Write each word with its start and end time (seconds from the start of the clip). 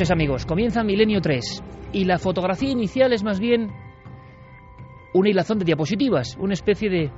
Noches 0.00 0.12
amigos, 0.12 0.46
comienza 0.46 0.82
Milenio 0.82 1.20
3 1.20 1.62
y 1.92 2.04
la 2.06 2.18
fotografía 2.18 2.70
inicial 2.70 3.12
es 3.12 3.22
más 3.22 3.38
bien 3.38 3.70
una 5.12 5.28
hilazón 5.28 5.58
de 5.58 5.66
diapositivas, 5.66 6.38
una 6.40 6.54
especie 6.54 6.88
de 6.88 7.10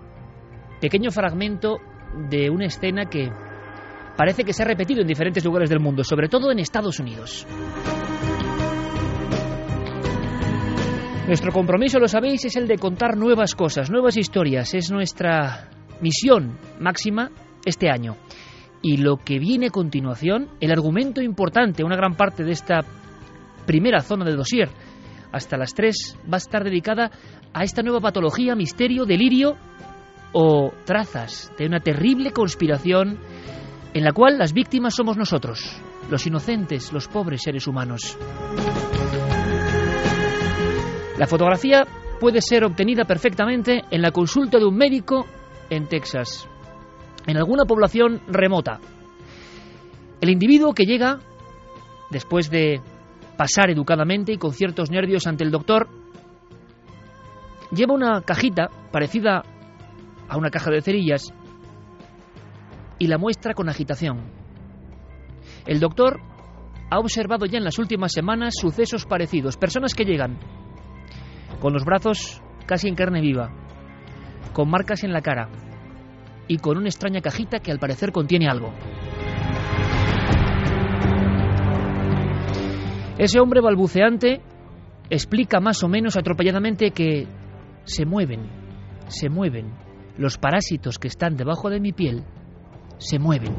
pequeño 0.81 1.13
fragmento 1.13 1.79
de 2.29 2.51
una 2.51 2.67
escena 2.67 3.05
que 3.05 3.31
parece 4.17 4.43
que 4.43 4.53
se 4.53 4.65
ha 4.65 4.67
repetido 4.67 5.01
en 5.01 5.07
diferentes 5.07 5.45
lugares 5.45 5.71
del 5.71 5.79
mundo, 5.79 6.03
sobre 6.03 6.29
todo 6.29 6.51
en 6.51 6.59
Estados 6.59 6.99
Unidos. 6.99 7.47
Nuestro 11.29 11.53
compromiso, 11.53 12.01
lo 12.01 12.09
sabéis, 12.09 12.45
es 12.47 12.57
el 12.57 12.67
de 12.67 12.79
contar 12.79 13.17
nuevas 13.17 13.55
cosas, 13.55 13.93
nuevas 13.93 14.17
historias, 14.17 14.75
es 14.75 14.91
nuestra 14.91 15.71
misión 16.01 16.59
máxima 16.81 17.31
este 17.65 17.91
año. 17.91 18.17
Y 18.83 18.97
lo 18.97 19.17
que 19.17 19.39
viene 19.39 19.69
a 19.69 19.71
continuación, 19.71 20.49
el 20.61 20.73
argumento 20.73 21.23
importante, 21.23 21.85
una 21.85 21.97
gran 21.97 22.17
parte 22.17 22.43
de 22.43 22.51
esta 22.51 22.81
primera 23.65 24.01
zona 24.01 24.25
de 24.25 24.35
dossier, 24.35 24.69
hasta 25.31 25.57
las 25.57 25.73
3 25.75 26.19
va 26.31 26.35
a 26.35 26.39
estar 26.39 26.65
dedicada 26.65 27.11
a 27.55 27.63
esta 27.63 27.83
nueva 27.83 28.01
patología, 28.01 28.57
misterio, 28.57 29.05
delirio 29.05 29.57
o 30.33 30.73
trazas 30.85 31.53
de 31.59 31.67
una 31.67 31.81
terrible 31.81 32.33
conspiración 32.33 33.19
en 33.95 34.05
la 34.05 34.13
cual 34.13 34.39
las 34.39 34.53
víctimas 34.53 34.95
somos 34.95 35.17
nosotros, 35.17 35.81
los 36.11 36.27
inocentes, 36.27 36.93
los 36.93 37.09
pobres 37.09 37.43
seres 37.43 37.67
humanos. 37.67 38.19
La 41.19 41.27
fotografía 41.27 41.87
puede 42.19 42.41
ser 42.41 42.65
obtenida 42.65 43.05
perfectamente 43.05 43.83
en 43.91 44.03
la 44.03 44.11
consulta 44.11 44.59
de 44.59 44.65
un 44.65 44.77
médico 44.77 45.27
en 45.71 45.87
Texas 45.89 46.49
en 47.27 47.37
alguna 47.37 47.65
población 47.65 48.21
remota. 48.27 48.81
El 50.21 50.31
individuo 50.31 50.73
que 50.75 50.85
llega, 50.85 51.19
después 52.11 52.51
de 52.51 52.81
pasar 53.37 53.71
educadamente 53.71 54.33
y 54.33 54.39
con 54.39 54.53
ciertos 54.53 54.91
nervios 54.91 55.27
ante 55.27 55.45
el 55.45 55.51
doctor, 55.51 55.89
lleva 57.71 57.95
una 57.95 58.21
cajita 58.23 58.69
parecida 58.91 59.43
a 60.29 60.37
una 60.37 60.51
caja 60.51 60.71
de 60.71 60.83
cerillas 60.83 61.33
y 62.99 63.07
la 63.07 63.19
muestra 63.19 63.55
con 63.55 63.69
agitación. 63.69 64.21
El 65.67 65.81
doctor 65.81 66.21
ha 66.91 66.99
observado 66.99 67.47
ya 67.47 67.59
en 67.59 67.65
las 67.65 67.79
últimas 67.79 68.13
semanas 68.13 68.55
sucesos 68.61 69.07
parecidos, 69.07 69.57
personas 69.57 69.95
que 69.95 70.05
llegan 70.05 70.39
con 71.61 71.73
los 71.73 71.85
brazos 71.85 72.43
casi 72.67 72.89
en 72.89 72.95
carne 72.95 73.21
viva, 73.21 73.51
con 74.53 74.69
marcas 74.69 75.05
en 75.05 75.13
la 75.13 75.23
cara, 75.23 75.49
y 76.49 76.59
con 76.59 76.77
una 76.77 76.89
extraña 76.89 77.21
cajita 77.21 77.61
que 77.61 77.71
al 77.71 77.79
parecer 77.79 78.13
contiene 78.13 78.49
algo. 78.49 78.73
Ese 83.19 83.41
hombre 83.41 83.61
balbuceante 83.61 84.41
explica 85.11 85.61
más 85.61 85.83
o 85.83 85.89
menos 85.89 86.17
atropelladamente 86.17 86.91
que 86.91 87.27
se 87.85 88.05
mueven, 88.07 88.49
se 89.09 89.29
mueven. 89.29 89.73
Los 90.17 90.39
parásitos 90.39 90.99
que 90.99 91.09
están 91.09 91.37
debajo 91.37 91.71
de 91.71 91.81
mi 91.81 91.93
piel 91.93 92.25
se 92.99 93.19
mueven. 93.19 93.55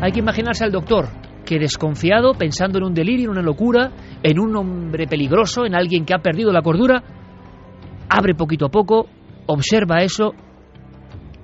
Hay 0.00 0.12
que 0.12 0.20
imaginarse 0.20 0.64
al 0.64 0.72
doctor, 0.72 1.08
que 1.44 1.58
desconfiado, 1.58 2.34
pensando 2.34 2.78
en 2.78 2.84
un 2.84 2.94
delirio, 2.94 3.26
en 3.26 3.30
una 3.32 3.42
locura, 3.42 3.92
en 4.22 4.38
un 4.38 4.56
hombre 4.56 5.06
peligroso, 5.06 5.64
en 5.64 5.74
alguien 5.74 6.04
que 6.04 6.14
ha 6.14 6.18
perdido 6.18 6.52
la 6.52 6.62
cordura, 6.62 7.02
abre 8.08 8.34
poquito 8.34 8.66
a 8.66 8.70
poco 8.70 9.06
observa 9.46 10.02
eso 10.02 10.32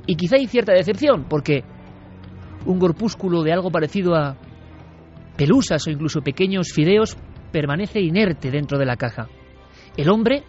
y 0.06 0.16
quizá 0.16 0.36
hay 0.36 0.46
cierta 0.46 0.72
decepción, 0.72 1.26
porque 1.28 1.62
un 2.66 2.78
corpúsculo 2.78 3.42
de 3.42 3.52
algo 3.52 3.70
parecido 3.70 4.14
a 4.14 4.36
pelusas 5.36 5.86
o 5.86 5.90
incluso 5.90 6.20
pequeños 6.20 6.72
fideos 6.74 7.16
permanece 7.52 8.00
inerte 8.00 8.50
dentro 8.50 8.78
de 8.78 8.86
la 8.86 8.96
caja. 8.96 9.28
El 9.96 10.10
hombre, 10.10 10.44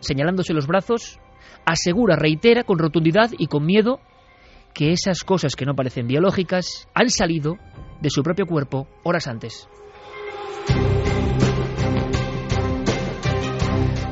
señalándose 0.00 0.52
los 0.52 0.66
brazos, 0.66 1.18
asegura, 1.64 2.16
reitera 2.16 2.64
con 2.64 2.78
rotundidad 2.78 3.30
y 3.36 3.46
con 3.46 3.64
miedo 3.64 4.00
que 4.74 4.92
esas 4.92 5.24
cosas 5.24 5.56
que 5.56 5.64
no 5.64 5.74
parecen 5.74 6.06
biológicas 6.06 6.88
han 6.94 7.08
salido 7.08 7.56
de 8.00 8.10
su 8.10 8.22
propio 8.22 8.46
cuerpo 8.46 8.86
horas 9.02 9.26
antes. 9.26 9.68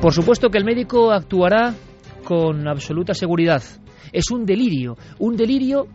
Por 0.01 0.13
supuesto 0.13 0.51
que 0.51 0.59
el 0.59 0.65
médico 0.65 1.13
actuará 1.13 1.75
con 2.25 2.67
absoluta 2.67 3.15
seguridad. 3.15 3.63
Es 4.13 4.31
un 4.31 4.45
delirio, 4.45 4.97
un 5.19 5.37
delirio 5.37 5.87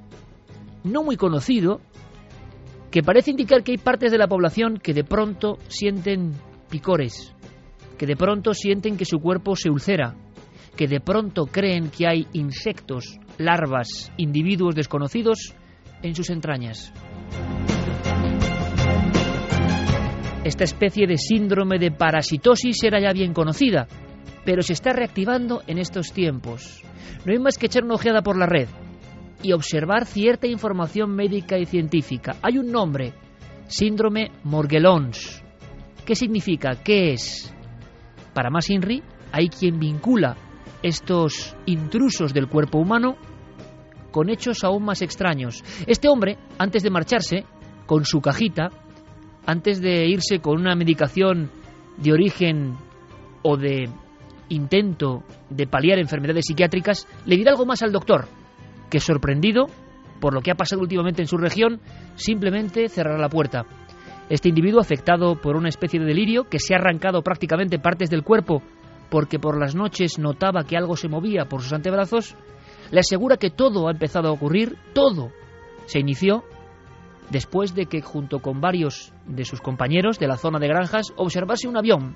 no 0.83 1.03
muy 1.03 1.17
conocido 1.17 1.81
que 2.91 3.03
parece 3.03 3.31
indicar 3.31 3.63
que 3.63 3.71
hay 3.71 3.77
partes 3.77 4.11
de 4.11 4.17
la 4.17 4.27
población 4.27 4.77
que 4.77 4.93
de 4.93 5.03
pronto 5.03 5.57
sienten 5.67 6.33
picores, 6.69 7.35
que 7.97 8.05
de 8.05 8.15
pronto 8.15 8.53
sienten 8.53 8.97
que 8.97 9.05
su 9.05 9.19
cuerpo 9.19 9.55
se 9.55 9.69
ulcera, 9.69 10.15
que 10.75 10.87
de 10.87 10.99
pronto 10.99 11.45
creen 11.45 11.89
que 11.89 12.07
hay 12.07 12.27
insectos, 12.33 13.19
larvas, 13.37 14.11
individuos 14.17 14.75
desconocidos 14.75 15.53
en 16.01 16.15
sus 16.15 16.29
entrañas. 16.29 16.93
Esta 20.43 20.63
especie 20.63 21.05
de 21.05 21.17
síndrome 21.17 21.77
de 21.77 21.91
parasitosis 21.91 22.81
era 22.83 22.99
ya 22.99 23.11
bien 23.11 23.33
conocida, 23.33 23.87
pero 24.45 24.61
se 24.61 24.73
está 24.73 24.93
reactivando 24.93 25.61
en 25.67 25.77
estos 25.77 26.11
tiempos. 26.13 26.83
No 27.25 27.33
hay 27.33 27.39
más 27.39 27.57
que 27.57 27.67
echar 27.67 27.83
una 27.83 27.95
ojeada 27.95 28.21
por 28.21 28.37
la 28.37 28.45
red 28.45 28.67
y 29.41 29.53
observar 29.53 30.05
cierta 30.05 30.47
información 30.47 31.15
médica 31.15 31.57
y 31.57 31.65
científica. 31.65 32.35
Hay 32.41 32.57
un 32.57 32.71
nombre, 32.71 33.13
síndrome 33.67 34.31
Morgellons. 34.43 35.43
¿Qué 36.05 36.15
significa? 36.15 36.71
¿Qué 36.83 37.13
es? 37.13 37.53
Para 38.33 38.49
más 38.49 38.69
INRI, 38.69 39.03
hay 39.31 39.49
quien 39.49 39.79
vincula 39.79 40.35
estos 40.81 41.55
intrusos 41.65 42.33
del 42.33 42.47
cuerpo 42.47 42.79
humano 42.79 43.17
con 44.11 44.29
hechos 44.29 44.63
aún 44.63 44.83
más 44.83 45.01
extraños. 45.01 45.63
Este 45.85 46.07
hombre, 46.07 46.37
antes 46.57 46.83
de 46.83 46.89
marcharse, 46.89 47.45
con 47.85 48.05
su 48.05 48.21
cajita, 48.21 48.69
antes 49.45 49.81
de 49.81 50.07
irse 50.07 50.39
con 50.39 50.59
una 50.59 50.75
medicación 50.75 51.51
de 51.97 52.13
origen 52.13 52.75
o 53.43 53.57
de 53.57 53.89
intento 54.49 55.23
de 55.49 55.67
paliar 55.67 55.99
enfermedades 55.99 56.45
psiquiátricas, 56.47 57.07
le 57.25 57.37
dirá 57.37 57.51
algo 57.51 57.65
más 57.65 57.81
al 57.81 57.91
doctor, 57.91 58.27
que 58.89 58.99
sorprendido 58.99 59.67
por 60.19 60.33
lo 60.33 60.41
que 60.41 60.51
ha 60.51 60.55
pasado 60.55 60.81
últimamente 60.81 61.21
en 61.21 61.27
su 61.27 61.37
región, 61.37 61.79
simplemente 62.15 62.89
cerrará 62.89 63.17
la 63.17 63.29
puerta. 63.29 63.65
Este 64.29 64.49
individuo, 64.49 64.81
afectado 64.81 65.35
por 65.35 65.55
una 65.55 65.69
especie 65.69 65.99
de 65.99 66.05
delirio, 66.05 66.43
que 66.43 66.59
se 66.59 66.73
ha 66.73 66.77
arrancado 66.77 67.21
prácticamente 67.21 67.79
partes 67.79 68.09
del 68.09 68.23
cuerpo 68.23 68.61
porque 69.09 69.39
por 69.39 69.59
las 69.59 69.75
noches 69.75 70.19
notaba 70.19 70.63
que 70.63 70.77
algo 70.77 70.95
se 70.95 71.09
movía 71.09 71.45
por 71.45 71.61
sus 71.61 71.73
antebrazos, 71.73 72.35
le 72.91 72.99
asegura 72.99 73.37
que 73.37 73.49
todo 73.49 73.87
ha 73.87 73.91
empezado 73.91 74.29
a 74.29 74.31
ocurrir, 74.31 74.77
todo 74.93 75.31
se 75.85 75.99
inició 75.99 76.43
después 77.29 77.75
de 77.75 77.85
que 77.85 78.01
junto 78.01 78.39
con 78.39 78.61
varios 78.61 79.13
de 79.25 79.45
sus 79.45 79.61
compañeros 79.61 80.19
de 80.19 80.27
la 80.27 80.37
zona 80.37 80.59
de 80.59 80.67
granjas 80.67 81.07
observase 81.15 81.67
un 81.67 81.77
avión, 81.77 82.15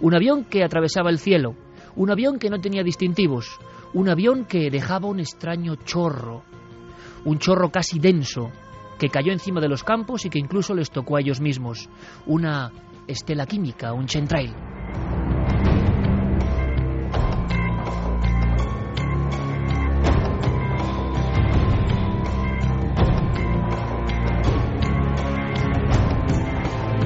un 0.00 0.14
avión 0.14 0.44
que 0.44 0.64
atravesaba 0.64 1.10
el 1.10 1.18
cielo, 1.18 1.54
un 1.96 2.10
avión 2.10 2.38
que 2.38 2.50
no 2.50 2.60
tenía 2.60 2.82
distintivos, 2.82 3.58
un 3.92 4.08
avión 4.08 4.44
que 4.44 4.70
dejaba 4.70 5.08
un 5.08 5.20
extraño 5.20 5.76
chorro, 5.76 6.42
un 7.24 7.38
chorro 7.38 7.70
casi 7.70 7.98
denso, 7.98 8.50
que 8.98 9.08
cayó 9.08 9.32
encima 9.32 9.60
de 9.60 9.68
los 9.68 9.84
campos 9.84 10.24
y 10.24 10.30
que 10.30 10.38
incluso 10.38 10.74
les 10.74 10.90
tocó 10.90 11.16
a 11.16 11.20
ellos 11.20 11.40
mismos, 11.40 11.88
una 12.26 12.70
estela 13.06 13.46
química, 13.46 13.92
un 13.92 14.06
chentrail. 14.06 14.54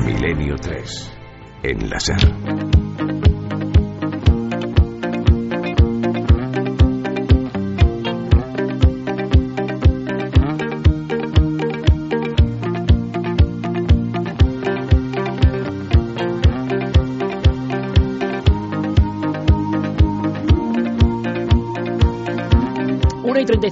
Milenio 0.04 0.56
3. 0.56 1.12
En 1.62 1.88
la 1.88 1.98
SER. 1.98 2.73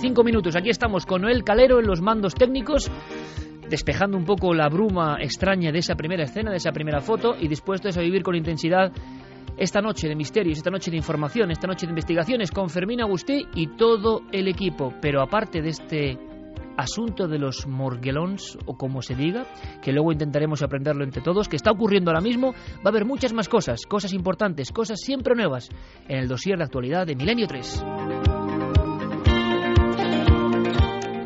Una 0.03 0.09
y 0.09 0.15
35 0.15 0.25
minutos. 0.25 0.57
Aquí 0.57 0.69
estamos 0.69 1.07
con 1.07 1.23
Noel 1.23 1.45
Calero 1.45 1.79
en 1.79 1.87
los 1.87 2.01
mandos 2.01 2.35
técnicos, 2.35 2.91
despejando 3.69 4.17
un 4.17 4.25
poco 4.25 4.53
la 4.53 4.69
bruma 4.69 5.19
extraña 5.21 5.71
de 5.71 5.79
esa 5.79 5.95
primera 5.95 6.25
escena, 6.25 6.51
de 6.51 6.57
esa 6.57 6.73
primera 6.73 7.01
foto, 7.01 7.37
y 7.39 7.47
dispuestos 7.47 7.97
a 7.97 8.01
vivir 8.01 8.25
con 8.25 8.35
intensidad 8.35 8.91
esta 9.57 9.81
noche 9.81 10.09
de 10.09 10.17
misterios, 10.17 10.59
esta 10.59 10.71
noche 10.71 10.91
de 10.91 10.97
información, 10.97 11.53
esta 11.53 11.69
noche 11.69 11.87
de 11.87 11.93
investigaciones 11.93 12.51
con 12.51 12.69
Fermín 12.69 13.01
Agustí 13.01 13.47
y 13.55 13.77
todo 13.77 14.23
el 14.33 14.49
equipo. 14.49 14.93
Pero 15.01 15.23
aparte 15.23 15.63
de 15.63 15.69
este 15.69 16.19
asunto 16.77 17.29
de 17.29 17.39
los 17.39 17.69
morguelons, 17.69 18.59
o 18.67 18.77
como 18.77 19.03
se 19.03 19.15
diga, 19.15 19.47
que 19.83 19.93
luego 19.93 20.11
intentaremos 20.11 20.63
aprenderlo 20.63 21.05
entre 21.05 21.23
todos, 21.23 21.49
que 21.49 21.57
está 21.57 21.71
ocurriendo 21.71 22.11
ahora 22.11 22.23
mismo, 22.23 22.55
va 22.79 22.87
a 22.87 22.89
haber 22.89 23.05
muchas 23.05 23.33
más 23.33 23.49
cosas, 23.49 23.87
cosas 23.87 24.13
importantes, 24.13 24.73
cosas 24.73 25.01
siempre 25.01 25.37
nuevas, 25.37 25.69
en 26.09 26.19
el 26.19 26.29
dossier 26.29 26.59
de 26.59 26.65
actualidad 26.65 27.07
de 27.07 27.15
Milenio 27.15 27.47
3. 27.47 27.85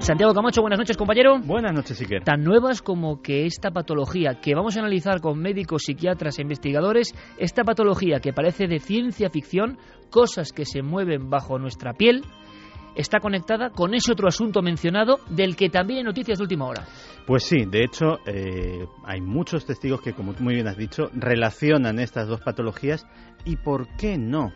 Santiago 0.07 0.35
Camacho, 0.35 0.61
buenas 0.61 0.79
noches, 0.79 0.97
compañero. 0.97 1.41
Buenas 1.41 1.75
noches, 1.75 2.01
Iker. 2.01 2.23
Tan 2.23 2.45
nuevas 2.45 2.81
como 2.81 3.23
que 3.23 3.45
esta 3.45 3.73
patología 3.73 4.39
que 4.41 4.55
vamos 4.55 4.77
a 4.77 4.79
analizar 4.79 5.21
con 5.21 5.37
médicos, 5.41 5.83
psiquiatras 5.83 6.39
e 6.39 6.43
investigadores, 6.43 7.13
esta 7.39 7.65
patología 7.65 8.21
que 8.21 8.33
parece 8.33 8.69
de 8.69 8.79
ciencia 8.79 9.31
ficción, 9.31 9.79
cosas 10.09 10.53
que 10.53 10.65
se 10.65 10.81
mueven 10.81 11.29
bajo 11.29 11.59
nuestra 11.59 11.93
piel, 11.93 12.23
está 12.95 13.19
conectada 13.19 13.71
con 13.71 13.95
ese 13.95 14.13
otro 14.13 14.29
asunto 14.29 14.63
mencionado 14.63 15.19
del 15.29 15.57
que 15.57 15.71
también 15.71 15.99
hay 15.99 16.05
noticias 16.05 16.39
de 16.39 16.45
última 16.45 16.67
hora. 16.67 16.85
Pues 17.27 17.43
sí, 17.43 17.65
de 17.69 17.83
hecho, 17.83 18.21
eh, 18.27 18.87
hay 19.05 19.21
muchos 19.21 19.67
testigos 19.67 20.03
que, 20.03 20.13
como 20.13 20.35
tú 20.35 20.45
muy 20.45 20.55
bien 20.55 20.69
has 20.69 20.77
dicho, 20.77 21.11
relacionan 21.15 21.99
estas 21.99 22.29
dos 22.29 22.41
patologías 22.43 23.05
y 23.45 23.57
por 23.57 23.89
qué 23.97 24.19
no 24.19 24.53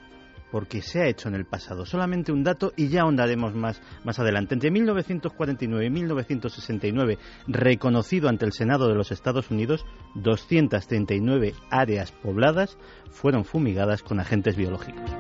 porque 0.51 0.83
se 0.83 1.01
ha 1.01 1.07
hecho 1.07 1.29
en 1.29 1.35
el 1.35 1.45
pasado. 1.45 1.87
Solamente 1.87 2.33
un 2.33 2.43
dato 2.43 2.73
y 2.77 2.89
ya 2.89 3.03
ahondaremos 3.03 3.55
más, 3.55 3.81
más 4.05 4.19
adelante. 4.19 4.55
Entre 4.55 4.71
1949 4.71 5.87
y 5.87 5.91
1969, 5.91 7.19
reconocido 7.47 8.29
ante 8.29 8.45
el 8.45 8.53
Senado 8.53 8.89
de 8.89 8.95
los 8.95 9.13
Estados 9.13 9.51
Unidos, 9.51 9.85
239 10.15 11.55
áreas 11.71 12.13
pobladas 12.13 12.79
fueron 13.11 13.45
fumigadas 13.45 14.03
con 14.03 14.21
agentes 14.21 14.57
biológicos. 14.57 15.11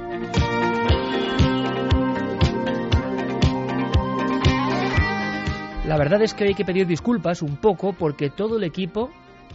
La 5.91 5.99
verdad 5.99 6.23
es 6.23 6.35
que 6.35 6.45
hay 6.45 6.55
que 6.55 6.65
pedir 6.65 6.87
disculpas 6.87 7.43
un 7.43 7.57
poco 7.57 7.93
porque 7.93 8.31
todo 8.31 8.59
el 8.59 8.63
equipo, 8.63 9.11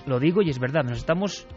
lo 0.05 0.19
digo 0.19 0.41
y 0.41 0.49
es 0.49 0.59
verdad, 0.59 0.83
nos 0.83 0.97
estamos 0.97 1.47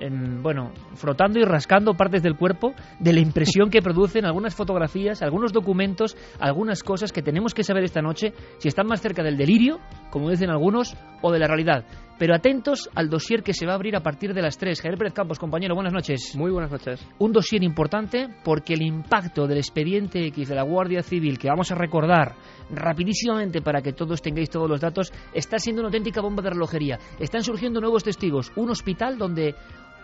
en, 0.00 0.42
bueno, 0.42 0.72
frotando 0.94 1.38
y 1.38 1.44
rascando 1.44 1.94
partes 1.94 2.22
del 2.22 2.36
cuerpo 2.36 2.74
de 2.98 3.12
la 3.12 3.20
impresión 3.20 3.70
que 3.70 3.82
producen 3.82 4.24
algunas 4.24 4.54
fotografías, 4.54 5.22
algunos 5.22 5.52
documentos, 5.52 6.16
algunas 6.38 6.82
cosas 6.82 7.12
que 7.12 7.22
tenemos 7.22 7.54
que 7.54 7.62
saber 7.62 7.84
esta 7.84 8.02
noche 8.02 8.32
si 8.58 8.68
están 8.68 8.86
más 8.86 9.00
cerca 9.00 9.22
del 9.22 9.36
delirio, 9.36 9.78
como 10.10 10.30
dicen 10.30 10.50
algunos, 10.50 10.96
o 11.22 11.30
de 11.30 11.38
la 11.38 11.46
realidad. 11.46 11.84
Pero 12.18 12.34
atentos 12.34 12.90
al 12.94 13.08
dossier 13.08 13.42
que 13.42 13.54
se 13.54 13.64
va 13.64 13.72
a 13.72 13.76
abrir 13.76 13.96
a 13.96 14.02
partir 14.02 14.34
de 14.34 14.42
las 14.42 14.58
3. 14.58 14.78
Javier 14.78 14.98
Pérez 14.98 15.14
Campos, 15.14 15.38
compañero, 15.38 15.74
buenas 15.74 15.94
noches. 15.94 16.34
Muy 16.36 16.50
buenas 16.50 16.70
noches. 16.70 17.00
Un 17.18 17.32
dossier 17.32 17.62
importante 17.62 18.28
porque 18.44 18.74
el 18.74 18.82
impacto 18.82 19.46
del 19.46 19.56
expediente 19.56 20.26
X 20.26 20.50
de 20.50 20.54
la 20.54 20.62
Guardia 20.62 21.02
Civil, 21.02 21.38
que 21.38 21.48
vamos 21.48 21.72
a 21.72 21.76
recordar 21.76 22.34
rapidísimamente 22.70 23.62
para 23.62 23.80
que 23.80 23.94
todos 23.94 24.20
tengáis 24.20 24.50
todos 24.50 24.68
los 24.68 24.82
datos, 24.82 25.10
está 25.32 25.58
siendo 25.58 25.80
una 25.80 25.88
auténtica 25.88 26.20
bomba 26.20 26.42
de 26.42 26.50
relojería. 26.50 26.98
Están 27.18 27.42
surgiendo 27.42 27.80
nuevos 27.80 28.04
testigos. 28.04 28.52
Un 28.54 28.68
hospital 28.68 29.16
donde 29.16 29.54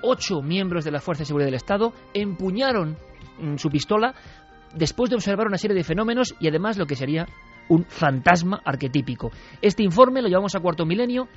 ocho 0.07 0.41
miembros 0.41 0.85
de 0.85 0.91
la 0.93 1.01
Fuerza 1.01 1.23
de 1.23 1.27
Seguridad 1.27 1.49
del 1.49 1.55
Estado 1.55 1.93
empuñaron 2.15 2.97
mm, 3.41 3.57
su 3.57 3.69
pistola 3.69 4.15
después 4.75 5.11
de 5.11 5.17
observar 5.17 5.47
una 5.47 5.59
serie 5.59 5.77
de 5.77 5.85
fenómenos 5.85 6.35
y 6.41 6.49
además 6.49 6.79
lo 6.79 6.87
que 6.87 6.97
sería 6.97 7.27
un 7.69 7.85
fantasma 7.85 8.61
arquetípico. 8.65 9.31
Este 9.61 9.83
informe 9.83 10.23
lo 10.23 10.29
llevamos 10.29 10.55
a 10.55 10.61
cuarto 10.61 10.87
milenio 10.87 11.29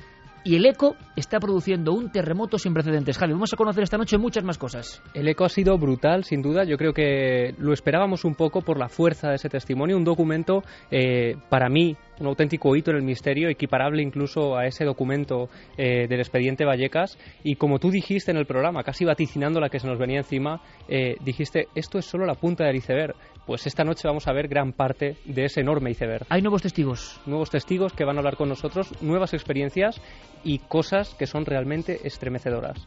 y 0.44 0.56
el 0.56 0.65
ECO 0.65 0.95
está 1.15 1.39
produciendo 1.39 1.94
un 1.94 2.12
terremoto 2.12 2.57
sin 2.57 2.74
precedentes. 2.74 3.18
Javi, 3.18 3.33
vamos 3.33 3.53
a 3.53 3.57
conocer 3.57 3.83
esta 3.83 3.97
noche 3.97 4.18
muchas 4.18 4.44
más 4.44 4.57
cosas. 4.57 5.01
El 5.13 5.27
eco 5.27 5.45
ha 5.45 5.50
sido 5.50 5.77
brutal, 5.77 6.24
sin 6.24 6.41
duda. 6.41 6.63
Yo 6.63 6.77
creo 6.77 6.94
que 6.94 7.53
lo 7.57 7.74
esperábamos 7.74 8.24
un 8.24 8.36
poco 8.36 8.62
por 8.62 8.77
la 8.77 8.88
fuerza 8.88 9.30
de 9.30 9.36
ese 9.36 9.50
testimonio. 9.50 9.97
Un 9.97 10.03
documento, 10.03 10.63
eh, 10.91 11.36
para 11.50 11.69
mí, 11.69 11.97
un 12.19 12.27
auténtico 12.27 12.75
hito 12.75 12.91
en 12.91 12.97
el 12.97 13.03
misterio, 13.03 13.50
equiparable 13.50 14.01
incluso 14.01 14.57
a 14.57 14.65
ese 14.65 14.86
documento 14.86 15.50
eh, 15.77 16.07
del 16.07 16.19
expediente 16.19 16.65
Vallecas. 16.65 17.18
Y 17.44 17.56
como 17.56 17.80
tú 17.80 17.91
dijiste 17.91 18.31
en 18.31 18.38
el 18.38 18.45
programa, 18.45 18.83
casi 18.83 19.06
vaticinando 19.06 19.59
la 19.59 19.69
que 19.69 19.80
se 19.80 19.88
nos 19.88 20.00
venía 20.00 20.19
encima, 20.19 20.62
eh, 20.88 21.15
dijiste, 21.21 21.68
esto 21.75 21.97
es 21.97 22.06
solo 22.06 22.25
la 22.25 22.36
punta 22.36 22.65
del 22.65 22.77
iceberg. 22.77 23.15
Pues 23.50 23.66
esta 23.66 23.84
noche 23.84 24.07
vamos 24.07 24.28
a 24.28 24.31
ver 24.31 24.48
gran 24.48 24.74
parte 24.74 25.18
de 25.25 25.46
ese 25.46 25.62
enorme 25.62 25.90
iceberg. 25.90 26.24
Hay 26.30 26.44
nuevos 26.44 26.62
testigos. 26.62 27.19
Nuevos 27.25 27.50
testigos 27.50 27.94
que 27.94 28.06
van 28.06 28.16
a 28.16 28.19
hablar 28.19 28.36
con 28.36 28.48
nosotros, 28.48 28.94
nuevas 29.01 29.34
experiencias 29.34 30.00
y 30.44 30.60
cosas 30.60 31.15
que 31.15 31.25
son 31.25 31.48
realmente 31.48 32.01
estremecedoras. 32.03 32.77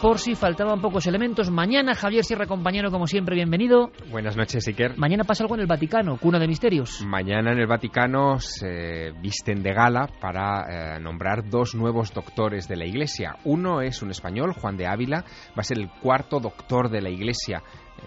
Por 0.00 0.18
si 0.18 0.34
faltaban 0.34 0.80
pocos 0.80 1.06
elementos, 1.06 1.50
mañana 1.50 1.94
Javier 1.94 2.24
Sierra, 2.24 2.46
compañero, 2.46 2.90
como 2.90 3.06
siempre, 3.06 3.34
bienvenido. 3.34 3.90
Buenas 4.10 4.34
noches, 4.34 4.66
Iker. 4.66 4.96
Mañana 4.96 5.24
pasa 5.24 5.44
algo 5.44 5.56
en 5.56 5.60
el 5.60 5.66
Vaticano, 5.66 6.16
cuna 6.16 6.38
de 6.38 6.48
misterios. 6.48 7.04
Mañana 7.06 7.52
en 7.52 7.58
el 7.58 7.66
Vaticano 7.66 8.38
se 8.38 9.12
visten 9.20 9.62
de 9.62 9.74
gala 9.74 10.08
para 10.18 10.96
eh, 10.96 11.00
nombrar 11.00 11.50
dos 11.50 11.74
nuevos 11.74 12.14
doctores 12.14 12.66
de 12.66 12.76
la 12.76 12.86
Iglesia. 12.86 13.36
Uno 13.44 13.82
es 13.82 14.00
un 14.00 14.10
español, 14.10 14.54
Juan 14.54 14.78
de 14.78 14.86
Ávila, 14.86 15.22
va 15.50 15.60
a 15.60 15.64
ser 15.64 15.78
el 15.78 15.90
cuarto 15.90 16.40
doctor 16.40 16.88
de 16.88 17.02
la 17.02 17.10
Iglesia 17.10 17.62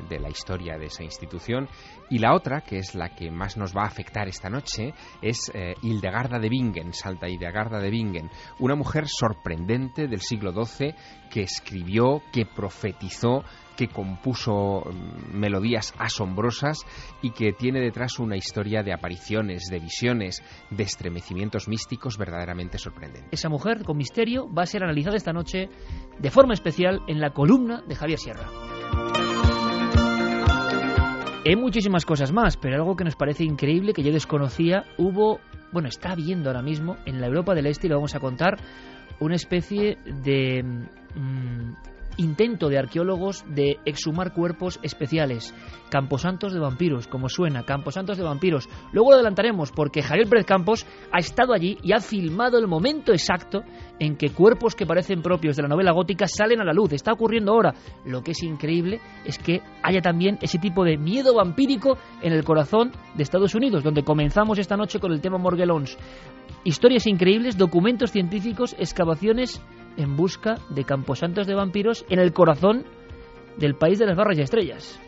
de 0.09 0.19
la 0.19 0.29
historia 0.29 0.77
de 0.77 0.85
esa 0.85 1.03
institución. 1.03 1.67
Y 2.09 2.19
la 2.19 2.33
otra, 2.33 2.61
que 2.61 2.77
es 2.77 2.95
la 2.95 3.09
que 3.09 3.31
más 3.31 3.57
nos 3.57 3.75
va 3.75 3.83
a 3.83 3.87
afectar 3.87 4.27
esta 4.27 4.49
noche, 4.49 4.93
es 5.21 5.51
eh, 5.53 5.75
Hildegarda 5.81 6.39
de 6.39 6.49
Bingen, 6.49 6.93
Santa 6.93 7.27
Hildegarda 7.27 7.79
de 7.79 7.89
Bingen, 7.89 8.29
una 8.59 8.75
mujer 8.75 9.05
sorprendente 9.07 10.07
del 10.07 10.21
siglo 10.21 10.51
XII 10.51 10.93
que 11.29 11.41
escribió, 11.41 12.21
que 12.31 12.45
profetizó, 12.45 13.43
que 13.75 13.87
compuso 13.87 14.83
mm, 14.85 15.35
melodías 15.35 15.93
asombrosas 15.97 16.85
y 17.21 17.31
que 17.31 17.53
tiene 17.53 17.79
detrás 17.79 18.19
una 18.19 18.37
historia 18.37 18.83
de 18.83 18.93
apariciones, 18.93 19.63
de 19.69 19.79
visiones, 19.79 20.43
de 20.69 20.83
estremecimientos 20.83 21.67
místicos 21.67 22.17
verdaderamente 22.17 22.77
sorprendentes. 22.77 23.31
Esa 23.31 23.49
mujer 23.49 23.83
con 23.83 23.97
misterio 23.97 24.47
va 24.53 24.63
a 24.63 24.67
ser 24.67 24.83
analizada 24.83 25.17
esta 25.17 25.33
noche 25.33 25.69
de 26.19 26.31
forma 26.31 26.53
especial 26.53 27.01
en 27.07 27.19
la 27.19 27.31
columna 27.31 27.81
de 27.87 27.95
Javier 27.95 28.19
Sierra. 28.19 28.72
Hay 31.45 31.57
muchísimas 31.57 32.05
cosas 32.05 32.31
más, 32.31 32.55
pero 32.55 32.75
algo 32.75 32.95
que 32.95 33.03
nos 33.03 33.17
parece 33.17 33.43
increíble, 33.43 33.91
que 33.91 34.01
yo 34.01 34.13
desconocía, 34.13 34.85
hubo, 34.97 35.41
bueno, 35.73 35.89
está 35.89 36.11
habiendo 36.11 36.49
ahora 36.49 36.61
mismo 36.61 36.95
en 37.05 37.19
la 37.19 37.27
Europa 37.27 37.53
del 37.53 37.65
Este, 37.65 37.87
y 37.87 37.89
lo 37.89 37.97
vamos 37.97 38.15
a 38.15 38.21
contar, 38.21 38.57
una 39.19 39.35
especie 39.35 39.97
de 40.23 40.63
mmm, 40.63 41.73
intento 42.17 42.69
de 42.69 42.77
arqueólogos 42.77 43.43
de 43.47 43.79
exhumar 43.85 44.33
cuerpos 44.33 44.79
especiales. 44.83 45.53
Camposantos 45.89 46.53
de 46.53 46.59
vampiros, 46.59 47.07
como 47.07 47.29
suena, 47.29 47.63
Camposantos 47.63 48.17
de 48.17 48.23
vampiros. 48.23 48.67
Luego 48.91 49.11
lo 49.11 49.15
adelantaremos 49.15 49.71
porque 49.71 50.01
Javier 50.01 50.27
Pérez 50.27 50.45
Campos 50.45 50.85
ha 51.11 51.19
estado 51.19 51.53
allí 51.53 51.77
y 51.83 51.93
ha 51.93 51.99
filmado 51.99 52.57
el 52.57 52.67
momento 52.67 53.11
exacto 53.11 53.63
en 53.99 54.17
que 54.17 54.31
cuerpos 54.31 54.75
que 54.75 54.85
parecen 54.85 55.21
propios 55.21 55.55
de 55.55 55.63
la 55.63 55.69
novela 55.69 55.91
gótica 55.91 56.27
salen 56.27 56.61
a 56.61 56.65
la 56.65 56.73
luz. 56.73 56.93
Está 56.93 57.13
ocurriendo 57.13 57.53
ahora. 57.53 57.73
Lo 58.05 58.21
que 58.21 58.31
es 58.31 58.43
increíble 58.43 58.99
es 59.25 59.37
que 59.37 59.61
haya 59.83 60.01
también 60.01 60.37
ese 60.41 60.57
tipo 60.57 60.83
de 60.83 60.97
miedo 60.97 61.35
vampírico 61.35 61.97
en 62.21 62.33
el 62.33 62.43
corazón 62.43 62.91
de 63.15 63.23
Estados 63.23 63.55
Unidos, 63.55 63.83
donde 63.83 64.03
comenzamos 64.03 64.57
esta 64.59 64.77
noche 64.77 64.99
con 64.99 65.11
el 65.11 65.21
tema 65.21 65.37
Morguelons. 65.37 65.97
Historias 66.65 67.07
increíbles, 67.07 67.57
documentos 67.57 68.11
científicos, 68.11 68.73
excavaciones 68.79 69.61
en 69.97 70.15
busca 70.15 70.59
de 70.69 70.85
camposantos 70.85 71.45
de 71.45 71.55
vampiros 71.55 72.05
en 72.09 72.19
el 72.19 72.31
corazón 72.31 72.85
del 73.57 73.75
país 73.75 73.99
de 73.99 74.05
las 74.05 74.15
barras 74.15 74.37
y 74.37 74.41
estrellas. 74.43 74.99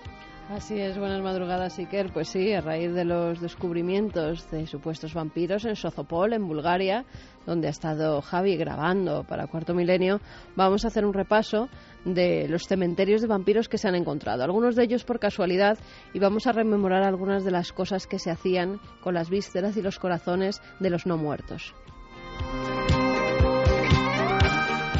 Así 0.50 0.77
es, 0.77 0.97
buenas 1.00 1.24
madrugadas, 1.24 1.79
Iker. 1.79 2.12
Pues 2.12 2.27
sí, 2.27 2.51
a 2.51 2.59
raíz 2.59 2.93
de 2.93 3.05
los 3.05 3.39
descubrimientos 3.39 4.51
de 4.51 4.67
supuestos 4.67 5.13
vampiros 5.13 5.63
en 5.65 5.77
Sozopol, 5.77 6.33
en 6.33 6.45
Bulgaria, 6.45 7.05
donde 7.45 7.67
ha 7.67 7.71
estado 7.71 8.21
Javi 8.21 8.57
grabando 8.57 9.24
para 9.24 9.47
Cuarto 9.47 9.74
Milenio, 9.74 10.19
vamos 10.55 10.83
a 10.83 10.89
hacer 10.89 11.05
un 11.05 11.13
repaso 11.13 11.69
de 12.05 12.47
los 12.47 12.63
cementerios 12.67 13.21
de 13.21 13.27
vampiros 13.27 13.67
que 13.67 13.77
se 13.77 13.88
han 13.88 13.95
encontrado. 13.95 14.43
Algunos 14.43 14.75
de 14.75 14.83
ellos 14.83 15.03
por 15.03 15.19
casualidad 15.19 15.77
y 16.13 16.19
vamos 16.19 16.47
a 16.47 16.51
rememorar 16.51 17.03
algunas 17.03 17.43
de 17.43 17.51
las 17.51 17.74
cosas 17.74 18.07
que 18.07 18.19
se 18.19 18.31
hacían 18.31 18.79
con 19.01 19.13
las 19.13 19.29
vísceras 19.29 19.75
y 19.75 19.81
los 19.81 20.00
corazones 20.00 20.62
de 20.79 20.89
los 20.89 21.05
no 21.05 21.17
muertos. 21.17 21.74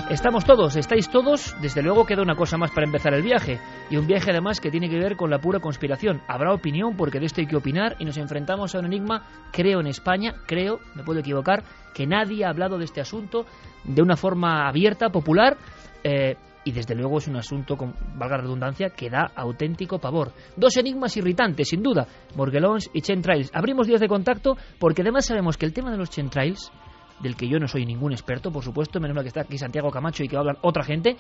Estamos 0.10 0.46
todos, 0.46 0.76
estáis 0.76 1.10
todos, 1.10 1.56
desde 1.62 1.82
luego 1.82 2.06
queda 2.06 2.22
una 2.22 2.36
cosa 2.36 2.58
más 2.58 2.70
para 2.70 2.86
empezar 2.86 3.16
el 3.16 3.24
viaje, 3.24 3.60
y 3.90 3.98
un 3.98 4.06
viaje 4.06 4.30
además 4.30 4.62
que 4.62 4.70
tiene 4.70 4.88
que 4.88 5.00
ver 5.00 5.16
con 5.16 5.32
la 5.32 5.40
pura 5.40 5.60
conspiración. 5.60 6.22
Habrá 6.28 6.54
opinión, 6.54 6.96
porque 6.96 7.20
de 7.20 7.26
esto 7.26 7.42
hay 7.42 7.48
que 7.48 7.56
opinar, 7.56 7.96
y 7.98 8.06
nos 8.06 8.18
enfrentamos 8.18 8.76
a 8.76 8.80
un 8.80 8.86
enigma, 8.86 9.26
creo 9.52 9.80
en 9.80 9.88
España, 9.88 10.36
creo, 10.46 10.80
me 10.94 11.04
puedo 11.04 11.22
equivocar, 11.22 11.64
que 11.96 12.06
nadie 12.06 12.46
ha 12.46 12.50
hablado 12.50 12.78
de 12.78 12.86
este 12.86 13.02
asunto 13.02 13.48
de 13.84 14.04
una 14.04 14.16
forma 14.16 14.68
abierta, 14.68 15.10
popular, 15.10 15.58
eh, 16.04 16.36
y 16.66 16.72
desde 16.72 16.96
luego 16.96 17.20
es 17.20 17.28
un 17.28 17.38
asunto, 17.38 17.78
con 17.78 17.94
valga 18.16 18.38
redundancia, 18.38 18.90
que 18.90 19.10
da 19.10 19.32
auténtico 19.36 20.00
pavor. 20.00 20.34
Dos 20.58 20.76
enigmas 20.76 21.16
irritantes, 21.16 21.70
sin 21.70 21.82
duda, 21.82 22.08
Morguelons 22.36 22.90
y 22.92 23.02
Chentrails. 23.02 23.52
Abrimos 23.54 23.88
días 23.88 24.02
de 24.02 24.08
contacto 24.08 24.58
porque 24.80 25.04
además 25.04 25.26
sabemos 25.26 25.58
que 25.58 25.66
el 25.66 25.74
tema 25.74 25.92
de 25.92 25.98
los 25.98 26.10
Chentrails 26.10 26.72
del 27.22 27.36
que 27.36 27.48
yo 27.48 27.60
no 27.60 27.68
soy 27.68 27.86
ningún 27.86 28.12
experto, 28.12 28.52
por 28.52 28.64
supuesto, 28.64 29.00
menos 29.00 29.16
mal 29.16 29.24
que 29.24 29.30
está 29.30 29.42
aquí 29.42 29.58
Santiago 29.58 29.90
Camacho 29.90 30.24
y 30.24 30.28
que 30.28 30.36
hablar 30.36 30.58
otra 30.64 30.84
gente, 30.84 31.16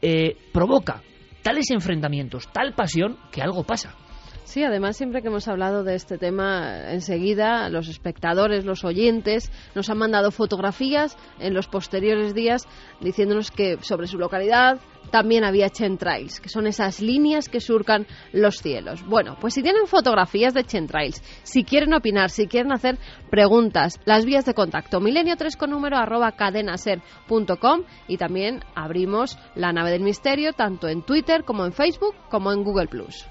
eh, 0.00 0.36
provoca 0.52 1.02
tales 1.42 1.70
enfrentamientos, 1.70 2.48
tal 2.52 2.74
pasión, 2.74 3.16
que 3.32 3.42
algo 3.42 3.64
pasa. 3.64 3.96
Sí, 4.44 4.64
además 4.64 4.96
siempre 4.96 5.22
que 5.22 5.28
hemos 5.28 5.46
hablado 5.46 5.84
de 5.84 5.94
este 5.94 6.18
tema, 6.18 6.92
enseguida 6.92 7.68
los 7.68 7.88
espectadores, 7.88 8.64
los 8.64 8.84
oyentes, 8.84 9.50
nos 9.74 9.88
han 9.90 9.98
mandado 9.98 10.32
fotografías 10.32 11.16
en 11.38 11.54
los 11.54 11.68
posteriores 11.68 12.34
días 12.34 12.66
diciéndonos 13.00 13.50
que 13.50 13.78
sobre 13.82 14.08
su 14.08 14.18
localidad 14.18 14.80
también 15.10 15.44
había 15.44 15.70
chentrails, 15.70 16.40
que 16.40 16.48
son 16.48 16.66
esas 16.66 17.00
líneas 17.00 17.48
que 17.48 17.60
surcan 17.60 18.06
los 18.32 18.58
cielos. 18.58 19.04
Bueno, 19.06 19.36
pues 19.40 19.54
si 19.54 19.62
tienen 19.62 19.86
fotografías 19.86 20.54
de 20.54 20.64
chentrails, 20.64 21.22
si 21.42 21.64
quieren 21.64 21.94
opinar, 21.94 22.30
si 22.30 22.46
quieren 22.46 22.72
hacer 22.72 22.98
preguntas, 23.30 23.98
las 24.04 24.24
vías 24.24 24.44
de 24.44 24.54
contacto, 24.54 25.00
milenio 25.00 25.36
3 25.36 25.56
con 25.56 25.70
número 25.70 25.96
arroba 25.96 26.32
cadenaser.com 26.32 27.82
y 28.08 28.16
también 28.16 28.60
abrimos 28.74 29.38
la 29.54 29.72
nave 29.72 29.90
del 29.90 30.02
misterio 30.02 30.52
tanto 30.52 30.88
en 30.88 31.02
Twitter 31.02 31.44
como 31.44 31.64
en 31.64 31.72
Facebook 31.72 32.14
como 32.28 32.52
en 32.52 32.62
Google 32.62 32.88
Plus. 32.88 33.26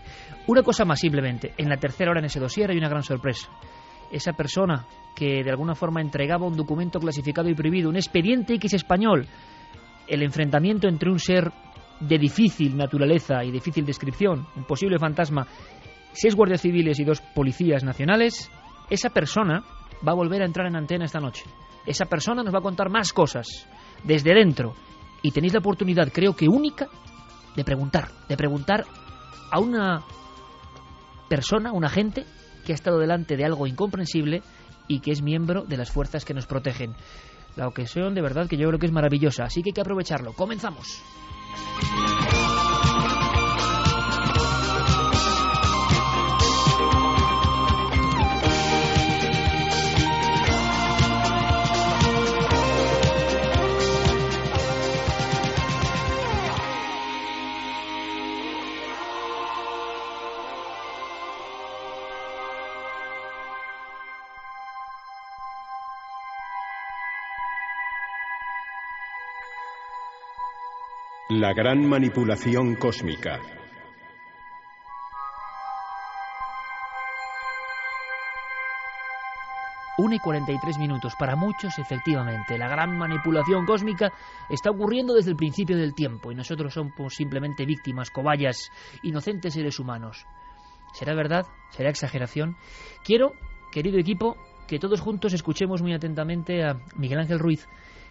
Una 0.47 0.63
cosa 0.63 0.83
más 0.83 0.99
simplemente, 0.99 1.53
en 1.57 1.69
la 1.69 1.77
tercera 1.77 2.11
hora 2.11 2.19
en 2.19 2.25
ese 2.25 2.39
dossier 2.39 2.71
hay 2.71 2.77
una 2.77 2.89
gran 2.89 3.03
sorpresa. 3.03 3.49
Esa 4.11 4.33
persona 4.33 4.87
que 5.15 5.43
de 5.43 5.49
alguna 5.51 5.75
forma 5.75 6.01
entregaba 6.01 6.47
un 6.47 6.57
documento 6.57 6.99
clasificado 6.99 7.49
y 7.49 7.53
prohibido, 7.53 7.89
un 7.89 7.97
expediente 7.97 8.55
X 8.55 8.73
español, 8.73 9.27
el 10.09 10.23
enfrentamiento 10.23 10.87
entre 10.87 11.09
un 11.09 11.19
ser 11.19 11.51
de 11.99 12.17
difícil 12.17 12.75
naturaleza 12.75 13.43
y 13.43 13.51
difícil 13.51 13.85
descripción, 13.85 14.47
un 14.55 14.63
posible 14.63 14.97
fantasma, 14.97 15.45
seis 16.13 16.35
guardias 16.35 16.61
civiles 16.61 16.99
y 16.99 17.03
dos 17.03 17.21
policías 17.21 17.83
nacionales, 17.83 18.49
esa 18.89 19.09
persona 19.09 19.63
va 20.07 20.13
a 20.13 20.15
volver 20.15 20.41
a 20.41 20.45
entrar 20.45 20.67
en 20.67 20.75
antena 20.75 21.05
esta 21.05 21.19
noche. 21.19 21.43
Esa 21.85 22.05
persona 22.05 22.43
nos 22.43 22.53
va 22.53 22.59
a 22.59 22.63
contar 22.63 22.89
más 22.89 23.13
cosas 23.13 23.67
desde 24.03 24.33
dentro 24.33 24.73
y 25.21 25.31
tenéis 25.31 25.53
la 25.53 25.59
oportunidad, 25.59 26.11
creo 26.11 26.35
que 26.35 26.47
única, 26.47 26.87
de 27.55 27.63
preguntar, 27.63 28.09
de 28.27 28.37
preguntar 28.37 28.85
a 29.51 29.59
una 29.59 30.01
persona, 31.27 31.71
un 31.71 31.85
agente 31.85 32.25
que 32.65 32.71
ha 32.71 32.75
estado 32.75 32.99
delante 32.99 33.35
de 33.35 33.45
algo 33.45 33.67
incomprensible 33.67 34.41
y 34.87 34.99
que 34.99 35.11
es 35.11 35.21
miembro 35.21 35.63
de 35.63 35.77
las 35.77 35.91
fuerzas 35.91 36.25
que 36.25 36.33
nos 36.33 36.47
protegen. 36.47 36.95
La 37.55 37.67
ocasión 37.67 38.13
de 38.13 38.21
verdad 38.21 38.47
que 38.47 38.57
yo 38.57 38.67
creo 38.67 38.79
que 38.79 38.85
es 38.85 38.91
maravillosa, 38.91 39.43
así 39.45 39.61
que 39.61 39.69
hay 39.69 39.73
que 39.73 39.81
aprovecharlo. 39.81 40.33
Comenzamos. 40.33 41.01
La 71.31 71.53
gran 71.53 71.87
manipulación 71.87 72.73
cósmica. 72.73 73.39
Una 79.99 80.15
y 80.15 80.19
43 80.19 80.79
minutos. 80.79 81.13
Para 81.19 81.35
muchos, 81.35 81.77
efectivamente, 81.77 82.57
la 82.57 82.67
gran 82.67 82.97
manipulación 82.97 83.67
cósmica 83.67 84.11
está 84.49 84.71
ocurriendo 84.71 85.13
desde 85.13 85.29
el 85.29 85.37
principio 85.37 85.77
del 85.77 85.93
tiempo 85.93 86.31
y 86.31 86.35
nosotros 86.35 86.73
somos 86.73 87.13
simplemente 87.13 87.63
víctimas, 87.67 88.09
cobayas, 88.09 88.71
inocentes 89.03 89.53
seres 89.53 89.77
humanos. 89.79 90.25
¿Será 90.93 91.13
verdad? 91.13 91.45
¿Será 91.69 91.91
exageración? 91.91 92.57
Quiero, 93.03 93.33
querido 93.71 93.99
equipo, 93.99 94.35
que 94.67 94.79
todos 94.79 94.99
juntos 94.99 95.33
escuchemos 95.33 95.83
muy 95.83 95.93
atentamente 95.93 96.63
a 96.63 96.79
Miguel 96.95 97.19
Ángel 97.19 97.37
Ruiz, 97.37 97.67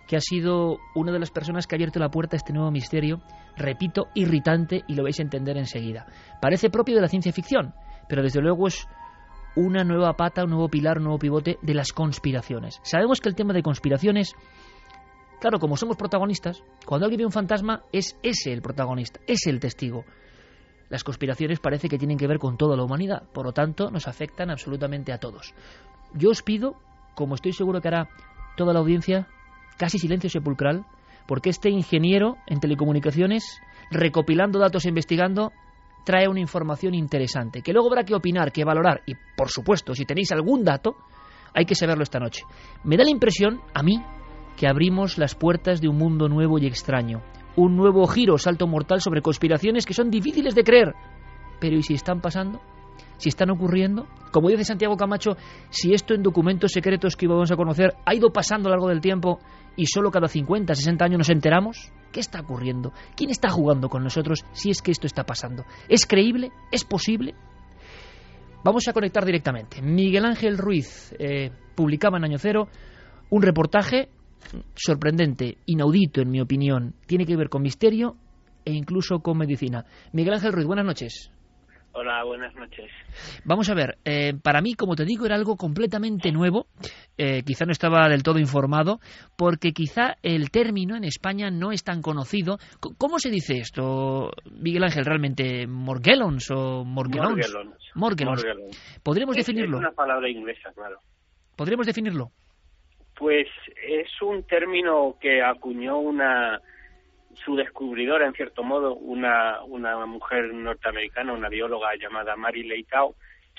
que 0.08 0.16
ha 0.16 0.20
sido 0.20 0.78
una 0.94 1.12
de 1.12 1.18
las 1.18 1.30
personas 1.30 1.66
que 1.66 1.74
ha 1.74 1.76
abierto 1.76 2.00
la 2.00 2.10
puerta 2.10 2.34
a 2.34 2.38
este 2.38 2.54
nuevo 2.54 2.70
misterio, 2.70 3.20
repito, 3.56 4.08
irritante 4.14 4.82
y 4.88 4.94
lo 4.94 5.02
vais 5.02 5.20
a 5.20 5.22
entender 5.22 5.58
enseguida. 5.58 6.06
Parece 6.40 6.70
propio 6.70 6.96
de 6.96 7.02
la 7.02 7.08
ciencia 7.08 7.30
ficción, 7.30 7.74
pero 8.08 8.22
desde 8.22 8.40
luego 8.40 8.66
es 8.66 8.88
una 9.54 9.84
nueva 9.84 10.14
pata, 10.14 10.44
un 10.44 10.50
nuevo 10.50 10.68
pilar, 10.68 10.96
un 10.96 11.04
nuevo 11.04 11.18
pivote 11.18 11.58
de 11.60 11.74
las 11.74 11.92
conspiraciones. 11.92 12.80
Sabemos 12.82 13.20
que 13.20 13.28
el 13.28 13.34
tema 13.34 13.52
de 13.52 13.62
conspiraciones, 13.62 14.34
claro, 15.40 15.58
como 15.58 15.76
somos 15.76 15.98
protagonistas, 15.98 16.62
cuando 16.86 17.04
alguien 17.04 17.18
ve 17.18 17.26
un 17.26 17.32
fantasma 17.32 17.82
es 17.92 18.16
ese 18.22 18.52
el 18.52 18.62
protagonista, 18.62 19.20
es 19.26 19.46
el 19.46 19.60
testigo. 19.60 20.04
Las 20.88 21.04
conspiraciones 21.04 21.60
parece 21.60 21.90
que 21.90 21.98
tienen 21.98 22.16
que 22.16 22.26
ver 22.26 22.38
con 22.38 22.56
toda 22.56 22.78
la 22.78 22.82
humanidad, 22.82 23.24
por 23.34 23.44
lo 23.44 23.52
tanto 23.52 23.90
nos 23.90 24.08
afectan 24.08 24.48
absolutamente 24.48 25.12
a 25.12 25.18
todos. 25.18 25.52
Yo 26.14 26.30
os 26.30 26.42
pido, 26.42 26.76
como 27.14 27.34
estoy 27.34 27.52
seguro 27.52 27.82
que 27.82 27.88
hará 27.88 28.08
toda 28.56 28.72
la 28.72 28.78
audiencia, 28.78 29.28
casi 29.78 29.98
silencio 29.98 30.28
sepulcral, 30.28 30.84
porque 31.26 31.50
este 31.50 31.70
ingeniero 31.70 32.36
en 32.46 32.60
telecomunicaciones, 32.60 33.60
recopilando 33.90 34.58
datos 34.58 34.84
e 34.84 34.88
investigando, 34.88 35.52
trae 36.04 36.28
una 36.28 36.40
información 36.40 36.94
interesante, 36.94 37.62
que 37.62 37.72
luego 37.72 37.88
habrá 37.88 38.04
que 38.04 38.14
opinar, 38.14 38.52
que 38.52 38.64
valorar, 38.64 39.02
y 39.06 39.14
por 39.36 39.48
supuesto, 39.50 39.94
si 39.94 40.04
tenéis 40.04 40.32
algún 40.32 40.64
dato, 40.64 40.96
hay 41.54 41.64
que 41.64 41.74
saberlo 41.74 42.02
esta 42.02 42.18
noche. 42.18 42.42
Me 42.84 42.96
da 42.96 43.04
la 43.04 43.10
impresión, 43.10 43.60
a 43.74 43.82
mí, 43.82 44.02
que 44.56 44.68
abrimos 44.68 45.18
las 45.18 45.34
puertas 45.34 45.80
de 45.80 45.88
un 45.88 45.96
mundo 45.96 46.28
nuevo 46.28 46.58
y 46.58 46.66
extraño, 46.66 47.22
un 47.56 47.76
nuevo 47.76 48.06
giro, 48.06 48.38
salto 48.38 48.66
mortal 48.66 49.00
sobre 49.00 49.22
conspiraciones 49.22 49.84
que 49.84 49.94
son 49.94 50.10
difíciles 50.10 50.54
de 50.54 50.64
creer. 50.64 50.94
Pero 51.60 51.76
¿y 51.76 51.82
si 51.82 51.94
están 51.94 52.20
pasando? 52.20 52.60
Si 53.18 53.28
están 53.28 53.50
ocurriendo. 53.50 54.06
Como 54.32 54.48
dice 54.48 54.64
Santiago 54.64 54.96
Camacho, 54.96 55.36
si 55.68 55.92
esto 55.92 56.14
en 56.14 56.22
documentos 56.22 56.72
secretos 56.72 57.16
que 57.16 57.26
íbamos 57.26 57.50
a 57.52 57.56
conocer 57.56 57.94
ha 58.06 58.14
ido 58.14 58.30
pasando 58.32 58.68
a 58.68 58.70
lo 58.70 58.76
largo 58.76 58.88
del 58.88 59.00
tiempo 59.00 59.38
y 59.76 59.86
solo 59.86 60.10
cada 60.10 60.28
50, 60.28 60.74
60 60.74 61.04
años 61.04 61.18
nos 61.18 61.30
enteramos, 61.30 61.92
¿qué 62.10 62.20
está 62.20 62.40
ocurriendo? 62.40 62.92
¿Quién 63.14 63.30
está 63.30 63.48
jugando 63.48 63.88
con 63.88 64.02
nosotros 64.02 64.44
si 64.52 64.70
es 64.70 64.82
que 64.82 64.90
esto 64.90 65.06
está 65.06 65.24
pasando? 65.24 65.64
¿Es 65.88 66.06
creíble? 66.06 66.50
¿Es 66.72 66.84
posible? 66.84 67.34
Vamos 68.64 68.88
a 68.88 68.92
conectar 68.92 69.24
directamente. 69.24 69.80
Miguel 69.80 70.24
Ángel 70.24 70.58
Ruiz 70.58 71.14
eh, 71.18 71.50
publicaba 71.74 72.18
en 72.18 72.24
Año 72.24 72.38
Cero 72.38 72.68
un 73.30 73.42
reportaje 73.42 74.08
sorprendente, 74.74 75.58
inaudito 75.66 76.20
en 76.20 76.30
mi 76.30 76.40
opinión. 76.40 76.94
Tiene 77.06 77.26
que 77.26 77.36
ver 77.36 77.48
con 77.48 77.62
misterio 77.62 78.16
e 78.64 78.72
incluso 78.72 79.20
con 79.20 79.38
medicina. 79.38 79.84
Miguel 80.12 80.34
Ángel 80.34 80.52
Ruiz, 80.52 80.66
buenas 80.66 80.84
noches. 80.84 81.30
Hola, 82.00 82.22
buenas 82.22 82.54
noches. 82.54 82.88
Vamos 83.44 83.68
a 83.68 83.74
ver, 83.74 83.98
eh, 84.04 84.32
para 84.40 84.60
mí, 84.60 84.74
como 84.74 84.94
te 84.94 85.04
digo, 85.04 85.26
era 85.26 85.34
algo 85.34 85.56
completamente 85.56 86.30
nuevo. 86.30 86.66
Eh, 87.16 87.42
quizá 87.44 87.64
no 87.64 87.72
estaba 87.72 88.08
del 88.08 88.22
todo 88.22 88.38
informado, 88.38 89.00
porque 89.36 89.72
quizá 89.72 90.14
el 90.22 90.52
término 90.52 90.94
en 90.94 91.02
España 91.02 91.50
no 91.50 91.72
es 91.72 91.82
tan 91.82 92.00
conocido. 92.00 92.58
¿Cómo 92.98 93.18
se 93.18 93.30
dice 93.30 93.54
esto, 93.54 94.30
Miguel 94.48 94.84
Ángel, 94.84 95.06
realmente? 95.06 95.66
¿Morgellons 95.66 96.48
o 96.52 96.84
morgellons? 96.84 97.52
Morgellons. 97.96 98.44
¿Podríamos 99.02 99.34
definirlo? 99.34 99.78
Es 99.78 99.80
una 99.80 99.90
palabra 99.90 100.30
inglesa, 100.30 100.70
claro. 100.76 101.00
¿Podríamos 101.56 101.88
definirlo? 101.88 102.30
Pues 103.18 103.48
es 103.84 104.22
un 104.22 104.44
término 104.44 105.16
que 105.20 105.42
acuñó 105.42 105.98
una 105.98 106.60
su 107.44 107.56
descubridora, 107.56 108.26
en 108.26 108.34
cierto 108.34 108.62
modo, 108.62 108.94
una, 108.94 109.62
una 109.64 110.04
mujer 110.06 110.52
norteamericana, 110.52 111.32
una 111.32 111.48
bióloga 111.48 111.94
llamada 111.96 112.36
Mary 112.36 112.62
Leitao, 112.62 113.14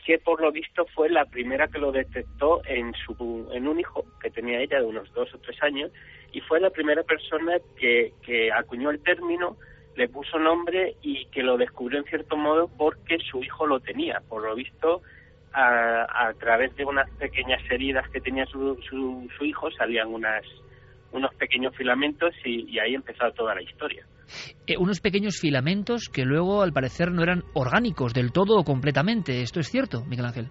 que 0.06 0.18
por 0.18 0.42
lo 0.42 0.52
visto 0.52 0.86
fue 0.96 1.10
la 1.10 1.26
primera 1.26 1.68
que 1.68 1.80
lo 1.80 1.92
detectó 1.92 2.62
en, 2.66 2.94
su, 2.94 3.50
en 3.54 3.68
un 3.68 3.80
hijo 3.80 4.06
que 4.22 4.32
tenía 4.32 4.60
ella 4.60 4.80
de 4.80 4.86
unos 4.86 5.12
dos 5.14 5.34
o 5.34 5.38
tres 5.40 5.62
años 5.62 5.92
y 6.32 6.42
fue 6.42 6.60
la 6.60 6.70
primera 6.70 7.04
persona 7.04 7.58
que, 7.78 8.14
que 8.24 8.52
acuñó 8.52 8.92
el 8.92 9.02
término, 9.02 9.58
le 9.96 10.08
puso 10.08 10.40
nombre 10.40 10.96
y 11.02 11.26
que 11.28 11.44
lo 11.44 11.58
descubrió 11.58 12.00
en 12.00 12.06
cierto 12.06 12.38
modo 12.38 12.70
porque 12.78 13.18
su 13.20 13.44
hijo 13.44 13.68
lo 13.68 13.80
tenía. 13.80 14.22
Por 14.30 14.44
lo 14.44 14.56
visto, 14.56 15.02
a, 15.54 16.28
a 16.28 16.34
través 16.36 16.76
de 16.76 16.86
unas 16.86 17.10
pequeñas 17.12 17.62
heridas 17.70 18.08
que 18.10 18.22
tenía 18.22 18.46
su, 18.46 18.80
su, 18.90 19.30
su 19.38 19.46
hijo 19.46 19.72
salían 19.72 20.08
unas 20.08 20.44
unos 21.12 21.34
pequeños 21.36 21.76
filamentos 21.76 22.34
y, 22.46 22.78
ahí 22.80 22.96
empezó 22.96 23.32
toda 23.32 23.56
la 23.56 23.62
historia. 23.62 24.06
Eh, 24.68 24.78
unos 24.78 25.00
pequeños 25.00 25.40
filamentos 25.40 26.10
que 26.10 26.24
luego 26.24 26.62
al 26.62 26.72
parecer 26.72 27.12
no 27.12 27.24
eran 27.24 27.44
orgánicos 27.54 28.14
del 28.14 28.32
todo 28.32 28.60
o 28.60 28.64
completamente. 28.64 29.42
¿Esto 29.42 29.60
es 29.60 29.68
cierto, 29.68 30.04
Miguel 30.06 30.26
Ángel? 30.26 30.48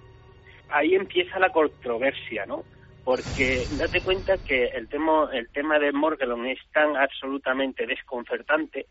Ahí 0.71 0.95
empieza 0.95 1.39
la 1.39 1.51
controversia, 1.51 2.45
¿no? 2.47 2.65
Porque 3.05 3.65
date 3.79 4.01
cuenta 4.03 4.35
que 4.37 4.67
el 4.67 4.89
tema, 4.89 5.31
el 5.33 5.49
tema 5.51 5.79
de 5.79 5.93
Morgellon 5.93 6.47
es 6.47 6.59
tan 6.73 6.97
absolutamente 6.97 7.87
desconcertante 7.87 8.87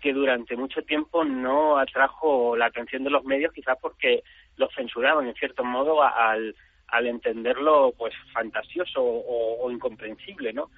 que 0.00 0.12
durante 0.12 0.56
mucho 0.56 0.82
tiempo 0.82 1.24
no 1.24 1.78
atrajo 1.78 2.56
la 2.56 2.66
atención 2.66 3.04
de 3.04 3.10
los 3.10 3.22
medios, 3.24 3.52
quizás 3.52 3.76
porque 3.80 4.22
lo 4.56 4.68
censuraban 4.70 5.28
en 5.28 5.34
cierto 5.34 5.62
modo 5.62 6.02
al, 6.02 6.56
al 6.88 7.06
entenderlo 7.06 7.92
pues 7.96 8.14
fantasioso 8.32 9.02
o, 9.02 9.64
o 9.64 9.70
incomprensible, 9.70 10.52
¿no? 10.52 10.70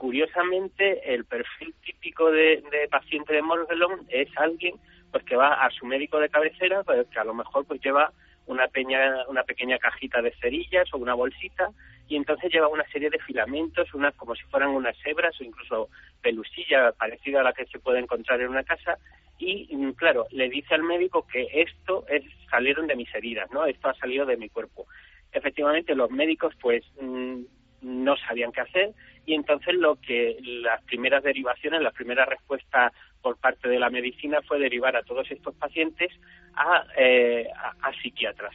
Curiosamente 0.00 1.14
el 1.14 1.26
perfil 1.26 1.74
típico 1.84 2.30
de, 2.30 2.62
paciente 2.90 3.34
de 3.34 3.42
Morgellon 3.42 4.06
es 4.08 4.30
alguien 4.38 4.76
pues 5.12 5.22
que 5.24 5.36
va 5.36 5.52
a 5.62 5.70
su 5.72 5.84
médico 5.84 6.18
de 6.18 6.30
cabecera 6.30 6.82
pues, 6.84 7.06
que 7.08 7.18
a 7.18 7.24
lo 7.24 7.34
mejor 7.34 7.66
pues 7.66 7.82
lleva 7.82 8.10
una 8.46 8.66
pequeña 8.68 9.28
una 9.28 9.42
pequeña 9.42 9.76
cajita 9.78 10.22
de 10.22 10.32
cerillas 10.40 10.88
o 10.94 10.96
una 10.96 11.12
bolsita 11.12 11.68
y 12.08 12.16
entonces 12.16 12.50
lleva 12.50 12.68
una 12.68 12.88
serie 12.88 13.10
de 13.10 13.18
filamentos 13.18 13.92
unas 13.92 14.14
como 14.14 14.34
si 14.34 14.42
fueran 14.44 14.70
unas 14.70 14.96
hebras 15.04 15.38
o 15.38 15.44
incluso 15.44 15.90
pelusilla 16.22 16.92
parecida 16.92 17.40
a 17.40 17.44
la 17.44 17.52
que 17.52 17.66
se 17.66 17.78
puede 17.78 17.98
encontrar 17.98 18.40
en 18.40 18.48
una 18.48 18.64
casa 18.64 18.96
y 19.38 19.68
mm, 19.70 19.92
claro 19.92 20.28
le 20.30 20.48
dice 20.48 20.72
al 20.72 20.82
médico 20.82 21.26
que 21.30 21.46
esto 21.52 22.06
es 22.08 22.24
salieron 22.50 22.86
de 22.86 22.96
mis 22.96 23.14
heridas 23.14 23.50
no 23.52 23.66
esto 23.66 23.90
ha 23.90 23.94
salido 23.96 24.24
de 24.24 24.38
mi 24.38 24.48
cuerpo. 24.48 24.86
Efectivamente 25.30 25.94
los 25.94 26.10
médicos 26.10 26.54
pues 26.58 26.82
mm, 26.98 27.42
no 27.82 28.16
sabían 28.16 28.50
qué 28.52 28.62
hacer 28.62 28.94
y 29.26 29.34
entonces 29.34 29.74
lo 29.74 29.96
que 29.96 30.36
las 30.42 30.82
primeras 30.84 31.22
derivaciones, 31.22 31.82
la 31.82 31.90
primera 31.90 32.24
respuesta 32.24 32.92
por 33.20 33.36
parte 33.38 33.68
de 33.68 33.78
la 33.78 33.90
medicina 33.90 34.40
fue 34.46 34.58
derivar 34.58 34.96
a 34.96 35.02
todos 35.02 35.30
estos 35.30 35.54
pacientes 35.54 36.10
a, 36.54 36.84
eh, 36.96 37.46
a, 37.54 37.92
psiquiatras, 38.02 38.54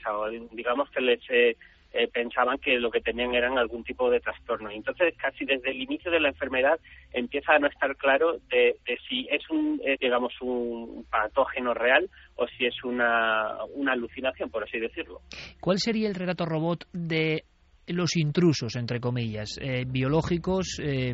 digamos 0.52 0.90
que 0.90 1.02
les 1.02 1.20
eh, 1.30 1.56
eh, 1.94 2.08
pensaban 2.12 2.58
que 2.58 2.78
lo 2.80 2.92
que 2.92 3.00
tenían 3.00 3.34
eran 3.34 3.58
algún 3.58 3.84
tipo 3.84 4.10
de 4.10 4.20
trastorno. 4.20 4.70
Entonces 4.70 5.14
casi 5.18 5.46
desde 5.46 5.72
el 5.72 5.82
inicio 5.82 6.12
de 6.12 6.20
la 6.20 6.30
enfermedad 6.30 6.80
empieza 7.14 7.54
a 7.54 7.60
no 7.60 7.68
estar 7.68 7.96
claro 7.96 8.40
de, 8.50 8.76
si 9.08 9.28
es 9.30 9.50
un, 9.50 9.80
digamos, 10.00 10.34
un 10.42 11.06
patógeno 11.10 11.74
real 11.74 12.10
o 12.36 12.48
si 12.48 12.66
es 12.66 12.84
una, 12.84 13.64
una 13.76 13.94
alucinación, 13.94 14.50
por 14.50 14.64
así 14.64 14.80
decirlo. 14.80 15.22
¿Cuál 15.62 15.80
sería 15.80 16.10
el 16.10 16.16
relato 16.16 16.46
robot 16.46 16.86
de 16.92 17.46
los 17.88 18.16
intrusos, 18.16 18.76
entre 18.76 19.00
comillas, 19.00 19.58
eh, 19.62 19.86
biológicos, 19.88 20.80
eh, 20.82 21.14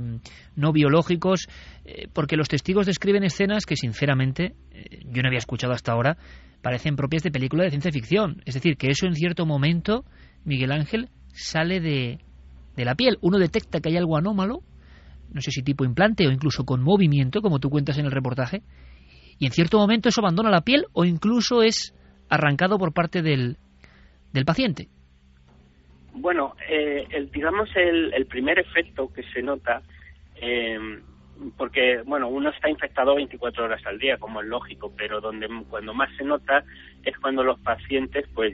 no 0.56 0.72
biológicos, 0.72 1.48
eh, 1.86 2.08
porque 2.14 2.38
los 2.38 2.48
testigos 2.48 2.86
describen 2.86 3.24
escenas 3.24 3.66
que, 3.66 3.76
sinceramente, 3.76 4.56
yo 5.06 5.22
no 5.22 5.28
había 5.28 5.40
escuchado 5.40 5.74
hasta 5.74 5.92
ahora, 5.92 6.18
parecen 6.62 6.96
propias 6.96 7.24
de 7.24 7.32
película 7.32 7.64
de 7.64 7.72
ciencia 7.72 7.92
ficción. 7.92 8.42
Es 8.46 8.54
decir, 8.54 8.78
que 8.78 8.88
eso 8.88 9.06
en 9.06 9.16
cierto 9.16 9.46
momento, 9.46 10.06
Miguel 10.46 10.72
Ángel, 10.72 11.10
sale 11.34 11.80
de, 11.80 12.20
de 12.76 12.86
la 12.86 12.96
piel. 12.96 13.18
Uno 13.22 13.38
detecta 13.38 13.80
que 13.80 13.90
hay 13.90 13.98
algo 13.98 14.18
anómalo, 14.18 14.62
no 15.34 15.42
sé 15.42 15.52
si 15.52 15.64
tipo 15.64 15.86
implante 15.86 16.28
o 16.28 16.32
incluso 16.32 16.66
con 16.66 16.82
movimiento, 16.82 17.42
como 17.42 17.60
tú 17.60 17.70
cuentas 17.70 17.98
en 17.98 18.06
el 18.06 18.12
reportaje, 18.12 18.64
y 19.40 19.46
en 19.46 19.52
cierto 19.52 19.80
momento 19.80 20.10
eso 20.10 20.22
abandona 20.22 20.52
la 20.52 20.62
piel 20.62 20.86
o 20.94 21.04
incluso 21.04 21.64
es 21.64 21.96
arrancado 22.30 22.78
por 22.78 22.94
parte 22.94 23.22
del, 23.22 23.58
del 24.34 24.46
paciente. 24.46 24.90
Bueno, 26.14 26.56
eh, 26.68 27.08
el, 27.10 27.32
digamos 27.32 27.70
el, 27.76 28.14
el, 28.14 28.26
primer 28.26 28.60
efecto 28.60 29.12
que 29.14 29.24
se 29.24 29.42
nota, 29.42 29.82
eh, 30.36 30.78
porque 31.58 32.02
bueno, 32.06 32.28
uno 32.28 32.50
está 32.50 32.70
infectado 32.70 33.16
24 33.16 33.66
horas 33.66 33.86
al 33.86 33.98
día, 33.98 34.18
como 34.18 34.42
es 34.42 34.48
lógico, 34.48 34.94
pero 34.96 35.22
donde 35.22 35.48
cuando 35.70 35.94
más 35.94 36.10
se 36.18 36.24
nota 36.24 36.64
es 37.04 37.18
cuando 37.18 37.44
los 37.44 37.60
pacientes 37.62 38.28
pues 38.34 38.54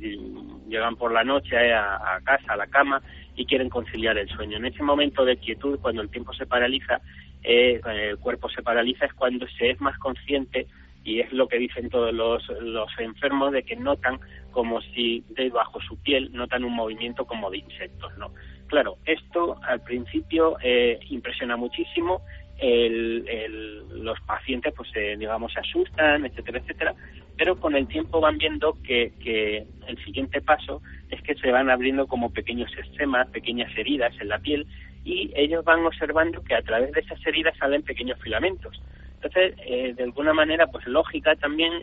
llegan 0.67 0.95
por 0.95 1.11
la 1.11 1.23
noche 1.23 1.57
a, 1.73 2.15
a 2.15 2.21
casa, 2.21 2.53
a 2.53 2.57
la 2.57 2.67
cama 2.67 3.01
y 3.35 3.45
quieren 3.45 3.69
conciliar 3.69 4.17
el 4.17 4.29
sueño. 4.29 4.57
En 4.57 4.65
ese 4.65 4.83
momento 4.83 5.25
de 5.25 5.37
quietud, 5.37 5.79
cuando 5.79 6.01
el 6.01 6.09
tiempo 6.09 6.33
se 6.33 6.45
paraliza, 6.45 7.01
eh, 7.43 7.81
el 7.85 8.17
cuerpo 8.17 8.49
se 8.49 8.61
paraliza, 8.61 9.05
es 9.05 9.13
cuando 9.13 9.47
se 9.47 9.71
es 9.71 9.81
más 9.81 9.97
consciente 9.99 10.67
y 11.07 11.21
es 11.21 11.31
lo 11.31 11.47
que 11.47 11.57
dicen 11.57 11.89
todos 11.89 12.13
los, 12.13 12.45
los 12.59 12.89
enfermos 12.99 13.53
de 13.53 13.63
que 13.63 13.77
notan 13.77 14.19
como 14.51 14.81
si 14.81 15.23
debajo 15.29 15.79
su 15.79 15.97
piel 16.01 16.29
notan 16.33 16.65
un 16.65 16.73
movimiento 16.73 17.25
como 17.25 17.49
de 17.49 17.59
insectos, 17.59 18.15
¿no? 18.17 18.33
Claro, 18.67 18.97
esto 19.05 19.55
al 19.63 19.81
principio 19.81 20.57
eh, 20.61 20.99
impresiona 21.09 21.55
muchísimo, 21.55 22.21
el, 22.57 23.25
el, 23.25 24.03
los 24.03 24.19
pacientes 24.21 24.73
pues 24.75 24.89
eh, 24.95 25.15
digamos 25.17 25.53
se 25.53 25.61
asustan, 25.61 26.25
etcétera, 26.25 26.59
etcétera, 26.59 26.95
pero 27.37 27.57
con 27.57 27.73
el 27.77 27.87
tiempo 27.87 28.19
van 28.19 28.37
viendo 28.37 28.77
que, 28.83 29.13
que 29.23 29.65
el 29.87 30.03
siguiente 30.03 30.41
paso 30.41 30.81
es 31.09 31.21
que 31.21 31.35
se 31.35 31.51
van 31.51 31.69
abriendo 31.69 32.05
como 32.07 32.33
pequeños 32.33 32.69
esquemas, 32.77 33.29
pequeñas 33.29 33.71
heridas 33.77 34.13
en 34.19 34.27
la 34.27 34.39
piel 34.39 34.67
y 35.05 35.31
ellos 35.35 35.63
van 35.63 35.85
observando 35.85 36.43
que 36.43 36.55
a 36.55 36.61
través 36.63 36.91
de 36.91 36.99
esas 36.99 37.25
heridas 37.25 37.57
salen 37.57 37.81
pequeños 37.83 38.19
filamentos. 38.21 38.77
Entonces, 39.17 39.55
eh, 39.65 39.93
de 39.95 40.03
alguna 40.03 40.31
manera, 40.31 40.67
pues 40.67 40.85
lógica 40.85 41.35
también, 41.35 41.73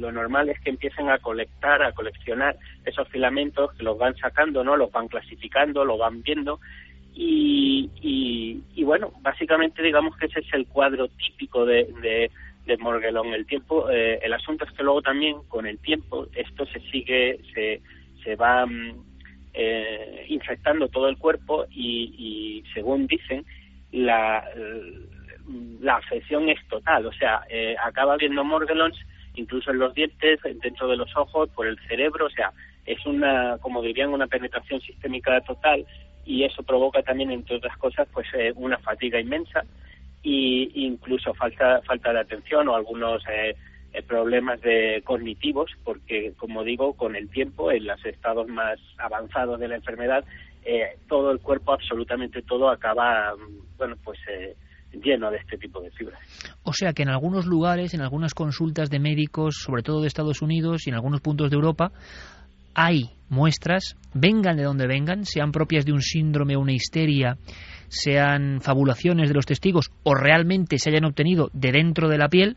lo 0.00 0.12
normal 0.12 0.48
es 0.48 0.60
que 0.60 0.70
empiecen 0.70 1.10
a 1.10 1.18
colectar, 1.18 1.82
a 1.82 1.92
coleccionar 1.92 2.56
esos 2.84 3.08
filamentos, 3.08 3.72
que 3.74 3.82
los 3.82 3.98
van 3.98 4.16
sacando, 4.16 4.62
¿no? 4.62 4.76
Los 4.76 4.92
van 4.92 5.08
clasificando, 5.08 5.84
lo 5.84 5.98
van 5.98 6.22
viendo. 6.22 6.60
Y, 7.12 7.90
y, 8.02 8.84
bueno, 8.84 9.10
básicamente 9.20 9.82
digamos 9.82 10.16
que 10.16 10.26
ese 10.26 10.40
es 10.40 10.46
el 10.52 10.68
cuadro 10.68 11.08
típico 11.08 11.66
de, 11.66 11.92
de, 12.02 12.30
de 12.66 12.76
Morgellon. 12.76 13.34
El 13.34 13.46
tiempo, 13.46 13.90
eh, 13.90 14.20
el 14.22 14.32
asunto 14.32 14.64
es 14.64 14.70
que 14.70 14.84
luego 14.84 15.02
también 15.02 15.38
con 15.48 15.66
el 15.66 15.78
tiempo 15.78 16.28
esto 16.36 16.66
se 16.66 16.78
sigue, 16.92 17.40
se, 17.52 17.80
se 18.22 18.36
va 18.36 18.64
mm, 18.64 18.92
eh, 19.54 20.26
infectando 20.28 20.86
todo 20.88 21.08
el 21.08 21.18
cuerpo 21.18 21.66
y, 21.68 22.14
y 22.16 22.64
según 22.74 23.08
dicen, 23.08 23.44
la, 23.90 24.44
la 25.80 25.96
afección 25.96 26.48
es 26.48 26.58
total, 26.68 27.06
o 27.06 27.12
sea, 27.12 27.42
eh, 27.48 27.76
acaba 27.82 28.16
viendo 28.16 28.44
Morgellons 28.44 28.98
incluso 29.34 29.70
en 29.70 29.78
los 29.78 29.94
dientes, 29.94 30.40
dentro 30.62 30.88
de 30.88 30.96
los 30.96 31.14
ojos, 31.14 31.50
por 31.50 31.66
el 31.66 31.78
cerebro, 31.86 32.26
o 32.26 32.30
sea, 32.30 32.52
es 32.86 33.04
una, 33.04 33.58
como 33.58 33.82
dirían, 33.82 34.08
una 34.08 34.26
penetración 34.26 34.80
sistémica 34.80 35.40
total. 35.42 35.84
Y 36.24 36.44
eso 36.44 36.62
provoca 36.62 37.02
también, 37.02 37.30
entre 37.30 37.56
otras 37.56 37.76
cosas, 37.76 38.08
pues 38.12 38.26
eh, 38.32 38.52
una 38.56 38.78
fatiga 38.78 39.20
inmensa 39.20 39.62
y 40.22 40.86
incluso 40.86 41.34
falta 41.34 41.82
falta 41.82 42.14
de 42.14 42.20
atención 42.20 42.66
o 42.68 42.74
algunos 42.74 43.22
eh, 43.30 43.54
problemas 44.08 44.58
de 44.62 45.02
cognitivos, 45.04 45.70
porque 45.84 46.32
como 46.38 46.64
digo, 46.64 46.94
con 46.94 47.14
el 47.14 47.28
tiempo, 47.28 47.70
en 47.70 47.86
los 47.86 48.02
estados 48.06 48.48
más 48.48 48.78
avanzados 48.96 49.60
de 49.60 49.68
la 49.68 49.76
enfermedad, 49.76 50.24
todo 51.08 51.30
el 51.30 51.40
cuerpo, 51.40 51.74
absolutamente 51.74 52.42
todo, 52.42 52.70
acaba, 52.70 53.34
bueno, 53.78 53.96
pues 54.02 54.18
lleno 55.02 55.30
de 55.30 55.38
este 55.38 55.56
tipo 55.58 55.80
de 55.80 55.90
fibras. 55.90 56.20
O 56.62 56.72
sea 56.72 56.92
que 56.92 57.02
en 57.02 57.08
algunos 57.08 57.46
lugares, 57.46 57.94
en 57.94 58.00
algunas 58.00 58.34
consultas 58.34 58.90
de 58.90 58.98
médicos, 58.98 59.56
sobre 59.58 59.82
todo 59.82 60.00
de 60.00 60.08
Estados 60.08 60.42
Unidos 60.42 60.86
y 60.86 60.90
en 60.90 60.94
algunos 60.94 61.20
puntos 61.20 61.50
de 61.50 61.56
Europa, 61.56 61.92
hay 62.74 63.10
muestras, 63.28 63.96
vengan 64.14 64.56
de 64.56 64.64
donde 64.64 64.86
vengan, 64.86 65.24
sean 65.24 65.52
propias 65.52 65.84
de 65.84 65.92
un 65.92 66.02
síndrome 66.02 66.56
o 66.56 66.60
una 66.60 66.72
histeria, 66.72 67.38
sean 67.88 68.60
fabulaciones 68.60 69.28
de 69.28 69.34
los 69.34 69.46
testigos 69.46 69.90
o 70.02 70.14
realmente 70.14 70.78
se 70.78 70.90
hayan 70.90 71.04
obtenido 71.04 71.50
de 71.52 71.72
dentro 71.72 72.08
de 72.08 72.18
la 72.18 72.28
piel, 72.28 72.56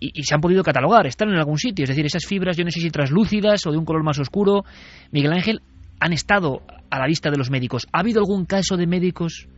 y, 0.00 0.22
se 0.24 0.34
han 0.34 0.40
podido 0.40 0.62
catalogar, 0.62 1.06
están 1.06 1.30
en 1.30 1.36
algún 1.36 1.56
sitio. 1.56 1.84
Es 1.84 1.88
decir, 1.88 2.04
esas 2.04 2.26
fibras, 2.26 2.56
yo 2.56 2.64
no 2.64 2.70
sé 2.70 2.80
si 2.80 2.90
translúcidas 2.90 3.66
o 3.66 3.72
de 3.72 3.78
un 3.78 3.84
color 3.84 4.02
más 4.04 4.18
oscuro, 4.18 4.64
Miguel 5.10 5.32
Ángel, 5.32 5.62
han 6.00 6.12
estado 6.12 6.62
a 6.90 6.98
la 6.98 7.06
vista 7.06 7.30
de 7.30 7.38
los 7.38 7.50
médicos. 7.50 7.86
¿Ha 7.92 8.00
habido 8.00 8.20
algún 8.20 8.44
caso 8.44 8.76
de 8.76 8.86
médicos 8.86 9.48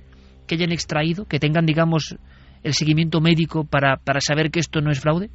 que 0.46 0.54
hayan 0.54 0.72
extraído, 0.72 1.26
que 1.26 1.38
tengan, 1.38 1.66
digamos, 1.66 2.16
el 2.62 2.72
seguimiento 2.72 3.20
médico 3.20 3.64
para, 3.64 3.96
para 3.96 4.20
saber 4.20 4.50
que 4.50 4.60
esto 4.60 4.80
no 4.80 4.90
es 4.90 5.00
fraude? 5.00 5.28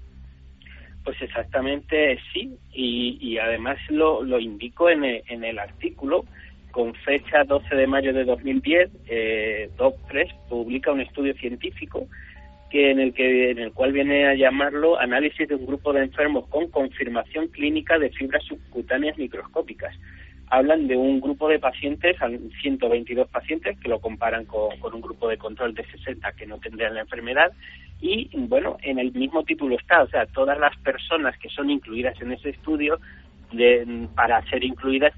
Pues 1.03 1.19
exactamente 1.21 2.19
sí, 2.31 2.55
y, 2.73 3.37
además 3.37 3.77
lo, 3.89 4.23
lo 4.23 4.39
indico 4.39 4.89
en 4.89 5.03
el, 5.03 5.23
en 5.29 5.43
el 5.43 5.57
artículo, 5.57 6.25
con 6.71 6.93
fecha 6.93 7.43
12 7.45 7.75
de 7.75 7.87
mayo 7.87 8.13
de 8.13 8.23
2010, 8.23 8.91
eh, 9.07 9.69
DOC3 9.77 10.47
publica 10.47 10.91
un 10.91 11.01
estudio 11.01 11.33
científico 11.33 12.07
que 12.69 12.91
en 12.91 12.99
el 12.99 13.13
que 13.13 13.51
en 13.51 13.59
el 13.59 13.73
cual 13.73 13.91
viene 13.91 14.27
a 14.27 14.33
llamarlo 14.33 14.97
análisis 14.97 15.47
de 15.47 15.55
un 15.55 15.65
grupo 15.65 15.91
de 15.91 16.03
enfermos 16.03 16.47
con 16.47 16.69
confirmación 16.69 17.47
clínica 17.47 17.99
de 17.99 18.09
fibras 18.11 18.43
subcutáneas 18.45 19.17
microscópicas 19.17 19.93
hablan 20.51 20.87
de 20.87 20.97
un 20.97 21.21
grupo 21.21 21.47
de 21.47 21.59
pacientes, 21.59 22.17
122 22.61 23.27
pacientes, 23.29 23.79
que 23.79 23.87
lo 23.87 23.99
comparan 24.01 24.45
con, 24.45 24.69
un 24.93 25.01
grupo 25.01 25.29
de 25.29 25.37
control 25.37 25.73
de 25.73 25.85
60 25.85 26.29
que 26.33 26.45
no 26.45 26.59
tendrían 26.59 26.93
la 26.93 27.01
enfermedad. 27.01 27.53
Y 28.01 28.29
bueno, 28.35 28.75
en 28.81 28.99
el 28.99 29.13
mismo 29.13 29.43
título 29.43 29.77
está, 29.77 30.03
o 30.03 30.09
sea, 30.09 30.25
todas 30.25 30.59
las 30.59 30.75
personas 30.79 31.37
que 31.37 31.47
son 31.47 31.69
incluidas 31.69 32.19
en 32.21 32.33
ese 32.33 32.49
estudio, 32.49 32.99
de, 33.53 34.07
para 34.13 34.41
ser 34.49 34.65
incluidas, 34.65 35.13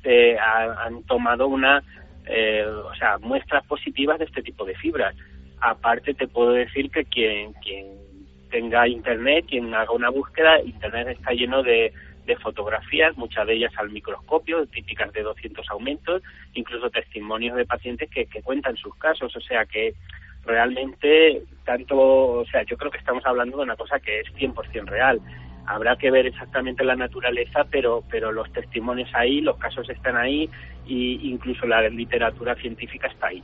han 0.86 1.02
tomado 1.04 1.48
una, 1.48 1.82
eh, 2.28 2.64
o 2.66 2.94
sea, 2.94 3.18
muestras 3.18 3.66
positivas 3.66 4.20
de 4.20 4.26
este 4.26 4.44
tipo 4.44 4.66
de 4.66 4.76
fibras. 4.76 5.16
Aparte, 5.60 6.14
te 6.14 6.28
puedo 6.28 6.52
decir 6.52 6.92
que 6.92 7.06
quien, 7.06 7.54
quien 7.54 7.88
tenga 8.52 8.88
internet, 8.88 9.46
quien 9.50 9.74
haga 9.74 9.94
una 9.94 10.12
búsqueda, 10.12 10.62
internet 10.62 11.08
está 11.08 11.32
lleno 11.32 11.64
de 11.64 11.92
de 12.26 12.36
fotografías, 12.38 13.18
muchas 13.18 13.46
de 13.48 13.56
ellas 13.56 13.74
al 13.78 13.90
microscopio, 13.90 14.66
típicas 14.68 15.12
de 15.14 15.24
200 15.24 15.70
aumentos, 15.72 16.22
incluso 16.54 16.90
testimonios 16.90 17.56
de 17.56 17.66
pacientes 17.66 18.10
que, 18.10 18.26
cuentan 18.42 18.76
sus 18.78 18.96
casos, 18.96 19.36
o 19.36 19.42
sea 19.42 19.66
que 19.66 19.94
realmente 20.46 21.44
tanto, 21.66 21.96
o 21.98 22.46
sea, 22.46 22.64
yo 22.64 22.78
creo 22.78 22.92
que 22.92 22.98
estamos 22.98 23.26
hablando 23.26 23.58
de 23.58 23.64
una 23.64 23.76
cosa 23.76 24.00
que 24.00 24.22
es 24.22 24.28
100% 24.36 24.86
real. 24.86 25.20
Habrá 25.66 25.96
que 25.96 26.12
ver 26.12 26.26
exactamente 26.26 26.84
la 26.84 26.96
naturaleza, 26.96 27.62
pero 27.72 28.04
pero 28.10 28.34
los 28.34 28.52
testimonios 28.52 29.10
ahí, 29.14 29.40
los 29.40 29.58
casos 29.58 29.90
están 29.90 30.18
ahí 30.18 30.50
e 30.86 31.20
incluso 31.24 31.66
la 31.66 31.88
literatura 31.88 32.56
científica 32.56 33.08
está 33.08 33.28
ahí. 33.28 33.42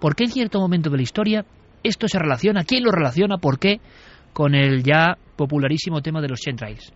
¿Por 0.00 0.16
qué 0.16 0.24
en 0.24 0.30
cierto 0.30 0.58
momento 0.58 0.90
de 0.90 0.96
la 0.96 1.02
historia 1.02 1.44
esto 1.84 2.08
se 2.08 2.18
relaciona? 2.18 2.64
¿Quién 2.64 2.82
lo 2.82 2.90
relaciona? 2.90 3.38
¿Por 3.38 3.60
qué? 3.60 3.80
Con 4.32 4.56
el 4.56 4.82
ya 4.82 5.16
popularísimo 5.36 6.02
tema 6.02 6.20
de 6.20 6.28
los 6.28 6.40
chemtrails. 6.40 6.92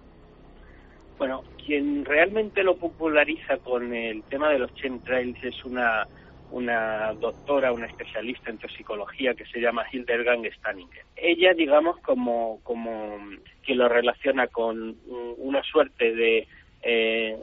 Bueno, 1.24 1.42
quien 1.64 2.04
realmente 2.04 2.62
lo 2.62 2.76
populariza 2.76 3.56
con 3.56 3.94
el 3.94 4.22
tema 4.24 4.50
de 4.50 4.58
los 4.58 4.74
chemtrails 4.74 5.42
es 5.42 5.64
una, 5.64 6.06
una 6.50 7.14
doctora, 7.14 7.72
una 7.72 7.86
especialista 7.86 8.50
en 8.50 8.58
toxicología 8.58 9.32
que 9.32 9.46
se 9.46 9.58
llama 9.58 9.86
Hildegard 9.90 10.44
Stanninger. 10.58 11.02
Ella, 11.16 11.54
digamos, 11.54 11.98
como, 12.00 12.60
como 12.62 13.16
que 13.62 13.74
lo 13.74 13.88
relaciona 13.88 14.48
con 14.48 14.98
una 15.38 15.62
suerte 15.62 16.14
de, 16.14 16.46
eh, 16.82 17.38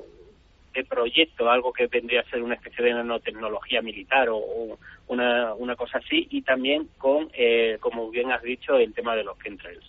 de 0.74 0.84
proyecto, 0.84 1.50
algo 1.50 1.74
que 1.74 1.88
vendría 1.88 2.22
a 2.22 2.30
ser 2.30 2.42
una 2.42 2.56
especie 2.56 2.86
de 2.86 2.94
nanotecnología 2.94 3.82
militar 3.82 4.30
o, 4.30 4.78
una, 5.08 5.54
una 5.56 5.76
cosa 5.76 5.98
así, 5.98 6.28
y 6.30 6.42
también 6.42 6.88
con, 6.98 7.30
eh, 7.34 7.78
como 7.80 8.10
bien 8.10 8.32
has 8.32 8.42
dicho, 8.42 8.76
el 8.78 8.94
tema 8.94 9.16
de 9.16 9.24
los 9.24 9.38
chemtrails. 9.40 9.86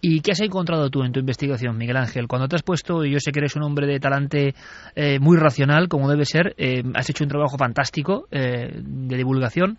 ¿Y 0.00 0.20
qué 0.20 0.32
has 0.32 0.40
encontrado 0.40 0.90
tú 0.90 1.02
en 1.02 1.12
tu 1.12 1.20
investigación, 1.20 1.76
Miguel 1.76 1.96
Ángel? 1.96 2.28
Cuando 2.28 2.48
te 2.48 2.56
has 2.56 2.62
puesto, 2.62 3.04
y 3.04 3.12
yo 3.12 3.18
sé 3.18 3.32
que 3.32 3.40
eres 3.40 3.56
un 3.56 3.62
hombre 3.62 3.86
de 3.86 3.98
talante 3.98 4.54
eh, 4.94 5.18
muy 5.18 5.36
racional, 5.36 5.88
como 5.88 6.08
debe 6.08 6.24
ser, 6.24 6.54
eh, 6.58 6.82
has 6.94 7.08
hecho 7.10 7.24
un 7.24 7.30
trabajo 7.30 7.56
fantástico 7.56 8.28
eh, 8.30 8.70
de 8.72 9.16
divulgación, 9.16 9.78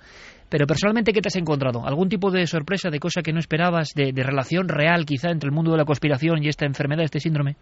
pero 0.50 0.66
personalmente, 0.66 1.14
¿qué 1.14 1.22
te 1.22 1.28
has 1.28 1.36
encontrado? 1.36 1.86
¿Algún 1.86 2.10
tipo 2.10 2.32
de 2.32 2.48
sorpresa, 2.48 2.90
de 2.90 3.00
cosa 3.00 3.22
que 3.22 3.34
no 3.34 3.40
esperabas, 3.40 3.94
de, 3.94 4.12
relación 4.16 4.68
real 4.68 5.06
quizá 5.06 5.30
entre 5.30 5.48
el 5.48 5.56
mundo 5.56 5.72
de 5.72 5.78
la 5.78 5.86
conspiración 5.86 6.44
y 6.44 6.48
esta 6.48 6.66
enfermedad, 6.66 7.04
este 7.04 7.20
síndrome? 7.20 7.56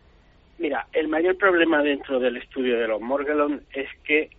Mira, 0.57 0.87
el 0.93 1.07
mayor 1.07 1.37
problema 1.37 1.83
dentro 1.83 2.19
del 2.19 2.37
estudio 2.37 2.79
de 2.79 2.87
los 2.87 3.01
Morgellon 3.01 3.61
es 3.73 3.89
que, 4.03 4.29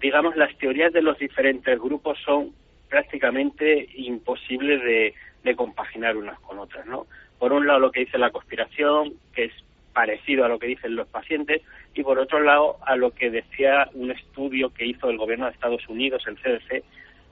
digamos, 0.00 0.36
las 0.36 0.56
teorías 0.58 0.92
de 0.92 1.02
los 1.02 1.18
diferentes 1.18 1.78
grupos 1.78 2.18
son 2.24 2.52
prácticamente 2.88 3.88
imposibles 3.94 4.82
de 4.82 5.14
de 5.46 5.56
compaginar 5.56 6.16
unas 6.16 6.38
con 6.40 6.58
otras, 6.58 6.84
¿no? 6.86 7.06
Por 7.38 7.52
un 7.52 7.66
lado 7.66 7.78
lo 7.78 7.92
que 7.92 8.00
dice 8.00 8.18
la 8.18 8.30
conspiración, 8.30 9.14
que 9.32 9.44
es 9.44 9.52
parecido 9.92 10.44
a 10.44 10.48
lo 10.48 10.58
que 10.58 10.66
dicen 10.66 10.96
los 10.96 11.06
pacientes, 11.06 11.62
y 11.94 12.02
por 12.02 12.18
otro 12.18 12.40
lado 12.40 12.76
a 12.84 12.96
lo 12.96 13.12
que 13.12 13.30
decía 13.30 13.88
un 13.94 14.10
estudio 14.10 14.74
que 14.74 14.84
hizo 14.84 15.08
el 15.08 15.16
gobierno 15.16 15.46
de 15.46 15.52
Estados 15.52 15.88
Unidos, 15.88 16.24
el 16.26 16.36
CDC, 16.36 16.82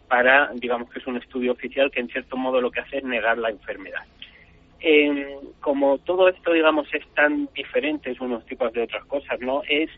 para, 0.08 0.50
digamos 0.54 0.90
que 0.90 1.00
es 1.00 1.06
un 1.06 1.16
estudio 1.16 1.52
oficial 1.52 1.90
que 1.90 2.00
en 2.00 2.08
cierto 2.08 2.36
modo 2.36 2.60
lo 2.60 2.70
que 2.70 2.80
hace 2.80 2.98
es 2.98 3.04
negar 3.04 3.36
la 3.36 3.50
enfermedad. 3.50 4.04
Como 5.60 5.98
todo 5.98 6.28
esto, 6.28 6.52
digamos, 6.52 6.86
es 6.92 7.06
tan 7.14 7.48
diferente 7.54 8.14
unos 8.20 8.44
tipos 8.46 8.72
de 8.72 8.82
otras 8.82 9.04
cosas, 9.06 9.40
¿no? 9.40 9.62
Es, 9.68 9.90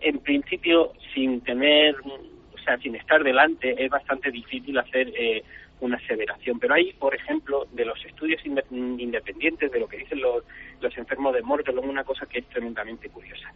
en 0.00 0.18
principio, 0.20 0.92
sin 1.14 1.42
tener, 1.42 1.94
o 1.96 2.58
sea, 2.64 2.78
sin 2.78 2.94
estar 2.96 3.22
delante, 3.22 3.84
es 3.84 3.90
bastante 3.90 4.30
difícil 4.30 4.78
hacer 4.78 5.12
eh, 5.14 5.42
una 5.80 5.98
aseveración. 5.98 6.58
Pero 6.58 6.74
hay, 6.74 6.92
por 6.94 7.14
ejemplo, 7.14 7.66
de 7.72 7.84
los 7.84 8.02
estudios 8.04 8.40
independientes, 8.44 9.70
de 9.70 9.80
lo 9.80 9.86
que 9.86 9.98
dicen 9.98 10.20
los, 10.20 10.44
los 10.80 10.96
enfermos 10.96 11.34
de 11.34 11.42
Morgellon, 11.42 11.88
una 11.88 12.04
cosa 12.04 12.26
que 12.26 12.38
es 12.38 12.48
tremendamente 12.48 13.10
curiosa. 13.10 13.52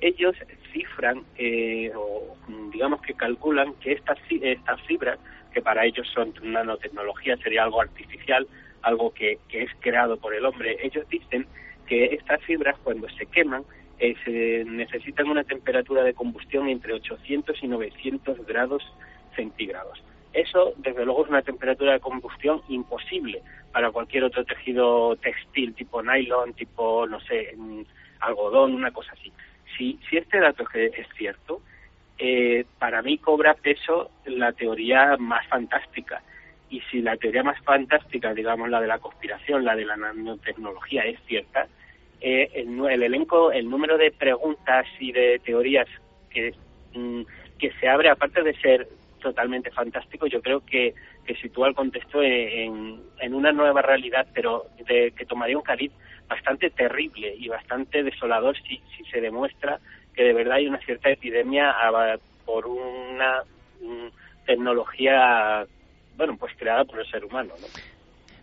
Ellos 0.00 0.36
cifran, 0.72 1.24
eh, 1.36 1.92
o 1.94 2.36
digamos 2.72 3.00
que 3.02 3.14
calculan 3.14 3.74
que 3.74 3.92
estas, 3.92 4.18
estas 4.28 4.80
fibras, 4.82 5.18
que 5.52 5.62
para 5.62 5.84
ellos 5.84 6.06
son 6.12 6.32
nanotecnología, 6.42 7.36
sería 7.38 7.64
algo 7.64 7.80
artificial, 7.80 8.46
algo 8.82 9.12
que, 9.12 9.38
que 9.48 9.62
es 9.62 9.70
creado 9.80 10.16
por 10.16 10.34
el 10.34 10.44
hombre, 10.44 10.76
ellos 10.82 11.08
dicen 11.08 11.46
que 11.86 12.06
estas 12.06 12.42
fibras 12.44 12.78
cuando 12.82 13.08
se 13.10 13.26
queman 13.26 13.64
eh, 13.98 14.14
se 14.24 14.64
necesitan 14.64 15.28
una 15.28 15.44
temperatura 15.44 16.02
de 16.02 16.14
combustión 16.14 16.68
entre 16.68 16.94
800 16.94 17.62
y 17.62 17.68
900 17.68 18.46
grados 18.46 18.82
centígrados. 19.36 20.02
Eso, 20.32 20.72
desde 20.78 21.04
luego, 21.04 21.24
es 21.24 21.30
una 21.30 21.42
temperatura 21.42 21.92
de 21.92 22.00
combustión 22.00 22.62
imposible 22.68 23.42
para 23.72 23.90
cualquier 23.90 24.24
otro 24.24 24.44
tejido 24.44 25.16
textil, 25.16 25.74
tipo 25.74 26.02
nylon, 26.02 26.54
tipo, 26.54 27.06
no 27.06 27.20
sé, 27.20 27.54
algodón, 28.20 28.74
una 28.74 28.90
cosa 28.90 29.12
así. 29.12 29.32
Si, 29.76 29.98
si 30.08 30.16
este 30.16 30.38
dato 30.40 30.64
es, 30.72 31.06
cierto, 31.16 31.60
eh, 32.18 32.64
para 32.78 33.02
mí 33.02 33.18
cobra 33.18 33.54
peso 33.54 34.10
la 34.24 34.52
teoría 34.52 35.16
más 35.18 35.46
fantástica. 35.48 36.22
Y 36.70 36.80
si 36.90 37.02
la 37.02 37.16
teoría 37.16 37.42
más 37.42 37.60
fantástica, 37.62 38.32
digamos 38.32 38.68
la 38.70 38.80
de 38.80 38.86
la 38.86 38.98
conspiración, 38.98 39.64
la 39.64 39.76
de 39.76 39.84
la 39.84 39.96
nanotecnología, 39.96 41.02
es 41.02 41.18
cierta, 41.26 41.66
eh, 42.20 42.50
el, 42.54 42.78
el, 42.86 43.02
elenco, 43.02 43.50
el 43.50 43.68
número 43.68 43.98
de 43.98 44.12
preguntas 44.12 44.86
y 44.98 45.12
de 45.12 45.40
teorías 45.44 45.88
que, 46.30 46.54
mm, 46.94 47.22
que 47.58 47.72
se 47.80 47.88
abre, 47.88 48.08
aparte 48.08 48.42
de 48.42 48.54
ser 48.54 48.88
totalmente 49.20 49.70
fantástico. 49.70 50.26
Yo 50.26 50.40
creo 50.40 50.60
que, 50.64 50.94
que 51.24 51.34
sitúa 51.36 51.68
el 51.68 51.74
contexto 51.74 52.22
en, 52.22 53.00
en 53.18 53.34
una 53.34 53.52
nueva 53.52 53.82
realidad, 53.82 54.26
pero 54.32 54.66
de, 54.86 55.12
que 55.12 55.26
tomaría 55.26 55.56
un 55.56 55.64
cariz 55.64 55.92
bastante 56.28 56.70
terrible 56.70 57.34
y 57.36 57.48
bastante 57.48 58.02
desolador 58.02 58.56
si, 58.56 58.80
si 58.96 59.04
se 59.10 59.20
demuestra 59.20 59.80
que 60.14 60.22
de 60.24 60.32
verdad 60.32 60.54
hay 60.54 60.68
una 60.68 60.78
cierta 60.78 61.10
epidemia 61.10 61.74
por 62.44 62.66
una 62.66 63.42
tecnología, 64.46 65.66
bueno, 66.16 66.36
pues 66.38 66.52
creada 66.56 66.84
por 66.84 67.00
el 67.00 67.10
ser 67.10 67.24
humano, 67.24 67.54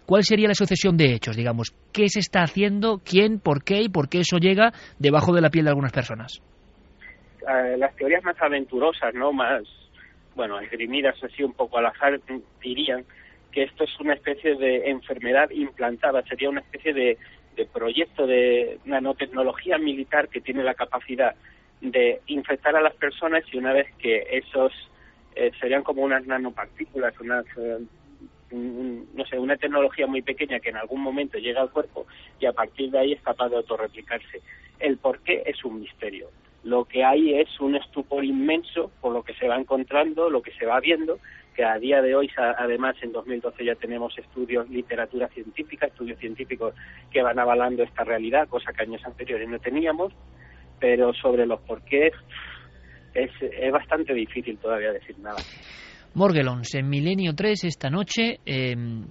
¿Cuál 0.06 0.23
sería 0.23 0.47
la 0.47 0.53
sucesión 0.53 0.95
de 0.95 1.13
hechos, 1.13 1.36
digamos? 1.36 1.75
¿Qué 1.91 2.08
se 2.08 2.19
está 2.19 2.41
haciendo? 2.41 3.01
¿Quién? 3.03 3.41
¿Por 3.41 3.65
qué? 3.65 3.82
¿Y 3.82 3.89
por 3.89 4.08
qué 4.08 4.19
eso 4.19 4.38
llega 4.38 4.71
debajo 4.99 5.34
de 5.34 5.41
la 5.41 5.49
piel 5.49 5.65
de 5.65 5.71
algunas 5.71 5.91
personas? 5.91 6.41
Eh, 7.41 7.75
las 7.77 7.93
teorías 7.97 8.23
más 8.23 8.41
aventurosas, 8.41 9.13
¿no? 9.13 9.34
Más 9.34 9.63
bueno, 10.38 10.60
esgrimidas 10.60 11.21
así 11.23 11.43
un 11.43 11.53
poco 11.53 11.80
al 11.80 11.88
azar, 11.88 12.21
dirían 12.62 13.03
que 13.51 13.63
esto 13.63 13.84
es 13.84 13.99
una 13.99 14.13
especie 14.13 14.56
de 14.56 14.89
enfermedad 14.91 15.49
implantada, 15.49 16.21
sería 16.21 16.49
una 16.49 16.62
especie 16.62 16.93
de, 16.93 17.17
proyecto 17.73 18.27
de 18.27 18.77
nanotecnología 18.86 19.80
militar 19.80 20.30
que 20.30 20.41
tiene 20.41 20.63
la 20.63 20.75
capacidad 20.75 21.34
de 21.82 22.21
infectar 22.27 22.75
a 22.75 22.82
las 22.82 22.93
personas 22.95 23.43
y 23.51 23.58
una 23.58 23.73
vez 23.73 23.88
que 23.97 24.27
esos 24.30 24.71
eh, 25.38 25.52
serían 25.60 25.84
como 25.84 26.02
unas 26.02 26.26
nanopartículas, 26.26 27.13
unas 27.19 27.45
eh, 27.58 27.78
no 28.52 29.26
sé, 29.26 29.38
una 29.38 29.58
tecnología 29.58 30.08
muy 30.08 30.21
pequeña 30.21 30.60
que 30.60 30.69
en 30.69 30.78
algún 30.78 31.02
momento 31.02 31.38
llega 31.38 31.62
al 31.62 31.69
cuerpo 31.69 32.08
y 32.39 32.45
a 32.45 32.54
partir 32.54 32.89
de 32.89 33.00
ahí 33.00 33.13
es 33.13 33.21
capaz 33.21 33.50
de 33.50 33.58
autorreplicarse. 33.58 34.41
El 34.80 34.97
por 34.97 35.19
qué 35.19 35.43
es 35.45 35.63
un 35.63 35.82
misterio. 35.82 36.30
Lo 36.63 36.86
que 36.86 37.04
hay 37.04 37.36
es 37.36 37.60
un 37.60 37.76
estupor 37.76 38.26
inmenso 38.26 38.91
por 39.00 39.13
lo 39.13 39.23
que 39.23 39.34
se 39.36 39.47
va 39.47 39.58
encontrando, 39.58 40.30
lo 40.30 40.41
que 40.41 40.52
se 40.54 40.65
va 40.65 40.80
viendo, 40.80 41.19
que 41.56 41.63
a 41.63 41.78
día 41.78 42.02
de 42.02 42.15
hoy, 42.15 42.32
además, 42.38 42.95
en 43.02 43.12
2012 43.12 43.63
ya 43.63 43.76
tenemos 43.76 44.17
estudios, 44.17 44.69
literatura 44.69 45.28
científica, 45.30 45.88
estudios 45.88 46.19
científicos 46.19 46.73
que 47.12 47.21
van 47.21 47.39
avalando 47.39 47.84
esta 47.84 48.04
realidad, 48.04 48.47
cosa 48.47 48.73
que 48.73 48.84
años 48.84 49.06
anteriores 49.06 49.47
no 49.47 49.60
teníamos, 49.60 50.13
pero 50.80 51.13
sobre 51.13 51.45
los 51.45 51.60
porqués 51.62 52.13
es, 53.17 53.32
es 53.41 53.71
bastante 53.71 54.13
difícil 54.13 54.58
todavía 54.58 54.91
decir 54.91 55.17
nada. 55.19 55.38
Morgelons, 56.13 56.73
en 56.75 56.89
Milenio 56.89 57.34
3 57.36 57.65
esta 57.65 57.89
noche, 57.89 58.39
em, 58.45 59.06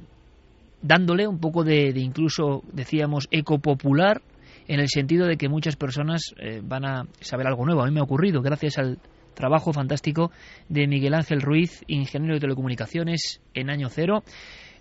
dándole 0.82 1.26
un 1.26 1.38
poco 1.38 1.64
de, 1.64 1.92
incluso, 1.96 2.62
decíamos, 2.72 3.28
eco 3.30 3.58
popular, 3.58 4.22
en 4.68 4.80
el 4.80 4.88
sentido 4.88 5.26
de 5.26 5.36
que 5.36 5.48
muchas 5.48 5.76
personas 5.76 6.34
eh, 6.38 6.60
van 6.62 6.84
a 6.84 7.06
saber 7.20 7.46
algo 7.46 7.64
nuevo. 7.64 7.82
A 7.82 7.86
mí 7.86 7.92
me 7.92 8.00
ha 8.00 8.04
ocurrido, 8.04 8.42
gracias 8.42 8.78
al 8.78 8.98
trabajo 9.34 9.72
fantástico 9.72 10.32
de 10.68 10.88
Miguel 10.88 11.14
Ángel 11.14 11.42
Ruiz, 11.42 11.84
ingeniero 11.86 12.34
de 12.34 12.40
telecomunicaciones 12.40 13.40
en 13.54 13.70
año 13.70 13.88
cero. 13.88 14.24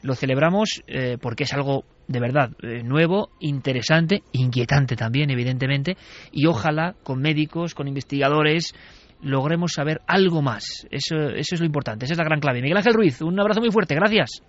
Lo 0.02 0.16
celebramos 0.16 0.84
eh, 0.88 1.18
porque 1.22 1.44
es 1.44 1.54
algo 1.54 1.84
de 2.08 2.20
verdad 2.20 2.52
eh, 2.62 2.84
nuevo, 2.84 3.30
interesante, 3.40 4.24
inquietante 4.32 4.96
también, 4.96 5.30
evidentemente, 5.30 5.98
y 6.32 6.46
ojalá 6.48 6.96
con 7.04 7.20
médicos, 7.20 7.74
con 7.76 7.88
investigadores, 7.88 8.74
logremos 9.26 9.74
saber 9.74 10.02
algo 10.08 10.42
más. 10.42 10.88
Eso, 10.92 11.16
eso 11.16 11.56
es 11.56 11.60
lo 11.60 11.66
importante, 11.66 12.06
esa 12.06 12.14
es 12.14 12.18
la 12.18 12.24
gran 12.24 12.40
clave. 12.40 12.62
Miguel 12.62 12.78
Ángel 12.78 12.94
Ruiz, 12.94 13.22
un 13.22 13.40
abrazo 13.40 13.60
muy 13.60 13.72
fuerte, 13.72 13.96
gracias. 13.96 14.42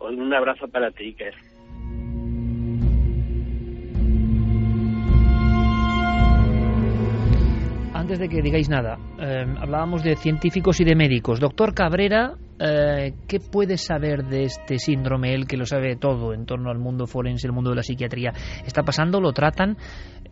Un 0.00 0.32
abrazo 0.32 0.66
para 0.68 0.90
ti, 0.90 1.04
Iker. 1.04 1.34
Antes 7.94 8.18
de 8.18 8.28
que 8.28 8.42
digáis 8.42 8.68
nada, 8.68 8.98
eh, 9.20 9.44
hablábamos 9.60 10.02
de 10.02 10.16
científicos 10.16 10.80
y 10.80 10.84
de 10.84 10.96
médicos. 10.96 11.38
Doctor 11.38 11.72
Cabrera, 11.72 12.34
eh, 12.62 13.12
¿qué 13.28 13.38
puede 13.40 13.76
saber 13.76 14.24
de 14.24 14.44
este 14.44 14.78
síndrome? 14.78 15.34
Él 15.34 15.46
que 15.46 15.56
lo 15.56 15.66
sabe 15.66 15.96
todo 15.96 16.32
en 16.32 16.46
torno 16.46 16.70
al 16.70 16.78
mundo 16.78 17.06
forense, 17.06 17.46
el 17.46 17.52
mundo 17.52 17.70
de 17.70 17.76
la 17.76 17.82
psiquiatría. 17.82 18.32
¿Está 18.64 18.82
pasando? 18.82 19.20
¿Lo 19.20 19.32
tratan? 19.32 19.76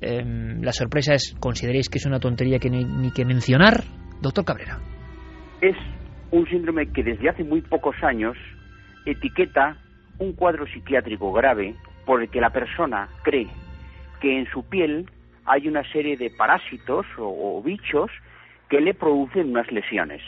Eh, 0.01 0.23
la 0.61 0.73
sorpresa 0.73 1.15
es, 1.15 1.35
¿consideréis 1.41 1.89
que 1.89 1.99
es 1.99 2.07
una 2.07 2.21
tontería 2.21 2.59
que 2.59 2.71
ni, 2.71 2.85
ni 2.85 3.11
que 3.11 3.25
mencionar? 3.25 3.83
Doctor 4.21 4.45
Cabrera. 4.45 4.79
Es 5.61 5.77
un 6.31 6.47
síndrome 6.47 6.93
que 6.93 7.03
desde 7.03 7.29
hace 7.29 7.45
muy 7.45 7.61
pocos 7.63 7.97
años 8.03 8.37
etiqueta 9.05 9.77
un 10.19 10.35
cuadro 10.35 10.67
psiquiátrico 10.67 11.33
grave 11.33 11.75
por 12.05 12.23
el 12.23 12.31
que 12.31 12.41
la 12.41 12.51
persona 12.51 13.09
cree 13.23 13.49
que 14.21 14.39
en 14.39 14.47
su 14.51 14.63
piel 14.69 15.07
hay 15.47 15.67
una 15.67 15.83
serie 15.91 16.17
de 16.17 16.31
parásitos 16.31 17.07
o, 17.19 17.61
bichos 17.63 18.11
que 18.69 18.81
le 18.81 18.95
producen 18.95 19.51
unas 19.51 19.71
lesiones. 19.73 20.23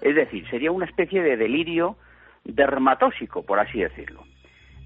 Es 0.00 0.14
decir, 0.14 0.48
sería 0.48 0.72
una 0.72 0.86
especie 0.86 1.22
de 1.22 1.36
delirio 1.36 1.96
dermatósico, 2.44 3.42
por 3.44 3.58
así 3.58 3.80
decirlo. 3.80 4.22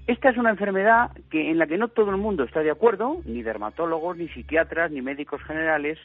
Esta 0.07 0.29
es 0.29 0.37
una 0.37 0.49
enfermedad 0.49 1.11
que, 1.29 1.51
en 1.51 1.59
la 1.59 1.67
que 1.67 1.77
no 1.77 1.87
todo 1.87 2.09
el 2.11 2.17
mundo 2.17 2.43
está 2.43 2.61
de 2.61 2.71
acuerdo, 2.71 3.21
ni 3.25 3.43
dermatólogos, 3.43 4.17
ni 4.17 4.27
psiquiatras, 4.29 4.91
ni 4.91 5.01
médicos 5.01 5.41
generales, 5.43 5.99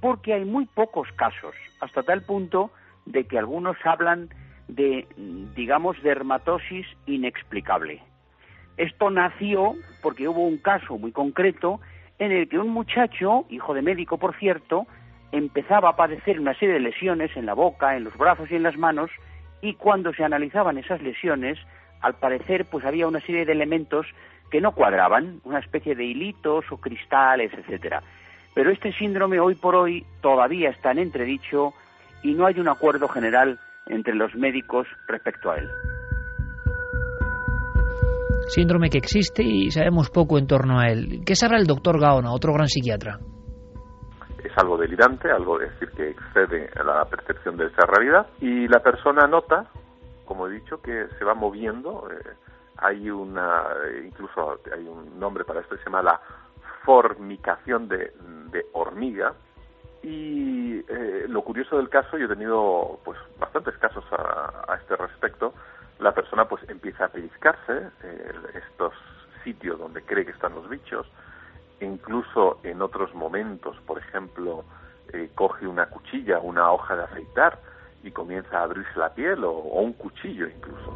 porque 0.00 0.32
hay 0.32 0.44
muy 0.44 0.66
pocos 0.66 1.08
casos, 1.12 1.54
hasta 1.80 2.02
tal 2.02 2.22
punto 2.22 2.70
de 3.06 3.24
que 3.24 3.38
algunos 3.38 3.76
hablan 3.84 4.30
de, 4.68 5.06
digamos, 5.54 6.02
dermatosis 6.02 6.86
inexplicable. 7.06 8.02
Esto 8.76 9.10
nació 9.10 9.76
porque 10.02 10.26
hubo 10.26 10.46
un 10.46 10.58
caso 10.58 10.98
muy 10.98 11.12
concreto 11.12 11.80
en 12.18 12.32
el 12.32 12.48
que 12.48 12.58
un 12.58 12.70
muchacho, 12.70 13.44
hijo 13.50 13.74
de 13.74 13.82
médico 13.82 14.18
por 14.18 14.36
cierto, 14.36 14.86
empezaba 15.36 15.90
a 15.90 15.96
padecer 15.96 16.38
una 16.38 16.54
serie 16.54 16.74
de 16.74 16.80
lesiones 16.80 17.36
en 17.36 17.46
la 17.46 17.54
boca, 17.54 17.96
en 17.96 18.04
los 18.04 18.16
brazos 18.16 18.48
y 18.50 18.54
en 18.54 18.62
las 18.62 18.78
manos, 18.78 19.10
y 19.60 19.74
cuando 19.74 20.12
se 20.12 20.22
analizaban 20.22 20.78
esas 20.78 21.02
lesiones, 21.02 21.58
al 22.00 22.14
parecer 22.14 22.66
pues 22.70 22.84
había 22.84 23.08
una 23.08 23.20
serie 23.20 23.44
de 23.44 23.52
elementos 23.52 24.06
que 24.50 24.60
no 24.60 24.72
cuadraban, 24.72 25.40
una 25.44 25.58
especie 25.58 25.96
de 25.96 26.04
hilitos 26.04 26.64
o 26.70 26.76
cristales, 26.76 27.50
etcétera. 27.52 28.00
Pero 28.54 28.70
este 28.70 28.92
síndrome 28.92 29.40
hoy 29.40 29.56
por 29.56 29.74
hoy 29.74 30.06
todavía 30.20 30.70
está 30.70 30.92
en 30.92 30.98
entredicho 30.98 31.74
y 32.22 32.34
no 32.34 32.46
hay 32.46 32.60
un 32.60 32.68
acuerdo 32.68 33.08
general 33.08 33.58
entre 33.86 34.14
los 34.14 34.32
médicos 34.36 34.86
respecto 35.08 35.50
a 35.50 35.56
él. 35.56 35.68
Síndrome 38.46 38.88
que 38.88 38.98
existe 38.98 39.42
y 39.42 39.70
sabemos 39.72 40.10
poco 40.10 40.38
en 40.38 40.46
torno 40.46 40.78
a 40.78 40.86
él. 40.86 41.22
¿Qué 41.26 41.34
sabrá 41.34 41.58
el 41.58 41.66
doctor 41.66 41.98
Gaona, 41.98 42.30
otro 42.30 42.52
gran 42.52 42.68
psiquiatra? 42.68 43.18
Es 44.44 44.56
algo 44.58 44.76
delirante, 44.76 45.30
algo 45.30 45.58
decir 45.58 45.90
que 45.92 46.10
excede 46.10 46.70
la 46.84 47.04
percepción 47.06 47.56
de 47.56 47.66
esa 47.66 47.86
realidad 47.86 48.26
y 48.40 48.68
la 48.68 48.80
persona 48.80 49.26
nota, 49.26 49.66
como 50.26 50.46
he 50.46 50.50
dicho, 50.50 50.80
que 50.80 51.08
se 51.18 51.24
va 51.24 51.34
moviendo. 51.34 52.08
Eh, 52.12 52.34
hay 52.76 53.10
una, 53.10 53.64
incluso 54.04 54.60
hay 54.72 54.86
un 54.86 55.18
nombre 55.18 55.44
para 55.44 55.60
esto 55.60 55.74
que 55.74 55.78
se 55.78 55.84
llama 55.86 56.02
la 56.02 56.20
formicación 56.84 57.88
de, 57.88 58.12
hormiga, 58.72 59.34
y 60.02 60.84
eh, 60.86 61.24
lo 61.28 61.42
curioso 61.42 61.78
del 61.78 61.88
caso, 61.88 62.18
yo 62.18 62.26
he 62.26 62.28
tenido 62.28 63.00
pues 63.04 63.18
bastantes 63.38 63.76
casos 63.78 64.04
a, 64.12 64.76
este 64.80 64.96
respecto, 64.96 65.54
la 65.98 66.12
persona 66.12 66.46
pues 66.46 66.62
empieza 66.68 67.06
a 67.06 67.08
pellizcarse 67.08 67.88
eh, 68.02 68.32
estos 68.54 68.92
sitios 69.42 69.78
donde 69.78 70.02
cree 70.02 70.24
que 70.24 70.32
están 70.32 70.54
los 70.54 70.68
bichos, 70.68 71.06
incluso 71.80 72.58
en 72.62 72.82
otros 72.82 73.14
momentos, 73.14 73.76
por 73.86 73.98
ejemplo, 73.98 74.64
eh, 75.12 75.30
coge 75.34 75.66
una 75.66 75.86
cuchilla, 75.86 76.40
una 76.40 76.70
hoja 76.72 76.96
de 76.96 77.04
afeitar 77.04 77.58
y 78.02 78.10
comienza 78.10 78.58
a 78.58 78.64
abrirse 78.64 78.98
la 78.98 79.14
piel 79.14 79.44
o, 79.44 79.52
o 79.52 79.80
un 79.82 79.92
cuchillo 79.94 80.46
incluso. 80.48 80.92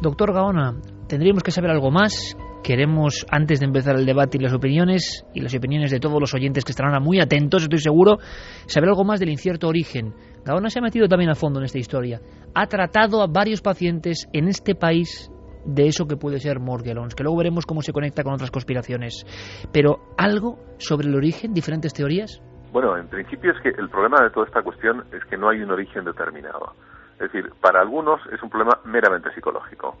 Doctor 0.00 0.32
Gaona, 0.32 0.74
tendríamos 1.08 1.42
que 1.42 1.50
saber 1.50 1.70
algo 1.70 1.90
más. 1.90 2.36
Queremos, 2.62 3.26
antes 3.30 3.60
de 3.60 3.66
empezar 3.66 3.96
el 3.96 4.06
debate 4.06 4.38
y 4.38 4.40
las 4.42 4.52
opiniones, 4.52 5.26
y 5.34 5.40
las 5.40 5.54
opiniones 5.54 5.90
de 5.90 5.98
todos 5.98 6.20
los 6.20 6.34
oyentes 6.34 6.64
que 6.64 6.72
estarán 6.72 7.02
muy 7.02 7.20
atentos, 7.20 7.62
estoy 7.62 7.80
seguro, 7.80 8.18
saber 8.66 8.90
algo 8.90 9.04
más 9.04 9.18
del 9.18 9.30
incierto 9.30 9.66
origen. 9.68 10.14
Gaona 10.44 10.68
se 10.68 10.78
ha 10.78 10.82
metido 10.82 11.08
también 11.08 11.30
a 11.30 11.34
fondo 11.34 11.58
en 11.58 11.64
esta 11.64 11.78
historia. 11.78 12.20
Ha 12.54 12.66
tratado 12.66 13.22
a 13.22 13.26
varios 13.26 13.60
pacientes 13.60 14.28
en 14.32 14.48
este 14.48 14.74
país 14.74 15.30
de 15.64 15.86
eso 15.86 16.06
que 16.06 16.16
puede 16.16 16.38
ser 16.38 16.60
Morgellons, 16.60 17.14
que 17.14 17.22
luego 17.22 17.38
veremos 17.38 17.66
cómo 17.66 17.82
se 17.82 17.92
conecta 17.92 18.22
con 18.22 18.34
otras 18.34 18.50
conspiraciones. 18.50 19.24
Pero, 19.72 19.98
¿algo 20.16 20.58
sobre 20.78 21.08
el 21.08 21.14
origen? 21.14 21.52
¿Diferentes 21.52 21.92
teorías? 21.92 22.42
Bueno, 22.72 22.96
en 22.96 23.08
principio 23.08 23.52
es 23.52 23.60
que 23.60 23.70
el 23.70 23.88
problema 23.88 24.22
de 24.22 24.30
toda 24.30 24.46
esta 24.46 24.62
cuestión 24.62 25.04
es 25.12 25.24
que 25.24 25.36
no 25.36 25.48
hay 25.48 25.60
un 25.62 25.70
origen 25.70 26.04
determinado. 26.04 26.74
Es 27.14 27.32
decir, 27.32 27.50
para 27.60 27.80
algunos 27.80 28.20
es 28.32 28.42
un 28.42 28.48
problema 28.48 28.78
meramente 28.84 29.32
psicológico. 29.34 29.96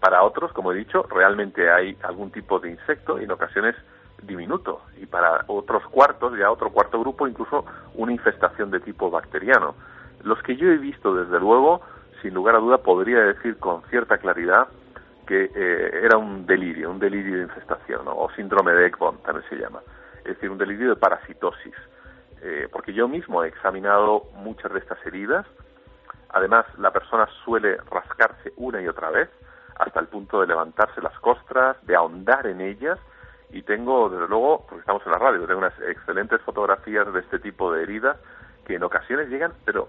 Para 0.00 0.22
otros, 0.22 0.52
como 0.52 0.72
he 0.72 0.76
dicho, 0.76 1.02
realmente 1.04 1.70
hay 1.70 1.96
algún 2.02 2.30
tipo 2.30 2.58
de 2.58 2.70
insecto 2.70 3.20
y 3.20 3.24
en 3.24 3.30
ocasiones 3.30 3.74
diminuto. 4.22 4.82
Y 5.00 5.06
para 5.06 5.44
otros 5.46 5.84
cuartos, 5.90 6.36
ya 6.38 6.50
otro 6.50 6.70
cuarto 6.70 7.00
grupo, 7.00 7.26
incluso 7.26 7.64
una 7.94 8.12
infestación 8.12 8.70
de 8.70 8.80
tipo 8.80 9.10
bacteriano. 9.10 9.74
Los 10.22 10.42
que 10.42 10.56
yo 10.56 10.68
he 10.68 10.78
visto, 10.78 11.14
desde 11.14 11.38
luego, 11.38 11.80
sin 12.22 12.34
lugar 12.34 12.56
a 12.56 12.60
duda, 12.60 12.78
podría 12.78 13.20
decir 13.20 13.58
con 13.58 13.82
cierta 13.90 14.18
claridad 14.18 14.68
que 15.28 15.50
eh, 15.54 16.00
era 16.04 16.16
un 16.16 16.46
delirio, 16.46 16.90
un 16.90 16.98
delirio 16.98 17.36
de 17.36 17.42
infestación, 17.42 18.00
o 18.06 18.30
síndrome 18.34 18.72
de 18.72 18.86
Ekbom 18.86 19.18
también 19.18 19.46
se 19.50 19.56
llama. 19.56 19.80
Es 20.20 20.34
decir, 20.34 20.50
un 20.50 20.56
delirio 20.56 20.88
de 20.88 20.96
parasitosis. 20.96 21.74
Eh, 22.40 22.66
porque 22.72 22.94
yo 22.94 23.06
mismo 23.08 23.44
he 23.44 23.48
examinado 23.48 24.30
muchas 24.36 24.72
de 24.72 24.78
estas 24.78 25.04
heridas. 25.04 25.44
Además, 26.30 26.64
la 26.78 26.92
persona 26.92 27.28
suele 27.44 27.76
rascarse 27.90 28.54
una 28.56 28.80
y 28.80 28.88
otra 28.88 29.10
vez 29.10 29.28
hasta 29.78 30.00
el 30.00 30.06
punto 30.06 30.40
de 30.40 30.46
levantarse 30.46 31.02
las 31.02 31.18
costras, 31.20 31.76
de 31.86 31.94
ahondar 31.94 32.46
en 32.46 32.62
ellas 32.62 32.98
y 33.50 33.62
tengo, 33.62 34.08
desde 34.08 34.28
luego, 34.28 34.64
porque 34.66 34.80
estamos 34.80 35.02
en 35.04 35.12
la 35.12 35.18
radio, 35.18 35.46
tengo 35.46 35.58
unas 35.58 35.78
excelentes 35.80 36.40
fotografías 36.40 37.12
de 37.12 37.20
este 37.20 37.38
tipo 37.38 37.72
de 37.72 37.82
heridas 37.82 38.16
que 38.64 38.76
en 38.76 38.82
ocasiones 38.82 39.28
llegan, 39.28 39.52
pero 39.64 39.88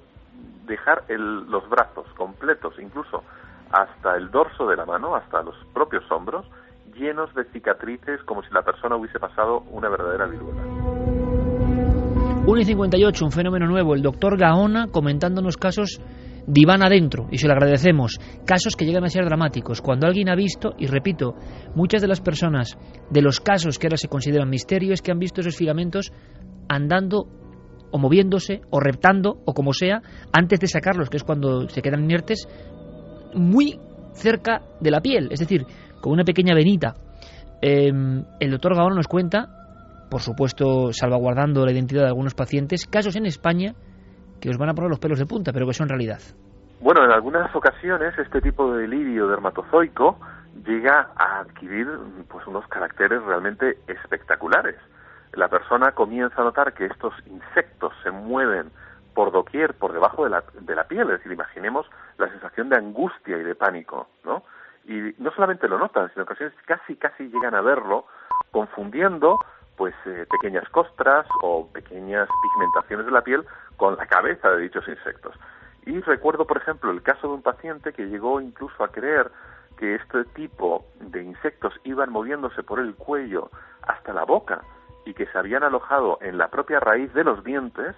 dejar 0.65 1.03
los 1.09 1.67
brazos 1.69 2.07
completos, 2.15 2.77
incluso 2.77 3.23
hasta 3.71 4.15
el 4.15 4.31
dorso 4.31 4.67
de 4.67 4.75
la 4.75 4.85
mano, 4.85 5.15
hasta 5.15 5.41
los 5.41 5.55
propios 5.73 6.03
hombros, 6.11 6.45
llenos 6.95 7.33
de 7.35 7.45
cicatrices 7.45 8.21
como 8.23 8.43
si 8.43 8.53
la 8.53 8.61
persona 8.61 8.95
hubiese 8.95 9.19
pasado 9.19 9.59
una 9.71 9.89
verdadera 9.89 10.25
viruela. 10.25 10.61
1 12.45 12.61
y 12.61 12.65
58, 12.65 13.25
un 13.25 13.31
fenómeno 13.31 13.67
nuevo. 13.67 13.93
El 13.93 14.01
doctor 14.01 14.37
Gaona 14.37 14.87
comentándonos 14.91 15.55
casos 15.55 16.01
diván 16.47 16.81
adentro, 16.81 17.27
y 17.29 17.37
se 17.37 17.47
lo 17.47 17.53
agradecemos. 17.53 18.19
Casos 18.45 18.75
que 18.75 18.85
llegan 18.85 19.03
a 19.03 19.09
ser 19.09 19.25
dramáticos. 19.25 19.81
Cuando 19.81 20.07
alguien 20.07 20.29
ha 20.29 20.35
visto, 20.35 20.73
y 20.77 20.87
repito, 20.87 21.35
muchas 21.75 22.01
de 22.01 22.07
las 22.07 22.21
personas 22.21 22.77
de 23.11 23.21
los 23.21 23.39
casos 23.39 23.77
que 23.77 23.85
ahora 23.85 23.97
se 23.97 24.07
consideran 24.07 24.49
misterio 24.49 24.93
es 24.93 25.01
que 25.01 25.11
han 25.11 25.19
visto 25.19 25.41
esos 25.41 25.55
filamentos 25.55 26.11
andando 26.67 27.27
o 27.91 27.97
moviéndose 27.97 28.61
o 28.71 28.79
reptando 28.79 29.41
o 29.45 29.53
como 29.53 29.73
sea 29.73 30.01
antes 30.33 30.59
de 30.59 30.67
sacarlos, 30.67 31.09
que 31.09 31.17
es 31.17 31.23
cuando 31.23 31.69
se 31.69 31.81
quedan 31.81 32.03
inertes, 32.03 32.47
muy 33.33 33.79
cerca 34.13 34.61
de 34.79 34.91
la 34.91 35.01
piel, 35.01 35.29
es 35.31 35.39
decir, 35.39 35.65
con 36.01 36.13
una 36.13 36.23
pequeña 36.23 36.53
venita. 36.53 36.93
Em, 37.61 38.23
el 38.39 38.51
doctor 38.51 38.75
Gaón 38.75 38.95
nos 38.95 39.07
cuenta, 39.07 39.47
por 40.09 40.21
supuesto 40.21 40.91
salvaguardando 40.91 41.65
la 41.65 41.71
identidad 41.71 42.03
de 42.03 42.07
algunos 42.07 42.33
pacientes, 42.33 42.85
casos 42.87 43.15
en 43.15 43.25
España 43.25 43.73
que 44.39 44.49
os 44.49 44.57
van 44.57 44.69
a 44.69 44.73
poner 44.73 44.89
los 44.89 44.99
pelos 44.99 45.19
de 45.19 45.25
punta, 45.25 45.51
pero 45.51 45.67
que 45.67 45.73
son 45.73 45.89
realidad. 45.89 46.19
Bueno, 46.81 47.03
en 47.03 47.11
algunas 47.11 47.53
ocasiones 47.53 48.17
este 48.17 48.39
tipo 48.41 48.73
de 48.73 48.83
delirio 48.83 49.27
dermatozoico 49.27 50.17
llega 50.65 51.11
a 51.15 51.41
adquirir 51.41 51.87
pues 52.29 52.47
unos 52.47 52.65
caracteres 52.67 53.21
realmente 53.23 53.77
espectaculares. 53.87 54.77
La 55.33 55.49
persona 55.49 55.91
comienza 55.91 56.41
a 56.41 56.45
notar 56.45 56.73
que 56.73 56.85
estos 56.85 57.13
insectos 57.27 57.93
se 58.03 58.11
mueven 58.11 58.71
por 59.19 59.33
doquier, 59.33 59.73
por 59.73 59.91
debajo 59.91 60.23
de 60.23 60.29
la, 60.29 60.45
de 60.61 60.75
la 60.75 60.85
piel, 60.85 61.01
es 61.09 61.17
decir, 61.17 61.33
imaginemos 61.33 61.85
la 62.17 62.29
sensación 62.29 62.69
de 62.69 62.77
angustia 62.77 63.37
y 63.37 63.43
de 63.43 63.53
pánico, 63.53 64.07
¿no? 64.23 64.43
Y 64.85 65.13
no 65.17 65.29
solamente 65.31 65.67
lo 65.67 65.77
notan, 65.77 66.09
sino 66.13 66.23
ocasiones 66.23 66.55
casi, 66.65 66.95
casi 66.95 67.27
llegan 67.27 67.53
a 67.53 67.59
verlo 67.59 68.05
confundiendo 68.51 69.37
pues 69.75 69.93
eh, 70.05 70.25
pequeñas 70.31 70.69
costras 70.69 71.27
o 71.41 71.67
pequeñas 71.67 72.29
pigmentaciones 72.43 73.07
de 73.07 73.11
la 73.11 73.21
piel 73.21 73.43
con 73.75 73.97
la 73.97 74.05
cabeza 74.05 74.51
de 74.51 74.61
dichos 74.61 74.87
insectos. 74.87 75.35
Y 75.85 75.99
recuerdo, 75.99 76.47
por 76.47 76.55
ejemplo, 76.55 76.89
el 76.89 77.01
caso 77.01 77.27
de 77.27 77.33
un 77.33 77.41
paciente 77.41 77.91
que 77.91 78.07
llegó 78.07 78.39
incluso 78.39 78.81
a 78.85 78.87
creer 78.87 79.29
que 79.77 79.95
este 79.95 80.23
tipo 80.33 80.85
de 81.01 81.23
insectos 81.23 81.73
iban 81.83 82.09
moviéndose 82.09 82.63
por 82.63 82.79
el 82.79 82.95
cuello 82.95 83.51
hasta 83.81 84.13
la 84.13 84.23
boca 84.23 84.61
y 85.03 85.13
que 85.13 85.25
se 85.25 85.37
habían 85.37 85.63
alojado 85.63 86.19
en 86.21 86.37
la 86.37 86.47
propia 86.47 86.79
raíz 86.79 87.13
de 87.13 87.25
los 87.25 87.43
dientes 87.43 87.97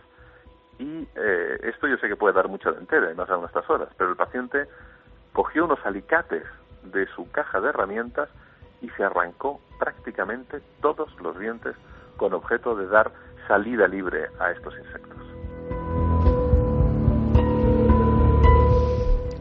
y 0.81 1.07
eh, 1.15 1.59
esto 1.61 1.87
yo 1.87 1.95
sé 1.97 2.07
que 2.07 2.15
puede 2.15 2.33
dar 2.33 2.47
mucha 2.49 2.71
dentera, 2.71 3.05
además 3.05 3.29
a 3.29 3.45
estas 3.45 3.69
horas, 3.69 3.89
pero 3.97 4.09
el 4.09 4.15
paciente 4.15 4.65
cogió 5.31 5.65
unos 5.65 5.79
alicates 5.85 6.43
de 6.83 7.05
su 7.15 7.29
caja 7.29 7.61
de 7.61 7.69
herramientas 7.69 8.29
y 8.81 8.89
se 8.89 9.03
arrancó 9.03 9.61
prácticamente 9.77 10.59
todos 10.81 11.09
los 11.21 11.37
dientes 11.37 11.75
con 12.17 12.33
objeto 12.33 12.75
de 12.75 12.87
dar 12.87 13.11
salida 13.47 13.87
libre 13.87 14.25
a 14.39 14.51
estos 14.51 14.73
insectos. 14.75 15.19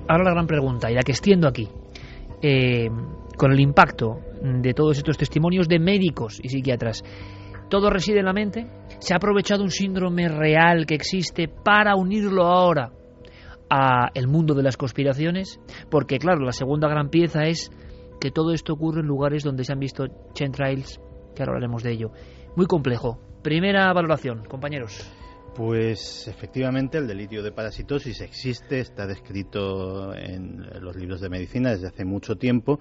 Ahora 0.09 0.25
la 0.25 0.33
gran 0.33 0.47
pregunta, 0.47 0.91
y 0.91 0.95
la 0.95 1.03
que 1.03 1.13
extiendo 1.13 1.49
aquí. 1.49 1.71
Eh, 2.43 2.91
con 3.39 3.53
el 3.53 3.61
impacto 3.61 4.19
de 4.43 4.75
todos 4.75 4.99
estos 4.99 5.17
testimonios 5.17 5.69
de 5.69 5.79
médicos 5.79 6.39
y 6.43 6.51
psiquiatras, 6.51 7.03
¿todo 7.71 7.89
reside 7.89 8.19
en 8.19 8.27
la 8.27 8.35
mente? 8.35 8.67
¿Se 8.99 9.15
ha 9.15 9.17
aprovechado 9.17 9.63
un 9.63 9.71
síndrome 9.71 10.29
real 10.29 10.85
que 10.85 10.95
existe 10.95 11.49
para 11.49 11.95
unirlo 11.95 12.45
ahora 12.45 12.93
a 13.71 14.11
el 14.13 14.27
mundo 14.27 14.55
de 14.55 14.63
las 14.63 14.77
conspiraciones? 14.77 15.59
Porque 15.91 16.19
claro, 16.19 16.41
la 16.41 16.53
segunda 16.53 16.89
gran 16.89 17.09
pieza 17.09 17.45
es 17.45 17.71
que 18.21 18.31
todo 18.31 18.53
esto 18.53 18.75
ocurre 18.75 19.01
en 19.01 19.07
lugares 19.07 19.45
donde 19.45 19.65
se 19.65 19.73
han 19.73 19.79
visto 19.79 20.05
chemtrails, 20.35 21.01
que 21.35 21.43
ahora 21.43 21.53
hablaremos 21.53 21.83
de 21.83 21.93
ello. 21.93 22.11
Muy 22.57 22.67
complejo. 22.67 23.19
Primera 23.43 23.91
valoración, 23.95 24.45
compañeros. 24.45 25.11
Pues 25.55 26.29
efectivamente 26.29 26.99
el 26.99 27.07
delirio 27.07 27.43
de 27.43 27.53
parasitosis 27.53 28.21
existe, 28.21 28.81
está 28.81 29.07
descrito 29.07 30.15
en 30.15 30.67
los 30.81 30.95
libros 30.97 31.21
de 31.21 31.29
medicina 31.29 31.71
desde 31.71 31.89
hace 31.89 32.05
mucho 32.05 32.37
tiempo, 32.37 32.79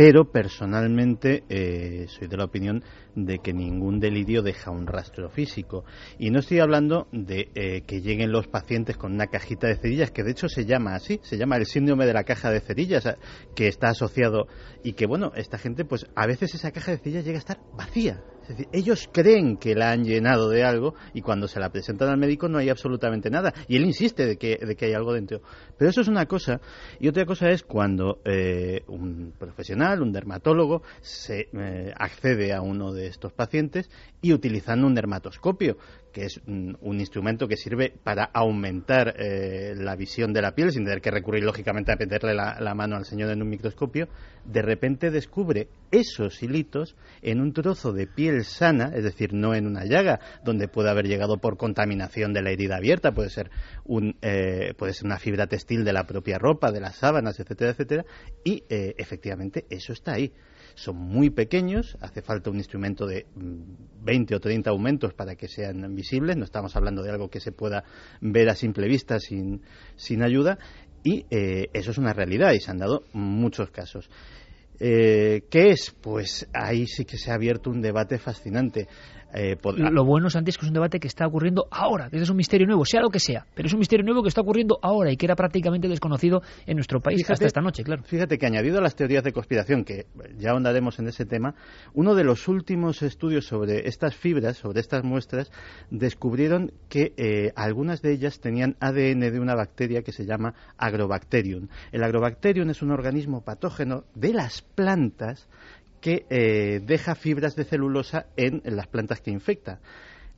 pero 0.00 0.32
personalmente 0.32 1.44
eh, 1.50 2.06
soy 2.08 2.26
de 2.26 2.38
la 2.38 2.46
opinión 2.46 2.82
de 3.14 3.38
que 3.40 3.52
ningún 3.52 4.00
delirio 4.00 4.40
deja 4.40 4.70
un 4.70 4.86
rastro 4.86 5.28
físico. 5.28 5.84
Y 6.18 6.30
no 6.30 6.38
estoy 6.38 6.60
hablando 6.60 7.06
de 7.12 7.50
eh, 7.54 7.82
que 7.82 8.00
lleguen 8.00 8.32
los 8.32 8.48
pacientes 8.48 8.96
con 8.96 9.12
una 9.12 9.26
cajita 9.26 9.66
de 9.66 9.76
cerillas, 9.76 10.10
que 10.10 10.22
de 10.22 10.30
hecho 10.30 10.48
se 10.48 10.64
llama 10.64 10.94
así, 10.94 11.20
se 11.22 11.36
llama 11.36 11.56
el 11.56 11.66
síndrome 11.66 12.06
de 12.06 12.14
la 12.14 12.24
caja 12.24 12.50
de 12.50 12.60
cerillas, 12.60 13.14
que 13.54 13.68
está 13.68 13.90
asociado 13.90 14.46
y 14.82 14.94
que 14.94 15.04
bueno, 15.04 15.32
esta 15.36 15.58
gente 15.58 15.84
pues 15.84 16.06
a 16.14 16.26
veces 16.26 16.54
esa 16.54 16.70
caja 16.70 16.92
de 16.92 16.96
cerillas 16.96 17.26
llega 17.26 17.36
a 17.36 17.40
estar 17.40 17.60
vacía, 17.76 18.24
es 18.42 18.48
decir, 18.48 18.68
ellos 18.72 19.08
creen 19.12 19.56
que 19.56 19.74
la 19.74 19.92
han 19.92 20.04
llenado 20.04 20.48
de 20.48 20.64
algo 20.64 20.94
y 21.14 21.20
cuando 21.20 21.46
se 21.46 21.60
la 21.60 21.70
presentan 21.70 22.08
al 22.08 22.18
médico 22.18 22.48
no 22.48 22.58
hay 22.58 22.68
absolutamente 22.68 23.30
nada. 23.30 23.52
Y 23.68 23.76
él 23.76 23.84
insiste 23.84 24.26
de 24.26 24.36
que, 24.36 24.56
de 24.56 24.76
que 24.76 24.86
hay 24.86 24.94
algo 24.94 25.12
dentro. 25.12 25.40
Pero 25.76 25.90
eso 25.90 26.00
es 26.00 26.08
una 26.08 26.26
cosa. 26.26 26.60
Y 26.98 27.08
otra 27.08 27.26
cosa 27.26 27.50
es 27.50 27.62
cuando 27.62 28.20
eh, 28.24 28.82
un 28.88 29.32
profesional, 29.38 30.02
un 30.02 30.12
dermatólogo, 30.12 30.82
se 31.00 31.48
eh, 31.52 31.92
accede 31.96 32.52
a 32.52 32.60
uno 32.60 32.92
de 32.92 33.06
estos 33.06 33.32
pacientes 33.32 33.90
y 34.20 34.32
utilizando 34.32 34.86
un 34.86 34.94
dermatoscopio, 34.94 35.76
que 36.12 36.24
es 36.24 36.40
un, 36.46 36.76
instrumento 37.00 37.48
que 37.48 37.56
sirve 37.56 37.92
para 38.02 38.24
aumentar 38.24 39.14
eh, 39.18 39.74
la 39.76 39.96
visión 39.96 40.32
de 40.32 40.42
la 40.42 40.54
piel 40.54 40.72
sin 40.72 40.84
tener 40.84 41.00
que 41.00 41.10
recurrir 41.10 41.44
lógicamente 41.44 41.92
a 41.92 41.96
meterle 41.96 42.34
la, 42.34 42.74
mano 42.74 42.96
al 42.96 43.04
señor 43.04 43.30
en 43.30 43.42
un 43.42 43.48
microscopio, 43.48 44.08
de 44.44 44.62
repente 44.62 45.10
descubre 45.10 45.68
esos 45.90 46.42
hilitos 46.42 46.96
en 47.22 47.40
un 47.40 47.52
trozo 47.52 47.92
de 47.92 48.06
piel 48.06 48.44
sana, 48.44 48.92
es 48.94 49.04
decir, 49.04 49.32
no 49.32 49.54
en 49.54 49.66
una 49.66 49.84
llaga 49.84 50.20
donde 50.44 50.68
puede 50.68 50.90
haber 50.90 51.06
llegado 51.06 51.38
por 51.38 51.56
contaminación 51.56 52.32
de 52.32 52.42
la 52.42 52.50
herida 52.50 52.76
abierta, 52.76 53.12
puede 53.12 53.30
ser, 53.30 53.50
un, 53.84 54.16
eh, 54.22 54.74
puede 54.76 54.92
ser 54.92 55.06
una 55.06 55.18
fibra 55.18 55.46
textil 55.46 55.84
de 55.84 55.92
la 55.92 56.06
propia 56.06 56.38
ropa, 56.38 56.70
de 56.70 56.80
las 56.80 56.96
sábanas, 56.96 57.40
etcétera, 57.40 57.70
etcétera, 57.70 58.04
y 58.44 58.64
eh, 58.68 58.94
efectivamente 58.98 59.66
eso 59.70 59.92
está 59.92 60.12
ahí 60.12 60.32
son 60.80 60.96
muy 60.96 61.28
pequeños, 61.28 61.98
hace 62.00 62.22
falta 62.22 62.50
un 62.50 62.56
instrumento 62.56 63.06
de 63.06 63.26
20 63.34 64.34
mm, 64.34 64.36
o 64.36 64.40
30 64.40 64.70
aumentos 64.70 65.12
para 65.12 65.34
que 65.36 65.46
sean 65.46 65.94
visibles, 65.94 66.38
no 66.38 66.44
estamos 66.44 66.74
hablando 66.74 67.02
de 67.02 67.10
algo 67.10 67.28
que 67.28 67.38
se 67.38 67.52
pueda 67.52 67.84
ver 68.22 68.48
a 68.48 68.54
simple 68.54 68.88
vista 68.88 69.20
sin, 69.20 69.60
sin 69.96 70.22
ayuda, 70.22 70.58
y 71.04 71.26
eh, 71.30 71.68
eso 71.74 71.90
es 71.90 71.98
una 71.98 72.14
realidad 72.14 72.52
y 72.52 72.60
se 72.60 72.70
han 72.70 72.78
dado 72.78 73.04
muchos 73.12 73.70
casos. 73.70 74.08
Eh, 74.78 75.42
¿Qué 75.50 75.72
es? 75.72 75.94
Pues 76.00 76.48
ahí 76.54 76.86
sí 76.86 77.04
que 77.04 77.18
se 77.18 77.30
ha 77.30 77.34
abierto 77.34 77.68
un 77.68 77.82
debate 77.82 78.18
fascinante. 78.18 78.88
Eh, 79.34 79.56
lo 79.76 80.04
bueno, 80.04 80.30
Santi, 80.30 80.50
es 80.50 80.58
que 80.58 80.64
es 80.64 80.68
un 80.68 80.74
debate 80.74 80.98
que 80.98 81.08
está 81.08 81.26
ocurriendo 81.26 81.66
ahora, 81.70 82.10
que 82.10 82.18
es 82.18 82.30
un 82.30 82.36
misterio 82.36 82.66
nuevo, 82.66 82.84
sea 82.84 83.00
lo 83.00 83.10
que 83.10 83.20
sea, 83.20 83.46
pero 83.54 83.66
es 83.66 83.72
un 83.72 83.78
misterio 83.78 84.04
nuevo 84.04 84.22
que 84.22 84.28
está 84.28 84.40
ocurriendo 84.40 84.78
ahora 84.82 85.12
y 85.12 85.16
que 85.16 85.26
era 85.26 85.36
prácticamente 85.36 85.88
desconocido 85.88 86.42
en 86.66 86.76
nuestro 86.76 87.00
país 87.00 87.28
hasta 87.30 87.46
esta 87.46 87.60
noche, 87.60 87.84
claro. 87.84 88.02
Fíjate 88.04 88.38
que 88.38 88.46
añadido 88.46 88.78
a 88.78 88.80
las 88.80 88.96
teorías 88.96 89.22
de 89.22 89.32
conspiración, 89.32 89.84
que 89.84 90.06
ya 90.38 90.50
ahondaremos 90.50 90.98
en 90.98 91.08
ese 91.08 91.24
tema, 91.26 91.54
uno 91.94 92.14
de 92.14 92.24
los 92.24 92.48
últimos 92.48 93.02
estudios 93.02 93.46
sobre 93.46 93.88
estas 93.88 94.14
fibras, 94.16 94.56
sobre 94.56 94.80
estas 94.80 95.04
muestras, 95.04 95.50
descubrieron 95.90 96.72
que 96.88 97.12
eh, 97.16 97.52
algunas 97.56 98.02
de 98.02 98.12
ellas 98.12 98.40
tenían 98.40 98.76
ADN 98.80 99.20
de 99.20 99.40
una 99.40 99.54
bacteria 99.54 100.02
que 100.02 100.12
se 100.12 100.26
llama 100.26 100.54
Agrobacterium. 100.76 101.68
El 101.92 102.02
Agrobacterium 102.02 102.70
es 102.70 102.82
un 102.82 102.90
organismo 102.90 103.42
patógeno 103.42 104.04
de 104.14 104.32
las 104.32 104.62
plantas 104.62 105.48
que 106.00 106.26
eh, 106.30 106.80
deja 106.80 107.14
fibras 107.14 107.54
de 107.56 107.64
celulosa 107.64 108.26
en, 108.36 108.62
las 108.64 108.86
plantas 108.86 109.20
que 109.20 109.30
infecta. 109.30 109.80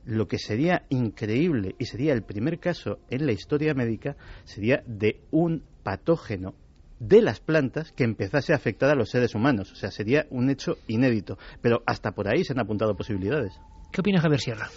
Lo 0.05 0.27
que 0.27 0.37
sería 0.37 0.83
increíble 0.89 1.75
y 1.79 1.85
sería 1.85 2.13
el 2.13 2.23
primer 2.23 2.59
caso 2.59 2.99
en 3.09 3.25
la 3.25 3.31
historia 3.31 3.73
médica 3.73 4.17
sería 4.43 4.83
de 4.85 5.21
un 5.31 5.63
patógeno 5.83 6.55
de 6.99 7.21
las 7.21 7.39
plantas 7.39 7.91
que 7.93 8.03
empezase 8.03 8.53
a 8.53 8.57
afectar 8.57 8.89
a 8.89 8.95
los 8.95 9.09
seres 9.09 9.33
humanos. 9.33 9.71
O 9.71 9.75
sea, 9.75 9.91
sería 9.91 10.25
un 10.29 10.49
hecho 10.49 10.77
inédito. 10.87 11.37
Pero 11.61 11.81
hasta 11.85 12.11
por 12.11 12.27
ahí 12.27 12.43
se 12.43 12.53
han 12.53 12.59
apuntado 12.59 12.95
posibilidades. 12.95 13.53
¿Qué 13.91 14.01
opina 14.01 14.19
Javier 14.19 14.39
Sierra? 14.39 14.69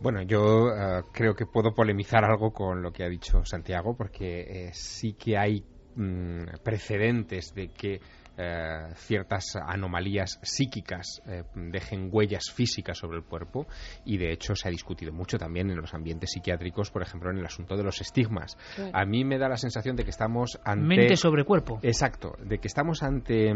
Bueno, 0.00 0.22
yo 0.22 0.68
eh, 0.68 1.02
creo 1.12 1.34
que 1.34 1.46
puedo 1.46 1.74
polemizar 1.74 2.24
algo 2.24 2.52
con 2.52 2.80
lo 2.80 2.90
que 2.90 3.04
ha 3.04 3.08
dicho 3.08 3.44
Santiago, 3.44 3.94
porque 3.96 4.40
eh, 4.40 4.70
sí 4.72 5.12
que 5.12 5.36
hay 5.36 5.62
mm, 5.94 6.62
precedentes 6.64 7.52
de 7.54 7.68
que 7.68 8.00
eh, 8.42 8.94
ciertas 8.94 9.54
anomalías 9.56 10.38
psíquicas 10.40 11.20
eh, 11.26 11.42
dejen 11.54 12.08
huellas 12.10 12.50
físicas 12.50 12.96
sobre 12.96 13.18
el 13.18 13.24
cuerpo 13.24 13.66
y 14.06 14.16
de 14.16 14.32
hecho 14.32 14.54
se 14.54 14.66
ha 14.66 14.70
discutido 14.70 15.12
mucho 15.12 15.36
también 15.36 15.70
en 15.70 15.76
los 15.76 15.92
ambientes 15.92 16.30
psiquiátricos, 16.30 16.90
por 16.90 17.02
ejemplo, 17.02 17.30
en 17.30 17.36
el 17.36 17.44
asunto 17.44 17.76
de 17.76 17.82
los 17.82 18.00
estigmas. 18.00 18.56
A 18.94 19.04
mí 19.04 19.24
me 19.24 19.36
da 19.36 19.46
la 19.46 19.58
sensación 19.58 19.94
de 19.94 20.04
que 20.04 20.10
estamos 20.10 20.58
ante... 20.64 20.86
Mente 20.86 21.16
sobre 21.16 21.44
cuerpo. 21.44 21.80
Exacto, 21.82 22.34
de 22.42 22.56
que 22.56 22.68
estamos 22.68 23.02
ante 23.02 23.52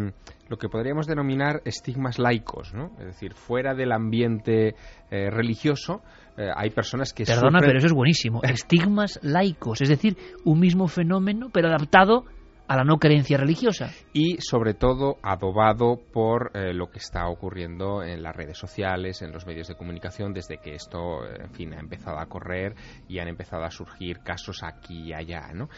lo 0.48 0.58
que 0.58 0.68
podríamos 0.68 1.06
denominar 1.06 1.62
estigmas 1.64 2.18
laicos, 2.18 2.74
¿no? 2.74 2.90
Es 2.98 3.06
decir, 3.06 3.32
fuera 3.32 3.74
del 3.74 3.90
ambiente 3.90 4.74
eh, 5.10 5.30
religioso, 5.30 6.02
hay 6.36 6.70
personas 6.70 7.12
que 7.12 7.24
Perdona, 7.24 7.60
pero 7.60 7.78
eso 7.78 7.86
es 7.86 7.92
buenísimo. 7.92 8.42
Estigmas 8.42 9.20
laicos, 9.22 9.80
es 9.80 9.88
decir, 9.88 10.16
un 10.44 10.58
mismo 10.58 10.88
fenómeno, 10.88 11.48
pero 11.52 11.68
adaptado 11.68 12.24
a 12.66 12.76
la 12.76 12.84
no 12.84 12.98
creencia 12.98 13.36
religiosa. 13.36 13.90
Y 14.12 14.38
sobre 14.40 14.74
todo 14.74 15.18
adobado 15.22 16.00
por 16.12 16.50
eh, 16.54 16.72
lo 16.72 16.90
que 16.90 16.98
está 16.98 17.28
ocurriendo 17.28 18.02
en 18.02 18.22
las 18.22 18.34
redes 18.34 18.58
sociales, 18.58 19.22
en 19.22 19.32
los 19.32 19.46
medios 19.46 19.68
de 19.68 19.74
comunicación, 19.74 20.32
desde 20.32 20.58
que 20.58 20.74
esto, 20.74 21.26
en 21.26 21.50
fin, 21.50 21.74
ha 21.74 21.80
empezado 21.80 22.18
a 22.18 22.26
correr 22.26 22.74
y 23.08 23.18
han 23.18 23.28
empezado 23.28 23.64
a 23.64 23.70
surgir 23.70 24.20
casos 24.20 24.62
aquí 24.62 25.08
y 25.08 25.12
allá, 25.12 25.52
¿no? 25.52 25.68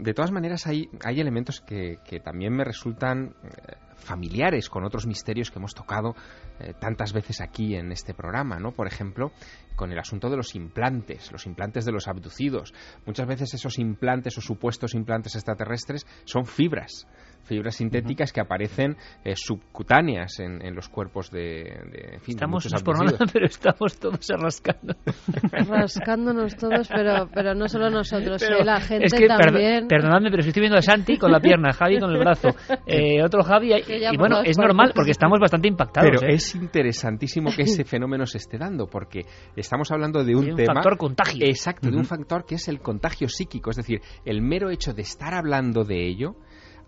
de 0.00 0.14
todas 0.14 0.32
maneras, 0.32 0.66
hay, 0.66 0.88
hay 1.04 1.20
elementos 1.20 1.60
que, 1.60 1.98
que 2.04 2.20
también 2.20 2.54
me 2.54 2.64
resultan 2.64 3.34
eh, 3.44 3.76
familiares 4.00 4.68
con 4.68 4.84
otros 4.84 5.06
misterios 5.06 5.50
que 5.50 5.58
hemos 5.58 5.74
tocado 5.74 6.14
eh, 6.58 6.74
tantas 6.80 7.12
veces 7.12 7.40
aquí 7.40 7.74
en 7.74 7.92
este 7.92 8.14
programa, 8.14 8.58
¿no? 8.58 8.72
Por 8.72 8.86
ejemplo, 8.86 9.32
con 9.76 9.92
el 9.92 9.98
asunto 9.98 10.28
de 10.28 10.36
los 10.36 10.54
implantes, 10.54 11.30
los 11.32 11.46
implantes 11.46 11.84
de 11.84 11.92
los 11.92 12.08
abducidos. 12.08 12.74
Muchas 13.06 13.26
veces 13.26 13.54
esos 13.54 13.78
implantes 13.78 14.36
o 14.38 14.40
supuestos 14.40 14.94
implantes 14.94 15.34
extraterrestres 15.36 16.06
son 16.24 16.46
fibras 16.46 17.06
fibras 17.44 17.76
sintéticas 17.76 18.32
que 18.32 18.40
aparecen 18.40 18.96
eh, 19.24 19.34
subcutáneas 19.36 20.38
en, 20.40 20.64
en, 20.64 20.74
los 20.74 20.88
cuerpos 20.88 21.30
de, 21.30 21.40
de 21.40 22.14
en 22.14 22.20
fin, 22.20 22.34
Estamos 22.36 22.64
de 22.64 22.80
por 22.82 23.04
nada, 23.04 23.18
pero 23.32 23.46
estamos 23.46 23.98
todos 23.98 24.26
rascando. 24.38 24.94
Rascándonos 25.52 26.56
todos, 26.56 26.88
pero, 26.88 27.28
pero 27.32 27.54
no 27.54 27.68
solo 27.68 27.90
nosotros, 27.90 28.42
Pero 28.42 28.58
¿eh? 28.60 28.64
la 28.64 28.80
gente 28.80 29.06
es 29.06 29.14
que, 29.14 29.26
también. 29.26 29.86
perdo- 29.86 29.88
perdonadme, 29.88 30.30
pero 30.30 30.42
estoy 30.42 30.60
viendo 30.60 30.78
a 30.78 30.82
Santi 30.82 31.18
con 31.18 31.30
la 31.32 31.40
pierna, 31.40 31.72
Javi 31.72 31.98
con 31.98 32.10
el 32.10 32.18
brazo, 32.18 32.48
eh, 32.86 33.22
otro 33.22 33.42
Javi, 33.42 33.72
y, 33.74 34.16
bueno, 34.16 34.42
es 34.44 34.58
normal 34.58 34.92
porque 34.94 35.10
estamos 35.12 35.38
bastante 35.40 35.68
impactados. 35.68 36.10
Pero 36.20 36.30
¿eh? 36.30 36.34
es 36.34 36.54
interesantísimo 36.54 37.50
que 37.54 37.62
ese 37.62 37.84
fenómeno 37.84 38.26
se 38.26 38.38
esté 38.38 38.58
dando, 38.58 38.86
porque 38.86 39.22
estamos 39.56 39.90
hablando 39.90 40.24
de 40.24 40.34
un, 40.34 40.44
Hay 40.44 40.50
un 40.50 40.56
tema. 40.56 40.74
factor 40.74 40.96
contagio. 40.96 41.46
Exacto, 41.46 41.90
de 41.90 41.96
un 41.96 42.04
factor 42.04 42.44
que 42.44 42.56
es 42.56 42.68
el 42.68 42.80
contagio 42.80 43.28
psíquico. 43.28 43.70
Es 43.70 43.76
decir, 43.76 44.00
el 44.24 44.42
mero 44.42 44.70
hecho 44.70 44.92
de 44.92 45.02
estar 45.02 45.34
hablando 45.34 45.84
de 45.84 46.06
ello 46.08 46.36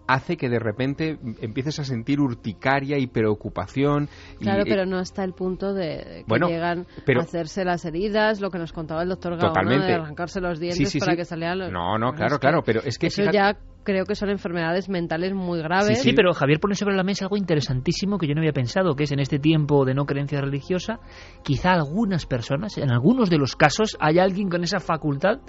hace 0.06 0.36
que 0.36 0.48
de 0.48 0.58
repente 0.58 1.18
empieces 1.40 1.78
a 1.78 1.84
sentir 1.84 2.20
urticaria 2.20 2.98
y 2.98 3.06
preocupación. 3.06 4.08
y, 4.40 4.44
Claro, 4.44 4.62
eh, 4.62 4.66
pero 4.68 4.84
no 4.86 4.98
hasta 4.98 5.24
el 5.24 5.32
punto 5.32 5.72
de 5.74 5.84
que 6.20 6.24
Bueno, 6.26 6.48
llegan 6.48 6.86
pero- 7.06 7.20
a 7.20 7.24
hacerse 7.24 7.64
las 7.64 7.84
heridas, 7.84 8.40
lo 8.40 8.50
que 8.50 8.58
nos 8.58 8.72
contaba 8.72 9.02
el 9.02 9.08
doctor 9.08 9.32
Gaona, 9.36 9.48
Totalmente. 9.48 9.86
de 9.86 9.94
arrancarse 9.94 10.40
los 10.40 10.58
dientes 10.58 10.78
Sí, 10.78 10.86
sí, 10.86 10.98
para 10.98 11.12
sí. 11.12 11.18
que 11.18 11.24
salieran 11.24 11.58
los... 11.58 11.72
No, 11.72 11.98
no, 11.98 12.12
Bueno, 12.12 12.12
claro, 12.16 12.34
es 12.34 12.38
que 12.38 12.40
claro, 12.40 12.62
pero 12.64 12.80
es 12.84 12.98
que 12.98 13.06
Eso 13.06 13.22
fíjate- 13.22 13.36
ya 13.36 13.56
creo 13.84 14.04
que 14.04 14.14
son 14.14 14.30
enfermedades 14.30 14.88
mentales 14.88 15.34
muy 15.34 15.60
graves. 15.60 16.02
Sí, 16.02 16.12
pero 16.12 16.32
Javier 16.32 16.60
pone 16.60 16.74
sobre 16.76 16.94
la 16.94 17.02
mesa 17.02 17.24
algo 17.24 17.36
interesantísimo 17.36 18.18
que 18.18 18.28
yo 18.28 18.34
no 18.34 18.40
había 18.40 18.52
pensado, 18.52 18.94
que 18.94 19.04
es 19.04 19.12
en 19.12 19.18
este 19.20 19.38
tiempo 19.38 19.84
de 19.84 19.94
no 19.94 20.04
creencia 20.06 20.40
religiosa, 20.40 21.00
quizá 21.42 21.72
algunas 21.72 22.26
personas, 22.26 22.78
en 22.78 22.90
algunos 22.92 23.28
de 23.30 23.38
los 23.38 23.56
casos, 23.56 23.96
hay 24.00 24.18
alguien 24.18 24.48
con 24.48 24.62
esa 24.62 24.78
facultad, 24.78 25.40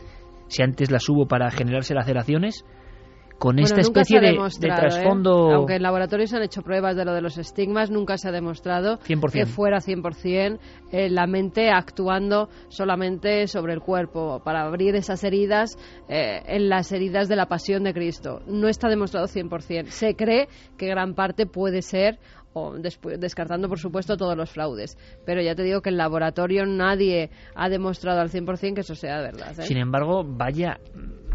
si 0.47 0.63
antes 0.63 0.89
las 0.91 1.07
hubo 1.09 1.27
para 1.27 1.51
generarse 1.51 1.93
laceraciones, 1.93 2.65
con 3.37 3.55
Bueno, 3.55 3.65
esta 3.65 3.81
especie 3.81 4.19
de, 4.19 4.31
de 4.31 4.67
¿eh? 4.67 4.75
trasfondo... 4.75 5.51
Aunque 5.51 5.75
en 5.75 5.81
laboratorios 5.81 6.29
se 6.29 6.37
han 6.37 6.43
hecho 6.43 6.61
pruebas 6.61 6.95
de 6.95 7.05
lo 7.05 7.13
de 7.13 7.21
los 7.21 7.37
estigmas, 7.37 7.91
nunca 7.91 8.17
se 8.17 8.29
ha 8.29 8.31
demostrado 8.31 8.99
100%. 8.99 9.31
que 9.31 9.45
fuera 9.45 9.79
100% 9.79 10.59
eh, 10.91 11.09
la 11.09 11.27
mente 11.27 11.69
actuando 11.69 12.49
solamente 12.69 13.47
sobre 13.47 13.73
el 13.73 13.81
cuerpo 13.81 14.41
para 14.43 14.63
abrir 14.63 14.95
esas 14.95 15.23
heridas 15.23 15.77
eh, 16.07 16.41
en 16.45 16.69
las 16.69 16.91
heridas 16.91 17.27
de 17.27 17.35
la 17.35 17.47
pasión 17.47 17.83
de 17.83 17.93
Cristo. 17.93 18.41
No 18.47 18.67
está 18.67 18.87
demostrado 18.87 19.27
100%. 19.27 19.87
Se 19.87 20.15
cree 20.15 20.47
que 20.77 20.87
gran 20.87 21.13
parte 21.13 21.45
puede 21.45 21.81
ser 21.81 22.19
o 22.53 22.75
descartando 22.75 23.67
por 23.67 23.79
supuesto 23.79 24.15
todos 24.15 24.37
los 24.37 24.51
fraudes. 24.51 24.97
Pero 25.25 25.41
ya 25.41 25.55
te 25.55 25.63
digo 25.63 25.81
que 25.81 25.89
en 25.89 25.97
laboratorio 25.97 26.65
nadie 26.65 27.31
ha 27.55 27.69
demostrado 27.69 28.21
al 28.21 28.29
100% 28.29 28.75
que 28.75 28.81
eso 28.81 28.95
sea 28.95 29.19
verdad. 29.21 29.59
¿eh? 29.59 29.63
Sin 29.63 29.77
embargo, 29.77 30.23
vaya... 30.23 30.79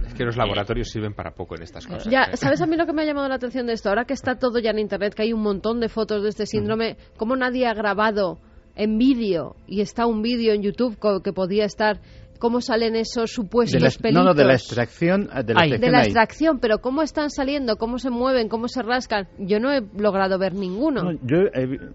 Es 0.08 0.14
que 0.14 0.24
los 0.24 0.36
laboratorios 0.36 0.88
sirven 0.88 1.14
para 1.14 1.32
poco 1.32 1.54
en 1.56 1.62
estas 1.62 1.86
cosas. 1.86 2.10
Ya, 2.10 2.24
¿eh? 2.24 2.36
¿sabes 2.36 2.60
a 2.60 2.66
mí 2.66 2.76
lo 2.76 2.86
que 2.86 2.92
me 2.92 3.02
ha 3.02 3.04
llamado 3.04 3.28
la 3.28 3.36
atención 3.36 3.66
de 3.66 3.74
esto? 3.74 3.90
Ahora 3.90 4.04
que 4.04 4.14
está 4.14 4.38
todo 4.38 4.58
ya 4.58 4.70
en 4.70 4.78
internet, 4.78 5.14
que 5.14 5.22
hay 5.22 5.32
un 5.32 5.42
montón 5.42 5.80
de 5.80 5.88
fotos 5.88 6.22
de 6.22 6.30
este 6.30 6.46
síndrome, 6.46 6.96
¿cómo 7.16 7.36
nadie 7.36 7.66
ha 7.66 7.74
grabado 7.74 8.38
en 8.74 8.96
vídeo 8.96 9.56
y 9.66 9.80
está 9.80 10.06
un 10.06 10.22
vídeo 10.22 10.54
en 10.54 10.62
YouTube 10.62 10.96
que 11.22 11.32
podía 11.32 11.64
estar 11.64 12.00
cómo 12.38 12.60
salen 12.60 12.96
esos 12.96 13.30
supuestos 13.30 13.80
De 13.80 13.88
la- 13.88 13.94
pelitos? 14.00 14.24
no, 14.24 14.30
no, 14.30 14.34
de 14.34 14.44
la 14.44 14.54
extracción. 14.54 15.28
De 15.44 15.54
la 15.54 15.60
Ay. 15.60 15.70
de 15.70 15.76
extracción 15.76 15.92
la 15.92 16.02
extracción, 16.04 16.58
pero 16.60 16.78
cómo 16.78 17.02
están 17.02 17.30
saliendo, 17.30 17.76
cómo 17.76 17.98
se 17.98 18.10
mueven, 18.10 18.48
cómo 18.48 18.68
se 18.68 18.82
rascan. 18.82 19.28
Yo 19.38 19.60
no 19.60 19.72
he 19.72 19.82
logrado 19.96 20.38
ver 20.38 20.54
ninguno. 20.54 21.02
No, 21.02 21.12
yo 21.24 21.38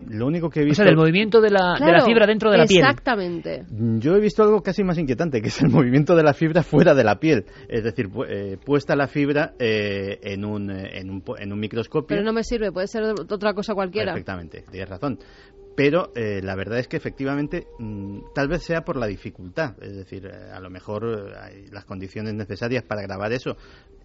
lo 0.10 0.28
único 0.28 0.50
que 0.50 0.60
he 0.60 0.64
O 0.64 0.66
visto. 0.66 0.84
sea, 0.84 0.86
del 0.86 0.98
movimiento 0.98 1.42
de 1.42 1.50
la, 1.50 1.74
de 1.74 1.80
la 1.80 1.86
Claro, 1.86 2.06
fibra 2.06 2.26
dentro 2.28 2.52
de 2.52 2.58
la 2.58 2.66
piel. 2.66 2.82
Exactamente. 2.82 3.66
Yo 4.00 4.16
he 4.16 4.20
visto 4.20 4.44
algo 4.44 4.62
casi 4.62 4.84
más 4.84 4.98
inquietante, 4.98 5.42
que 5.42 5.48
es 5.48 5.62
el 5.62 5.70
movimiento 5.70 6.16
de 6.16 6.24
la 6.24 6.34
fibra 6.34 6.64
fuera 6.64 6.94
de 6.94 7.04
la 7.04 7.20
piel. 7.20 7.46
Es 7.70 7.84
decir, 7.84 8.08
pu- 8.10 8.26
eh, 8.28 8.58
puesta 8.64 8.96
la 8.96 9.08
fibra 9.08 9.54
eh, 9.60 10.20
en, 10.24 10.46
un, 10.46 10.70
eh, 10.72 11.00
en, 11.00 11.10
un, 11.10 11.24
en 11.40 11.54
un 11.54 11.60
microscopio. 11.60 12.08
Pero 12.08 12.24
no 12.24 12.34
me 12.34 12.44
sirve, 12.44 12.72
puede 12.72 12.88
ser 12.88 13.04
otra 13.04 13.54
cosa 13.54 13.74
cualquiera. 13.74 14.12
Perfectamente, 14.14 14.64
tienes 14.72 14.90
razón. 14.90 15.20
Pero 15.76 16.12
eh, 16.16 16.42
la 16.44 16.56
verdad 16.56 16.80
es 16.80 16.88
que 16.88 16.98
efectivamente 16.98 17.68
mm, 17.80 18.34
tal 18.36 18.48
vez 18.48 18.64
sea 18.64 18.82
por 18.82 18.96
la 18.96 19.08
dificultad. 19.08 19.76
Es 19.82 19.96
decir, 19.96 20.26
eh, 20.26 20.52
a 20.52 20.60
lo 20.60 20.70
mejor 20.70 21.04
eh, 21.06 21.38
hay 21.40 21.68
las 21.68 21.86
condiciones 21.86 22.36
necesarias 22.36 22.84
para 22.84 23.02
grabar 23.02 23.34
eso. 23.34 23.58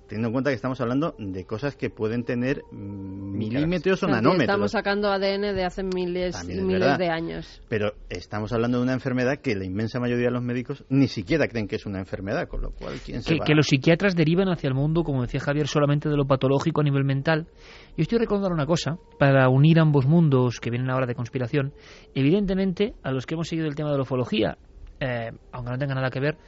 Teniendo 0.09 0.29
en 0.29 0.33
cuenta 0.33 0.51
que 0.51 0.57
estamos 0.57 0.81
hablando 0.81 1.15
de 1.19 1.45
cosas 1.45 1.77
que 1.77 1.91
pueden 1.91 2.25
tener 2.25 2.65
mm, 2.73 3.37
milímetros 3.37 4.03
o 4.03 4.07
nanómetros. 4.07 4.41
Estamos 4.41 4.73
sacando 4.73 5.11
ADN 5.11 5.55
de 5.55 5.65
hace 5.65 5.83
miles 5.83 6.35
y 6.49 6.53
es 6.53 6.63
miles 6.63 6.81
verdad. 6.81 6.99
de 6.99 7.11
años. 7.11 7.61
Pero 7.69 7.93
estamos 8.09 8.51
hablando 8.55 8.79
de 8.79 8.85
una 8.85 8.95
enfermedad 8.95 9.37
que 9.37 9.55
la 9.55 9.67
inmensa 9.67 10.01
mayoría 10.01 10.29
de 10.29 10.33
los 10.33 10.43
médicos 10.43 10.83
ni 10.89 11.09
siquiera 11.09 11.47
creen 11.47 11.69
que 11.69 11.77
es 11.77 11.85
una 11.85 11.99
enfermedad, 11.99 12.49
con 12.49 12.63
lo 12.63 12.71
cual, 12.71 12.95
¿quién 13.05 13.23
se 13.23 13.35
que, 13.35 13.41
va? 13.41 13.45
que 13.45 13.55
los 13.55 13.67
psiquiatras 13.67 14.17
derivan 14.17 14.49
hacia 14.49 14.69
el 14.69 14.75
mundo, 14.75 15.05
como 15.05 15.21
decía 15.21 15.41
Javier, 15.41 15.69
solamente 15.69 16.09
de 16.09 16.17
lo 16.17 16.27
patológico 16.27 16.81
a 16.81 16.85
nivel 16.85 17.05
mental. 17.05 17.47
Yo 17.95 18.03
estoy 18.03 18.19
recordando 18.19 18.55
una 18.55 18.65
cosa, 18.65 18.97
para 19.19 19.51
unir 19.51 19.79
ambos 19.79 20.07
mundos 20.07 20.59
que 20.59 20.71
vienen 20.71 20.89
ahora 20.89 21.05
de 21.05 21.15
conspiración. 21.15 21.75
Evidentemente, 22.15 22.95
a 23.03 23.13
los 23.13 23.27
que 23.27 23.35
hemos 23.35 23.47
seguido 23.47 23.69
el 23.69 23.75
tema 23.75 23.91
de 23.91 23.97
la 23.97 24.03
ufología, 24.05 24.57
eh, 25.01 25.33
aunque 25.53 25.71
no 25.71 25.77
tenga 25.77 25.95
nada 25.95 26.09
que 26.09 26.21
ver, 26.21 26.39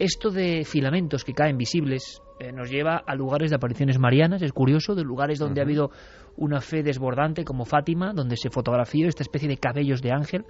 esto 0.00 0.30
de 0.30 0.64
filamentos 0.64 1.22
que 1.22 1.32
caen 1.32 1.56
visibles 1.56 2.20
eh, 2.40 2.52
nos 2.52 2.70
lleva 2.70 3.02
a 3.06 3.14
lugares 3.14 3.50
de 3.50 3.56
apariciones 3.56 3.98
marianas, 3.98 4.42
es 4.42 4.52
curioso, 4.52 4.94
de 4.94 5.04
lugares 5.04 5.38
donde 5.38 5.60
ha 5.60 5.64
habido 5.64 5.90
una 6.36 6.60
fe 6.60 6.82
desbordante 6.82 7.44
como 7.44 7.64
Fátima, 7.64 8.12
donde 8.12 8.36
se 8.36 8.50
fotografió 8.50 9.06
esta 9.06 9.22
especie 9.22 9.48
de 9.48 9.56
cabellos 9.56 10.02
de 10.02 10.12
ángel, 10.12 10.44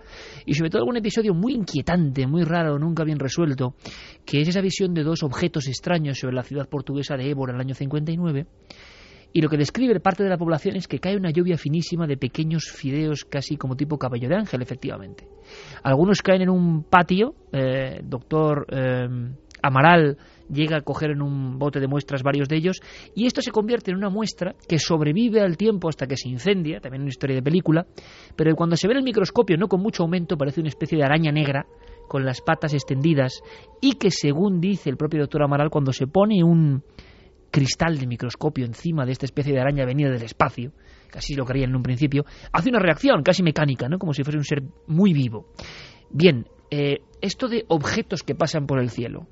y 0.46 0.54
sobre 0.54 0.70
todo 0.70 0.82
algún 0.82 0.96
episodio 0.96 1.34
muy 1.34 1.52
inquietante, 1.52 2.26
muy 2.26 2.44
raro, 2.44 2.78
nunca 2.78 3.04
bien 3.04 3.18
resuelto, 3.18 3.74
que 4.24 4.40
es 4.40 4.48
esa 4.48 4.60
visión 4.60 4.94
de 4.94 5.02
dos 5.02 5.22
objetos 5.22 5.68
extraños 5.68 6.18
sobre 6.18 6.34
la 6.34 6.42
ciudad 6.42 6.68
portuguesa 6.68 7.16
de 7.16 7.28
Évora 7.30 7.52
en 7.52 7.56
el 7.56 7.66
año 7.66 7.74
59, 7.74 8.46
y 9.34 9.42
lo 9.42 9.48
que 9.48 9.56
describe 9.56 9.98
parte 9.98 10.22
de 10.22 10.30
la 10.30 10.38
población 10.38 10.76
es 10.76 10.86
que 10.86 11.00
cae 11.00 11.16
una 11.16 11.30
lluvia 11.30 11.58
finísima 11.58 12.06
de 12.06 12.16
pequeños 12.16 12.70
fideos 12.70 13.24
casi 13.24 13.56
como 13.56 13.76
tipo 13.76 13.98
cabello 13.98 14.28
de 14.28 14.36
ángel, 14.36 14.62
efectivamente. 14.62 15.26
Algunos 15.82 16.22
caen 16.22 16.42
en 16.42 16.50
un 16.50 16.84
patio, 16.84 17.34
eh, 17.52 18.00
doctor 18.04 18.64
eh, 18.70 19.08
Amaral 19.60 20.16
llega 20.50 20.78
a 20.78 20.80
coger 20.82 21.10
en 21.10 21.22
un 21.22 21.58
bote 21.58 21.80
de 21.80 21.88
muestras 21.88 22.22
varios 22.22 22.48
de 22.48 22.56
ellos, 22.56 22.80
y 23.14 23.26
esto 23.26 23.42
se 23.42 23.50
convierte 23.50 23.90
en 23.90 23.96
una 23.96 24.10
muestra 24.10 24.54
que 24.68 24.78
sobrevive 24.78 25.40
al 25.40 25.56
tiempo 25.56 25.88
hasta 25.88 26.06
que 26.06 26.16
se 26.16 26.28
incendia, 26.28 26.80
también 26.80 27.02
una 27.02 27.10
historia 27.10 27.36
de 27.36 27.42
película, 27.42 27.86
pero 28.36 28.54
cuando 28.54 28.76
se 28.76 28.86
ve 28.86 28.92
en 28.92 28.98
el 28.98 29.04
microscopio, 29.04 29.56
no 29.56 29.68
con 29.68 29.80
mucho 29.80 30.02
aumento, 30.02 30.36
parece 30.36 30.60
una 30.60 30.68
especie 30.68 30.98
de 30.98 31.04
araña 31.04 31.32
negra 31.32 31.66
con 32.08 32.24
las 32.24 32.40
patas 32.40 32.74
extendidas, 32.74 33.42
y 33.80 33.94
que 33.94 34.10
según 34.10 34.60
dice 34.60 34.90
el 34.90 34.96
propio 34.96 35.20
doctor 35.20 35.42
Amaral, 35.42 35.70
cuando 35.70 35.92
se 35.92 36.06
pone 36.06 36.44
un 36.44 36.82
cristal 37.50 37.98
de 37.98 38.08
microscopio 38.08 38.66
encima 38.66 39.06
de 39.06 39.12
esta 39.12 39.26
especie 39.26 39.52
de 39.52 39.60
araña 39.60 39.86
venida 39.86 40.10
del 40.10 40.24
espacio, 40.24 40.72
casi 41.08 41.34
lo 41.34 41.44
creían 41.44 41.70
en 41.70 41.76
un 41.76 41.82
principio, 41.84 42.24
hace 42.52 42.68
una 42.68 42.80
reacción 42.80 43.22
casi 43.22 43.44
mecánica, 43.44 43.88
¿no? 43.88 43.98
como 43.98 44.12
si 44.12 44.24
fuese 44.24 44.38
un 44.38 44.44
ser 44.44 44.62
muy 44.88 45.12
vivo. 45.12 45.46
Bien, 46.10 46.46
eh, 46.70 46.98
esto 47.20 47.46
de 47.46 47.64
objetos 47.68 48.24
que 48.24 48.34
pasan 48.34 48.66
por 48.66 48.80
el 48.80 48.90
cielo, 48.90 49.28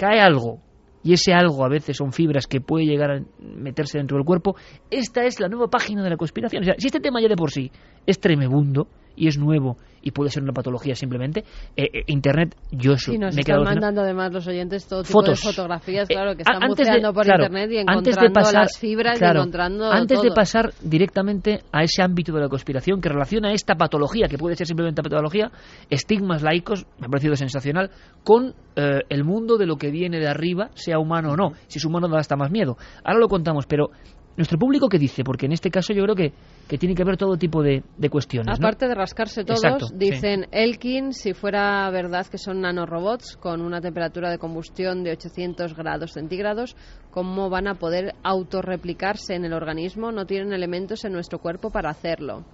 cae 0.00 0.18
algo, 0.18 0.60
y 1.02 1.12
ese 1.12 1.34
algo 1.34 1.62
a 1.62 1.68
veces 1.68 1.98
son 1.98 2.12
fibras 2.12 2.46
que 2.46 2.62
puede 2.62 2.86
llegar 2.86 3.10
a 3.10 3.22
meterse 3.38 3.98
dentro 3.98 4.16
del 4.16 4.24
cuerpo, 4.24 4.56
esta 4.90 5.24
es 5.24 5.38
la 5.40 5.48
nueva 5.48 5.68
página 5.68 6.02
de 6.02 6.08
la 6.08 6.16
conspiración. 6.16 6.62
O 6.62 6.64
sea, 6.64 6.74
si 6.78 6.86
este 6.86 7.00
tema 7.00 7.20
ya 7.20 7.28
de 7.28 7.36
por 7.36 7.50
sí 7.50 7.70
es 8.06 8.18
tremebundo 8.18 8.88
y 9.20 9.28
es 9.28 9.36
nuevo 9.38 9.76
y 10.02 10.12
puede 10.12 10.30
ser 10.30 10.42
una 10.42 10.54
patología 10.54 10.94
simplemente, 10.94 11.44
eh, 11.76 11.84
eh, 11.92 12.04
Internet, 12.06 12.56
yo 12.72 12.94
eso 12.94 13.12
Y 13.12 13.18
nos 13.18 13.34
me 13.34 13.40
he 13.40 13.40
están 13.40 13.44
quedado 13.44 13.60
alucinado. 13.60 13.74
mandando 13.86 14.00
además 14.00 14.32
los 14.32 14.46
oyentes 14.48 14.86
todo 14.88 15.02
tipo 15.02 15.20
Fotos. 15.20 15.42
de 15.42 15.46
fotografías, 15.52 16.08
Eh, 16.08 16.14
claro, 16.14 16.34
que 16.34 16.40
están 16.42 16.56
antes 16.62 16.76
de- 16.78 16.84
buceando 16.84 17.12
por 17.12 17.24
claro, 17.26 17.44
internet 17.44 17.70
y 17.70 17.76
antes 17.80 17.92
encontrando 18.16 18.22
de 18.28 18.30
pasar, 18.34 18.62
las 18.62 18.78
fibras 18.78 19.18
claro, 19.18 19.34
y 19.34 19.42
encontrando 19.42 19.92
antes 19.92 20.22
de 20.22 20.30
pasar 20.30 20.72
directamente 20.82 21.60
a 21.70 21.82
ese 21.82 22.02
ámbito 22.02 22.32
de 22.32 22.40
la 22.40 22.48
conspiración 22.48 23.02
que 23.02 23.10
relaciona 23.10 23.52
esta 23.52 23.74
patología, 23.74 24.26
que 24.26 24.38
puede 24.38 24.56
ser 24.56 24.66
simplemente 24.66 25.02
patología, 25.02 25.50
estigmas 25.90 26.42
laicos, 26.42 26.86
me 26.98 27.06
ha 27.06 27.08
parecido 27.10 27.36
sensacional, 27.36 27.90
con 28.24 28.54
eh, 28.76 29.00
el 29.10 29.24
mundo 29.24 29.58
de 29.58 29.66
lo 29.66 29.76
que 29.76 29.90
viene 29.90 30.18
de 30.18 30.28
arriba, 30.28 30.70
sea 30.74 30.98
humano 30.98 31.32
o 31.32 31.36
no. 31.36 31.52
Si 31.66 31.78
es 31.78 31.84
humano 31.84 32.08
da 32.08 32.18
hasta 32.20 32.36
más 32.36 32.50
miedo. 32.50 32.78
Ahora 33.04 33.18
lo 33.18 33.28
contamos, 33.28 33.66
pero 33.66 33.90
nuestro 34.36 34.58
público 34.58 34.88
qué 34.88 34.98
dice, 34.98 35.24
porque 35.24 35.46
en 35.46 35.52
este 35.52 35.70
caso 35.70 35.92
yo 35.92 36.02
creo 36.04 36.14
que, 36.14 36.32
que 36.68 36.78
tiene 36.78 36.94
que 36.94 37.02
haber 37.02 37.16
todo 37.16 37.36
tipo 37.36 37.62
de, 37.62 37.82
de 37.96 38.10
cuestiones. 38.10 38.46
¿no? 38.46 38.66
Aparte 38.66 38.88
de 38.88 38.94
rascarse 38.94 39.44
todos, 39.44 39.62
Exacto, 39.62 39.86
sí. 39.86 39.94
dicen 39.96 40.46
Elkin, 40.52 41.12
si 41.12 41.34
fuera 41.34 41.90
verdad 41.90 42.26
que 42.26 42.38
son 42.38 42.60
nanorobots 42.60 43.36
con 43.36 43.60
una 43.60 43.80
temperatura 43.80 44.30
de 44.30 44.38
combustión 44.38 45.02
de 45.04 45.12
800 45.12 45.74
grados 45.74 46.12
centígrados, 46.12 46.76
¿cómo 47.10 47.50
van 47.50 47.68
a 47.68 47.74
poder 47.74 48.14
autorreplicarse 48.22 49.34
en 49.34 49.44
el 49.44 49.52
organismo? 49.52 50.12
No 50.12 50.26
tienen 50.26 50.52
elementos 50.52 51.04
en 51.04 51.12
nuestro 51.12 51.38
cuerpo 51.38 51.70
para 51.70 51.90
hacerlo. 51.90 52.44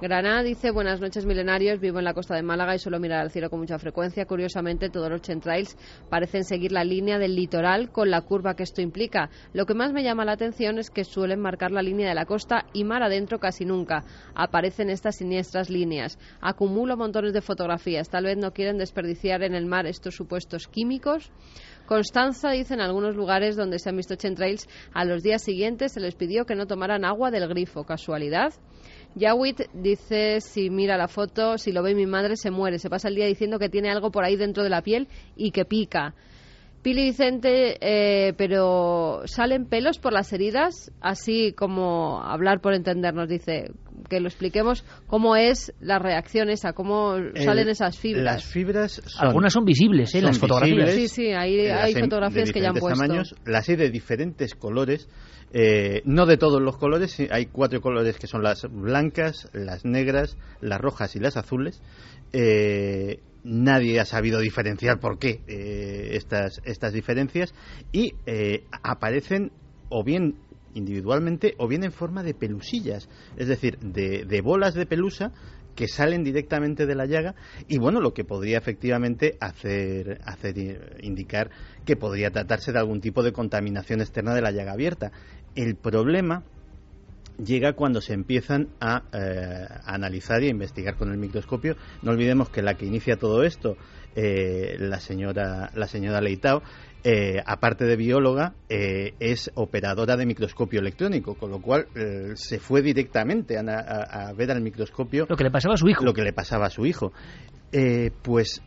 Granada 0.00 0.42
dice, 0.42 0.70
buenas 0.70 0.98
noches 0.98 1.26
milenarios, 1.26 1.78
vivo 1.78 1.98
en 1.98 2.06
la 2.06 2.14
costa 2.14 2.34
de 2.34 2.42
Málaga 2.42 2.74
y 2.74 2.78
suelo 2.78 2.98
mirar 2.98 3.20
al 3.20 3.30
cielo 3.30 3.50
con 3.50 3.60
mucha 3.60 3.78
frecuencia. 3.78 4.24
Curiosamente, 4.24 4.88
todos 4.88 5.10
los 5.10 5.20
chemtrails 5.20 5.76
parecen 6.08 6.44
seguir 6.44 6.72
la 6.72 6.84
línea 6.84 7.18
del 7.18 7.36
litoral 7.36 7.92
con 7.92 8.10
la 8.10 8.22
curva 8.22 8.54
que 8.54 8.62
esto 8.62 8.80
implica. 8.80 9.28
Lo 9.52 9.66
que 9.66 9.74
más 9.74 9.92
me 9.92 10.02
llama 10.02 10.24
la 10.24 10.32
atención 10.32 10.78
es 10.78 10.88
que 10.88 11.04
suelen 11.04 11.38
marcar 11.38 11.70
la 11.70 11.82
línea 11.82 12.08
de 12.08 12.14
la 12.14 12.24
costa 12.24 12.64
y 12.72 12.84
mar 12.84 13.02
adentro 13.02 13.40
casi 13.40 13.66
nunca. 13.66 14.02
Aparecen 14.34 14.88
estas 14.88 15.16
siniestras 15.16 15.68
líneas. 15.68 16.18
Acumulo 16.40 16.96
montones 16.96 17.34
de 17.34 17.42
fotografías. 17.42 18.08
Tal 18.08 18.24
vez 18.24 18.38
no 18.38 18.54
quieren 18.54 18.78
desperdiciar 18.78 19.42
en 19.42 19.54
el 19.54 19.66
mar 19.66 19.86
estos 19.86 20.14
supuestos 20.14 20.66
químicos. 20.66 21.30
Constanza 21.84 22.52
dice 22.52 22.72
en 22.72 22.80
algunos 22.80 23.16
lugares 23.16 23.54
donde 23.54 23.78
se 23.78 23.90
han 23.90 23.96
visto 23.96 24.14
chemtrails, 24.14 24.66
a 24.94 25.04
los 25.04 25.22
días 25.22 25.42
siguientes 25.42 25.92
se 25.92 26.00
les 26.00 26.14
pidió 26.14 26.46
que 26.46 26.54
no 26.54 26.66
tomaran 26.66 27.04
agua 27.04 27.30
del 27.30 27.48
grifo. 27.48 27.84
¿Casualidad? 27.84 28.54
Yawit 29.14 29.62
dice, 29.72 30.40
si 30.40 30.70
mira 30.70 30.96
la 30.96 31.08
foto, 31.08 31.58
si 31.58 31.72
lo 31.72 31.82
ve 31.82 31.94
mi 31.94 32.06
madre, 32.06 32.36
se 32.36 32.50
muere. 32.50 32.78
Se 32.78 32.88
pasa 32.88 33.08
el 33.08 33.16
día 33.16 33.26
diciendo 33.26 33.58
que 33.58 33.68
tiene 33.68 33.90
algo 33.90 34.10
por 34.10 34.24
ahí 34.24 34.36
dentro 34.36 34.62
de 34.62 34.70
la 34.70 34.82
piel 34.82 35.08
y 35.36 35.50
que 35.50 35.64
pica. 35.64 36.14
Pili 36.82 37.02
Vicente, 37.02 37.76
eh, 37.80 38.32
pero 38.38 39.22
¿salen 39.26 39.66
pelos 39.66 39.98
por 39.98 40.14
las 40.14 40.32
heridas? 40.32 40.90
Así 41.00 41.52
como 41.52 42.22
hablar 42.22 42.60
por 42.60 42.72
entendernos, 42.72 43.28
dice, 43.28 43.72
que 44.10 44.20
lo 44.20 44.28
expliquemos 44.28 44.84
cómo 45.06 45.36
es 45.36 45.72
la 45.80 45.98
reacción 45.98 46.50
esa, 46.50 46.74
cómo 46.74 47.14
salen 47.36 47.70
esas 47.70 47.98
fibras. 47.98 48.24
Las 48.24 48.44
fibras 48.44 49.00
Algunas 49.18 49.54
son 49.54 49.64
visibles, 49.64 50.14
¿eh? 50.14 50.20
las 50.20 50.38
fotografías. 50.38 50.90
Sí, 50.90 51.08
sí, 51.08 51.26
hay, 51.28 51.66
hay 51.68 51.94
fotografías 51.94 52.52
que 52.52 52.60
ya 52.60 52.68
han 52.68 52.74
puesto. 52.74 53.00
Tamaños, 53.00 53.34
las 53.46 53.68
hay 53.68 53.76
de 53.76 53.88
diferentes 53.88 54.54
colores, 54.54 55.08
eh, 55.52 56.02
no 56.04 56.26
de 56.26 56.36
todos 56.36 56.60
los 56.60 56.76
colores, 56.76 57.16
hay 57.30 57.46
cuatro 57.46 57.80
colores 57.80 58.18
que 58.18 58.26
son 58.26 58.42
las 58.42 58.66
blancas, 58.70 59.48
las 59.54 59.86
negras, 59.86 60.36
las 60.60 60.80
rojas 60.80 61.16
y 61.16 61.20
las 61.20 61.38
azules. 61.38 61.80
Eh, 62.32 63.20
nadie 63.44 64.00
ha 64.00 64.04
sabido 64.04 64.40
diferenciar 64.40 65.00
por 65.00 65.18
qué 65.18 65.40
eh, 65.46 66.10
estas, 66.12 66.60
estas 66.64 66.92
diferencias 66.92 67.54
y 67.92 68.14
eh, 68.26 68.64
aparecen 68.82 69.52
o 69.88 70.04
bien 70.04 70.36
individualmente 70.74 71.54
o 71.58 71.68
bien 71.68 71.84
en 71.84 71.92
forma 71.92 72.22
de 72.22 72.34
pelusillas, 72.34 73.08
es 73.36 73.48
decir, 73.48 73.78
de, 73.78 74.40
bolas 74.42 74.74
de 74.74 74.86
pelusa 74.86 75.32
que 75.74 75.88
salen 75.88 76.24
directamente 76.24 76.86
de 76.86 76.94
la 76.94 77.06
llaga 77.06 77.34
y 77.68 77.78
bueno, 77.78 78.00
lo 78.00 78.12
que 78.12 78.24
podría 78.24 78.58
efectivamente 78.58 79.36
hacer, 79.40 80.20
hacer 80.24 80.98
indicar 81.02 81.50
que 81.84 81.96
podría 81.96 82.30
tratarse 82.30 82.72
de 82.72 82.78
algún 82.78 83.00
tipo 83.00 83.22
de 83.22 83.32
contaminación 83.32 84.00
externa 84.00 84.34
de 84.34 84.42
la 84.42 84.50
llaga 84.50 84.72
abierta. 84.72 85.12
El 85.54 85.76
problema 85.76 86.44
llega 87.44 87.72
cuando 87.72 88.00
se 88.00 88.12
empiezan 88.12 88.68
a, 88.80 89.04
eh, 89.12 89.66
a, 89.68 89.94
analizar 89.94 90.42
y 90.42 90.46
a 90.46 90.50
investigar 90.50 90.96
con 90.96 91.10
el 91.10 91.18
microscopio. 91.18 91.76
No 92.02 92.12
olvidemos 92.12 92.50
que 92.50 92.62
la 92.62 92.74
que 92.74 92.86
inicia 92.86 93.16
todo 93.16 93.42
esto, 93.42 93.76
eh, 94.16 94.76
la 94.78 95.00
señora 95.00 95.70
la 95.74 95.86
señora 95.86 96.20
Leitao, 96.20 96.62
eh, 97.02 97.42
aparte 97.44 97.86
de 97.86 97.96
bióloga, 97.96 98.54
eh, 98.68 99.14
es 99.20 99.50
operadora 99.54 100.16
de 100.16 100.26
microscopio 100.26 100.80
electrónico, 100.80 101.34
con 101.34 101.50
lo 101.50 101.60
cual 101.60 101.86
eh, 101.94 102.32
se 102.34 102.58
fue 102.58 102.82
directamente 102.82 103.56
a, 103.56 103.62
a, 103.62 104.28
a, 104.28 104.32
ver 104.34 104.50
al 104.50 104.60
microscopio 104.60 105.26
lo 105.28 105.36
que 105.36 105.44
le 105.44 105.50
pasaba 105.50 105.74
a 105.74 105.76
su 105.78 105.88
hijo. 105.88 106.04
Lo 106.04 106.12
que 106.12 106.22
le 106.22 106.32
pasaba 106.32 106.66
a 106.66 106.70
su 106.70 106.84
hijo. 106.84 107.12
Eh, 107.72 108.10
pues 108.22 108.62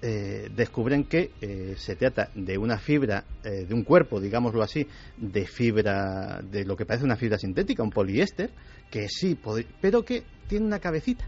descubren 0.56 1.04
que 1.04 1.32
se 1.76 1.98
trata 1.98 2.30
de 2.36 2.58
una 2.58 2.78
fibra, 2.78 3.26
de 3.44 3.74
un 3.74 3.84
cuerpo, 3.84 4.22
digámoslo 4.22 4.64
así, 4.64 4.88
de 5.18 5.46
fibra, 5.46 6.42
de 6.42 6.64
lo 6.64 6.78
que 6.78 6.86
parece 6.86 7.04
una 7.04 7.18
fibra 7.18 7.38
sintética, 7.38 7.84
un 7.84 7.90
poliéster, 7.90 8.52
que 8.90 9.10
sí, 9.10 9.38
pero 9.82 10.04
que 10.04 10.24
tiene 10.48 10.66
una 10.66 10.80
cabecita. 10.80 11.26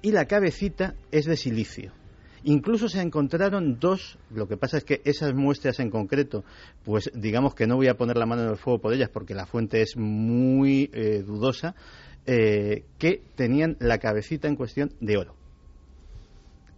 Y 0.00 0.12
la 0.12 0.26
cabecita 0.26 0.94
es 1.10 1.26
de 1.26 1.36
silicio. 1.36 1.92
Incluso 2.44 2.88
se 2.88 3.00
encontraron 3.00 3.78
dos, 3.78 4.18
lo 4.34 4.48
que 4.48 4.56
pasa 4.56 4.78
es 4.78 4.84
que 4.84 5.00
esas 5.04 5.34
muestras 5.34 5.78
en 5.80 5.90
concreto, 5.90 6.44
pues 6.84 7.10
digamos 7.14 7.54
que 7.54 7.66
no 7.66 7.76
voy 7.76 7.88
a 7.88 7.96
poner 7.96 8.16
la 8.16 8.26
mano 8.26 8.42
en 8.42 8.50
el 8.50 8.56
fuego 8.56 8.80
por 8.80 8.92
ellas 8.92 9.10
porque 9.10 9.34
la 9.34 9.46
fuente 9.46 9.82
es 9.82 9.96
muy 9.96 10.86
dudosa, 11.24 11.74
que 12.24 13.22
tenían 13.36 13.76
la 13.80 13.98
cabecita 13.98 14.48
en 14.48 14.56
cuestión 14.56 14.92
de 15.00 15.16
oro 15.16 15.41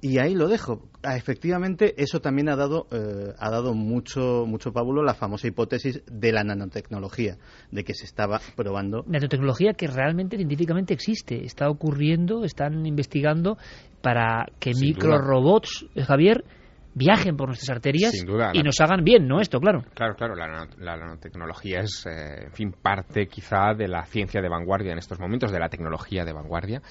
y 0.04 0.18
ahí 0.18 0.34
lo 0.34 0.48
dejo. 0.48 0.82
Ah, 1.02 1.16
efectivamente, 1.16 1.94
eso 1.96 2.20
también 2.20 2.50
ha 2.50 2.56
dado, 2.56 2.86
eh, 2.90 3.32
ha 3.38 3.50
dado 3.50 3.72
mucho, 3.72 4.44
mucho 4.46 4.70
pábulo 4.70 5.02
la 5.02 5.14
famosa 5.14 5.48
hipótesis 5.48 6.02
de 6.04 6.30
la 6.30 6.44
nanotecnología, 6.44 7.38
de 7.70 7.84
que 7.84 7.94
se 7.94 8.04
estaba 8.04 8.38
probando. 8.54 9.02
Nanotecnología 9.06 9.72
que 9.72 9.86
realmente 9.86 10.36
científicamente 10.36 10.92
existe, 10.92 11.46
está 11.46 11.70
ocurriendo, 11.70 12.44
están 12.44 12.84
investigando 12.84 13.56
para 14.02 14.44
que 14.60 14.74
Sin 14.74 14.88
microrobots, 14.88 15.86
duda. 15.94 16.04
Javier, 16.04 16.44
viajen 16.92 17.36
por 17.36 17.48
nuestras 17.48 17.70
arterias 17.70 18.12
duda, 18.26 18.50
y 18.52 18.62
nos 18.62 18.78
hagan 18.80 19.04
bien, 19.04 19.26
¿no? 19.26 19.40
Esto, 19.40 19.58
claro. 19.58 19.84
Claro, 19.94 20.14
claro, 20.16 20.34
la, 20.34 20.68
la 20.78 20.96
nanotecnología 20.96 21.80
es, 21.80 22.04
eh, 22.06 22.44
en 22.44 22.52
fin, 22.52 22.72
parte 22.72 23.26
quizá 23.26 23.74
de 23.74 23.88
la 23.88 24.04
ciencia 24.04 24.42
de 24.42 24.48
vanguardia 24.50 24.92
en 24.92 24.98
estos 24.98 25.18
momentos, 25.18 25.50
de 25.50 25.58
la 25.58 25.68
tecnología 25.68 26.24
de 26.24 26.32
vanguardia, 26.34 26.82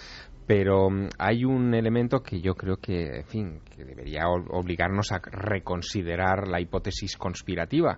pero 0.46 0.88
um, 0.88 1.08
hay 1.18 1.46
un 1.46 1.74
elemento 1.74 2.22
que 2.22 2.42
yo 2.42 2.56
creo 2.56 2.78
que, 2.78 3.18
en 3.18 3.26
fin, 3.26 3.60
que 3.76 3.86
debería 3.86 4.28
obligarnos 4.28 5.12
a 5.12 5.20
reconsiderar 5.20 6.48
la 6.48 6.60
hipótesis 6.60 7.16
conspirativa 7.18 7.98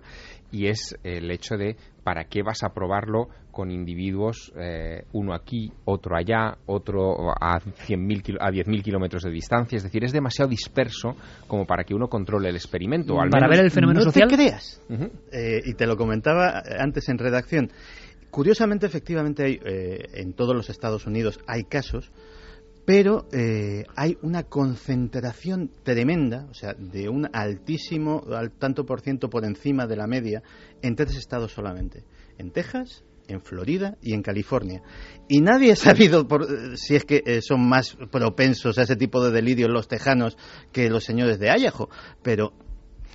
y 0.52 0.68
es 0.68 0.96
el 1.02 1.30
hecho 1.30 1.56
de 1.56 1.76
para 2.04 2.24
qué 2.24 2.42
vas 2.42 2.62
a 2.62 2.72
probarlo 2.72 3.28
con 3.50 3.70
individuos, 3.70 4.52
eh, 4.56 5.04
uno 5.12 5.34
aquí, 5.34 5.72
otro 5.86 6.16
allá, 6.16 6.56
otro 6.66 7.30
a, 7.30 7.58
100 7.58 8.00
a 8.38 8.50
10.000 8.50 8.82
kilómetros 8.82 9.24
de 9.24 9.30
distancia. 9.30 9.76
Es 9.76 9.82
decir, 9.82 10.04
es 10.04 10.12
demasiado 10.12 10.48
disperso 10.48 11.16
como 11.48 11.66
para 11.66 11.82
que 11.82 11.94
uno 11.94 12.06
controle 12.06 12.50
el 12.50 12.54
experimento. 12.54 13.20
Al 13.20 13.30
para 13.30 13.48
ver 13.48 13.60
el 13.60 13.70
fenómeno 13.70 14.00
no 14.00 14.04
social. 14.04 14.28
te 14.28 14.36
creas. 14.36 14.80
Uh 14.88 14.94
-huh. 14.94 15.10
eh, 15.32 15.62
y 15.64 15.74
te 15.74 15.86
lo 15.86 15.96
comentaba 15.96 16.62
antes 16.78 17.08
en 17.08 17.18
redacción. 17.18 17.70
Curiosamente, 18.30 18.86
efectivamente, 18.86 19.44
hay, 19.44 19.58
eh, 19.64 20.08
en 20.14 20.34
todos 20.34 20.54
los 20.54 20.68
Estados 20.68 21.06
Unidos 21.06 21.40
hay 21.46 21.64
casos 21.64 22.12
pero 22.86 23.26
eh, 23.32 23.84
hay 23.96 24.16
una 24.22 24.44
concentración 24.44 25.72
tremenda, 25.82 26.46
o 26.48 26.54
sea, 26.54 26.72
de 26.72 27.08
un 27.08 27.28
altísimo, 27.32 28.22
al 28.32 28.52
tanto 28.52 28.86
por 28.86 29.00
ciento 29.00 29.28
por 29.28 29.44
encima 29.44 29.86
de 29.86 29.96
la 29.96 30.06
media, 30.06 30.42
en 30.82 30.94
tres 30.94 31.16
estados 31.16 31.52
solamente, 31.52 32.04
en 32.38 32.52
Texas, 32.52 33.04
en 33.26 33.42
Florida 33.42 33.96
y 34.00 34.14
en 34.14 34.22
California. 34.22 34.82
Y 35.28 35.40
nadie 35.40 35.72
ha 35.72 35.76
sabido 35.76 36.28
por, 36.28 36.46
si 36.78 36.94
es 36.94 37.04
que 37.04 37.24
eh, 37.26 37.42
son 37.42 37.68
más 37.68 37.96
propensos 38.12 38.78
a 38.78 38.82
ese 38.82 38.94
tipo 38.94 39.22
de 39.22 39.32
delirios 39.32 39.68
los 39.68 39.88
tejanos 39.88 40.38
que 40.70 40.88
los 40.88 41.02
señores 41.02 41.40
de 41.40 41.50
Ayajo, 41.50 41.90
pero 42.22 42.52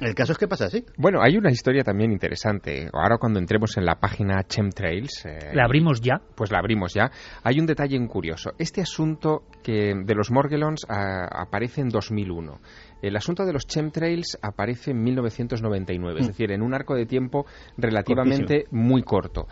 el 0.02 0.16
caso 0.16 0.34
es 0.34 0.38
que 0.38 0.47
pasa 0.47 0.66
así. 0.66 0.84
Bueno, 0.97 1.22
hay 1.22 1.38
una 1.38 1.52
historia 1.52 1.84
también 1.84 2.12
interesante. 2.12 2.89
Ahora 2.91 3.18
cuando 3.18 3.39
entremos 3.39 3.78
en 3.78 3.86
la 3.86 3.95
página 3.95 4.43
Chemtrails... 4.43 5.26
Eh, 5.26 5.52
¿La 5.54 5.66
abrimos 5.66 6.02
ya? 6.02 6.22
Pues 6.36 6.52
la 6.52 6.60
abrimos 6.60 6.93
ya. 6.93 7.12
Hay 7.43 7.60
un 7.60 7.66
detalle 7.66 7.97
curioso. 8.08 8.52
Este 8.58 8.82
asunto 8.82 9.43
que 9.64 9.93
de 9.95 10.16
los 10.16 10.32
Morgellons 10.32 10.86
a, 10.89 11.26
aparece 11.41 11.82
en 11.82 11.89
2001. 11.89 12.60
El 13.02 13.16
asunto 13.16 13.45
de 13.45 13.54
los 13.54 13.66
chemtrails 13.66 14.38
aparece 14.41 14.91
en 14.91 15.02
1999, 15.04 16.14
mm. 16.14 16.22
es 16.22 16.28
decir, 16.28 16.52
en 16.52 16.62
un 16.62 16.74
arco 16.74 16.95
de 16.95 17.06
tiempo 17.06 17.45
relativamente 17.78 18.64
Cortísimo. 18.64 18.84
muy 18.84 19.04
corto. 19.04 19.47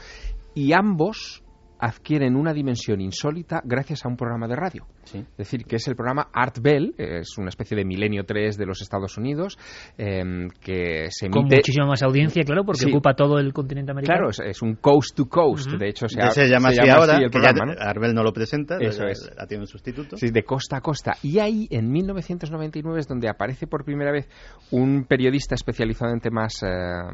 Y 0.54 0.74
ambos 0.74 1.44
adquieren 1.80 2.36
una 2.36 2.54
dimensión 2.54 3.00
insólita 3.02 3.62
gracias 3.64 4.06
a 4.06 4.10
un 4.10 4.18
programa 4.18 4.48
de 4.48 4.56
radio. 4.56 4.86
Sí. 5.04 5.20
Es 5.20 5.38
decir, 5.38 5.66
que 5.66 5.78
es 5.78 5.88
el 5.88 5.96
programa 5.96 6.28
Art 6.34 6.60
Bell, 6.62 6.94
es 6.98 7.38
una 7.38 7.50
especie 7.50 7.76
de 7.76 7.86
Milenio 7.86 8.26
3 8.26 8.58
de 8.58 8.66
los 8.66 8.82
Estados 8.82 9.18
Unidos, 9.18 9.58
eh, 9.98 10.48
que 10.62 11.08
se 11.10 11.28
emite... 11.28 11.40
Con 11.40 11.46
muchísima 11.46 11.88
más 11.88 12.04
audiencia, 12.04 12.44
claro, 12.44 12.64
porque 12.66 12.82
sí. 12.82 12.90
ocupa 12.90 13.14
todo 13.16 13.40
el 13.40 13.54
continente 13.54 13.92
americano. 13.92 14.18
Claro, 14.20 14.30
es, 14.30 14.40
es 14.40 14.62
un 14.62 14.76
coast 14.76 15.16
to 15.16 15.26
coast, 15.28 15.68
uh 15.68 15.76
-huh. 15.76 15.80
de 15.80 15.88
hecho 15.88 16.08
se, 16.08 16.22
ha, 16.22 16.30
se, 16.32 16.48
llama, 16.48 16.72
se 16.72 16.82
así 16.82 16.90
llama 16.90 17.00
ahora, 17.02 17.14
así 17.14 17.24
el 17.24 17.32
programa, 17.32 17.66
¿no? 17.66 17.74
Arbel 17.80 18.14
no 18.14 18.24
lo 18.24 18.34
presenta, 18.34 18.78
Eso 18.80 19.04
la, 19.06 19.12
es. 19.12 19.32
la 19.36 19.48
tiene 19.48 19.64
un 19.64 19.68
sustituto. 19.68 20.18
Sí, 20.18 20.30
de 20.32 20.44
costa 20.44 20.78
a 20.78 20.82
costa. 20.82 21.16
Y 21.24 21.40
ahí, 21.40 21.68
en 21.72 21.90
1999, 21.90 23.00
es 23.00 23.08
donde 23.08 23.30
aparece 23.30 23.68
por 23.68 23.86
primera 23.86 24.12
vez 24.12 24.28
un 24.72 25.06
periodista 25.06 25.56
especializado 25.56 26.12
en 26.12 26.20
temas 26.20 26.62
eh, 26.62 26.68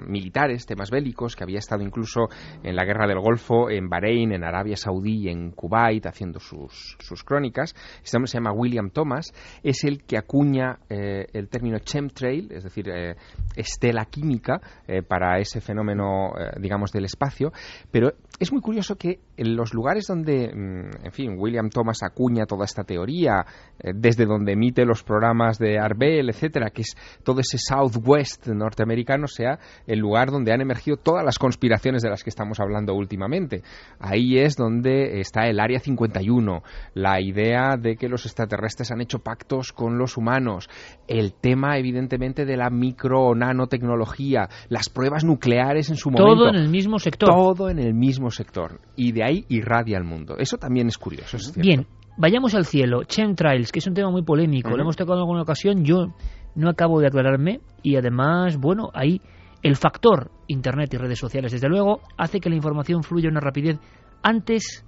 militares, 0.07 0.65
temas 0.65 0.89
bélicos, 0.89 1.35
que 1.35 1.43
había 1.43 1.59
estado 1.59 1.83
incluso 1.83 2.27
en 2.63 2.75
la 2.75 2.83
Guerra 2.83 3.07
del 3.07 3.19
Golfo, 3.19 3.69
en 3.69 3.87
Bahrein, 3.89 4.33
en 4.33 4.43
Arabia 4.43 4.54
Saudí, 4.75 5.29
en 5.29 5.51
Kuwait, 5.51 6.05
haciendo 6.05 6.39
sus, 6.39 6.97
sus 6.99 7.23
crónicas. 7.23 7.75
Este 8.03 8.17
hombre 8.17 8.29
se 8.29 8.37
llama 8.37 8.51
William 8.51 8.89
Thomas, 8.89 9.33
es 9.63 9.83
el 9.83 10.03
que 10.03 10.17
acuña 10.17 10.79
eh, 10.89 11.25
el 11.33 11.47
término 11.49 11.79
chemtrail, 11.79 12.51
es 12.51 12.63
decir, 12.63 12.89
eh, 12.89 13.15
estela 13.55 14.05
química, 14.05 14.61
eh, 14.87 15.01
para 15.01 15.39
ese 15.39 15.61
fenómeno, 15.61 16.33
digamos, 16.59 16.91
del 16.91 17.05
espacio. 17.05 17.51
Pero 17.91 18.13
es 18.39 18.51
muy 18.51 18.61
curioso 18.61 18.95
que 18.95 19.19
en 19.37 19.55
los 19.55 19.73
lugares 19.73 20.05
donde, 20.07 20.45
en 20.45 21.11
fin, 21.11 21.35
William 21.37 21.69
Thomas 21.69 22.03
acuña 22.03 22.45
toda 22.45 22.65
esta 22.65 22.83
teoría, 22.83 23.45
desde 23.79 24.25
donde 24.25 24.53
emite 24.53 24.85
los 24.85 25.03
programas 25.03 25.57
de 25.57 25.77
Arbel, 25.79 26.29
etcétera, 26.29 26.69
que 26.69 26.81
es 26.81 26.95
todo 27.23 27.39
ese 27.41 27.57
Southwest 27.57 28.47
norteamericano, 28.47 29.27
sea 29.27 29.59
el 29.87 29.99
lugar 29.99 30.31
donde 30.31 30.53
han 30.53 30.61
emergido 30.61 30.97
todas 30.97 31.23
las 31.23 31.37
conspiraciones 31.37 32.01
de 32.01 32.09
las 32.09 32.23
que 32.23 32.29
estamos 32.29 32.59
hablando 32.59 32.93
últimamente. 32.93 33.63
Ahí 33.99 34.37
es 34.37 34.44
donde 34.55 35.19
está 35.19 35.47
el 35.47 35.59
Área 35.59 35.79
51, 35.79 36.61
la 36.93 37.19
idea 37.19 37.77
de 37.77 37.95
que 37.95 38.07
los 38.07 38.25
extraterrestres 38.25 38.91
han 38.91 39.01
hecho 39.01 39.19
pactos 39.19 39.71
con 39.71 39.97
los 39.97 40.17
humanos, 40.17 40.69
el 41.07 41.33
tema 41.33 41.77
evidentemente 41.77 42.45
de 42.45 42.57
la 42.57 42.69
micro 42.69 43.21
o 43.23 43.35
nanotecnología, 43.35 44.47
las 44.69 44.89
pruebas 44.89 45.23
nucleares 45.23 45.89
en 45.89 45.95
su 45.95 46.11
momento. 46.11 46.35
Todo 46.35 46.49
en 46.49 46.55
el 46.55 46.69
mismo 46.69 46.99
sector. 46.99 47.29
Todo 47.29 47.69
en 47.69 47.79
el 47.79 47.93
mismo 47.93 48.29
sector. 48.29 48.79
Y 48.95 49.11
de 49.11 49.23
ahí 49.23 49.45
irradia 49.49 49.97
el 49.97 50.03
mundo. 50.03 50.35
Eso 50.37 50.57
también 50.57 50.87
es 50.87 50.97
curioso. 50.97 51.37
Es 51.37 51.55
Bien, 51.55 51.87
vayamos 52.17 52.53
al 52.53 52.65
cielo. 52.65 53.03
Chemtrails, 53.03 53.71
que 53.71 53.79
es 53.79 53.87
un 53.87 53.93
tema 53.93 54.11
muy 54.11 54.23
polémico. 54.23 54.69
Lo 54.69 54.81
hemos 54.81 54.95
tocado 54.95 55.17
en 55.17 55.21
alguna 55.21 55.41
ocasión. 55.41 55.83
Yo 55.83 56.13
no 56.55 56.69
acabo 56.69 56.99
de 56.99 57.07
aclararme. 57.07 57.61
Y 57.81 57.95
además, 57.95 58.57
bueno, 58.57 58.89
ahí 58.93 59.21
el 59.65 59.75
factor 59.75 60.29
Internet 60.47 60.93
y 60.93 60.97
redes 60.97 61.17
sociales, 61.17 61.51
desde 61.51 61.67
luego, 61.67 62.01
hace 62.17 62.39
que 62.39 62.49
la 62.49 62.55
información 62.55 63.01
fluya 63.01 63.29
a 63.29 63.31
una 63.31 63.39
rapidez 63.39 63.79
antes 64.25 64.83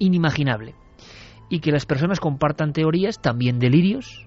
inimaginable. 0.00 0.74
Y 1.48 1.60
que 1.60 1.70
las 1.70 1.86
personas 1.86 2.20
compartan 2.20 2.72
teorías, 2.72 3.20
también 3.20 3.58
delirios, 3.58 4.26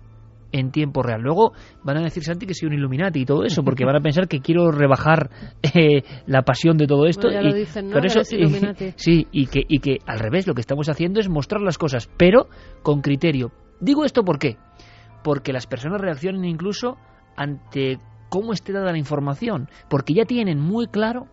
en 0.54 0.72
tiempo 0.72 1.04
real. 1.04 1.22
Luego 1.22 1.52
van 1.84 1.98
a 1.98 2.02
decir, 2.02 2.24
Santi, 2.24 2.46
que 2.46 2.54
soy 2.54 2.68
un 2.68 2.76
Illuminati 2.76 3.22
y 3.22 3.26
todo 3.26 3.44
eso, 3.44 3.64
porque 3.64 3.86
van 3.86 3.96
a 3.96 4.02
pensar 4.02 4.28
que 4.28 4.40
quiero 4.40 4.72
rebajar 4.72 5.30
eh, 5.62 6.04
la 6.26 6.44
pasión 6.44 6.78
de 6.78 6.88
todo 6.88 7.06
esto. 7.06 7.28
Bueno, 7.28 7.42
ya 7.42 7.48
y 7.48 7.52
lo 7.52 7.58
dicen, 7.58 7.90
¿no? 7.90 7.94
por 7.94 8.06
eso, 8.06 8.24
sí, 8.96 9.28
y 9.32 9.48
que, 9.48 9.64
y 9.68 9.80
que 9.80 9.98
al 10.06 10.20
revés, 10.20 10.48
lo 10.48 10.54
que 10.54 10.62
estamos 10.62 10.88
haciendo 10.90 11.20
es 11.20 11.28
mostrar 11.28 11.62
las 11.62 11.78
cosas, 11.78 12.10
pero 12.18 12.48
con 12.82 13.02
criterio. 13.02 13.52
Digo 13.82 14.06
esto 14.06 14.24
por 14.24 14.40
qué? 14.40 14.58
Porque 15.24 15.52
las 15.54 15.68
personas 15.68 16.00
reaccionan 16.00 16.46
incluso 16.46 16.98
ante 17.36 18.00
cómo 18.30 18.54
esté 18.54 18.74
dada 18.74 18.92
la 18.92 18.98
información, 18.98 19.70
porque 19.90 20.14
ya 20.14 20.26
tienen 20.26 20.60
muy 20.60 20.88
claro 20.88 21.28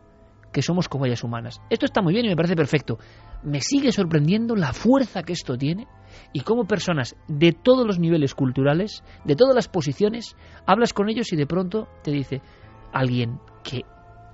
que 0.52 0.62
somos 0.62 0.88
cobayas 0.88 1.22
humanas. 1.24 1.60
Esto 1.70 1.86
está 1.86 2.02
muy 2.02 2.12
bien 2.12 2.26
y 2.26 2.28
me 2.28 2.36
parece 2.36 2.56
perfecto. 2.56 2.98
Me 3.42 3.60
sigue 3.60 3.92
sorprendiendo 3.92 4.56
la 4.56 4.72
fuerza 4.72 5.22
que 5.22 5.32
esto 5.32 5.56
tiene 5.56 5.86
y 6.32 6.40
cómo 6.40 6.64
personas 6.64 7.16
de 7.28 7.52
todos 7.52 7.86
los 7.86 7.98
niveles 7.98 8.34
culturales, 8.34 9.02
de 9.24 9.36
todas 9.36 9.54
las 9.54 9.68
posiciones, 9.68 10.36
hablas 10.66 10.92
con 10.92 11.08
ellos 11.08 11.32
y 11.32 11.36
de 11.36 11.46
pronto 11.46 11.88
te 12.02 12.10
dice 12.10 12.42
alguien 12.92 13.38
que 13.62 13.82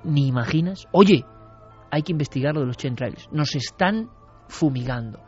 ni 0.04 0.26
imaginas, 0.26 0.86
oye, 0.92 1.24
hay 1.90 2.02
que 2.02 2.12
investigar 2.12 2.54
lo 2.54 2.60
de 2.60 2.66
los 2.66 2.76
chemtrails, 2.76 3.28
nos 3.30 3.54
están 3.54 4.08
fumigando. 4.48 5.20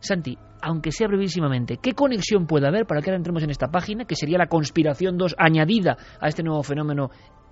Santi, 0.00 0.38
aunque 0.62 0.92
sea 0.92 1.08
brevísimamente, 1.08 1.78
¿qué 1.78 1.92
conexión 1.92 2.46
puede 2.46 2.66
haber 2.66 2.86
para 2.86 3.00
que 3.00 3.10
ahora 3.10 3.18
entremos 3.18 3.42
en 3.42 3.50
esta 3.50 3.68
página, 3.68 4.04
que 4.04 4.14
sería 4.14 4.38
la 4.38 4.46
conspiración 4.46 5.16
2 5.16 5.36
añadida 5.38 5.96
a 6.20 6.28
este 6.28 6.42
nuevo 6.42 6.62
fenómeno 6.62 7.10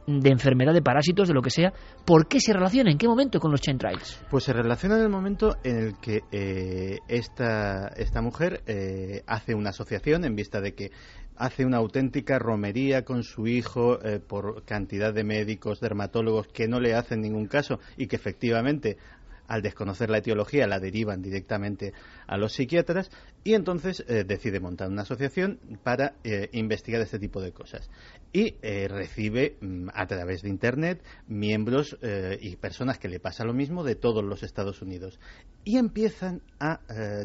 de 0.09 0.31
enfermedad 0.31 0.73
de 0.73 0.81
parásitos, 0.81 1.29
de 1.29 1.35
lo 1.35 1.43
que 1.43 1.51
sea? 1.51 1.73
¿Por 2.05 2.29
qué 2.29 2.41
se 2.41 2.55
relaciona? 2.55 2.91
¿En 2.91 2.97
qué 2.97 3.07
momento 3.07 3.39
con 3.39 3.51
los 3.51 3.61
chemtrails? 3.61 4.25
Pues 4.31 4.45
se 4.45 4.55
relaciona 4.55 4.97
en 4.97 5.03
el 5.03 5.11
momento 5.11 5.57
en 5.63 5.77
el 5.77 5.99
que 5.99 6.23
eh, 6.33 6.99
esta, 7.09 7.89
esta 7.89 8.23
mujer 8.23 8.63
eh, 8.67 9.23
hace 9.27 9.55
una 9.55 9.71
asociación 9.71 10.25
en 10.25 10.35
vista 10.35 10.63
de 10.63 10.75
que 10.75 10.91
hace 11.37 11.65
una 11.65 11.77
auténtica 11.77 12.39
romería 12.39 13.05
con 13.05 13.23
su 13.23 13.47
hijo 13.47 14.03
eh, 14.03 14.19
por 14.19 14.65
cantidad 14.65 15.13
de 15.13 15.25
médicos, 15.25 15.81
dermatólogos 15.81 16.49
que 16.49 16.69
no 16.69 16.81
le 16.81 16.95
hacen 16.95 17.21
ningún 17.21 17.47
caso 17.47 17.79
y 17.97 18.07
que 18.07 18.17
efectivamente 18.17 18.97
al 19.49 19.63
desconocer 19.63 20.11
la 20.11 20.19
etiología 20.19 20.67
la 20.67 20.79
derivan 20.79 21.21
directamente 21.21 21.93
a 22.27 22.37
los 22.37 22.53
psiquiatras 22.53 23.11
y 23.43 23.55
entonces 23.55 24.05
eh, 24.07 24.25
decide 24.25 24.61
montar 24.61 24.89
una 24.89 25.03
asociación 25.03 25.59
para 25.83 26.15
eh, 26.23 26.49
investigar 26.53 27.01
este 27.01 27.19
tipo 27.19 27.41
de 27.41 27.53
cosas 27.53 27.91
y 28.33 28.57
eh, 28.63 28.87
recibe 28.89 29.57
mm, 29.61 29.89
a 29.93 30.07
través 30.07 30.43
de 30.43 30.51
internet 30.51 31.03
miembros 31.27 31.97
y 32.41 32.57
personas 32.57 32.99
que 32.99 33.09
le 33.09 33.21
pasa 33.21 33.45
lo 33.45 33.55
mismo 33.55 33.83
de 33.83 33.95
todos 33.95 34.23
los 34.23 34.43
Estados 34.43 34.83
Unidos 34.83 35.19
y 35.65 35.79
empiezan 35.79 36.43
a 36.61 36.81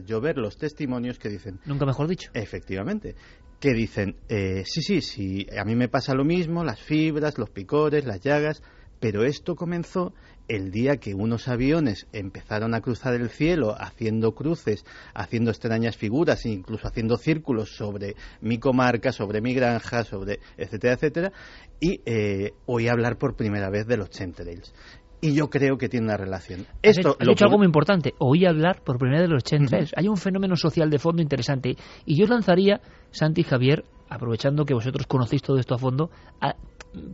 llover 0.06 0.38
los 0.38 0.58
testimonios 0.58 1.20
que 1.20 1.30
dicen 1.30 1.60
Nunca 1.66 1.86
mejor 1.86 2.08
dicho. 2.08 2.30
Efectivamente. 2.34 3.16
Que 3.60 3.74
dicen, 3.74 4.18
eh, 4.28 4.64
sí, 4.66 4.82
sí, 4.82 5.02
sí, 5.02 5.48
a 5.58 5.64
mí 5.64 5.76
me 5.76 5.88
pasa 5.88 6.14
lo 6.14 6.26
mismo, 6.26 6.64
las 6.64 6.82
fibras, 6.82 7.38
los 7.38 7.50
picores, 7.50 8.06
las 8.06 8.20
llagas, 8.20 8.62
pero 9.00 9.24
esto 9.24 9.56
comenzó 9.56 10.14
el 10.48 10.72
día 10.72 10.98
que 10.98 11.14
unos 11.14 11.48
aviones 11.48 12.08
empezaron 12.12 12.74
a 12.74 12.82
cruzar 12.82 13.14
el 13.14 13.30
cielo 13.30 13.76
haciendo 13.80 14.34
cruces, 14.34 14.86
haciendo 15.14 15.52
extrañas 15.52 15.96
figuras, 15.98 16.46
incluso 16.46 16.88
haciendo 16.88 17.16
círculos 17.18 17.76
sobre 17.76 18.16
mi 18.42 18.58
comarca, 18.58 19.12
sobre 19.12 19.42
mi 19.42 19.54
granja, 19.54 20.04
sobre 20.04 20.40
etcétera, 20.58 20.94
etcétera, 20.94 21.32
y 21.80 22.02
eh, 22.06 22.54
oí 22.66 22.88
hablar 22.88 23.18
por 23.18 23.36
primera 23.36 23.70
vez 23.70 23.88
de 23.88 23.98
los 23.98 24.10
chemtrails. 24.10 24.74
Y 25.22 25.34
yo 25.34 25.50
creo 25.50 25.78
que 25.78 25.88
tiene 25.88 26.08
una 26.08 26.18
relación. 26.18 26.66
Esto 26.82 27.00
hecho- 27.00 27.18
has 27.18 27.26
lo 27.26 27.32
dicho 27.32 27.46
algo 27.46 27.58
muy 27.58 27.66
importante. 27.66 28.14
Oí 28.20 28.46
hablar 28.46 28.82
por 28.84 28.98
primera 28.98 29.22
vez 29.22 29.30
de 29.30 29.34
los 29.36 29.44
chemtrails. 29.46 29.94
Hay 29.96 30.10
un 30.10 30.18
fenómeno 30.18 30.58
social 30.58 30.90
de 30.90 31.00
fondo 31.00 31.22
interesante. 31.22 31.78
Y 32.06 32.18
yo 32.18 32.26
os 32.26 32.30
lanzaría, 32.30 32.82
Santi 33.12 33.40
y 33.40 33.44
Javier, 33.46 33.86
aprovechando 34.10 34.66
que 34.66 34.74
vosotros 34.74 35.08
conocéis 35.08 35.42
todo 35.42 35.60
esto 35.60 35.76
a 35.76 35.78
fondo, 35.78 36.12
a- 36.42 36.56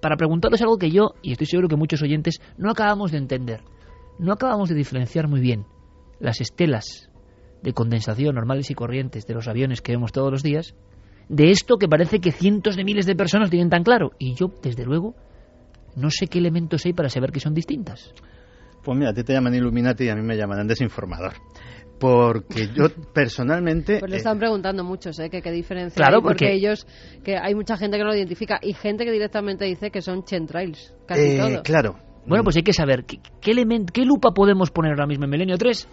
para 0.01 0.17
preguntaros 0.17 0.61
algo 0.61 0.77
que 0.77 0.91
yo, 0.91 1.13
y 1.21 1.31
estoy 1.31 1.47
seguro 1.47 1.67
que 1.67 1.75
muchos 1.75 2.01
oyentes, 2.01 2.39
no 2.57 2.71
acabamos 2.71 3.11
de 3.11 3.17
entender. 3.17 3.61
No 4.17 4.33
acabamos 4.33 4.69
de 4.69 4.75
diferenciar 4.75 5.27
muy 5.27 5.39
bien 5.39 5.65
las 6.19 6.41
estelas 6.41 7.09
de 7.63 7.73
condensación 7.73 8.35
normales 8.35 8.69
y 8.69 8.73
corrientes 8.73 9.25
de 9.25 9.33
los 9.33 9.47
aviones 9.47 9.81
que 9.81 9.93
vemos 9.93 10.11
todos 10.11 10.31
los 10.31 10.43
días 10.43 10.75
de 11.29 11.51
esto 11.51 11.77
que 11.77 11.87
parece 11.87 12.19
que 12.19 12.31
cientos 12.31 12.75
de 12.75 12.83
miles 12.83 13.05
de 13.05 13.15
personas 13.15 13.49
tienen 13.49 13.69
tan 13.69 13.83
claro. 13.83 14.11
Y 14.17 14.33
yo, 14.33 14.51
desde 14.61 14.83
luego, 14.83 15.15
no 15.95 16.09
sé 16.09 16.27
qué 16.27 16.39
elementos 16.39 16.85
hay 16.85 16.93
para 16.93 17.09
saber 17.09 17.31
que 17.31 17.39
son 17.39 17.53
distintas. 17.53 18.13
Pues 18.83 18.97
mira, 18.97 19.11
a 19.11 19.13
ti 19.13 19.23
te 19.23 19.33
llaman 19.33 19.53
Illuminati 19.53 20.05
y 20.05 20.09
a 20.09 20.15
mí 20.15 20.23
me 20.23 20.35
llaman 20.35 20.67
desinformador. 20.67 21.33
Porque 21.99 22.67
yo 22.73 22.85
personalmente... 23.13 23.99
Pues 23.99 24.09
le 24.09 24.17
eh, 24.17 24.19
están 24.19 24.39
preguntando 24.39 24.83
muchos, 24.83 25.19
¿eh? 25.19 25.29
Que 25.29 25.41
qué 25.41 25.51
diferencia 25.51 25.95
Claro, 25.95 26.17
hay, 26.17 26.21
porque 26.23 26.45
porque- 26.45 26.53
ellos, 26.53 26.87
que 27.23 27.37
hay 27.37 27.53
mucha 27.55 27.77
gente 27.77 27.97
que 27.97 28.03
no 28.03 28.09
lo 28.09 28.15
identifica 28.15 28.59
y 28.61 28.73
gente 28.73 29.05
que 29.05 29.11
directamente 29.11 29.65
dice 29.65 29.91
que 29.91 30.01
son 30.01 30.23
chemtrails, 30.23 30.93
casi 31.05 31.21
eh, 31.21 31.37
todo. 31.37 31.63
Claro. 31.63 31.95
Bueno, 32.25 32.43
pues 32.43 32.55
hay 32.55 32.63
que 32.63 32.73
saber 32.73 33.05
qué, 33.05 33.19
qué, 33.41 33.51
element- 33.51 33.91
qué 33.91 34.05
lupa 34.05 34.31
podemos 34.31 34.71
poner 34.71 34.91
ahora 34.91 35.07
mismo 35.07 35.25
en 35.25 35.31
Milenio 35.31 35.57
3 35.57 35.87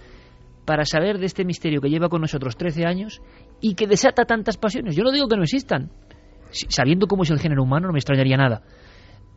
para 0.65 0.85
saber 0.85 1.19
de 1.19 1.27
este 1.27 1.45
misterio 1.45 1.81
que 1.81 1.89
lleva 1.89 2.09
con 2.09 2.21
nosotros 2.21 2.57
13 2.57 2.85
años 2.87 3.23
y 3.61 3.75
que 3.75 3.87
desata 3.87 4.25
tantas 4.25 4.57
pasiones. 4.57 4.97
Yo 4.97 5.03
no 5.05 5.13
digo 5.13 5.29
que 5.29 5.37
no 5.37 5.43
existan. 5.45 5.91
Sabiendo 6.51 7.07
cómo 7.07 7.25
es 7.25 7.31
el 7.31 7.41
género 7.41 7.63
humano 7.63 7.87
no 7.89 7.93
me 7.93 7.99
extrañaría 7.99 8.37
nada. 8.37 8.63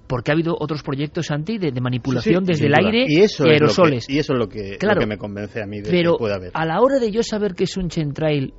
Porque 0.09 0.31
ha 0.31 0.33
habido 0.33 0.57
otros 0.59 0.81
proyectos 0.81 1.29
anti 1.29 1.59
de, 1.59 1.71
de 1.71 1.81
manipulación 1.81 2.43
Sí, 2.43 2.53
sí, 2.55 2.63
desde 2.63 2.65
el 2.65 2.71
duda. 2.73 2.87
aire 2.89 3.05
y 3.07 3.19
eso 3.21 3.43
de 3.43 3.49
es 3.53 3.61
lo 3.61 3.67
que- 3.67 3.71
aerosoles. 3.73 4.09
y 4.09 4.17
eso 4.17 4.33
es 4.33 4.39
lo 4.39 4.49
que, 4.49 4.71
lo 4.71 4.77
Claro. 4.79 4.99
que 5.01 5.05
me 5.05 5.17
convence 5.19 5.61
a 5.61 5.67
mí 5.67 5.81
de 5.81 5.89
Pero 5.91 6.13
que 6.13 6.17
pueda 6.17 6.35
haber. 6.37 6.51
a 6.55 6.65
la 6.65 6.81
hora 6.81 6.97
de 6.97 7.11
yo 7.11 7.21
saber 7.21 7.53
que 7.53 7.65
es 7.65 7.77
un 7.77 7.89
chemtrail 7.89 8.53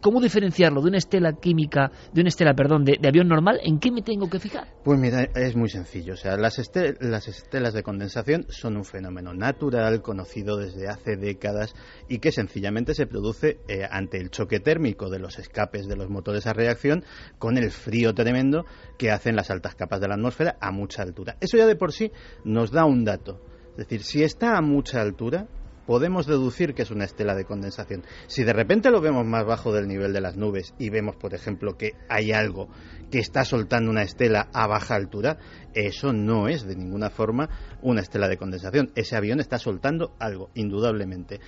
cómo 0.00 0.20
diferenciarlo 0.20 0.80
de 0.82 0.88
una 0.88 0.98
estela 0.98 1.32
química, 1.34 1.90
de 2.12 2.20
una 2.20 2.28
estela, 2.28 2.54
perdón, 2.54 2.84
de, 2.84 2.98
avión 3.06 3.28
normal, 3.28 3.60
¿en 3.62 3.78
qué 3.78 3.90
me 3.90 4.02
tengo 4.02 4.28
que 4.28 4.38
fijar? 4.38 4.68
Pues 4.84 4.98
mira, 4.98 5.22
es 5.34 5.56
muy 5.56 5.68
sencillo. 5.68 6.14
O 6.14 6.16
sea, 6.16 6.36
las, 6.36 6.58
este- 6.58 6.94
las 7.00 7.28
estelas 7.28 7.74
de 7.74 7.82
condensación 7.82 8.46
son 8.48 8.76
un 8.76 8.84
fenómeno 8.84 9.34
natural 9.34 10.02
conocido 10.02 10.56
desde 10.56 10.88
hace 10.88 11.16
décadas 11.16 11.74
y 12.08 12.18
que 12.18 12.32
sencillamente 12.32 12.94
se 12.94 13.06
produce 13.06 13.58
eh, 13.68 13.86
ante 13.90 14.18
el 14.18 14.30
choque 14.30 14.60
térmico 14.60 15.10
de 15.10 15.18
los 15.18 15.38
escapes 15.38 15.86
de 15.86 15.96
los 15.96 16.08
motores 16.08 16.46
a 16.46 16.52
reacción 16.52 17.04
con 17.38 17.58
el 17.58 17.70
frío 17.70 18.14
tremendo 18.14 18.64
que 18.98 19.10
hacen 19.10 19.36
las 19.36 19.50
altas 19.50 19.74
capas 19.74 20.00
de 20.00 20.08
la 20.08 20.14
atmósfera 20.14 20.56
a 20.60 20.70
mucha 20.70 21.02
altura. 21.02 21.36
Eso 21.40 21.56
ya 21.56 21.66
de 21.66 21.76
por 21.76 21.92
sí 21.92 22.12
nos 22.44 22.70
da 22.70 22.84
un 22.84 23.04
dato. 23.04 23.40
Es 23.70 23.76
decir, 23.88 24.02
si 24.02 24.22
está 24.22 24.56
a 24.56 24.62
mucha 24.62 25.02
altura, 25.02 25.48
podemos 25.86 26.26
deducir 26.26 26.74
que 26.74 26.82
es 26.82 26.90
una 26.90 27.04
estela 27.04 27.34
de 27.34 27.44
condensación. 27.44 28.04
Si 28.26 28.44
de 28.44 28.52
repente 28.52 28.90
lo 28.90 29.00
vemos 29.00 29.24
más 29.24 29.44
bajo 29.46 29.72
del 29.72 29.88
nivel 29.88 30.12
de 30.12 30.20
las 30.20 30.36
nubes 30.36 30.74
y 30.78 30.90
vemos, 30.90 31.16
por 31.16 31.34
ejemplo, 31.34 31.76
que 31.76 31.92
hay 32.08 32.32
algo 32.32 32.68
que 33.10 33.18
está 33.18 33.44
soltando 33.44 33.90
una 33.90 34.02
estela 34.02 34.48
a 34.52 34.66
baja 34.66 34.94
altura, 34.94 35.38
eso 35.74 36.12
no 36.12 36.48
es 36.48 36.66
de 36.66 36.76
ninguna 36.76 37.10
forma 37.10 37.48
una 37.82 38.00
estela 38.00 38.28
de 38.28 38.36
condensación. 38.36 38.90
Ese 38.94 39.16
avión 39.16 39.40
está 39.40 39.58
soltando 39.58 40.14
algo, 40.18 40.50
indudablemente. 40.54 41.40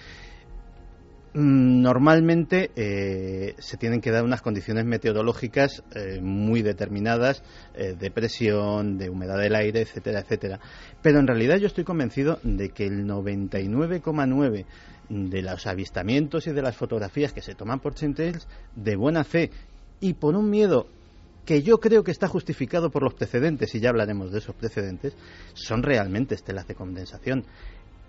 Mm, 1.34 1.82
Normalmente 1.82 2.70
eh, 2.74 3.54
se 3.58 3.76
tienen 3.76 4.00
que 4.00 4.10
dar 4.10 4.24
unas 4.24 4.42
condiciones 4.42 4.84
meteorológicas 4.84 5.82
eh, 5.94 6.20
muy 6.22 6.62
determinadas, 6.62 7.42
eh, 7.74 7.94
de 7.98 8.10
presión, 8.10 8.98
de 8.98 9.10
humedad 9.10 9.38
del 9.38 9.54
aire, 9.54 9.82
etcétera, 9.82 10.20
etcétera. 10.20 10.58
Pero 11.02 11.18
en 11.18 11.26
realidad 11.26 11.56
yo 11.58 11.66
estoy 11.66 11.84
convencido 11.84 12.38
de 12.42 12.70
que 12.70 12.86
el 12.86 13.06
99,9 13.06 14.64
de 15.08 15.42
los 15.42 15.66
avistamientos 15.66 16.46
y 16.46 16.52
de 16.52 16.62
las 16.62 16.76
fotografías 16.76 17.32
que 17.32 17.42
se 17.42 17.54
toman 17.54 17.80
por 17.80 17.94
chemtrails 17.94 18.46
de 18.74 18.96
buena 18.96 19.24
fe 19.24 19.50
y 20.00 20.14
por 20.14 20.34
un 20.34 20.50
miedo 20.50 20.86
que 21.48 21.62
yo 21.62 21.78
creo 21.78 22.04
que 22.04 22.10
está 22.10 22.28
justificado 22.28 22.90
por 22.90 23.02
los 23.02 23.14
precedentes, 23.14 23.74
y 23.74 23.80
ya 23.80 23.88
hablaremos 23.88 24.30
de 24.30 24.38
esos 24.38 24.54
precedentes, 24.54 25.14
son 25.54 25.82
realmente 25.82 26.34
estelas 26.34 26.68
de 26.68 26.74
condensación. 26.74 27.46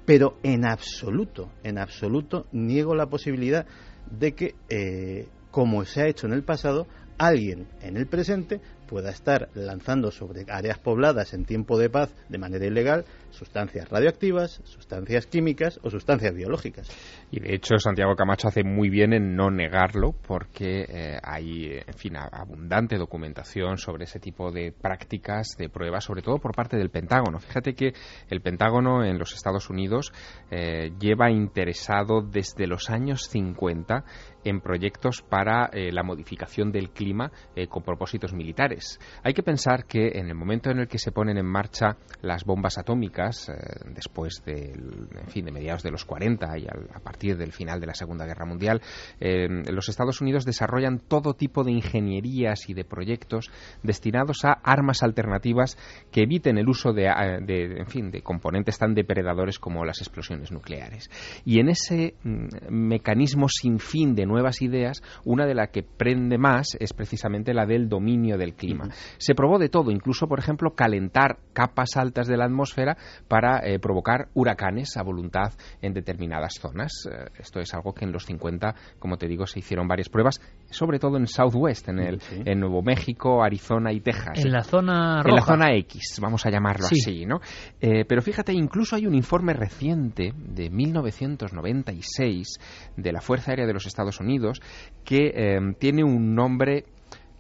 Pero 0.10 0.40
en 0.42 0.66
absoluto, 0.66 1.52
en 1.64 1.78
absoluto, 1.78 2.48
niego 2.52 2.96
la 2.96 3.06
posibilidad 3.06 3.68
de 4.10 4.34
que, 4.34 4.56
eh, 4.68 5.28
como 5.52 5.86
se 5.86 6.02
ha 6.02 6.08
hecho 6.08 6.26
en 6.26 6.34
el 6.34 6.44
pasado, 6.44 6.88
alguien 7.20 7.68
en 7.84 7.96
el 7.96 8.08
presente 8.08 8.60
pueda 8.90 9.12
estar 9.12 9.50
lanzando 9.54 10.10
sobre 10.10 10.46
áreas 10.50 10.80
pobladas 10.80 11.36
en 11.36 11.46
tiempo 11.46 11.78
de 11.78 11.92
paz 11.92 12.12
de 12.28 12.40
manera 12.40 12.66
ilegal 12.66 13.06
sustancias 13.30 13.88
radioactivas, 13.88 14.62
sustancias 14.64 15.28
químicas 15.28 15.80
o 15.84 15.92
sustancias 15.92 16.34
biológicas. 16.34 16.90
Y 17.30 17.40
de 17.40 17.54
hecho 17.54 17.78
Santiago 17.78 18.16
Camacho 18.16 18.48
hace 18.48 18.64
muy 18.64 18.90
bien 18.90 19.14
en 19.14 19.36
no 19.36 19.52
negarlo 19.52 20.16
porque 20.28 20.86
eh, 20.90 21.20
hay, 21.22 21.80
en 21.86 21.94
fin, 21.94 22.18
abundante 22.18 22.98
documentación 22.98 23.78
sobre 23.78 24.06
ese 24.06 24.20
tipo 24.20 24.52
de 24.52 24.72
prácticas, 24.72 25.56
de 25.58 25.70
pruebas, 25.70 26.06
sobre 26.06 26.24
todo 26.24 26.40
por 26.40 26.56
parte 26.56 26.76
del 26.76 26.90
Pentágono. 26.90 27.40
Fíjate 27.40 27.76
que 27.76 27.94
el 28.30 28.42
Pentágono 28.42 29.06
en 29.06 29.20
los 29.20 29.34
Estados 29.34 29.70
Unidos 29.70 30.12
eh, 30.50 30.92
lleva 31.00 31.30
interesado 31.30 32.22
desde 32.22 32.66
los 32.66 32.90
años 32.90 33.28
50 33.30 34.04
en 34.44 34.62
proyectos 34.62 35.22
para 35.22 35.70
eh, 35.74 35.92
la 35.92 36.04
modificación 36.04 36.72
del 36.72 36.92
clima 36.92 37.32
eh, 37.56 37.68
con 37.68 37.84
propósitos 37.84 38.34
militares. 38.34 39.00
Hay 39.24 39.34
que 39.34 39.44
pensar 39.44 39.86
que 39.86 40.12
en 40.16 40.28
el 40.28 40.36
momento 40.36 40.70
en 40.70 40.80
el 40.80 40.88
que 40.88 40.98
se 40.98 41.12
ponen 41.12 41.38
en 41.38 41.46
marcha 41.46 41.98
las 42.22 42.44
bombas 42.46 42.78
atómicas, 42.78 43.50
eh, 43.50 43.54
después 43.94 44.42
de, 44.46 44.72
en 44.72 45.28
fin, 45.28 45.46
de 45.46 45.52
mediados 45.52 45.84
de 45.84 45.92
los 45.92 46.06
40 46.06 46.58
y 46.58 46.68
a 46.68 47.00
partir 47.00 47.38
del 47.38 47.52
final 47.52 47.80
de 47.80 47.88
la 47.88 47.94
Segunda 47.94 48.26
Guerra 48.26 48.46
Mundial, 48.46 48.82
los 49.20 49.90
Estados 49.90 50.22
Unidos 50.22 50.46
desarrollan 50.46 51.00
todo 51.00 51.34
tipo 51.34 51.64
de 51.64 51.72
ingenierías 51.72 52.70
y 52.70 52.74
de 52.74 52.84
proyectos 52.84 53.52
destinados 53.84 54.46
a 54.46 54.54
armas 54.54 55.04
alternativas 55.04 55.78
que 56.12 56.24
eviten 56.24 56.58
el 56.58 56.70
uso 56.70 56.94
de, 56.94 57.08
en 57.08 57.88
fin, 57.88 58.12
de 58.12 58.22
componentes 58.22 58.78
tan 58.78 58.94
depredadores 58.94 59.60
como 59.60 59.86
las 59.86 60.00
explosiones 60.00 60.52
nucleares. 60.52 61.10
Y 61.46 61.60
en 61.60 61.70
ese 61.70 62.16
mm, 62.24 62.48
mecanismo 62.70 63.48
sin 63.50 63.80
fin 63.80 64.16
de 64.16 64.26
nuevas 64.40 64.62
ideas, 64.62 65.04
una 65.26 65.46
de 65.46 65.54
las 65.54 65.70
que 65.70 65.84
prende 65.84 66.38
más 66.38 66.78
es 66.80 66.94
precisamente 66.94 67.54
la 67.54 67.66
del 67.66 67.90
dominio 67.90 68.38
del 68.38 68.54
clima. 68.54 68.90
Se 69.18 69.36
probó 69.36 69.60
de 69.60 69.68
todo, 69.68 69.92
incluso, 69.92 70.28
por 70.28 70.40
ejemplo, 70.40 70.72
calentar 70.72 71.40
capas 71.54 71.98
altas 71.98 72.28
de 72.28 72.38
la 72.38 72.46
atmósfera 72.46 72.98
para 73.28 73.60
eh, 73.60 73.80
provocar 73.80 74.30
huracanes 74.34 74.96
a 74.96 75.04
voluntad 75.04 75.54
en 75.82 75.94
determinadas 75.94 76.54
zonas. 76.60 76.92
Eh, 77.12 77.30
esto 77.38 77.60
es 77.60 77.74
algo 77.74 77.94
que 77.94 78.06
en 78.06 78.14
los 78.14 78.26
50, 78.26 78.76
como 78.98 79.18
te 79.18 79.28
digo, 79.28 79.46
se 79.46 79.60
hicieron 79.60 79.88
varias 79.88 80.10
pruebas, 80.10 80.40
sobre 80.70 81.00
todo 81.00 81.18
en 81.18 81.28
Southwest, 81.28 81.90
en, 81.90 82.00
el, 82.00 82.22
en 82.46 82.60
Nuevo 82.60 82.82
México, 82.82 83.44
Arizona 83.44 83.92
y 83.92 84.02
Texas. 84.02 84.44
En 84.44 84.52
la 84.52 84.64
zona 84.64 85.22
En 85.26 85.36
la 85.36 85.42
zona 85.42 85.74
X, 85.76 86.20
vamos 86.22 86.46
a 86.46 86.50
llamarlo 86.50 86.86
así, 86.86 87.26
¿no? 87.26 87.40
Eh, 87.80 88.06
pero 88.08 88.22
fíjate, 88.22 88.54
incluso 88.54 88.96
hay 88.96 89.06
un 89.08 89.16
informe 89.16 89.54
reciente 89.54 90.34
de 90.36 90.70
1996 90.70 92.60
de 92.98 93.12
la 93.12 93.22
Fuerza 93.22 93.52
Aérea 93.52 93.66
de 93.66 93.74
los 93.74 93.86
Estados 93.86 94.20
Unidos, 94.20 94.62
que 95.04 95.32
em, 95.34 95.74
tiene 95.74 96.04
un 96.04 96.36
nombre 96.36 96.86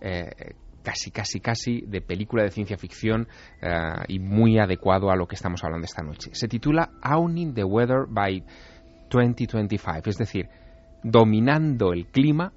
eh, 0.01 0.55
casi, 0.84 1.11
casi, 1.11 1.39
casi 1.39 1.82
de 1.82 2.01
película 2.01 2.43
de 2.43 2.51
ciencia 2.51 2.77
ficción 2.77 3.27
eh, 3.61 3.67
y 4.07 4.19
muy 4.19 4.57
adecuado 4.57 5.11
a 5.11 5.15
lo 5.15 5.27
que 5.27 5.36
estamos 5.36 5.63
hablando 5.63 5.86
esta 5.86 6.01
noche. 6.01 6.32
Se 6.34 6.47
titula 6.47 6.91
Owning 7.03 7.53
the 7.53 7.63
Weather 7.63 8.05
by 8.07 8.43
2025, 9.09 10.09
es 10.09 10.17
decir, 10.17 10.49
dominando 11.03 11.93
el 11.93 12.07
clima 12.07 12.53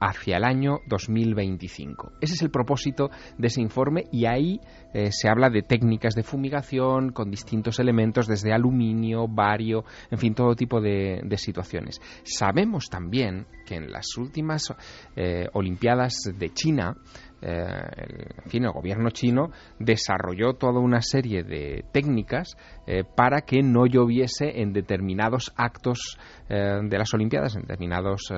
hacia 0.00 0.36
el 0.36 0.44
año 0.44 0.80
2025. 0.86 2.12
Ese 2.20 2.34
es 2.34 2.42
el 2.42 2.50
propósito 2.50 3.10
de 3.38 3.46
ese 3.48 3.60
informe 3.60 4.04
y 4.12 4.26
ahí 4.26 4.60
eh, 4.92 5.10
se 5.12 5.28
habla 5.28 5.50
de 5.50 5.62
técnicas 5.62 6.14
de 6.14 6.22
fumigación 6.22 7.12
con 7.12 7.30
distintos 7.30 7.78
elementos, 7.78 8.26
desde 8.26 8.52
aluminio, 8.52 9.28
bario, 9.28 9.84
en 10.10 10.18
fin, 10.18 10.34
todo 10.34 10.54
tipo 10.54 10.80
de, 10.80 11.22
situaciones. 11.36 12.00
Sabemos 12.24 12.86
también 12.88 13.46
que 13.66 13.74
en 13.74 13.90
las 13.90 14.16
últimas 14.16 14.72
eh, 15.14 15.48
Olimpiadas 15.52 16.30
de 16.34 16.50
China, 16.54 16.96
eh, 17.46 18.32
en 18.44 18.50
fin, 18.50 18.64
el 18.64 18.72
gobierno 18.72 19.10
chino 19.10 19.50
desarrolló 19.78 20.54
toda 20.54 20.80
una 20.80 21.00
serie 21.00 21.44
de 21.44 21.84
técnicas 21.92 22.56
eh, 22.88 23.04
para 23.04 23.42
que 23.42 23.62
no 23.62 23.86
lloviese 23.86 24.60
en 24.62 24.72
determinados 24.72 25.52
actos 25.56 26.18
eh, 26.48 26.80
de 26.82 26.98
las 26.98 27.14
Olimpiadas, 27.14 27.54
en 27.54 27.62
determinados 27.62 28.32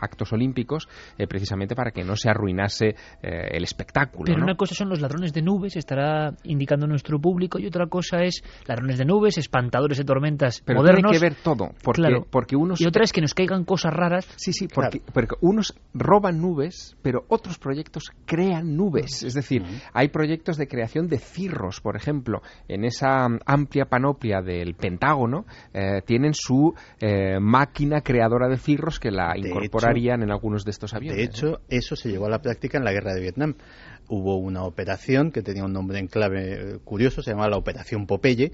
actos 0.00 0.32
olímpicos, 0.32 0.88
precisamente 1.28 1.74
para 1.74 1.90
que 1.92 2.02
no 2.02 2.16
se 2.16 2.28
arruinase 2.28 2.94
el 3.22 3.62
espectáculo. 3.62 4.24
Pero 4.26 4.42
una 4.42 4.56
cosa 4.56 4.74
son 4.74 4.88
los 4.88 5.00
ladrones 5.00 5.32
de 5.32 5.42
nubes, 5.42 5.76
estará 5.76 6.34
indicando 6.44 6.86
nuestro 6.86 7.20
público, 7.20 7.58
y 7.58 7.66
otra 7.66 7.86
cosa 7.86 8.22
es 8.22 8.42
ladrones 8.66 8.98
de 8.98 9.04
nubes, 9.04 9.38
espantadores 9.38 9.98
de 9.98 10.04
tormentas 10.04 10.62
Pero 10.64 10.80
modernos. 10.80 11.12
Tiene 11.12 11.18
que 11.18 11.34
ver 11.34 11.42
todo, 11.42 11.70
porque, 11.82 12.22
porque 12.30 12.56
unos... 12.56 12.80
Y 12.80 12.86
otra 12.86 13.04
es 13.04 13.12
que 13.12 13.20
nos 13.20 13.34
caigan 13.34 13.64
cosas 13.64 13.92
raras. 13.92 14.28
Sí, 14.36 14.52
sí, 14.52 14.68
porque 14.68 15.34
unos 15.40 15.74
roban 15.94 16.40
nubes, 16.40 16.96
pero 17.02 17.24
otros 17.28 17.58
proyectos 17.58 17.99
crean 18.24 18.76
nubes. 18.76 19.22
Es 19.22 19.34
decir, 19.34 19.64
hay 19.92 20.08
proyectos 20.08 20.56
de 20.56 20.68
creación 20.68 21.08
de 21.08 21.18
cirros, 21.18 21.80
por 21.80 21.96
ejemplo, 21.96 22.42
en 22.68 22.84
esa 22.84 23.26
amplia 23.46 23.86
panoplia 23.86 24.40
del 24.42 24.74
Pentágono, 24.74 25.46
eh, 25.72 26.02
tienen 26.04 26.34
su 26.34 26.74
eh, 27.00 27.38
máquina 27.40 28.00
creadora 28.00 28.48
de 28.48 28.56
cirros 28.56 28.98
que 28.98 29.10
la 29.10 29.36
incorporarían 29.36 30.22
en 30.22 30.30
algunos 30.30 30.64
de 30.64 30.70
estos 30.70 30.94
aviones. 30.94 31.16
De 31.16 31.24
hecho, 31.24 31.60
eso 31.68 31.96
se 31.96 32.10
llevó 32.10 32.26
a 32.26 32.30
la 32.30 32.42
práctica 32.42 32.78
en 32.78 32.84
la 32.84 32.92
guerra 32.92 33.14
de 33.14 33.20
Vietnam. 33.20 33.54
Hubo 34.08 34.38
una 34.38 34.64
operación 34.64 35.30
que 35.30 35.42
tenía 35.42 35.64
un 35.64 35.72
nombre 35.72 35.98
en 35.98 36.08
clave 36.08 36.74
eh, 36.74 36.78
curioso, 36.84 37.22
se 37.22 37.30
llamaba 37.30 37.50
la 37.50 37.58
Operación 37.58 38.06
Popeye. 38.06 38.52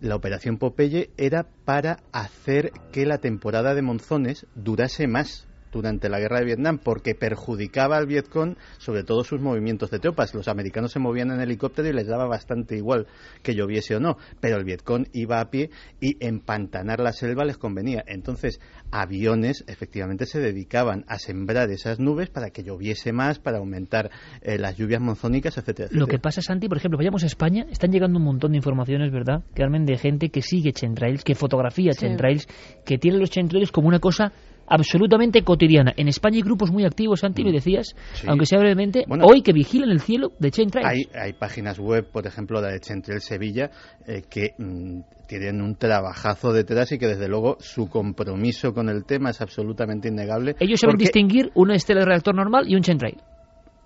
La 0.00 0.14
Operación 0.14 0.58
Popeye 0.58 1.10
era 1.16 1.46
para 1.64 1.98
hacer 2.12 2.72
que 2.92 3.06
la 3.06 3.18
temporada 3.18 3.74
de 3.74 3.82
monzones 3.82 4.46
durase 4.54 5.08
más 5.08 5.47
durante 5.72 6.08
la 6.08 6.18
guerra 6.18 6.40
de 6.40 6.46
Vietnam 6.46 6.78
porque 6.78 7.14
perjudicaba 7.14 7.96
al 7.96 8.06
Vietcong 8.06 8.56
sobre 8.78 9.04
todo 9.04 9.24
sus 9.24 9.40
movimientos 9.40 9.90
de 9.90 9.98
tropas. 9.98 10.34
Los 10.34 10.48
americanos 10.48 10.92
se 10.92 10.98
movían 10.98 11.30
en 11.30 11.40
helicóptero 11.40 11.88
y 11.88 11.92
les 11.92 12.06
daba 12.06 12.26
bastante 12.26 12.76
igual 12.76 13.06
que 13.42 13.54
lloviese 13.54 13.96
o 13.96 14.00
no, 14.00 14.16
pero 14.40 14.56
el 14.56 14.64
Vietcong 14.64 15.06
iba 15.12 15.40
a 15.40 15.50
pie 15.50 15.70
y 16.00 16.16
empantanar 16.24 17.00
la 17.00 17.12
selva 17.12 17.44
les 17.44 17.58
convenía. 17.58 18.04
Entonces, 18.06 18.60
aviones 18.90 19.64
efectivamente 19.66 20.26
se 20.26 20.40
dedicaban 20.40 21.04
a 21.08 21.18
sembrar 21.18 21.70
esas 21.70 21.98
nubes 21.98 22.30
para 22.30 22.50
que 22.50 22.62
lloviese 22.62 23.12
más, 23.12 23.38
para 23.38 23.58
aumentar 23.58 24.10
eh, 24.42 24.58
las 24.58 24.76
lluvias 24.76 25.00
monzónicas, 25.00 25.58
etcétera, 25.58 25.88
Lo 25.92 26.06
que 26.06 26.18
pasa, 26.18 26.42
Santi, 26.42 26.68
por 26.68 26.78
ejemplo, 26.78 26.98
vayamos 26.98 27.22
a 27.24 27.26
España, 27.26 27.66
están 27.70 27.90
llegando 27.90 28.18
un 28.18 28.24
montón 28.24 28.52
de 28.52 28.58
informaciones, 28.58 29.10
¿verdad? 29.10 29.42
Carmen, 29.54 29.84
de 29.84 29.96
gente 29.96 30.30
que 30.30 30.42
sigue 30.42 30.72
chemtrails, 30.72 31.24
que 31.24 31.34
fotografía 31.34 31.92
chemtrails, 31.92 32.46
que 32.84 32.98
tiene 32.98 33.18
los 33.18 33.30
chemtrails 33.30 33.72
como 33.72 33.88
una 33.88 33.98
cosa 33.98 34.32
absolutamente 34.68 35.42
cotidiana. 35.42 35.92
En 35.96 36.08
España 36.08 36.36
hay 36.36 36.42
grupos 36.42 36.70
muy 36.70 36.84
activos, 36.84 37.20
Santi, 37.20 37.44
me 37.44 37.50
mm. 37.50 37.54
decías, 37.54 37.96
aunque 38.26 38.46
sea 38.46 38.58
brevemente, 38.58 39.04
hoy 39.22 39.42
que 39.42 39.52
vigilan 39.52 39.90
el 39.90 40.00
cielo 40.00 40.32
de 40.38 40.50
Chemtrails. 40.50 40.88
Hay, 40.88 41.08
hay 41.20 41.32
páginas 41.32 41.78
web, 41.78 42.06
por 42.10 42.26
ejemplo, 42.26 42.60
la 42.60 42.68
de 42.68 42.80
Chemtrails 42.80 43.24
Sevilla, 43.24 43.70
eh, 44.06 44.22
que 44.28 44.54
mm, 44.58 45.00
tienen 45.26 45.60
un 45.60 45.76
trabajazo 45.76 46.52
detrás 46.52 46.90
y 46.92 46.98
que 46.98 47.06
desde 47.06 47.28
luego 47.28 47.56
su 47.60 47.88
compromiso 47.88 48.72
con 48.72 48.88
el 48.88 49.04
tema 49.04 49.30
es 49.30 49.40
absolutamente 49.40 50.08
innegable. 50.08 50.56
Ellos 50.58 50.80
saben 50.80 50.96
distinguir 50.96 51.50
una 51.54 51.74
estela 51.74 52.00
de 52.00 52.06
reactor 52.06 52.34
normal 52.34 52.64
y 52.68 52.74
un 52.74 52.82
Chemtrail. 52.82 53.18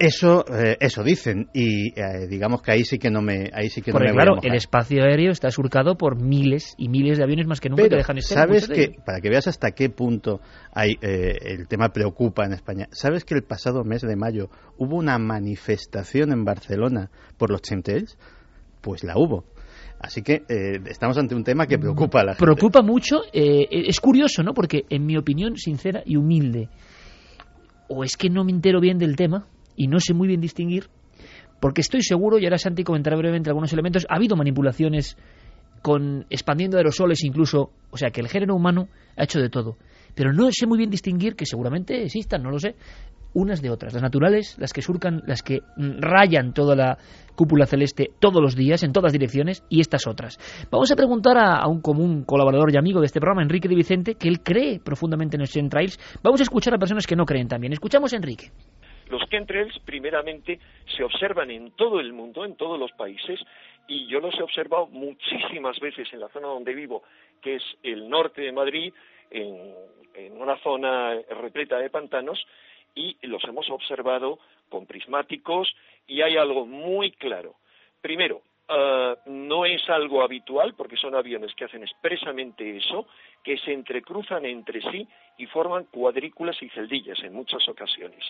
Eso, 0.03 0.45
eh, 0.53 0.77
eso 0.81 1.05
dicen 1.05 1.49
y 1.55 1.91
eh, 1.91 2.27
digamos 2.29 2.61
que 2.61 2.73
ahí 2.73 2.85
sí 2.85 2.99
que 2.99 3.09
no 3.09 3.23
me, 3.23 3.51
ahí 3.53 3.71
sí 3.71 3.83
que 3.83 3.93
Porque 3.93 4.09
no 4.09 4.15
claro, 4.15 4.35
el 4.43 4.53
espacio 4.55 5.05
aéreo 5.05 5.31
está 5.31 5.49
surcado 5.53 5.97
por 5.97 6.21
miles 6.21 6.75
y 6.77 6.89
miles 6.89 7.19
de 7.19 7.25
aviones 7.25 7.47
más 7.47 7.61
que 7.61 7.69
nunca 7.69 7.89
que 7.89 7.95
dejan 7.95 8.21
Sabes 8.21 8.67
que 8.67 8.97
para 9.07 9.21
que 9.21 9.31
veas 9.31 9.47
hasta 9.47 9.71
qué 9.71 9.91
punto 9.91 10.41
hay 10.73 10.95
eh, 11.03 11.39
el 11.43 11.69
tema 11.69 11.91
preocupa 11.91 12.45
en 12.45 12.53
España. 12.53 12.89
Sabes 12.91 13.25
que 13.25 13.35
el 13.35 13.45
pasado 13.45 13.85
mes 13.85 14.03
de 14.03 14.17
mayo 14.17 14.51
hubo 14.77 14.97
una 14.97 15.19
manifestación 15.19 16.33
en 16.33 16.45
Barcelona 16.45 17.09
por 17.39 17.53
los 17.53 17.63
chemtrails, 17.63 18.19
pues 18.81 19.05
la 19.05 19.17
hubo. 19.17 19.45
Así 20.01 20.23
que 20.23 20.43
estamos 20.87 21.17
ante 21.17 21.37
un 21.37 21.45
tema 21.45 21.69
que 21.69 21.79
preocupa 21.79 22.23
a 22.23 22.25
la 22.25 22.33
gente. 22.33 22.45
Preocupa 22.45 22.83
mucho. 22.83 23.21
es 23.33 24.01
curioso, 24.01 24.43
¿no? 24.43 24.53
Porque 24.53 24.83
en 24.91 25.07
mi 25.07 25.17
opinión 25.17 25.57
sincera 25.57 26.03
y 26.05 26.17
humilde, 26.17 26.71
o 27.87 28.03
es 28.03 28.17
que 28.17 28.31
no 28.31 28.43
me 28.43 28.51
entero 28.51 28.81
bien 28.81 28.99
del 28.99 29.15
tema 29.15 29.47
y 29.77 29.87
no 29.87 30.01
sé 30.01 30.15
muy 30.15 30.29
bien 30.29 30.41
distinguir, 30.41 30.89
porque 31.61 31.81
estoy 31.81 32.03
seguro, 32.03 32.39
y 32.39 32.45
ahora 32.45 32.59
Santi 32.59 32.83
comentará 32.83 33.17
brevemente 33.17 33.51
algunos 33.51 33.73
elementos, 33.73 34.07
ha 34.09 34.17
habido 34.17 34.37
manipulaciones 34.37 35.17
con 35.83 36.27
expandiendo 36.31 36.77
aerosoles 36.77 37.23
incluso, 37.25 37.71
o 37.91 37.97
sea 37.97 38.11
que 38.11 38.21
el 38.21 38.29
género 38.29 38.55
humano 38.55 38.89
ha 39.17 39.25
hecho 39.25 39.41
de 39.41 39.49
todo. 39.49 39.77
Pero 40.15 40.33
no 40.33 40.49
sé 40.51 40.67
muy 40.67 40.79
bien 40.79 40.91
distinguir, 40.91 41.35
que 41.35 41.47
seguramente 41.47 42.03
existan, 42.05 42.43
no 42.43 42.51
lo 42.51 42.59
sé, 42.59 42.77
unas 43.35 43.63
de 43.63 43.71
otras. 43.71 43.95
Las 43.95 44.03
naturales, 44.03 44.57
las 44.59 44.73
que 44.73 44.83
surcan, 44.83 45.23
las 45.27 45.43
que 45.43 45.61
rayan 45.77 46.53
toda 46.53 46.77
la 46.77 46.99
cúpula 47.35 47.67
celeste 47.67 48.11
todos 48.21 48.43
los 48.43 48.55
días, 48.55 48.83
en 48.83 48.93
todas 48.93 49.13
direcciones, 49.13 49.65
y 49.69 49.81
estas 49.81 50.07
otras. 50.07 50.39
Vamos 50.71 50.91
a 50.93 50.97
preguntar 50.97 51.39
a, 51.39 51.67
un 51.67 51.81
común 51.81 52.25
colaborador 52.25 52.73
y 52.73 52.77
amigo 52.77 53.01
de 53.01 53.07
este 53.07 53.21
programa, 53.21 53.43
Enrique 53.43 53.69
de 53.69 53.75
Vicente, 53.75 54.15
que 54.15 54.29
él 54.29 54.43
cree 54.43 54.81
profundamente 54.81 55.37
en 55.37 55.41
los 55.41 55.51
chemtrails. 55.51 55.99
Vamos 56.23 56.41
a 56.41 56.43
escuchar 56.43 56.75
a 56.75 56.79
personas 56.79 57.07
que 57.07 57.17
no 57.17 57.25
creen 57.25 57.49
también. 57.49 57.73
Escuchamos 57.73 58.13
Enrique. 58.13 58.53
Los 59.13 59.29
chemtrails, 59.29 59.79
primeramente, 59.81 60.59
se 60.97 61.05
observan 61.05 61.51
en 61.51 61.73
todo 61.73 62.01
el 62.01 62.15
mundo, 62.15 62.47
en 62.47 62.57
todos 62.57 62.79
los 62.79 62.93
países, 62.93 63.39
y 63.87 64.07
yo 64.07 64.21
los 64.21 64.35
he 64.41 64.43
observado 64.43 64.87
muchísimas 64.87 65.79
veces 65.81 66.11
en 66.15 66.21
la 66.21 66.31
zona 66.31 66.49
donde 66.49 66.75
vivo, 66.75 67.03
que 67.43 67.57
es 67.57 67.63
el 67.83 68.09
norte 68.09 68.41
de 68.41 68.53
Madrid, 68.53 68.91
en, 69.31 69.75
una 70.41 70.57
zona 70.61 71.13
repleta 71.43 71.77
de 71.77 71.91
pantanos, 71.91 72.43
y 72.95 73.19
los 73.27 73.45
hemos 73.45 73.69
observado 73.69 74.39
con 74.71 74.87
prismáticos 74.87 75.71
y 76.07 76.23
hay 76.23 76.39
algo 76.39 76.65
muy 76.65 77.13
claro. 77.13 77.57
Primero, 78.01 78.41
eh, 78.67 79.17
no 79.27 79.67
es 79.67 79.87
algo 79.91 80.23
habitual 80.23 80.75
porque 80.75 80.97
son 80.97 81.15
aviones 81.15 81.55
que 81.55 81.67
hacen 81.67 81.83
expresamente 81.83 82.79
eso, 82.79 83.07
que 83.45 83.59
se 83.59 83.73
entrecruzan 83.73 84.47
entre 84.47 84.81
sí 84.91 85.07
y 85.37 85.47
forman 85.47 85.85
cuadrículas 85.85 86.63
y 86.63 86.71
celdillas 86.71 87.23
en 87.23 87.35
muchas 87.35 87.69
ocasiones. 87.69 88.25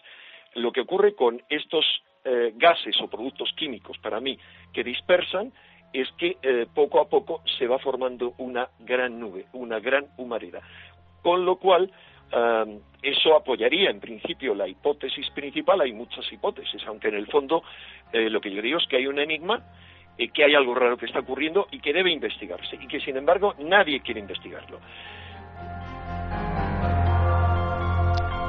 Lo 0.54 0.72
que 0.72 0.82
ocurre 0.82 1.14
con 1.14 1.42
estos 1.48 1.84
eh, 2.24 2.52
gases 2.56 3.00
o 3.00 3.08
productos 3.08 3.52
químicos, 3.56 3.98
para 3.98 4.20
mí, 4.20 4.38
que 4.72 4.84
dispersan, 4.84 5.52
es 5.92 6.10
que 6.12 6.36
eh, 6.42 6.66
poco 6.74 7.00
a 7.00 7.08
poco 7.08 7.42
se 7.58 7.66
va 7.66 7.78
formando 7.78 8.34
una 8.38 8.68
gran 8.80 9.18
nube, 9.18 9.46
una 9.52 9.80
gran 9.80 10.06
humareda. 10.16 10.60
Con 11.22 11.44
lo 11.44 11.56
cual, 11.56 11.90
eso 13.02 13.36
apoyaría 13.36 13.90
en 13.90 14.00
principio 14.00 14.54
la 14.54 14.66
hipótesis 14.66 15.28
principal, 15.34 15.82
hay 15.82 15.92
muchas 15.92 16.32
hipótesis, 16.32 16.82
aunque 16.86 17.08
en 17.08 17.16
el 17.16 17.26
fondo 17.26 17.62
lo 18.10 18.40
que 18.40 18.50
yo 18.50 18.62
digo 18.62 18.78
es 18.78 18.86
que 18.88 18.96
hay 18.96 19.06
un 19.06 19.18
enigma 19.18 19.62
eh, 20.18 20.28
que 20.28 20.44
hay 20.44 20.54
algo 20.54 20.74
raro 20.74 20.98
que 20.98 21.06
está 21.06 21.20
ocurriendo 21.20 21.68
y 21.70 21.80
que 21.80 21.92
debe 21.92 22.10
investigarse 22.10 22.76
y 22.76 22.86
que 22.86 23.00
sin 23.00 23.16
embargo 23.16 23.54
nadie 23.58 24.00
quiere 24.00 24.20
investigarlo. 24.20 24.78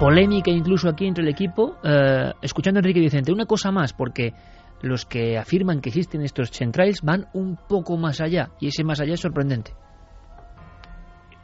Polémica 0.04 0.52
incluso 0.52 0.90
aquí 0.90 1.08
entre 1.08 1.24
el 1.24 1.30
equipo, 1.30 1.78
eh, 1.82 2.34
escuchando 2.42 2.80
a 2.80 2.82
Enrique 2.82 3.00
Vicente, 3.00 3.32
una 3.32 3.46
cosa 3.46 3.72
más, 3.72 3.94
porque 3.94 4.34
los 4.82 5.06
que 5.06 5.38
afirman 5.38 5.80
que 5.80 5.88
existen 5.88 6.20
estos 6.24 6.52
chemtrails 6.52 7.00
van 7.04 7.28
un 7.34 7.56
poco 7.56 7.96
más 7.96 8.20
allá 8.20 8.50
y 8.60 8.68
ese 8.68 8.84
más 8.84 9.00
allá 9.00 9.14
es 9.14 9.22
sorprendente. 9.22 9.72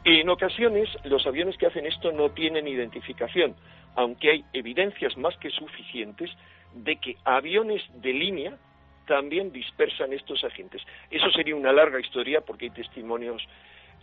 En 0.04 0.28
ocasiones 0.28 0.90
los 1.04 1.26
aviones 1.26 1.56
que 1.56 1.68
hacen 1.68 1.86
esto 1.86 2.12
no 2.12 2.32
tienen 2.32 2.68
identificación, 2.68 3.54
aunque 3.96 4.30
hay 4.30 4.44
evidencias 4.52 5.16
más 5.16 5.34
que 5.38 5.48
suficientes 5.48 6.28
de 6.74 6.96
que 6.96 7.16
aviones 7.24 7.80
de 8.02 8.12
línea 8.12 8.58
también 9.06 9.52
dispersan 9.52 10.12
estos 10.12 10.44
agentes. 10.44 10.82
Eso 11.10 11.30
sería 11.30 11.56
una 11.56 11.72
larga 11.72 11.98
historia 11.98 12.42
porque 12.42 12.66
hay 12.66 12.72
testimonios 12.72 13.42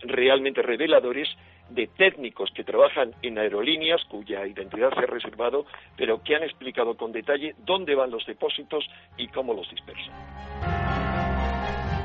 realmente 0.02 0.62
reveladores 0.62 1.28
de 1.70 1.88
técnicos 1.96 2.50
que 2.54 2.64
trabajan 2.64 3.12
en 3.22 3.38
aerolíneas 3.38 4.02
cuya 4.08 4.46
identidad 4.46 4.90
se 4.94 5.00
ha 5.00 5.06
reservado, 5.06 5.66
pero 5.96 6.22
que 6.22 6.34
han 6.34 6.42
explicado 6.42 6.96
con 6.96 7.12
detalle 7.12 7.54
dónde 7.64 7.94
van 7.94 8.10
los 8.10 8.24
depósitos 8.26 8.84
y 9.16 9.28
cómo 9.28 9.54
los 9.54 9.68
dispersan. 9.70 10.14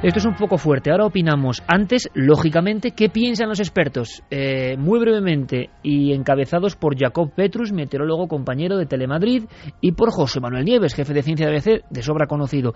Esto 0.04 0.20
es 0.20 0.26
un 0.26 0.36
poco 0.36 0.58
fuerte. 0.58 0.92
Ahora 0.92 1.06
opinamos. 1.06 1.64
Antes, 1.66 2.10
lógicamente, 2.14 2.92
¿qué 2.92 3.08
piensan 3.08 3.48
los 3.48 3.62
expertos? 3.62 4.22
Eh, 4.30 4.76
muy 4.76 5.00
brevemente 5.00 5.70
y 5.82 6.12
encabezados 6.12 6.76
por 6.76 7.00
Jacob 7.00 7.32
Petrus, 7.34 7.72
meteorólogo 7.72 8.28
compañero 8.28 8.76
de 8.76 8.86
Telemadrid, 8.86 9.46
y 9.80 9.94
por 9.94 10.12
José 10.12 10.42
Manuel 10.42 10.66
Nieves, 10.66 10.94
jefe 10.94 11.14
de 11.14 11.24
ciencia 11.24 11.48
de 11.48 11.54
ABC, 11.54 11.86
de 11.90 12.02
sobra 12.02 12.28
conocido. 12.28 12.74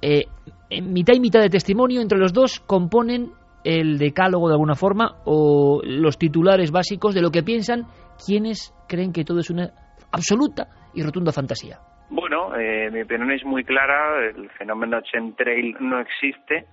Eh, 0.00 0.24
en 0.70 0.94
mitad 0.94 1.12
y 1.14 1.20
mitad 1.20 1.40
de 1.40 1.50
testimonio, 1.50 2.00
entre 2.00 2.18
los 2.18 2.32
dos 2.32 2.58
componen 2.60 3.32
el 3.64 3.98
decálogo 3.98 4.48
de 4.48 4.54
alguna 4.54 4.74
forma 4.74 5.16
o 5.24 5.80
los 5.84 6.18
titulares 6.18 6.70
básicos 6.70 7.14
de 7.14 7.22
lo 7.22 7.30
que 7.30 7.42
piensan 7.42 7.86
quienes 8.24 8.74
creen 8.88 9.12
que 9.12 9.24
todo 9.24 9.40
es 9.40 9.50
una 9.50 9.70
absoluta 10.12 10.66
y 10.94 11.02
rotunda 11.02 11.32
fantasía. 11.32 11.78
Bueno, 12.10 12.54
eh, 12.56 12.90
mi 12.90 13.02
opinión 13.02 13.30
es 13.32 13.44
muy 13.44 13.64
clara, 13.64 14.26
el 14.28 14.50
fenómeno 14.50 15.00
chemtrail 15.00 15.76
no 15.80 16.00
existe, 16.00 16.66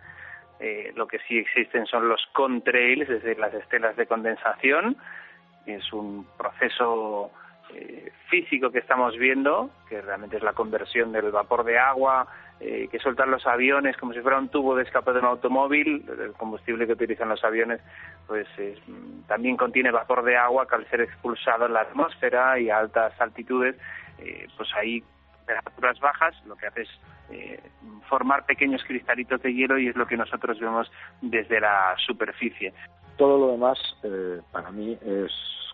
eh, 0.59 0.91
lo 0.95 1.07
que 1.07 1.19
sí 1.27 1.37
existen 1.37 1.85
son 1.85 2.09
los 2.09 2.21
contrails, 2.33 3.09
es 3.09 3.23
decir, 3.23 3.39
las 3.39 3.53
estelas 3.53 3.95
de 3.95 4.05
condensación, 4.05 4.97
es 5.65 5.93
un 5.93 6.27
proceso 6.37 7.31
eh, 7.73 8.11
físico 8.29 8.71
que 8.71 8.79
estamos 8.79 9.17
viendo, 9.17 9.69
que 9.87 10.01
realmente 10.01 10.37
es 10.37 10.43
la 10.43 10.53
conversión 10.53 11.11
del 11.11 11.31
vapor 11.31 11.63
de 11.63 11.77
agua 11.79 12.27
que 12.59 12.99
sueltan 12.99 13.31
los 13.31 13.47
aviones 13.47 13.95
como 13.95 14.11
si 14.11 14.19
fuera 14.19 14.37
un 14.37 14.49
tubo 14.49 14.75
de 14.75 14.83
escape 14.83 15.13
de 15.13 15.19
un 15.19 15.27
automóvil, 15.27 16.03
el 16.09 16.33
combustible 16.33 16.85
que 16.85 16.91
utilizan 16.91 17.29
los 17.29 17.41
aviones 17.45 17.79
pues 18.27 18.47
también 19.29 19.55
contiene 19.55 19.91
vapor 19.91 20.25
de 20.25 20.35
agua 20.35 20.67
que 20.67 20.75
al 20.75 20.85
ser 20.89 20.99
expulsado 20.99 21.67
en 21.67 21.73
la 21.73 21.83
atmósfera 21.83 22.59
y 22.59 22.69
a 22.69 22.79
altas 22.79 23.13
altitudes, 23.21 23.77
pues 24.57 24.69
ahí 24.75 25.01
temperaturas 25.49 25.99
bajas, 25.99 26.35
lo 26.45 26.55
que 26.55 26.67
hace 26.67 26.81
es 26.81 26.89
eh, 27.31 27.59
formar 28.07 28.45
pequeños 28.45 28.83
cristalitos 28.83 29.41
de 29.41 29.53
hielo 29.53 29.77
y 29.77 29.87
es 29.87 29.95
lo 29.95 30.07
que 30.07 30.17
nosotros 30.17 30.59
vemos 30.59 30.91
desde 31.21 31.59
la 31.59 31.95
superficie. 32.05 32.73
Todo 33.17 33.37
lo 33.37 33.51
demás 33.53 33.77
eh, 34.03 34.41
para 34.51 34.71
mí 34.71 34.97
es 35.01 35.31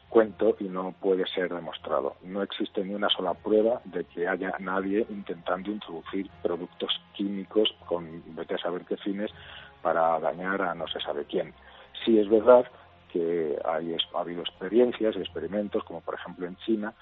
cuento 0.10 0.56
y 0.60 0.66
no 0.66 0.94
puede 1.00 1.26
ser 1.28 1.54
demostrado. 1.54 2.16
No 2.24 2.42
existe 2.42 2.84
ni 2.84 2.94
una 2.94 3.10
sola 3.10 3.34
prueba 3.34 3.82
de 3.86 4.06
que 4.06 4.28
haya 4.28 4.54
nadie 4.60 5.06
intentando 5.10 5.72
introducir 5.72 6.30
productos 6.42 6.92
químicos 7.14 7.74
con 7.86 8.24
vete 8.36 8.56
a 8.56 8.60
saber 8.60 8.86
qué 8.86 8.98
fines 8.98 9.32
para 9.82 10.20
dañar 10.20 10.62
a 10.62 10.74
no 10.74 10.88
se 10.88 11.00
sabe 11.00 11.26
quién. 11.26 11.54
Sí 12.04 12.20
es 12.20 12.30
verdad 12.30 12.66
que 13.12 13.58
hay, 13.64 13.96
ha 14.14 14.20
habido 14.20 14.42
experiencias 14.42 15.16
y 15.16 15.20
experimentos, 15.20 15.84
como 15.84 16.02
por 16.02 16.16
ejemplo 16.16 16.46
en 16.48 16.56
China, 16.58 16.94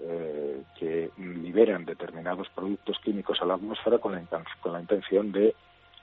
eh, 0.00 0.62
que 0.78 1.10
liberan 1.18 1.84
determinados 1.84 2.48
productos 2.50 2.98
químicos 3.00 3.42
a 3.42 3.44
la 3.44 3.54
atmósfera 3.54 3.98
con 3.98 4.12
la, 4.12 4.22
con 4.60 4.72
la 4.72 4.80
intención 4.80 5.32
de 5.32 5.54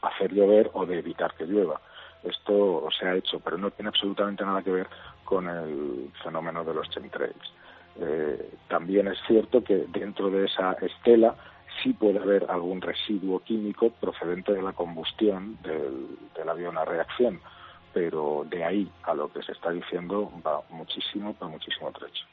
hacer 0.01 0.33
llover 0.33 0.69
o 0.73 0.85
de 0.85 0.99
evitar 0.99 1.33
que 1.35 1.45
llueva. 1.45 1.79
Esto 2.25 2.87
se 2.97 3.07
ha 3.07 3.15
hecho, 3.15 3.39
pero 3.39 3.57
no 3.57 3.71
tiene 3.71 3.89
absolutamente 3.89 4.43
nada 4.43 4.63
que 4.63 4.71
ver 4.71 4.87
con 5.23 5.47
el 5.47 6.11
fenómeno 6.23 6.63
de 6.63 6.73
los 6.73 6.89
chemtrails. 6.89 7.53
Eh, 7.99 8.51
también 8.67 9.07
es 9.07 9.17
cierto 9.27 9.63
que 9.63 9.85
dentro 9.87 10.29
de 10.29 10.45
esa 10.45 10.73
estela 10.73 11.35
sí 11.81 11.93
puede 11.93 12.19
haber 12.19 12.45
algún 12.49 12.81
residuo 12.81 13.39
químico 13.39 13.89
procedente 13.89 14.53
de 14.53 14.61
la 14.61 14.73
combustión 14.73 15.57
del, 15.63 16.17
del 16.35 16.49
avión 16.49 16.77
a 16.77 16.85
reacción, 16.85 17.39
pero 17.93 18.45
de 18.49 18.63
ahí 18.63 18.91
a 19.03 19.13
lo 19.13 19.31
que 19.31 19.41
se 19.43 19.53
está 19.53 19.71
diciendo 19.71 20.31
va 20.45 20.61
muchísimo, 20.69 21.35
va 21.41 21.47
muchísimo 21.47 21.91
trecho. 21.91 22.25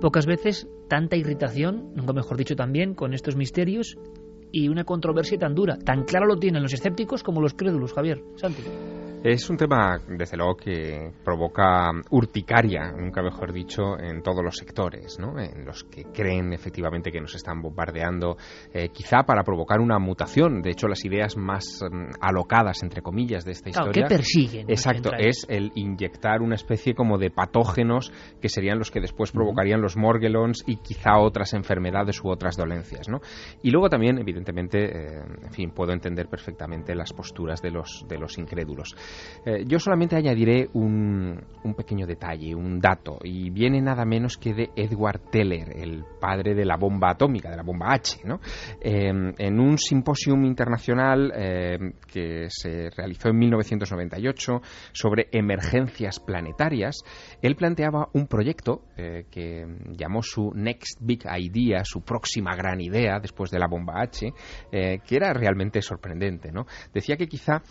Pocas 0.00 0.24
veces 0.24 0.66
tanta 0.88 1.16
irritación, 1.16 1.92
nunca 1.94 2.12
mejor 2.14 2.38
dicho 2.38 2.56
también, 2.56 2.94
con 2.94 3.12
estos 3.12 3.36
misterios 3.36 3.98
y 4.52 4.68
una 4.68 4.84
controversia 4.84 5.38
tan 5.38 5.54
dura. 5.54 5.78
Tan 5.78 6.04
claro 6.04 6.26
lo 6.26 6.36
tienen 6.36 6.62
los 6.62 6.72
escépticos 6.72 7.22
como 7.22 7.40
los 7.40 7.54
crédulos, 7.54 7.92
Javier. 7.92 8.22
Santi. 8.36 8.62
Es 9.22 9.50
un 9.50 9.58
tema, 9.58 9.98
desde 10.08 10.38
luego, 10.38 10.56
que 10.56 11.12
provoca 11.22 11.90
urticaria, 12.08 12.90
nunca 12.90 13.22
mejor 13.22 13.52
dicho, 13.52 13.98
en 13.98 14.22
todos 14.22 14.42
los 14.42 14.56
sectores, 14.56 15.18
¿no? 15.18 15.38
En 15.38 15.66
los 15.66 15.84
que 15.84 16.04
creen 16.04 16.54
efectivamente 16.54 17.12
que 17.12 17.20
nos 17.20 17.34
están 17.34 17.60
bombardeando, 17.60 18.38
eh, 18.72 18.88
quizá 18.88 19.24
para 19.24 19.42
provocar 19.42 19.78
una 19.78 19.98
mutación. 19.98 20.62
De 20.62 20.70
hecho, 20.70 20.88
las 20.88 21.04
ideas 21.04 21.36
más 21.36 21.82
mm, 21.82 22.12
alocadas, 22.18 22.82
entre 22.82 23.02
comillas, 23.02 23.44
de 23.44 23.52
esta 23.52 23.68
historia. 23.68 24.04
¿Qué 24.04 24.08
persiguen? 24.08 24.70
Exacto, 24.70 25.10
es 25.14 25.44
el 25.50 25.70
inyectar 25.74 26.40
una 26.40 26.54
especie 26.54 26.94
como 26.94 27.18
de 27.18 27.30
patógenos 27.30 28.10
que 28.40 28.48
serían 28.48 28.78
los 28.78 28.90
que 28.90 29.00
después 29.02 29.32
provocarían 29.32 29.82
los 29.82 29.98
morgellons 29.98 30.64
y 30.66 30.76
quizá 30.76 31.18
otras 31.18 31.52
enfermedades 31.52 32.24
u 32.24 32.30
otras 32.30 32.56
dolencias, 32.56 33.06
¿no? 33.10 33.20
Y 33.62 33.70
luego 33.70 33.90
también, 33.90 34.18
evidentemente, 34.18 34.78
eh, 34.78 35.22
en 35.42 35.52
fin, 35.52 35.72
puedo 35.72 35.92
entender 35.92 36.28
perfectamente 36.28 36.94
las 36.94 37.12
posturas 37.12 37.60
de 37.60 37.70
los, 37.70 38.06
de 38.08 38.16
los 38.16 38.38
incrédulos. 38.38 38.96
Eh, 39.44 39.64
yo 39.66 39.78
solamente 39.78 40.16
añadiré 40.16 40.68
un, 40.74 41.40
pequeño 41.76 42.06
detalle, 42.06 42.54
un 42.54 42.78
dato, 42.78 43.18
y 43.22 43.50
viene 43.50 43.80
nada 43.80 44.04
menos 44.04 44.36
que 44.36 44.52
de 44.52 44.70
Edward 44.76 45.30
Teller, 45.30 45.76
el 45.76 46.04
padre 46.20 46.54
de 46.54 46.64
la 46.64 46.76
bomba 46.76 47.10
atómica, 47.10 47.48
de 47.50 47.56
la 47.56 47.62
bomba 47.62 47.92
H. 47.92 48.20
¿no? 48.24 48.40
Em, 48.80 49.32
en 49.38 49.60
un 49.60 49.78
simposium 49.78 50.44
internacional 50.44 51.32
em, 51.34 51.92
que 52.12 52.46
se 52.48 52.90
realizó 52.90 53.28
en 53.28 53.38
1998 53.38 54.60
sobre 54.92 55.28
emergencias 55.32 56.20
planetarias, 56.20 57.02
él 57.40 57.56
planteaba 57.56 58.08
un 58.12 58.26
proyecto 58.26 58.82
eh, 58.96 59.24
que 59.30 59.64
llamó 59.96 60.22
su 60.22 60.50
Next 60.54 60.98
Big 61.00 61.22
Idea, 61.24 61.84
su 61.84 62.02
próxima 62.02 62.54
gran 62.56 62.80
idea 62.80 63.20
después 63.20 63.50
de 63.50 63.58
la 63.58 63.68
bomba 63.68 64.02
H, 64.02 64.32
eh, 64.72 64.98
que 65.06 65.16
era 65.16 65.32
realmente 65.32 65.80
sorprendente. 65.80 66.52
¿no? 66.52 66.66
Decía 66.92 67.16
que 67.16 67.26
quizá 67.26 67.62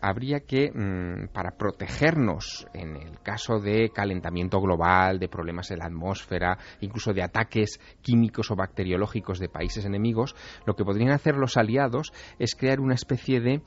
habría 0.00 0.40
que 0.40 0.69
Mm, 0.72 1.28
para 1.32 1.56
protegernos 1.56 2.66
en 2.74 2.96
el 2.96 3.20
caso 3.20 3.58
de 3.58 3.90
calentamiento 3.90 4.60
global, 4.60 5.18
de 5.18 5.28
problemas 5.28 5.70
en 5.70 5.78
la 5.78 5.86
atmósfera, 5.86 6.58
incluso 6.80 7.12
de 7.12 7.22
ataques 7.22 7.80
químicos 8.02 8.50
o 8.50 8.56
bacteriológicos 8.56 9.38
de 9.38 9.48
países 9.48 9.84
enemigos, 9.84 10.36
lo 10.66 10.74
que 10.74 10.84
podrían 10.84 11.10
hacer 11.10 11.36
los 11.36 11.56
aliados 11.56 12.12
es 12.38 12.54
crear 12.54 12.80
una 12.80 12.94
especie 12.94 13.40
de 13.40 13.62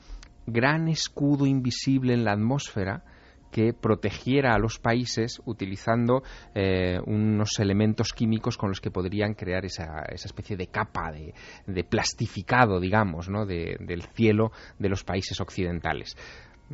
gran 0.46 0.88
escudo 0.88 1.46
invisible 1.46 2.14
en 2.14 2.24
la 2.24 2.34
atmósfera 2.34 3.04
que 3.52 3.74
protegiera 3.74 4.56
a 4.56 4.60
los 4.60 4.80
países 4.80 5.42
utilizando 5.46 6.24
eh, 6.56 7.00
unos 7.06 7.60
elementos 7.60 8.12
químicos 8.14 8.58
con 8.58 8.70
los 8.70 8.82
que 8.82 8.92
podrían 8.92 9.36
crear 9.36 9.64
esa, 9.64 10.04
especie 10.12 10.58
de 10.58 10.68
capa 10.68 11.12
de, 11.12 11.84
plastificado, 11.84 12.80
digamos, 12.80 13.30
¿no? 13.30 13.46
del 13.46 14.04
cielo 14.14 14.52
de 14.80 14.90
los 14.90 15.04
países 15.04 15.40
occidentales. 15.40 16.18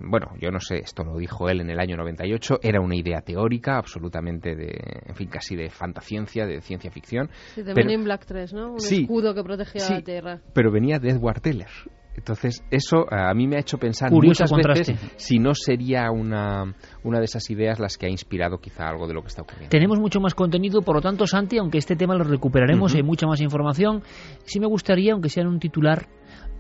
Bueno, 0.02 0.28
yo 0.40 0.52
no 0.52 0.60
sé, 0.60 0.78
esto 0.80 1.04
lo 1.04 1.18
dijo 1.18 1.50
él 1.50 1.62
en 1.62 1.70
el 1.70 1.80
año 1.80 1.98
98, 1.98 2.60
era 2.62 2.82
una 2.82 2.96
idea 2.96 3.22
teórica, 3.22 3.78
absolutamente 3.78 4.56
de, 4.56 4.80
en 5.06 5.16
fin, 5.16 5.30
casi 5.30 5.56
de 5.56 5.70
fantasciencia, 5.70 6.46
de 6.46 6.62
ciencia 6.62 6.92
ficción. 6.92 7.30
Sí, 7.56 7.62
de 7.64 7.74
pero- 7.74 7.88
Men 7.88 8.00
in 8.00 8.04
Black 8.06 8.26
3, 8.26 8.54
¿no? 8.54 8.74
Un 8.74 8.80
Sí. 8.80 9.02
escudo 9.02 9.34
que 9.34 9.44
protegía 9.44 9.82
Sí. 9.82 9.94
la 9.94 10.02
Tierra. 10.02 10.40
pero 10.54 10.72
venía 10.72 11.00
de 11.00 11.10
Edward 11.10 11.42
Teller. 11.42 11.68
Entonces, 12.16 12.64
eso 12.70 13.04
eh, 13.04 13.16
a 13.16 13.34
mí 13.34 13.48
me 13.48 13.56
ha 13.56 13.60
hecho 13.60 13.78
pensar 13.78 14.10
Curioso 14.10 14.44
muchas 14.44 14.52
contraste. 14.52 14.92
veces 14.94 15.14
si 15.16 15.40
no 15.40 15.54
sería 15.54 16.12
una, 16.12 16.76
una 17.04 17.20
de 17.20 17.26
esas 17.26 17.50
ideas 17.50 17.80
las 17.80 17.98
que 17.98 18.08
ha 18.08 18.10
inspirado 18.10 18.58
quizá 18.58 18.90
algo 18.90 19.08
de 19.08 19.14
lo 19.14 19.22
que 19.22 19.28
está 19.30 19.44
ocurriendo. 19.44 19.70
Tenemos 19.70 20.00
mucho 20.00 20.20
más 20.20 20.34
contenido, 20.36 20.82
por 20.82 20.96
lo 20.96 21.02
tanto, 21.02 21.26
Santi, 21.28 21.58
aunque 21.60 21.78
este 21.78 21.96
tema 21.96 22.16
lo 22.16 22.26
recuperaremos, 22.26 22.92
Ujú. 22.92 22.98
hay 22.98 23.04
mucha 23.04 23.26
más 23.26 23.40
información. 23.40 24.02
Sí 24.44 24.60
me 24.60 24.68
gustaría, 24.68 25.14
aunque 25.14 25.30
sea 25.30 25.44
en 25.44 25.50
un 25.50 25.60
titular, 25.60 26.08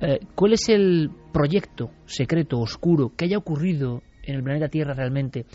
eh, 0.02 0.20
¿cuál 0.36 0.54
es 0.54 0.70
el 0.70 1.10
proyecto 1.32 1.91
secreto, 2.06 2.60
oscuro, 2.60 3.14
que 3.16 3.26
haya 3.26 3.38
ocurrido 3.38 4.02
en 4.24 4.36
el 4.36 4.43
planeta 4.43 4.70
Tierra 4.70 4.93
realmente? 4.93 5.45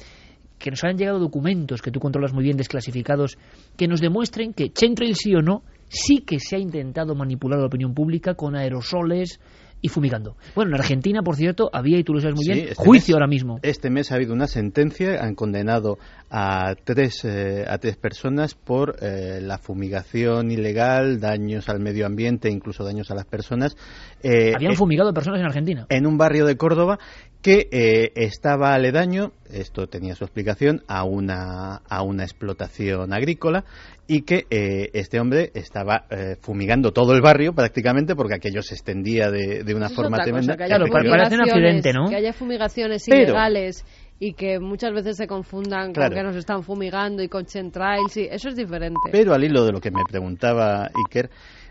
Que 0.58 0.70
nos 0.70 0.82
hayan 0.84 0.98
llegado 0.98 1.18
documentos 1.18 1.82
que 1.82 1.90
tú 1.90 2.00
controlas 2.00 2.32
muy 2.32 2.44
bien, 2.44 2.56
desclasificados, 2.56 3.38
que 3.76 3.88
nos 3.88 4.00
demuestren 4.00 4.52
que 4.52 4.70
Chemtrail 4.70 5.14
sí 5.14 5.34
o 5.34 5.42
no, 5.42 5.62
sí 5.88 6.20
que 6.20 6.38
se 6.38 6.56
ha 6.56 6.58
intentado 6.58 7.14
manipular 7.14 7.58
la 7.58 7.66
opinión 7.66 7.94
pública 7.94 8.34
con 8.34 8.54
aerosoles 8.56 9.40
y 9.84 9.88
fumigando. 9.90 10.34
Bueno, 10.54 10.70
en 10.70 10.80
Argentina, 10.80 11.20
por 11.22 11.36
cierto, 11.36 11.68
había, 11.70 11.98
y 11.98 12.04
tú 12.04 12.14
lo 12.14 12.20
sabes 12.20 12.36
muy 12.36 12.44
Sí, 12.46 12.52
bien, 12.54 12.68
este 12.70 12.74
juicio 12.82 13.12
mes- 13.12 13.14
ahora 13.16 13.26
mismo. 13.26 13.58
Este 13.60 13.90
mes 13.90 14.10
ha 14.10 14.14
habido 14.14 14.32
una 14.32 14.46
sentencia, 14.46 15.22
han 15.22 15.34
condenado 15.34 15.98
a 16.30 16.74
tres, 16.84 17.22
eh, 17.26 17.66
a 17.68 17.76
tres 17.76 17.96
personas 17.98 18.54
por 18.54 18.96
eh, 19.02 19.40
la 19.42 19.58
fumigación 19.58 20.50
ilegal, 20.50 21.20
daños 21.20 21.68
al 21.68 21.80
medio 21.80 22.06
ambiente, 22.06 22.48
incluso 22.50 22.82
daños 22.82 23.10
a 23.10 23.14
las 23.14 23.26
personas. 23.26 23.76
eh, 24.22 24.52
Habían 24.54 24.72
eh, 24.72 24.76
fumigado 24.76 25.12
personas 25.12 25.40
en 25.40 25.46
Argentina. 25.46 25.86
en 25.90 26.06
un 26.06 26.16
barrio 26.16 26.46
de 26.46 26.56
Córdoba 26.56 26.98
que 27.44 27.68
eh, 27.70 28.12
estaba 28.14 28.72
aledaño, 28.72 29.32
esto 29.52 29.86
tenía 29.86 30.14
su 30.14 30.24
explicación, 30.24 30.82
a 30.88 31.04
una, 31.04 31.82
a 31.86 32.02
una 32.02 32.22
explotación 32.22 33.12
agrícola 33.12 33.66
y 34.06 34.22
que 34.22 34.46
eh, 34.48 34.88
este 34.94 35.20
hombre 35.20 35.50
estaba 35.52 36.06
eh, 36.08 36.36
fumigando 36.40 36.92
todo 36.92 37.12
el 37.14 37.20
barrio 37.20 37.52
prácticamente 37.52 38.16
porque 38.16 38.36
aquello 38.36 38.62
se 38.62 38.74
extendía 38.74 39.30
de, 39.30 39.62
de 39.62 39.74
una 39.74 39.86
Eso 39.86 39.94
forma 39.96 40.16
tremenda. 40.22 40.54
cosa, 40.54 40.56
que 40.56 40.64
haya 40.64 40.76
Claro, 40.76 40.86
pa- 40.90 40.92
parece 41.10 41.34
un 41.34 41.40
fumigaciones- 41.42 41.52
accidente, 41.52 41.92
¿no? 41.92 42.08
Que 42.08 42.16
haya 42.16 42.32
fumigaciones 42.32 43.04
Pero- 43.06 43.22
ilegales 43.24 43.84
y 44.18 44.32
que 44.32 44.58
muchas 44.58 44.94
veces 44.94 45.18
se 45.18 45.26
confundan 45.26 45.92
Claro. 45.92 46.14
con 46.14 46.16
que 46.16 46.22
nos 46.24 46.36
están 46.36 46.62
fumigando 46.62 47.22
y 47.22 47.28
con 47.28 47.44
chemtrails, 47.44 48.10
sí, 48.10 48.26
eso 48.30 48.48
es 48.48 48.56
diferente. 48.56 48.98
Pero 49.12 49.34
al 49.34 49.44
hilo 49.44 49.66
de 49.66 49.72
lo 49.72 49.80
que 49.82 49.90
me 49.90 50.02
preguntaba 50.08 50.88
Iker, 51.08 51.28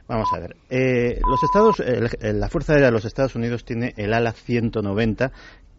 vamos 0.08 0.28
a 0.36 0.40
ver. 0.40 0.56
eh, 0.70 1.20
los 1.28 1.42
Estados, 1.44 1.80
el- 1.80 2.10
el- 2.22 2.40
la 2.40 2.50
Fuerza 2.50 2.74
Aérea 2.74 2.90
de 2.90 2.92
los 2.94 3.06
Estados 3.06 3.36
Unidos 3.36 3.64
tiene 3.64 3.94
el 3.98 4.14
ala 4.14 4.34
190 4.34 5.32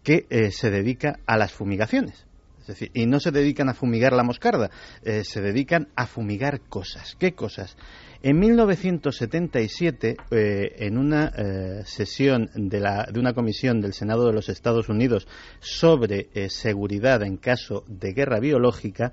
que 0.05 0.25
eh, 0.29 0.51
se 0.51 0.69
dedica 0.69 1.19
a 1.25 1.35
las 1.35 1.51
fumigaciones. 1.51 2.25
Es 2.65 2.79
decir, 2.79 2.91
y 2.95 3.05
no 3.05 3.19
se 3.19 3.29
dedican 3.29 3.69
a 3.69 3.75
fumigar 3.75 4.13
la 4.13 4.23
moscarda, 4.23 4.71
eh, 5.03 5.23
se 5.23 5.39
dedican 5.39 5.89
a 5.95 6.07
fumigar 6.07 6.61
cosas. 6.61 7.15
¿Qué 7.19 7.33
cosas? 7.33 7.77
En 8.23 8.39
1977, 8.39 10.17
eh, 10.31 10.75
en 10.79 10.97
una 10.97 11.31
eh, 11.37 11.83
sesión 11.85 12.49
de, 12.55 12.79
la, 12.79 13.07
de 13.11 13.19
una 13.19 13.33
comisión 13.33 13.81
del 13.81 13.93
Senado 13.93 14.25
de 14.25 14.33
los 14.33 14.49
Estados 14.49 14.89
Unidos 14.89 15.27
sobre 15.59 16.29
seguridad 16.49 17.21
en 17.21 17.37
caso 17.37 17.83
de 17.87 18.13
guerra 18.13 18.39
biológica, 18.39 19.11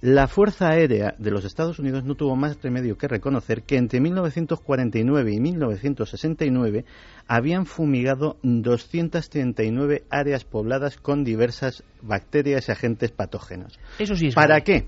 la 0.00 0.28
Fuerza 0.28 0.68
Aérea 0.68 1.14
de 1.18 1.30
los 1.30 1.44
Estados 1.44 1.78
Unidos 1.80 2.04
no 2.04 2.14
tuvo 2.14 2.36
más 2.36 2.62
remedio 2.62 2.96
que 2.96 3.08
reconocer 3.08 3.62
que 3.62 3.76
entre 3.76 4.00
1949 4.00 5.32
y 5.32 5.40
1969 5.40 6.84
habían 7.26 7.66
fumigado 7.66 8.38
239 8.42 10.04
áreas 10.08 10.44
pobladas 10.44 10.96
con 10.98 11.24
diversas 11.24 11.82
bacterias 12.00 12.68
y 12.68 12.72
agentes 12.72 13.10
patógenos. 13.10 13.78
Eso 13.98 14.14
sí 14.14 14.28
es 14.28 14.34
¿Para 14.34 14.60
qué? 14.60 14.86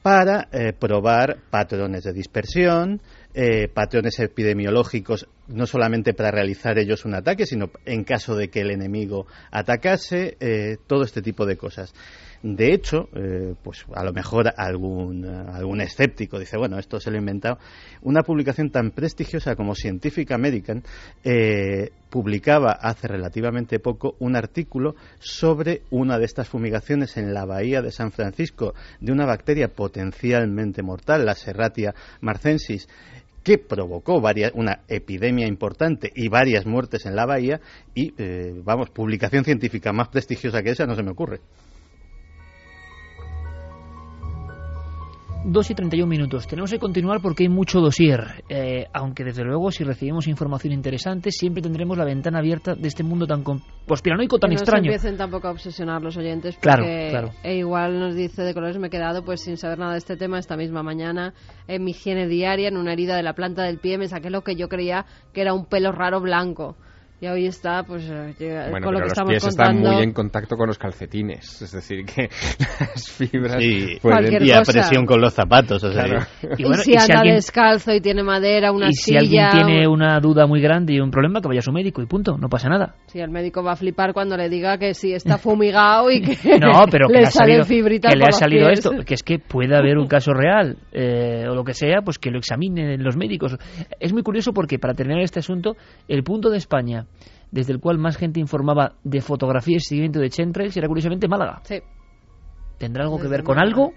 Para 0.00 0.48
eh, 0.52 0.72
probar 0.72 1.38
patrones 1.50 2.04
de 2.04 2.12
dispersión, 2.12 3.00
eh, 3.34 3.68
patrones 3.68 4.18
epidemiológicos, 4.20 5.26
no 5.48 5.66
solamente 5.66 6.14
para 6.14 6.30
realizar 6.30 6.78
ellos 6.78 7.04
un 7.04 7.14
ataque, 7.14 7.46
sino 7.46 7.70
en 7.84 8.04
caso 8.04 8.36
de 8.36 8.48
que 8.48 8.60
el 8.60 8.70
enemigo 8.70 9.26
atacase, 9.50 10.36
eh, 10.40 10.76
todo 10.86 11.04
este 11.04 11.20
tipo 11.20 11.46
de 11.46 11.56
cosas. 11.56 11.94
De 12.46 12.74
hecho, 12.74 13.08
eh, 13.14 13.54
pues 13.62 13.86
a 13.94 14.04
lo 14.04 14.12
mejor 14.12 14.52
algún, 14.54 15.24
eh, 15.24 15.50
algún 15.50 15.80
escéptico 15.80 16.38
dice, 16.38 16.58
bueno, 16.58 16.78
esto 16.78 17.00
se 17.00 17.10
lo 17.10 17.16
he 17.16 17.20
inventado. 17.20 17.56
Una 18.02 18.22
publicación 18.22 18.68
tan 18.68 18.90
prestigiosa 18.90 19.56
como 19.56 19.74
Scientific 19.74 20.30
American 20.30 20.82
eh, 21.24 21.88
publicaba 22.10 22.72
hace 22.72 23.08
relativamente 23.08 23.78
poco 23.78 24.16
un 24.18 24.36
artículo 24.36 24.94
sobre 25.20 25.84
una 25.88 26.18
de 26.18 26.26
estas 26.26 26.50
fumigaciones 26.50 27.16
en 27.16 27.32
la 27.32 27.46
bahía 27.46 27.80
de 27.80 27.90
San 27.90 28.12
Francisco 28.12 28.74
de 29.00 29.12
una 29.12 29.24
bacteria 29.24 29.68
potencialmente 29.68 30.82
mortal, 30.82 31.24
la 31.24 31.36
Serratia 31.36 31.94
marcensis, 32.20 32.88
que 33.42 33.56
provocó 33.56 34.20
una 34.52 34.80
epidemia 34.88 35.46
importante 35.46 36.12
y 36.14 36.28
varias 36.28 36.66
muertes 36.66 37.06
en 37.06 37.16
la 37.16 37.24
bahía 37.24 37.62
y, 37.94 38.12
eh, 38.18 38.52
vamos, 38.62 38.90
publicación 38.90 39.44
científica 39.44 39.94
más 39.94 40.08
prestigiosa 40.08 40.62
que 40.62 40.72
esa 40.72 40.84
no 40.84 40.94
se 40.94 41.02
me 41.02 41.12
ocurre. 41.12 41.40
2 45.46 45.70
y 45.70 45.74
31 45.74 46.08
minutos. 46.08 46.46
Tenemos 46.46 46.70
que 46.70 46.78
continuar 46.78 47.20
porque 47.20 47.42
hay 47.44 47.48
mucho 47.48 47.80
dossier. 47.80 48.44
Eh, 48.48 48.86
aunque 48.94 49.24
desde 49.24 49.44
luego, 49.44 49.70
si 49.70 49.84
recibimos 49.84 50.26
información 50.26 50.72
interesante, 50.72 51.30
siempre 51.30 51.62
tendremos 51.62 51.98
la 51.98 52.04
ventana 52.04 52.38
abierta 52.38 52.74
de 52.74 52.88
este 52.88 53.02
mundo 53.02 53.26
tan 53.26 53.42
con- 53.42 53.60
conspiranoico, 53.86 54.38
tan 54.38 54.50
que 54.50 54.54
extraño. 54.56 54.86
No 54.86 54.92
empiecen 54.92 55.16
tampoco 55.18 55.48
a 55.48 55.50
obsesionar 55.50 56.00
los 56.02 56.16
oyentes 56.16 56.54
porque 56.56 56.62
Claro, 56.68 56.84
claro. 57.10 57.30
e 57.42 57.56
igual 57.56 57.98
nos 58.00 58.14
dice 58.14 58.42
de 58.42 58.54
colores 58.54 58.78
me 58.78 58.86
he 58.86 58.90
quedado 58.90 59.22
pues 59.24 59.42
sin 59.42 59.56
saber 59.58 59.78
nada 59.78 59.92
de 59.92 59.98
este 59.98 60.16
tema 60.16 60.38
esta 60.38 60.56
misma 60.56 60.82
mañana 60.82 61.34
en 61.68 61.84
mi 61.84 61.90
higiene 61.90 62.26
diaria 62.26 62.68
en 62.68 62.76
una 62.78 62.92
herida 62.94 63.16
de 63.16 63.22
la 63.22 63.34
planta 63.34 63.62
del 63.64 63.78
pie 63.78 63.98
me 63.98 64.08
saqué 64.08 64.30
lo 64.30 64.42
que 64.42 64.56
yo 64.56 64.68
creía 64.68 65.04
que 65.34 65.42
era 65.42 65.52
un 65.52 65.66
pelo 65.66 65.92
raro 65.92 66.20
blanco 66.20 66.76
y 67.20 67.26
hoy 67.26 67.46
está 67.46 67.84
pues 67.84 68.04
eh, 68.10 68.34
llega- 68.38 68.68
Bueno, 68.70 68.84
con 68.86 68.94
lo 68.94 68.98
pero 68.98 68.98
que 68.98 69.00
los 69.00 69.12
estamos 69.12 69.30
pies 69.30 69.44
contando 69.44 69.80
están 69.80 69.94
muy 69.94 70.02
en 70.04 70.12
contacto 70.12 70.56
con 70.56 70.66
los 70.66 70.78
calcetines, 70.78 71.62
es 71.62 71.72
decir, 71.72 72.04
que 72.04 72.28
las 72.80 73.10
fibras 73.10 73.62
Sí, 73.62 73.96
pueden... 74.02 74.44
Y 74.44 74.50
a 74.50 74.62
presión 74.62 75.06
con 75.06 75.20
los 75.20 75.32
zapatos. 75.32 75.82
o 75.84 75.92
sea, 75.92 76.04
Claro. 76.04 76.26
y, 76.58 76.62
Y 76.62 76.64
bueno, 76.64 76.82
si 76.82 76.90
y 76.92 76.98
si 76.98 77.00
anda 77.00 77.20
alguien- 77.20 77.36
descalzo 77.36 77.92
y 77.94 78.00
tiene 78.00 78.22
madera 78.22 78.72
una 78.72 78.88
y 78.88 78.92
si 78.92 79.02
silla 79.12 79.20
alguien 79.20 79.48
tiene 79.52 79.88
una 79.88 80.18
duda 80.20 80.46
muy 80.46 80.60
grande 80.60 80.92
y 80.94 81.00
un 81.00 81.10
problema, 81.10 81.40
que 81.40 81.48
vaya 81.48 81.60
a 81.60 81.62
su 81.62 81.72
médico 81.72 82.02
y 82.02 82.06
punto, 82.06 82.36
no 82.36 82.48
pasa 82.48 82.68
nada. 82.68 82.94
si 83.06 83.20
el 83.20 83.30
médico 83.30 83.62
va 83.62 83.72
a 83.72 83.76
flipar 83.76 84.12
cuando 84.12 84.36
le 84.36 84.48
diga 84.48 84.76
que 84.78 84.92
sí 84.94 85.12
está 85.14 85.38
fumigado 85.38 86.10
y 86.10 86.20
que 86.20 86.36
No, 86.58 86.84
pero 86.90 87.06
que 87.08 87.14
le 87.20 87.26
ha 87.26 87.30
salen 87.30 87.62
salido, 87.62 87.64
fibritas 87.64 88.12
que 88.12 88.18
le 88.18 88.24
ha 88.26 88.32
salido 88.32 88.66
pies. 88.66 88.78
esto, 88.80 88.90
que 89.06 89.14
es 89.14 89.22
que 89.22 89.38
puede 89.38 89.76
haber 89.76 89.96
un 89.98 90.06
caso 90.08 90.32
real 90.34 90.76
eh, 90.92 91.46
o 91.48 91.54
lo 91.54 91.64
que 91.64 91.74
sea, 91.74 92.02
pues 92.04 92.18
que 92.18 92.30
lo 92.30 92.38
examinen 92.38 93.02
los 93.02 93.16
médicos. 93.16 93.56
Es 94.00 94.12
muy 94.12 94.22
curioso 94.22 94.52
porque 94.52 94.78
para 94.78 94.94
terminar 94.94 95.22
este 95.22 95.38
asunto, 95.38 95.76
el 96.08 96.22
punto 96.22 96.50
de 96.50 96.58
España 96.58 97.03
desde 97.50 97.72
el 97.72 97.80
cual 97.80 97.98
más 97.98 98.16
gente 98.16 98.40
informaba 98.40 98.94
de 99.04 99.20
fotografía 99.20 99.76
y 99.76 99.80
seguimiento 99.80 100.18
de 100.18 100.30
chemtrails 100.30 100.76
era 100.76 100.88
curiosamente 100.88 101.28
Málaga. 101.28 101.60
Sí. 101.64 101.80
¿Tendrá 102.78 103.04
algo 103.04 103.18
que 103.18 103.28
ver 103.28 103.44
con 103.44 103.56
Málaga. 103.56 103.76
algo? 103.76 103.92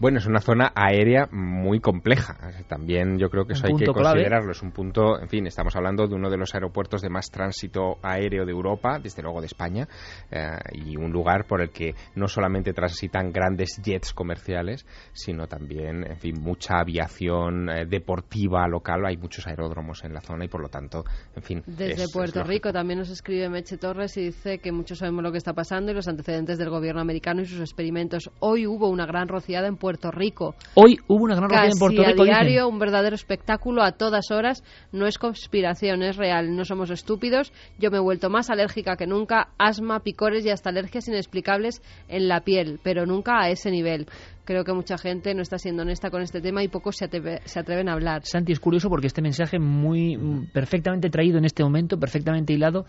Bueno, 0.00 0.18
es 0.18 0.26
una 0.26 0.40
zona 0.40 0.72
aérea 0.74 1.28
muy 1.30 1.78
compleja. 1.78 2.36
También 2.68 3.18
yo 3.18 3.28
creo 3.28 3.44
que 3.44 3.52
eso 3.52 3.66
hay 3.66 3.74
que 3.74 3.84
punto 3.84 3.92
clave. 3.92 4.14
considerarlo. 4.20 4.52
Es 4.52 4.62
un 4.62 4.72
punto, 4.72 5.20
en 5.20 5.28
fin, 5.28 5.46
estamos 5.46 5.76
hablando 5.76 6.06
de 6.06 6.14
uno 6.14 6.30
de 6.30 6.38
los 6.38 6.54
aeropuertos 6.54 7.02
de 7.02 7.10
más 7.10 7.26
tránsito 7.30 7.98
aéreo 8.02 8.46
de 8.46 8.50
Europa, 8.52 8.98
desde 8.98 9.22
luego 9.22 9.40
de 9.40 9.46
España, 9.46 9.86
eh, 10.30 10.48
y 10.72 10.96
un 10.96 11.12
lugar 11.12 11.44
por 11.46 11.60
el 11.60 11.68
que 11.68 11.94
no 12.14 12.28
solamente 12.28 12.72
transitan 12.72 13.30
grandes 13.30 13.78
jets 13.84 14.14
comerciales, 14.14 14.86
sino 15.12 15.46
también, 15.46 16.02
en 16.10 16.16
fin, 16.16 16.34
mucha 16.40 16.78
aviación 16.80 17.68
eh, 17.68 17.84
deportiva 17.86 18.66
local. 18.68 19.04
Hay 19.04 19.18
muchos 19.18 19.46
aeródromos 19.46 20.02
en 20.04 20.14
la 20.14 20.22
zona 20.22 20.46
y, 20.46 20.48
por 20.48 20.62
lo 20.62 20.70
tanto, 20.70 21.04
en 21.36 21.42
fin. 21.42 21.62
Desde 21.66 21.92
es- 21.92 22.00
es 22.04 22.12
Puerto 22.12 22.38
lógico. 22.38 22.50
Rico 22.50 22.72
también 22.72 23.00
nos 23.00 23.10
escribe 23.10 23.50
Meche 23.50 23.76
Torres 23.76 24.16
y 24.16 24.22
dice 24.24 24.60
que 24.60 24.72
muchos 24.72 24.96
sabemos 24.96 25.22
lo 25.22 25.30
que 25.30 25.36
está 25.38 25.52
pasando 25.52 25.92
y 25.92 25.94
los 25.94 26.08
antecedentes 26.08 26.56
del 26.56 26.70
gobierno 26.70 27.02
americano 27.02 27.42
y 27.42 27.44
sus 27.44 27.60
experimentos. 27.60 28.30
Hoy 28.40 28.66
hubo 28.66 28.88
una 28.88 29.04
gran 29.04 29.28
rociada 29.28 29.68
en 29.68 29.76
Puerto 29.76 29.89
Rico. 30.10 30.54
Hoy 30.74 30.98
hubo 31.08 31.24
una 31.24 31.34
gran 31.34 31.48
rociada 31.50 31.64
en 31.66 31.70
Casi 31.70 31.78
Puerto 31.80 32.02
a 32.02 32.04
Rico. 32.06 32.22
dicen. 32.24 32.36
diario, 32.46 32.68
un 32.68 32.78
verdadero 32.78 33.14
espectáculo 33.14 33.82
a 33.82 33.92
todas 33.92 34.30
horas. 34.30 34.62
No 34.92 35.06
es 35.06 35.18
conspiración, 35.18 36.02
es 36.02 36.16
real. 36.16 36.54
No 36.54 36.64
somos 36.64 36.90
estúpidos. 36.90 37.52
Yo 37.78 37.90
me 37.90 37.96
he 37.96 38.00
vuelto 38.00 38.30
más 38.30 38.50
alérgica 38.50 38.96
que 38.96 39.06
nunca. 39.06 39.48
Asma, 39.58 40.00
picores 40.00 40.44
y 40.46 40.50
hasta 40.50 40.70
alergias 40.70 41.08
inexplicables 41.08 41.82
en 42.08 42.28
la 42.28 42.40
piel, 42.42 42.78
pero 42.82 43.06
nunca 43.06 43.40
a 43.40 43.50
ese 43.50 43.70
nivel. 43.70 44.06
Creo 44.44 44.64
que 44.64 44.72
mucha 44.72 44.98
gente 44.98 45.34
no 45.34 45.42
está 45.42 45.58
siendo 45.58 45.82
honesta 45.82 46.10
con 46.10 46.22
este 46.22 46.40
tema 46.40 46.62
y 46.64 46.68
pocos 46.68 46.96
se, 46.96 47.08
atreve- 47.08 47.40
se 47.44 47.60
atreven 47.60 47.88
a 47.88 47.92
hablar. 47.92 48.22
Santi, 48.24 48.52
es 48.52 48.58
curioso 48.60 48.88
porque 48.88 49.06
este 49.06 49.22
mensaje 49.22 49.58
muy 49.58 50.16
mm, 50.16 50.46
perfectamente 50.52 51.08
traído 51.10 51.38
en 51.38 51.44
este 51.44 51.62
momento, 51.62 51.98
perfectamente 51.98 52.52
hilado, 52.52 52.84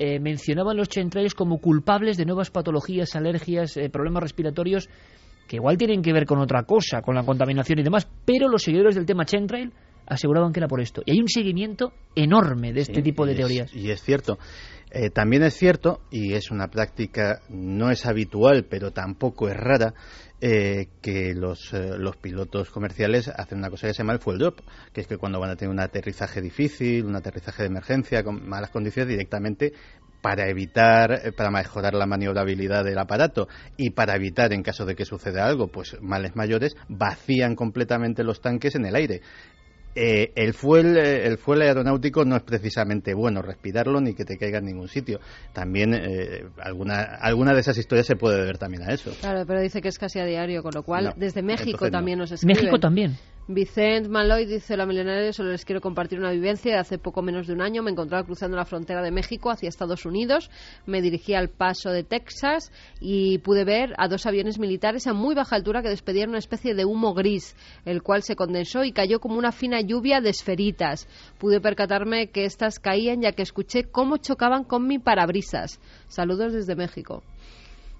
eh, 0.00 0.18
mencionaban 0.18 0.76
los 0.76 0.88
chemtrails 0.88 1.34
como 1.34 1.58
culpables 1.58 2.16
de 2.16 2.24
nuevas 2.24 2.50
patologías, 2.50 3.14
alergias, 3.14 3.76
eh, 3.76 3.88
problemas 3.90 4.24
respiratorios 4.24 4.88
que 5.46 5.56
igual 5.56 5.76
tienen 5.76 6.02
que 6.02 6.12
ver 6.12 6.24
con 6.26 6.38
otra 6.38 6.62
cosa, 6.64 7.02
con 7.02 7.14
la 7.14 7.24
contaminación 7.24 7.78
y 7.78 7.82
demás, 7.82 8.08
pero 8.24 8.48
los 8.48 8.62
seguidores 8.62 8.94
del 8.94 9.06
tema 9.06 9.24
chemtrail 9.24 9.72
aseguraban 10.06 10.52
que 10.52 10.60
era 10.60 10.68
por 10.68 10.80
esto. 10.80 11.02
Y 11.06 11.12
hay 11.12 11.20
un 11.20 11.28
seguimiento 11.28 11.92
enorme 12.14 12.72
de 12.72 12.80
este 12.82 12.96
Sí, 12.96 13.02
tipo 13.02 13.24
de 13.26 13.32
y 13.32 13.34
es- 13.34 13.38
teorías. 13.40 13.74
y 13.74 13.90
es 13.90 14.02
cierto. 14.02 14.38
Eh, 14.90 15.10
también 15.10 15.42
es 15.42 15.54
cierto, 15.54 16.00
y 16.10 16.34
es 16.34 16.50
una 16.52 16.68
práctica, 16.68 17.40
no 17.48 17.90
es 17.90 18.06
habitual, 18.06 18.64
pero 18.70 18.92
tampoco 18.92 19.48
es 19.48 19.56
rara, 19.56 19.92
eh, 20.40 20.86
que 21.02 21.34
los, 21.34 21.72
eh, 21.72 21.96
los 21.98 22.16
pilotos 22.16 22.70
comerciales 22.70 23.28
hacen 23.28 23.58
una 23.58 23.70
cosa 23.70 23.88
que 23.88 23.94
se 23.94 23.98
llama 24.02 24.12
el 24.12 24.20
fuel 24.20 24.38
drop, 24.38 24.60
que 24.92 25.00
es 25.00 25.06
que 25.08 25.16
cuando 25.16 25.40
van 25.40 25.50
a 25.50 25.56
tener 25.56 25.72
un 25.72 25.80
aterrizaje 25.80 26.40
difícil, 26.40 27.06
un 27.06 27.16
aterrizaje 27.16 27.62
de 27.64 27.68
emergencia 27.70 28.22
con 28.22 28.46
malas 28.46 28.70
condiciones, 28.70 29.08
directamente 29.08 29.72
para 30.24 30.48
evitar, 30.48 31.20
eh, 31.22 31.32
para 31.32 31.50
mejorar 31.50 31.92
la 31.92 32.06
maniobrabilidad 32.06 32.82
del 32.82 32.96
aparato 32.96 33.46
y 33.76 33.90
para 33.90 34.16
evitar, 34.16 34.54
en 34.54 34.62
caso 34.62 34.86
de 34.86 34.94
que 34.94 35.04
suceda 35.04 35.44
algo, 35.44 35.68
pues 35.68 35.98
males 36.00 36.34
mayores, 36.34 36.76
vacían 36.88 37.54
completamente 37.54 38.24
los 38.24 38.40
tanques 38.40 38.74
en 38.74 38.86
el 38.86 38.96
aire. 38.96 39.20
Eh, 39.94 40.32
el 40.34 40.54
fuel 40.54 40.96
eh, 40.96 41.26
el 41.26 41.36
fuel 41.36 41.60
aeronáutico 41.60 42.24
no 42.24 42.36
es 42.36 42.42
precisamente 42.42 43.14
bueno 43.14 43.42
respirarlo 43.42 44.00
ni 44.00 44.14
que 44.14 44.24
te 44.24 44.38
caiga 44.38 44.58
en 44.58 44.64
ningún 44.64 44.88
sitio. 44.88 45.20
También 45.52 45.92
eh, 45.92 46.46
alguna 46.58 47.02
alguna 47.02 47.52
de 47.52 47.60
esas 47.60 47.76
historias 47.76 48.06
se 48.06 48.16
puede 48.16 48.40
ver 48.44 48.56
también 48.56 48.82
a 48.82 48.94
eso. 48.94 49.12
Claro 49.20 49.44
pero 49.46 49.60
dice 49.60 49.82
que 49.82 49.88
es 49.88 49.98
casi 49.98 50.18
a 50.20 50.24
diario 50.24 50.62
con 50.62 50.72
lo 50.74 50.82
cual 50.82 51.12
desde 51.16 51.42
México 51.42 51.90
también 51.90 52.18
nos 52.18 52.32
escriben. 52.32 52.56
México 52.56 52.80
también 52.80 53.18
Vicente 53.46 54.08
Maloy 54.08 54.46
dice, 54.46 54.74
la 54.74 54.86
milenaria, 54.86 55.30
solo 55.34 55.50
les 55.50 55.66
quiero 55.66 55.82
compartir 55.82 56.18
una 56.18 56.30
vivencia. 56.30 56.72
De 56.72 56.78
hace 56.78 56.96
poco 56.96 57.20
menos 57.20 57.46
de 57.46 57.52
un 57.52 57.60
año 57.60 57.82
me 57.82 57.90
encontraba 57.90 58.24
cruzando 58.24 58.56
la 58.56 58.64
frontera 58.64 59.02
de 59.02 59.10
México 59.10 59.50
hacia 59.50 59.68
Estados 59.68 60.06
Unidos. 60.06 60.50
Me 60.86 61.02
dirigí 61.02 61.34
al 61.34 61.50
paso 61.50 61.90
de 61.90 62.04
Texas 62.04 62.72
y 63.02 63.36
pude 63.38 63.64
ver 63.64 63.92
a 63.98 64.08
dos 64.08 64.24
aviones 64.24 64.58
militares 64.58 65.06
a 65.06 65.12
muy 65.12 65.34
baja 65.34 65.56
altura 65.56 65.82
que 65.82 65.90
despedían 65.90 66.30
una 66.30 66.38
especie 66.38 66.74
de 66.74 66.86
humo 66.86 67.12
gris, 67.12 67.54
el 67.84 68.02
cual 68.02 68.22
se 68.22 68.34
condensó 68.34 68.82
y 68.82 68.92
cayó 68.92 69.20
como 69.20 69.36
una 69.36 69.52
fina 69.52 69.82
lluvia 69.82 70.22
de 70.22 70.30
esferitas. 70.30 71.06
Pude 71.38 71.60
percatarme 71.60 72.28
que 72.28 72.46
estas 72.46 72.78
caían 72.78 73.20
ya 73.20 73.32
que 73.32 73.42
escuché 73.42 73.84
cómo 73.84 74.16
chocaban 74.16 74.64
con 74.64 74.86
mi 74.86 74.98
parabrisas. 74.98 75.80
Saludos 76.08 76.54
desde 76.54 76.76
México. 76.76 77.22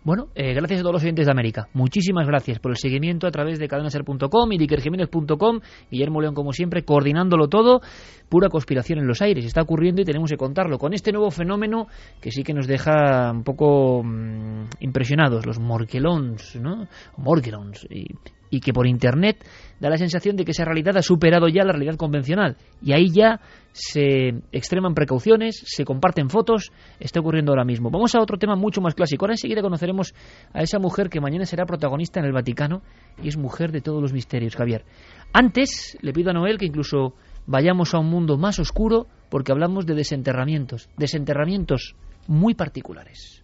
Bueno, 0.05 0.29
eh, 0.35 0.53
gracias 0.53 0.81
a 0.81 0.83
todos 0.83 0.93
los 0.93 1.03
oyentes 1.03 1.25
de 1.25 1.33
América. 1.33 1.69
Muchísimas 1.73 2.27
gracias 2.27 2.59
por 2.59 2.73
el 2.73 2.77
seguimiento 2.77 3.27
a 3.27 3.31
través 3.31 3.59
de 3.59 3.67
cadenaser.com 3.67 4.53
y 4.53 4.59
dikerjiménez.com. 4.59 5.61
Guillermo 5.91 6.21
León, 6.21 6.35
como 6.35 6.53
siempre, 6.53 6.85
coordinándolo 6.85 7.49
todo. 7.49 7.81
Pura 8.29 8.51
conspiración 8.51 8.99
en 8.99 9.07
los 9.07 9.23
aires. 9.23 9.47
Está 9.47 9.63
ocurriendo 9.63 10.03
y 10.03 10.05
tenemos 10.05 10.29
que 10.29 10.37
contarlo. 10.37 10.77
Con 10.77 10.93
este 10.93 11.11
nuevo 11.11 11.31
fenómeno 11.31 11.87
que 12.21 12.31
sí 12.31 12.43
que 12.43 12.53
nos 12.53 12.67
deja 12.67 13.33
un 13.33 13.45
poco 13.45 14.03
mmm, 14.05 14.67
impresionados, 14.81 15.47
los 15.47 15.59
morquelons, 15.59 16.57
¿no? 16.57 16.87
Morquelons. 17.17 17.87
Y, 17.89 18.05
y 18.51 18.61
que 18.61 18.73
por 18.73 18.87
Internet 18.87 19.45
da 19.81 19.91
la 19.91 19.97
sensación 19.97 20.37
de 20.37 20.45
que 20.45 20.53
esa 20.53 20.65
realidad 20.65 20.97
ha 20.97 21.03
superado 21.03 21.49
ya 21.49 21.65
la 21.65 21.73
realidad 21.73 21.97
convencional. 21.97 22.57
Y 22.83 22.93
ahí 22.93 23.11
ya 23.11 23.41
se 23.73 24.43
extreman 24.53 24.95
precauciones, 24.95 25.63
se 25.67 25.85
comparten 25.85 26.31
fotos, 26.31 26.73
está 27.01 27.21
ocurriendo 27.21 27.53
ahora 27.53 27.65
mismo. 27.65 27.91
Vamos 27.91 28.15
a 28.15 28.21
otro 28.21 28.39
tema 28.39 28.57
mucho 28.57 28.81
más 28.81 28.95
clásico. 28.95 29.25
Ahora 29.25 29.35
enseguida 29.35 29.63
conoceremos 29.63 30.15
a 30.53 30.63
esa 30.63 30.79
mujer 30.79 31.09
que 31.09 31.21
mañana 31.21 31.45
será 31.45 31.67
protagonista 31.67 32.21
en 32.21 32.27
el 32.27 32.33
Vaticano 32.33 32.83
y 33.23 33.29
es 33.29 33.37
mujer 33.37 33.73
de 33.73 33.81
todos 33.81 34.01
los 34.01 34.13
misterios, 34.13 34.57
Javier. 34.57 34.85
Antes 35.33 35.99
le 36.01 36.13
pido 36.13 36.31
a 36.31 36.35
Noel 36.35 36.59
que 36.59 36.67
incluso 36.67 37.15
vayamos 37.47 37.95
a 37.95 37.99
un 37.99 38.09
mundo 38.09 38.39
más 38.39 38.59
oscuro 38.59 39.07
porque 39.29 39.53
hablamos 39.53 39.87
de 39.87 39.95
desenterramientos, 39.95 40.89
desenterramientos 40.97 41.97
muy 42.27 42.55
particulares. 42.55 43.44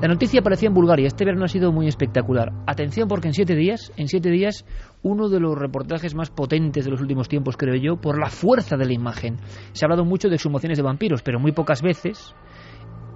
La 0.00 0.06
noticia 0.06 0.38
apareció 0.38 0.68
en 0.68 0.74
Bulgaria. 0.74 1.08
Este 1.08 1.24
verano 1.24 1.44
ha 1.44 1.48
sido 1.48 1.72
muy 1.72 1.88
espectacular. 1.88 2.52
Atención 2.68 3.08
porque 3.08 3.26
en 3.26 3.34
siete 3.34 3.56
días, 3.56 3.92
en 3.96 4.06
siete 4.06 4.30
días, 4.30 4.64
uno 5.02 5.28
de 5.28 5.40
los 5.40 5.58
reportajes 5.58 6.14
más 6.14 6.30
potentes 6.30 6.84
de 6.84 6.92
los 6.92 7.00
últimos 7.00 7.28
tiempos, 7.28 7.56
creo 7.56 7.74
yo, 7.74 7.96
por 7.96 8.16
la 8.16 8.30
fuerza 8.30 8.76
de 8.76 8.86
la 8.86 8.92
imagen. 8.92 9.38
Se 9.72 9.84
ha 9.84 9.86
hablado 9.86 10.04
mucho 10.04 10.28
de 10.28 10.36
exhumaciones 10.36 10.78
de 10.78 10.84
vampiros, 10.84 11.22
pero 11.22 11.40
muy 11.40 11.50
pocas 11.50 11.82
veces 11.82 12.32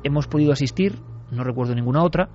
hemos 0.02 0.26
podido 0.26 0.50
asistir, 0.50 0.98
no 1.30 1.44
recuerdo 1.44 1.72
ninguna 1.76 2.02
otra, 2.02 2.30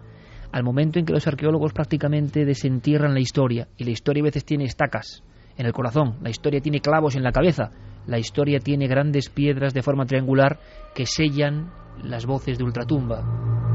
al 0.54 0.64
momento 0.64 0.98
en 0.98 1.06
que 1.06 1.12
los 1.12 1.28
arqueólogos 1.28 1.74
prácticamente 1.74 2.46
desentierran 2.46 3.14
la 3.14 3.20
historia. 3.20 3.68
Y 3.76 3.84
la 3.84 3.92
historia 3.92 4.22
a 4.22 4.32
veces 4.32 4.46
tiene 4.46 4.64
estacas 4.64 5.24
en 5.58 5.66
el 5.66 5.74
corazón, 5.74 6.20
la 6.22 6.30
historia 6.30 6.62
tiene 6.62 6.80
clavos 6.80 7.18
en 7.18 7.24
la 7.24 7.34
cabeza, 7.34 7.72
la 8.06 8.18
historia 8.18 8.60
tiene 8.60 8.88
grandes 8.88 9.30
piedras 9.30 9.74
de 9.74 9.82
forma 9.82 10.06
triangular 10.06 10.62
que 10.96 11.06
sellan 11.06 11.70
las 12.02 12.26
voces 12.26 12.58
de 12.58 12.64
ultratumba. 12.64 13.67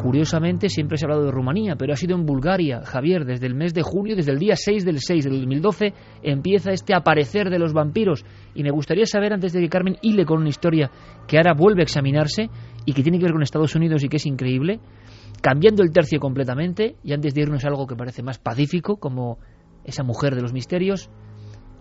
Curiosamente 0.00 0.70
siempre 0.70 0.96
se 0.96 1.04
ha 1.04 1.08
hablado 1.08 1.26
de 1.26 1.30
Rumanía, 1.30 1.76
pero 1.76 1.92
ha 1.92 1.96
sido 1.96 2.16
en 2.16 2.24
Bulgaria. 2.24 2.80
Javier, 2.84 3.26
desde 3.26 3.46
el 3.46 3.54
mes 3.54 3.74
de 3.74 3.82
junio, 3.82 4.16
desde 4.16 4.32
el 4.32 4.38
día 4.38 4.56
6 4.56 4.84
del 4.86 4.98
6 4.98 5.24
del 5.24 5.40
2012, 5.40 5.92
empieza 6.22 6.70
este 6.70 6.94
aparecer 6.94 7.50
de 7.50 7.58
los 7.58 7.74
vampiros. 7.74 8.24
Y 8.54 8.62
me 8.62 8.70
gustaría 8.70 9.04
saber, 9.04 9.34
antes 9.34 9.52
de 9.52 9.60
que 9.60 9.68
Carmen 9.68 9.98
hile 10.00 10.24
con 10.24 10.38
una 10.38 10.48
historia 10.48 10.90
que 11.28 11.36
ahora 11.36 11.52
vuelve 11.52 11.82
a 11.82 11.84
examinarse 11.84 12.48
y 12.86 12.94
que 12.94 13.02
tiene 13.02 13.18
que 13.18 13.24
ver 13.24 13.34
con 13.34 13.42
Estados 13.42 13.74
Unidos 13.74 14.02
y 14.02 14.08
que 14.08 14.16
es 14.16 14.24
increíble, 14.24 14.80
cambiando 15.42 15.82
el 15.82 15.92
tercio 15.92 16.18
completamente, 16.18 16.96
y 17.04 17.12
antes 17.12 17.34
de 17.34 17.42
irnos 17.42 17.62
a 17.66 17.68
algo 17.68 17.86
que 17.86 17.94
parece 17.94 18.22
más 18.22 18.38
pacífico, 18.38 18.96
como 18.96 19.38
esa 19.84 20.02
mujer 20.02 20.34
de 20.34 20.40
los 20.40 20.54
misterios, 20.54 21.10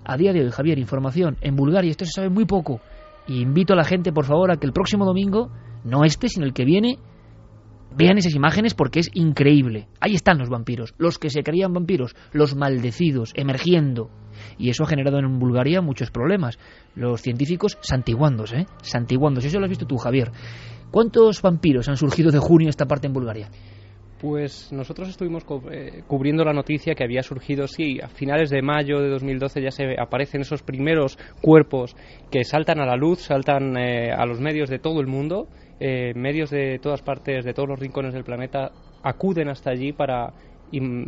a 0.04 0.18
día 0.18 0.34
de 0.34 0.42
hoy, 0.42 0.52
Javier, 0.52 0.78
información, 0.78 1.38
en 1.40 1.56
Bulgaria 1.56 1.92
esto 1.92 2.04
se 2.04 2.12
sabe 2.12 2.30
muy 2.30 2.44
poco. 2.44 2.82
Y 3.28 3.42
invito 3.42 3.74
a 3.74 3.78
la 3.78 3.86
gente, 3.86 4.12
por 4.12 4.26
favor, 4.26 4.52
a 4.52 4.58
que 4.58 4.66
el 4.66 4.74
próximo 4.74 5.06
domingo, 5.06 5.52
no 5.86 6.04
este, 6.04 6.28
sino 6.28 6.46
el 6.46 6.54
que 6.54 6.66
viene, 6.66 6.98
Vean 7.96 8.18
esas 8.18 8.36
imágenes 8.36 8.76
porque 8.76 9.00
es 9.00 9.10
increíble. 9.14 9.88
Ahí 10.00 10.14
están 10.14 10.38
los 10.38 10.50
vampiros, 10.50 10.94
los 10.98 11.18
que 11.18 11.30
se 11.30 11.44
creían 11.44 11.74
vampiros, 11.74 12.16
los 12.32 12.56
maldecidos, 12.56 13.34
emergiendo. 13.36 14.10
Y 14.58 14.70
eso 14.70 14.84
ha 14.84 14.88
generado 14.88 15.20
en 15.20 15.40
Bulgaria 15.40 15.82
muchos 15.82 16.12
problemas. 16.12 16.60
Los 16.96 17.22
científicos 17.22 17.78
santiguándose, 17.82 18.58
¿eh? 18.60 18.66
Santiguándose. 18.82 19.48
Eso 19.48 19.60
lo 19.60 19.66
has 19.66 19.70
visto 19.70 19.88
tú, 19.88 19.98
Javier. 19.98 20.32
¿Cuántos 20.92 21.42
vampiros 21.42 21.90
han 21.90 21.98
surgido 21.98 22.32
de 22.32 22.40
junio 22.40 22.70
esta 22.70 22.86
parte 22.86 23.08
en 23.08 23.14
Bulgaria? 23.14 23.50
Pues 24.20 24.70
nosotros 24.74 25.08
estuvimos 25.08 25.44
eh, 25.72 26.04
cubriendo 26.06 26.44
la 26.44 26.52
noticia 26.52 26.94
que 26.94 27.06
había 27.06 27.24
surgido, 27.24 27.68
sí, 27.68 28.00
a 28.02 28.10
finales 28.10 28.50
de 28.50 28.62
mayo 28.62 29.00
de 29.00 29.10
2012 29.10 29.62
ya 29.62 29.72
se 29.72 29.96
aparecen 29.98 30.42
esos 30.42 30.62
primeros 30.62 31.18
cuerpos 31.42 31.96
que 32.30 32.44
saltan 32.44 32.82
a 32.82 32.86
la 32.86 32.98
luz, 32.98 33.20
saltan 33.22 33.78
eh, 33.78 34.12
a 34.12 34.26
los 34.26 34.42
medios 34.42 34.70
de 34.70 34.80
todo 34.80 35.00
el 35.00 35.08
mundo 35.08 35.48
eh, 35.80 36.14
medios 36.16 36.50
de 36.50 36.80
todas 36.80 37.02
partes, 37.02 37.46
de 37.46 37.54
todos 37.54 37.70
los 37.70 37.80
rincones 37.80 38.14
del 38.14 38.24
planeta, 38.24 38.72
acuden 39.04 39.48
hasta 39.50 39.72
allí 39.72 39.94
para 39.94 40.34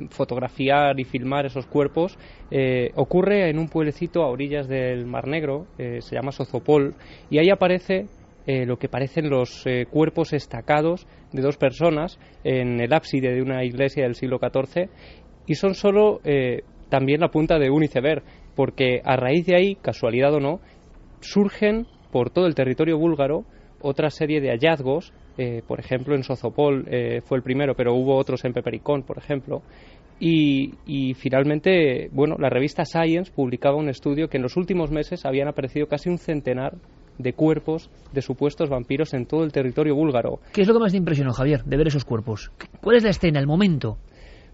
fotografiar 0.09 0.99
y 0.99 1.03
filmar 1.03 1.45
esos 1.45 1.67
cuerpos. 1.67 2.17
Eh, 2.49 2.91
ocurre 2.95 3.49
en 3.49 3.59
un 3.59 3.67
pueblecito 3.67 4.23
a 4.23 4.29
orillas 4.29 4.67
del 4.67 5.05
Mar 5.05 5.27
Negro, 5.27 5.67
eh, 5.77 6.01
se 6.01 6.15
llama 6.15 6.31
Sozopol, 6.31 6.95
y 7.29 7.37
ahí 7.37 7.49
aparece 7.49 8.07
lo 8.47 8.77
que 8.77 8.89
parecen 8.89 9.29
los 9.29 9.63
cuerpos 9.91 10.33
estacados 10.33 11.07
de 11.31 11.43
dos 11.43 11.57
personas 11.57 12.17
en 12.43 12.81
el 12.81 12.91
ábside 12.91 13.35
de 13.35 13.41
una 13.41 13.63
iglesia 13.63 14.03
del 14.03 14.15
siglo 14.15 14.39
XIV, 14.39 14.89
y 15.45 15.53
son 15.53 15.75
solo 15.75 16.19
también 16.89 17.21
la 17.21 17.29
punta 17.29 17.59
de 17.59 17.69
un 17.69 17.83
iceberg, 17.83 18.23
porque 18.55 18.99
a 19.05 19.15
raíz 19.15 19.45
de 19.45 19.55
ahí, 19.55 19.75
casualidad 19.75 20.33
o 20.33 20.39
no, 20.39 20.59
surgen 21.21 21.85
por 22.11 22.31
todo 22.31 22.47
el 22.47 22.55
territorio 22.55 22.97
búlgaro 22.97 23.45
otra 23.83 24.09
serie 24.09 24.41
de 24.41 24.49
hallazgos, 24.49 25.13
eh, 25.37 25.61
por 25.67 25.79
ejemplo 25.79 26.15
en 26.15 26.23
Sozopol 26.23 26.85
eh, 26.87 27.21
fue 27.23 27.37
el 27.37 27.43
primero, 27.43 27.75
pero 27.75 27.93
hubo 27.93 28.17
otros 28.17 28.43
en 28.45 28.53
Pepericón, 28.53 29.03
por 29.03 29.17
ejemplo, 29.17 29.61
y, 30.19 30.75
y, 30.85 31.15
finalmente, 31.15 32.09
bueno, 32.11 32.35
la 32.37 32.49
revista 32.49 32.85
Science 32.85 33.31
publicaba 33.35 33.75
un 33.75 33.89
estudio 33.89 34.27
que 34.27 34.37
en 34.37 34.43
los 34.43 34.55
últimos 34.55 34.91
meses 34.91 35.25
habían 35.25 35.47
aparecido 35.47 35.87
casi 35.87 36.09
un 36.09 36.19
centenar 36.19 36.75
de 37.17 37.33
cuerpos 37.33 37.89
de 38.11 38.21
supuestos 38.21 38.69
vampiros 38.69 39.13
en 39.13 39.25
todo 39.25 39.43
el 39.43 39.51
territorio 39.51 39.95
búlgaro. 39.95 40.39
¿Qué 40.53 40.61
es 40.61 40.67
lo 40.67 40.73
que 40.73 40.79
más 40.79 40.91
te 40.91 40.97
impresionó, 40.97 41.33
Javier, 41.33 41.63
de 41.63 41.77
ver 41.77 41.87
esos 41.87 42.05
cuerpos? 42.05 42.51
¿Cuál 42.81 42.97
es 42.97 43.03
la 43.03 43.09
escena, 43.09 43.39
el 43.39 43.47
momento? 43.47 43.97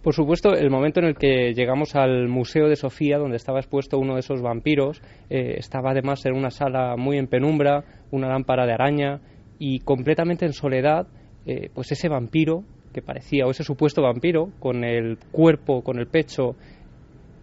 Por 0.07 0.15
supuesto, 0.15 0.53
el 0.53 0.69
momento 0.69 1.01
en 1.01 1.07
el 1.07 1.15
que 1.15 1.53
llegamos 1.53 1.93
al 1.93 2.29
Museo 2.29 2.69
de 2.69 2.77
Sofía, 2.77 3.17
donde 3.17 3.35
estaba 3.35 3.59
expuesto 3.59 3.99
uno 3.99 4.13
de 4.13 4.21
esos 4.21 4.41
vampiros, 4.41 5.01
eh, 5.29 5.55
estaba 5.57 5.91
además 5.91 6.25
en 6.25 6.33
una 6.33 6.49
sala 6.49 6.95
muy 6.95 7.17
en 7.17 7.27
penumbra, 7.27 7.83
una 8.11 8.29
lámpara 8.29 8.65
de 8.65 8.71
araña 8.71 9.19
y 9.59 9.79
completamente 9.79 10.45
en 10.45 10.53
soledad, 10.53 11.07
eh, 11.45 11.69
pues 11.73 11.91
ese 11.91 12.07
vampiro 12.07 12.63
que 12.93 13.01
parecía, 13.01 13.45
o 13.45 13.51
ese 13.51 13.65
supuesto 13.65 14.01
vampiro, 14.01 14.51
con 14.61 14.85
el 14.85 15.17
cuerpo, 15.33 15.81
con 15.83 15.99
el 15.99 16.07
pecho 16.07 16.55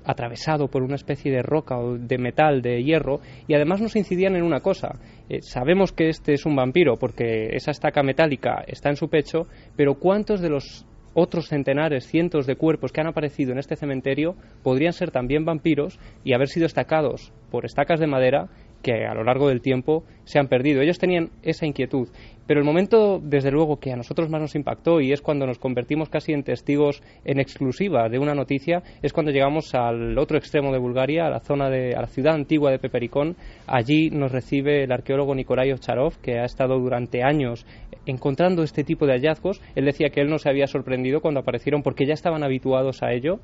atravesado 0.07 0.69
por 0.69 0.83
una 0.83 0.95
especie 0.95 1.31
de 1.31 1.43
roca 1.43 1.77
o 1.77 1.99
de 1.99 2.17
metal, 2.17 2.63
de 2.63 2.83
hierro, 2.83 3.21
y 3.47 3.53
además 3.53 3.83
nos 3.83 3.95
incidían 3.95 4.37
en 4.37 4.43
una 4.43 4.61
cosa. 4.61 4.99
Eh, 5.29 5.43
sabemos 5.43 5.93
que 5.93 6.09
este 6.09 6.33
es 6.33 6.47
un 6.47 6.57
vampiro 6.57 6.97
porque 6.97 7.55
esa 7.55 7.73
estaca 7.73 8.03
metálica 8.03 8.65
está 8.67 8.89
en 8.89 8.97
su 8.97 9.11
pecho, 9.11 9.49
pero 9.77 9.97
¿cuántos 9.97 10.41
de 10.41 10.49
los 10.49 10.87
otros 11.15 11.49
centenares, 11.49 12.07
cientos 12.07 12.47
de 12.47 12.57
cuerpos 12.57 12.93
que 12.93 13.01
han 13.01 13.07
aparecido 13.07 13.53
en 13.53 13.59
este 13.59 13.77
cementerio 13.77 14.35
podrían 14.63 14.93
ser 14.93 15.11
también 15.11 15.45
vampiros 15.45 15.99
y 16.25 16.35
haber 16.35 16.49
sido 16.49 16.67
estacados 16.67 17.33
por 17.51 17.65
estacas 17.65 18.01
de 18.01 18.07
madera 18.07 18.49
que 18.85 19.07
a 19.07 19.15
lo 19.15 19.25
largo 19.25 19.49
del 19.49 19.63
tiempo 19.63 20.05
se 20.25 20.39
han 20.39 20.47
perdido. 20.47 20.83
Ellos 20.83 20.99
tenían 20.99 21.31
esa 21.43 21.67
inquietud. 21.67 22.09
Pero 22.47 22.61
el 22.61 22.67
momento, 22.67 23.19
desde 23.23 23.51
luego, 23.51 23.81
que 23.81 23.91
a 23.91 23.97
nosotros 23.97 24.29
más 24.29 24.41
nos 24.41 24.55
impactó 24.55 25.01
y 25.01 25.13
es 25.13 25.23
cuando 25.23 25.47
nos 25.47 25.59
convertimos 25.59 26.11
casi 26.11 26.33
en 26.33 26.43
testigos 26.43 27.03
en 27.25 27.41
exclusiva 27.41 28.09
de 28.11 28.19
una 28.19 28.35
noticia, 28.35 28.83
es 29.03 29.15
cuando 29.15 29.33
llegamos 29.33 29.75
al 29.75 30.19
otro 30.19 30.37
extremo 30.37 30.71
de 30.71 30.79
Bulgaria, 30.79 31.27
a 31.27 31.31
la 31.31 31.41
zona 31.41 31.71
de, 31.71 31.95
a 31.97 32.03
la 32.03 32.07
ciudad 32.07 32.35
antigua 32.35 32.71
de 32.71 32.79
Pepericón. 32.79 33.37
Allí 33.67 34.11
nos 34.11 34.31
recibe 34.31 34.85
el 34.85 34.93
arqueólogo 34.93 35.35
Nikolai 35.35 35.73
Ovcharov, 35.73 36.21
que 36.21 36.39
ha 36.39 36.45
estado 36.45 36.79
durante 36.79 37.23
años 37.23 37.67
encontrando 38.05 38.63
este 38.63 38.85
tipo 38.85 39.07
de 39.07 39.15
hallazgos. 39.15 39.63
Él 39.75 39.87
decía 39.87 40.11
que 40.11 40.21
él 40.21 40.29
no 40.29 40.39
se 40.39 40.51
había 40.51 40.67
sorprendido 40.67 41.23
cuando 41.23 41.41
aparecieron 41.41 41.83
porque 41.83 42.05
ya 42.07 42.13
estaban 42.13 42.45
habituados 42.45 43.03
a 43.03 43.13
ello. 43.13 43.41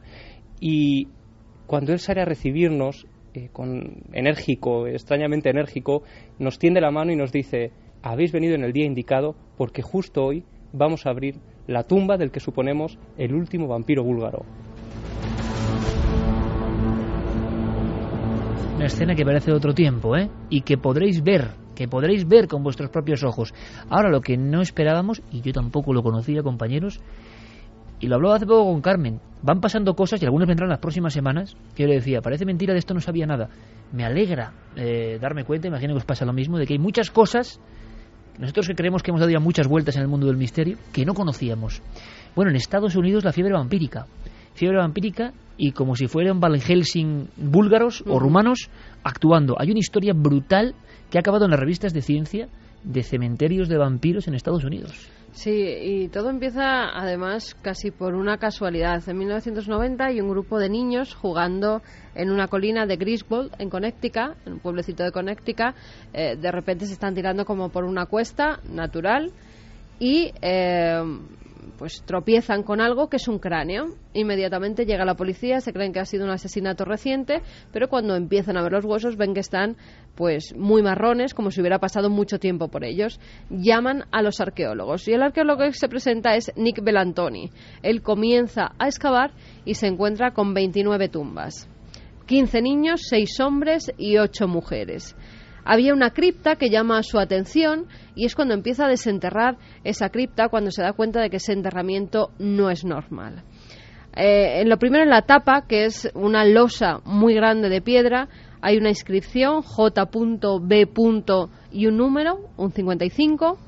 Y 0.61 1.09
cuando 1.67 1.95
él 1.95 2.01
sale 2.01 2.21
a 2.21 2.27
recibirnos, 2.27 3.07
eh, 3.35 3.49
con 3.53 4.03
enérgico, 4.13 4.87
extrañamente 4.87 5.51
enérgico, 5.51 6.03
nos 6.39 6.59
tiende 6.59 6.81
la 6.81 6.91
mano 6.91 7.13
y 7.13 7.17
nos 7.17 7.33
dice 7.33 7.73
habéis 8.03 8.33
venido 8.33 8.55
en 8.55 8.65
el 8.65 8.73
día 8.73 8.87
indicado 8.87 9.35
porque 9.57 9.83
justo 9.83 10.25
hoy 10.25 10.45
vamos 10.73 11.07
a 11.07 11.11
abrir 11.11 11.37
la 11.67 11.85
tumba 11.85 12.17
del 12.17 12.31
que 12.31 12.41
suponemos 12.41 12.99
el 13.17 13.35
último 13.35 13.69
vampiro 13.69 14.03
búlgaro. 14.03 14.45
Una 18.77 18.87
escena 18.87 19.15
que 19.15 19.25
parece 19.25 19.51
de 19.51 19.57
otro 19.57 19.75
tiempo, 19.75 20.17
¿eh? 20.17 20.31
Y 20.49 20.63
que 20.63 20.79
podréis 20.79 21.23
ver, 21.23 21.51
que 21.75 21.87
podréis 21.87 22.27
ver 22.27 22.49
con 22.49 22.63
vuestros 22.63 22.89
propios 22.89 23.23
ojos. 23.23 23.53
Ahora 23.91 24.09
lo 24.09 24.23
que 24.23 24.39
no 24.39 24.63
esperábamos, 24.63 25.23
y 25.31 25.43
yo 25.43 25.53
tampoco 25.53 25.93
lo 25.93 26.03
conocía, 26.03 26.43
compañeros, 26.43 27.01
y 28.01 28.07
lo 28.07 28.17
hablaba 28.17 28.37
hace 28.37 28.47
poco 28.47 28.73
con 28.73 28.81
Carmen, 28.81 29.21
van 29.43 29.61
pasando 29.61 29.95
cosas 29.95 30.23
y 30.23 30.25
algunas 30.25 30.49
vendrán 30.49 30.71
las 30.71 30.79
próximas 30.79 31.13
semanas, 31.13 31.57
que 31.75 31.85
yo 31.85 31.89
le 31.89 31.97
decía, 31.97 32.21
parece 32.21 32.45
mentira, 32.45 32.73
de 32.73 32.79
esto 32.79 32.95
no 32.95 33.01
sabía 33.01 33.27
nada. 33.27 33.49
Me 33.93 34.05
alegra 34.05 34.53
eh, 34.77 35.19
darme 35.21 35.45
cuenta, 35.45 35.69
imagino 35.69 35.95
que 35.95 35.99
os 35.99 36.05
pasa 36.05 36.25
lo 36.25 36.33
mismo, 36.33 36.59
de 36.59 36.67
que 36.67 36.75
hay 36.75 36.79
muchas 36.79 37.11
cosas 37.11 37.61
nosotros 38.41 38.69
que 38.69 38.75
creemos 38.75 39.03
que 39.03 39.11
hemos 39.11 39.21
dado 39.21 39.31
ya 39.31 39.39
muchas 39.39 39.69
vueltas 39.69 39.97
en 39.97 40.03
el 40.03 40.09
mundo 40.09 40.27
del 40.27 40.39
misterio, 40.39 40.79
que 40.95 41.05
no 41.05 41.13
conocíamos. 41.13 41.83
Bueno, 42.35 42.51
en 42.51 42.57
Estados 42.57 42.97
Unidos 42.97 43.23
la 43.23 43.33
fiebre 43.33 43.53
vampírica. 43.53 44.07
Fiebre 44.55 44.79
vampírica 44.79 45.35
y 45.59 45.73
como 45.73 45.95
si 45.95 46.07
fueran 46.07 46.41
Van 46.41 46.59
Helsing 46.59 47.29
búlgaros 47.37 48.03
o 48.07 48.19
rumanos 48.19 48.71
actuando. 49.05 49.57
Hay 49.59 49.71
una 49.71 49.81
historia 49.81 50.15
brutal 50.15 50.75
que 51.11 51.19
ha 51.19 51.21
acabado 51.21 51.45
en 51.45 51.51
las 51.51 51.61
revistas 51.61 51.93
de 51.93 52.01
ciencia 52.01 52.49
de 52.83 53.03
cementerios 53.03 53.69
de 53.69 53.77
vampiros 53.77 54.27
en 54.27 54.35
Estados 54.35 54.65
Unidos. 54.65 55.11
Sí, 55.33 55.51
y 55.53 56.09
todo 56.09 56.29
empieza 56.29 56.91
además 56.93 57.55
casi 57.63 57.93
por 57.93 58.15
una 58.15 58.39
casualidad. 58.39 59.03
En 59.09 59.17
1990 59.17 60.05
hay 60.05 60.21
un 60.21 60.29
grupo 60.29 60.59
de 60.59 60.69
niños 60.69 61.15
jugando 61.15 61.83
en 62.15 62.31
una 62.31 62.49
colina 62.49 62.85
de 62.85 62.97
Griswold, 62.97 63.53
en 63.59 63.71
Connecticut, 63.71 64.37
en 64.45 64.55
un 64.55 64.59
pueblecito 64.59 65.05
de 65.05 65.13
Connecticut. 65.13 65.75
Eh, 66.13 66.37
de 66.37 66.53
repente 66.53 66.87
se 66.87 66.95
están 66.95 67.15
tirando 67.15 67.45
como 67.45 67.69
por 67.69 67.85
una 67.85 68.07
cuesta 68.07 68.61
natural 68.69 69.33
y 70.01 70.33
eh, 70.43 71.01
pues 71.79 72.03
tropiezan 72.05 72.63
con 72.63 72.81
algo 72.81 73.09
que 73.09 73.17
es 73.17 73.29
un 73.29 73.39
cráneo. 73.39 73.95
Inmediatamente 74.13 74.85
llega 74.85 75.05
la 75.05 75.15
policía, 75.15 75.61
se 75.61 75.73
creen 75.73 75.93
que 75.93 76.01
ha 76.01 76.05
sido 76.05 76.25
un 76.25 76.31
asesinato 76.31 76.85
reciente, 76.85 77.43
pero 77.73 77.89
cuando 77.89 78.17
empiezan 78.17 78.57
a 78.57 78.63
ver 78.63 78.73
los 78.73 78.85
huesos 78.85 79.17
ven 79.17 79.35
que 79.35 79.41
están 79.41 79.77
pues 80.15 80.55
muy 80.57 80.83
marrones, 80.83 81.35
como 81.35 81.51
si 81.51 81.61
hubiera 81.61 81.79
pasado 81.79 82.11
mucho 82.11 82.39
tiempo 82.39 82.69
por 82.69 82.85
ellos. 82.85 83.21
Llaman 83.49 84.05
a 84.11 84.23
los 84.23 84.41
arqueólogos 84.41 85.07
y 85.09 85.13
el 85.13 85.23
arqueólogo 85.23 85.65
que 85.65 85.73
se 85.73 85.89
presenta 85.89 86.35
es 86.35 86.53
Nick 86.57 86.83
Belantoni. 86.83 87.51
Él 87.83 88.03
comienza 88.03 88.73
a 88.79 88.87
excavar 88.87 89.33
y 89.65 89.75
se 89.75 89.87
encuentra 89.87 90.33
con 90.33 90.55
29 90.55 91.09
tumbas. 91.09 91.69
15 92.27 92.63
niños, 92.63 93.01
6 93.09 93.41
hombres 93.41 93.93
y 93.99 94.19
8 94.19 94.47
mujeres 94.47 95.17
había 95.65 95.93
una 95.93 96.11
cripta 96.11 96.57
que 96.57 96.71
llama 96.71 97.03
su 97.03 97.19
atención 97.19 97.87
y 98.15 98.27
es 98.27 98.35
cuando 98.35 98.55
empieza 98.55 98.87
a 98.87 98.89
desenterrar 98.89 99.57
esa 99.85 100.09
cripta 100.11 100.49
cuando 100.49 100.71
se 100.71 100.83
da 100.83 100.93
cuenta 100.93 101.21
de 101.21 101.31
que 101.31 101.37
ese 101.37 101.53
enterramiento 101.53 102.31
no 102.39 102.71
es 102.71 102.85
normal. 102.85 103.45
Eh, 104.17 104.61
en 104.61 104.69
lo 104.69 104.79
primero 104.79 105.05
en 105.05 105.11
la 105.11 105.23
tapa, 105.23 105.67
que 105.69 105.85
es 105.85 106.11
una 106.15 106.45
losa 106.45 107.01
muy 107.05 107.35
grande 107.35 107.69
de 107.69 107.81
piedra, 107.81 108.29
hay 108.61 108.77
una 108.77 108.89
inscripción 108.89 109.63
J.B. 109.63 110.89
y 111.71 111.87
un 111.87 111.97
número, 111.97 112.51
un 112.57 112.73
55. 112.73 113.59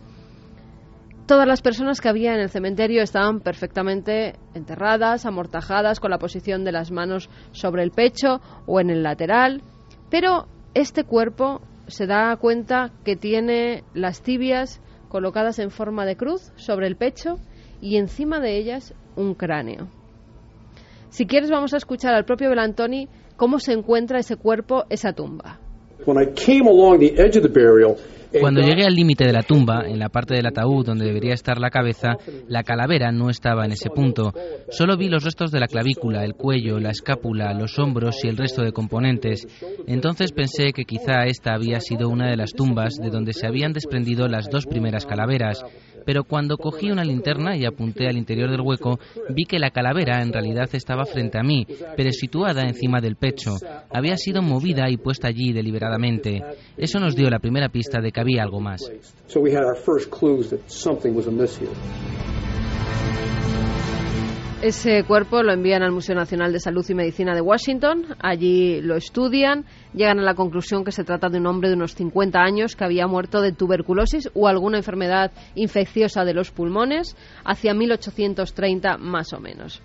Todas 1.26 1.46
las 1.46 1.62
personas 1.62 2.00
que 2.00 2.08
había 2.08 2.34
en 2.34 2.40
el 2.40 2.50
cementerio 2.50 3.02
estaban 3.02 3.40
perfectamente 3.40 4.34
enterradas, 4.54 5.24
amortajadas, 5.24 6.00
con 6.00 6.10
la 6.10 6.18
posición 6.18 6.64
de 6.64 6.72
las 6.72 6.90
manos 6.90 7.30
sobre 7.52 7.84
el 7.84 7.92
pecho 7.92 8.40
o 8.66 8.80
en 8.80 8.90
el 8.90 9.02
lateral. 9.02 9.62
Pero 10.10 10.48
este 10.74 11.04
cuerpo 11.04 11.62
se 11.92 12.06
da 12.06 12.34
cuenta 12.36 12.90
que 13.04 13.16
tiene 13.16 13.84
las 13.92 14.22
tibias 14.22 14.80
colocadas 15.08 15.58
en 15.58 15.70
forma 15.70 16.06
de 16.06 16.16
cruz 16.16 16.50
sobre 16.56 16.86
el 16.86 16.96
pecho 16.96 17.38
y 17.82 17.98
encima 17.98 18.40
de 18.40 18.56
ellas 18.56 18.94
un 19.14 19.34
cráneo. 19.34 19.88
Si 21.10 21.26
quieres 21.26 21.50
vamos 21.50 21.74
a 21.74 21.76
escuchar 21.76 22.14
al 22.14 22.24
propio 22.24 22.48
Belantoni 22.48 23.08
cómo 23.36 23.58
se 23.58 23.72
encuentra 23.72 24.18
ese 24.18 24.36
cuerpo, 24.36 24.84
esa 24.88 25.12
tumba. 25.12 25.60
Cuando 28.40 28.60
llegué 28.62 28.84
al 28.84 28.94
límite 28.94 29.24
de 29.24 29.32
la 29.32 29.42
tumba, 29.42 29.82
en 29.86 29.98
la 29.98 30.08
parte 30.08 30.34
del 30.34 30.46
ataúd 30.46 30.86
donde 30.86 31.04
debería 31.04 31.34
estar 31.34 31.58
la 31.58 31.70
cabeza, 31.70 32.16
la 32.48 32.62
calavera 32.62 33.12
no 33.12 33.30
estaba 33.30 33.64
en 33.64 33.72
ese 33.72 33.90
punto. 33.90 34.32
Solo 34.70 34.96
vi 34.96 35.08
los 35.08 35.24
restos 35.24 35.50
de 35.50 35.60
la 35.60 35.66
clavícula, 35.66 36.24
el 36.24 36.34
cuello, 36.34 36.78
la 36.78 36.90
escápula, 36.90 37.52
los 37.54 37.78
hombros 37.78 38.24
y 38.24 38.28
el 38.28 38.36
resto 38.36 38.62
de 38.62 38.72
componentes. 38.72 39.46
Entonces 39.86 40.32
pensé 40.32 40.72
que 40.72 40.84
quizá 40.84 41.24
esta 41.26 41.54
había 41.54 41.80
sido 41.80 42.08
una 42.08 42.30
de 42.30 42.36
las 42.36 42.52
tumbas 42.52 42.94
de 42.96 43.10
donde 43.10 43.32
se 43.32 43.46
habían 43.46 43.72
desprendido 43.72 44.28
las 44.28 44.48
dos 44.50 44.66
primeras 44.66 45.06
calaveras 45.06 45.64
pero 46.04 46.24
cuando 46.24 46.56
cogí 46.56 46.90
una 46.90 47.04
linterna 47.04 47.56
y 47.56 47.64
apunté 47.64 48.06
al 48.08 48.16
interior 48.16 48.50
del 48.50 48.60
hueco, 48.60 48.98
vi 49.30 49.44
que 49.44 49.58
la 49.58 49.70
calavera 49.70 50.22
en 50.22 50.32
realidad 50.32 50.68
estaba 50.72 51.04
frente 51.04 51.38
a 51.38 51.42
mí, 51.42 51.66
pero 51.96 52.10
situada 52.12 52.62
encima 52.62 53.00
del 53.00 53.16
pecho. 53.16 53.56
Había 53.90 54.16
sido 54.16 54.42
movida 54.42 54.88
y 54.90 54.96
puesta 54.96 55.28
allí 55.28 55.52
deliberadamente. 55.52 56.42
Eso 56.76 56.98
nos 56.98 57.14
dio 57.14 57.30
la 57.30 57.38
primera 57.38 57.68
pista 57.68 58.00
de 58.00 58.10
que 58.10 58.20
había 58.22 58.42
algo 58.42 58.60
más. 58.60 58.82
Ese 64.62 65.02
cuerpo 65.02 65.42
lo 65.42 65.52
envían 65.52 65.82
al 65.82 65.90
Museo 65.90 66.14
Nacional 66.14 66.52
de 66.52 66.60
Salud 66.60 66.84
y 66.88 66.94
Medicina 66.94 67.34
de 67.34 67.40
Washington. 67.40 68.14
Allí 68.20 68.80
lo 68.80 68.94
estudian, 68.94 69.64
llegan 69.92 70.20
a 70.20 70.22
la 70.22 70.34
conclusión 70.34 70.84
que 70.84 70.92
se 70.92 71.02
trata 71.02 71.28
de 71.28 71.38
un 71.38 71.46
hombre 71.48 71.68
de 71.68 71.74
unos 71.74 71.96
50 71.96 72.38
años 72.38 72.76
que 72.76 72.84
había 72.84 73.08
muerto 73.08 73.40
de 73.40 73.50
tuberculosis 73.50 74.30
o 74.34 74.46
alguna 74.46 74.76
enfermedad 74.76 75.32
infecciosa 75.56 76.24
de 76.24 76.34
los 76.34 76.52
pulmones 76.52 77.16
hacia 77.44 77.74
1830 77.74 78.98
más 78.98 79.32
o 79.32 79.40
menos. 79.40 79.82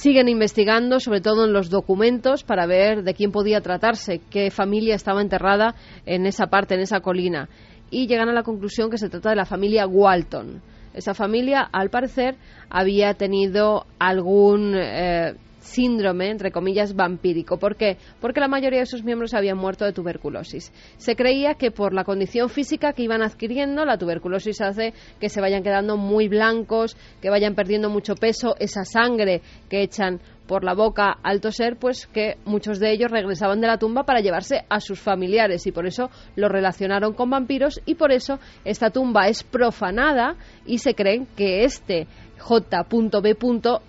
Siguen 0.00 0.30
investigando, 0.30 0.98
sobre 0.98 1.20
todo 1.20 1.44
en 1.44 1.52
los 1.52 1.68
documentos, 1.68 2.42
para 2.42 2.64
ver 2.64 3.02
de 3.02 3.12
quién 3.12 3.32
podía 3.32 3.60
tratarse, 3.60 4.22
qué 4.30 4.50
familia 4.50 4.94
estaba 4.94 5.20
enterrada 5.20 5.74
en 6.06 6.24
esa 6.24 6.46
parte, 6.46 6.74
en 6.74 6.80
esa 6.80 7.00
colina. 7.00 7.50
Y 7.90 8.06
llegan 8.06 8.30
a 8.30 8.32
la 8.32 8.42
conclusión 8.42 8.88
que 8.88 8.96
se 8.96 9.10
trata 9.10 9.28
de 9.28 9.36
la 9.36 9.44
familia 9.44 9.86
Walton 9.86 10.62
esa 10.94 11.14
familia, 11.14 11.68
al 11.72 11.90
parecer, 11.90 12.36
había 12.68 13.14
tenido 13.14 13.86
algún 13.98 14.74
eh, 14.76 15.34
síndrome, 15.60 16.30
entre 16.30 16.50
comillas, 16.50 16.94
vampírico. 16.94 17.58
¿Por 17.58 17.76
qué? 17.76 17.96
Porque 18.20 18.40
la 18.40 18.48
mayoría 18.48 18.80
de 18.80 18.86
sus 18.86 19.04
miembros 19.04 19.34
habían 19.34 19.56
muerto 19.56 19.84
de 19.84 19.92
tuberculosis. 19.92 20.72
Se 20.96 21.14
creía 21.14 21.54
que 21.54 21.70
por 21.70 21.94
la 21.94 22.04
condición 22.04 22.48
física 22.48 22.92
que 22.92 23.02
iban 23.02 23.22
adquiriendo, 23.22 23.84
la 23.84 23.98
tuberculosis 23.98 24.60
hace 24.60 24.92
que 25.20 25.28
se 25.28 25.40
vayan 25.40 25.62
quedando 25.62 25.96
muy 25.96 26.28
blancos, 26.28 26.96
que 27.20 27.30
vayan 27.30 27.54
perdiendo 27.54 27.88
mucho 27.88 28.14
peso, 28.14 28.56
esa 28.58 28.84
sangre 28.84 29.42
que 29.68 29.82
echan 29.82 30.20
por 30.50 30.64
la 30.64 30.74
boca 30.74 31.16
al 31.22 31.40
toser, 31.40 31.76
pues 31.76 32.08
que 32.08 32.36
muchos 32.44 32.80
de 32.80 32.90
ellos 32.90 33.12
regresaban 33.12 33.60
de 33.60 33.68
la 33.68 33.78
tumba 33.78 34.02
para 34.02 34.18
llevarse 34.18 34.64
a 34.68 34.80
sus 34.80 34.98
familiares 34.98 35.64
y 35.68 35.70
por 35.70 35.86
eso 35.86 36.10
lo 36.34 36.48
relacionaron 36.48 37.14
con 37.14 37.30
vampiros 37.30 37.80
y 37.86 37.94
por 37.94 38.10
eso 38.10 38.40
esta 38.64 38.90
tumba 38.90 39.28
es 39.28 39.44
profanada 39.44 40.34
y 40.66 40.78
se 40.78 40.96
creen 40.96 41.28
que 41.36 41.62
este 41.62 42.08
J.B. 42.40 43.36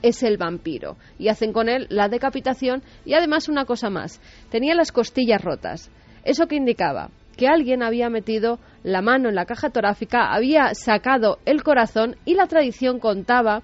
es 0.01 0.23
el 0.23 0.37
vampiro 0.37 0.97
y 1.17 1.29
hacen 1.29 1.53
con 1.53 1.69
él 1.69 1.87
la 1.89 2.09
decapitación 2.09 2.83
y 3.05 3.13
además 3.13 3.49
una 3.49 3.65
cosa 3.65 3.89
más, 3.89 4.21
tenía 4.49 4.75
las 4.75 4.91
costillas 4.91 5.41
rotas. 5.41 5.89
¿Eso 6.23 6.47
que 6.47 6.55
indicaba? 6.55 7.09
que 7.37 7.47
alguien 7.47 7.81
había 7.81 8.09
metido 8.09 8.59
la 8.83 9.01
mano 9.01 9.29
en 9.29 9.35
la 9.35 9.45
caja 9.45 9.69
torácica, 9.69 10.31
había 10.31 10.75
sacado 10.75 11.39
el 11.45 11.63
corazón 11.63 12.15
y 12.25 12.35
la 12.35 12.45
tradición 12.45 12.99
contaba 12.99 13.63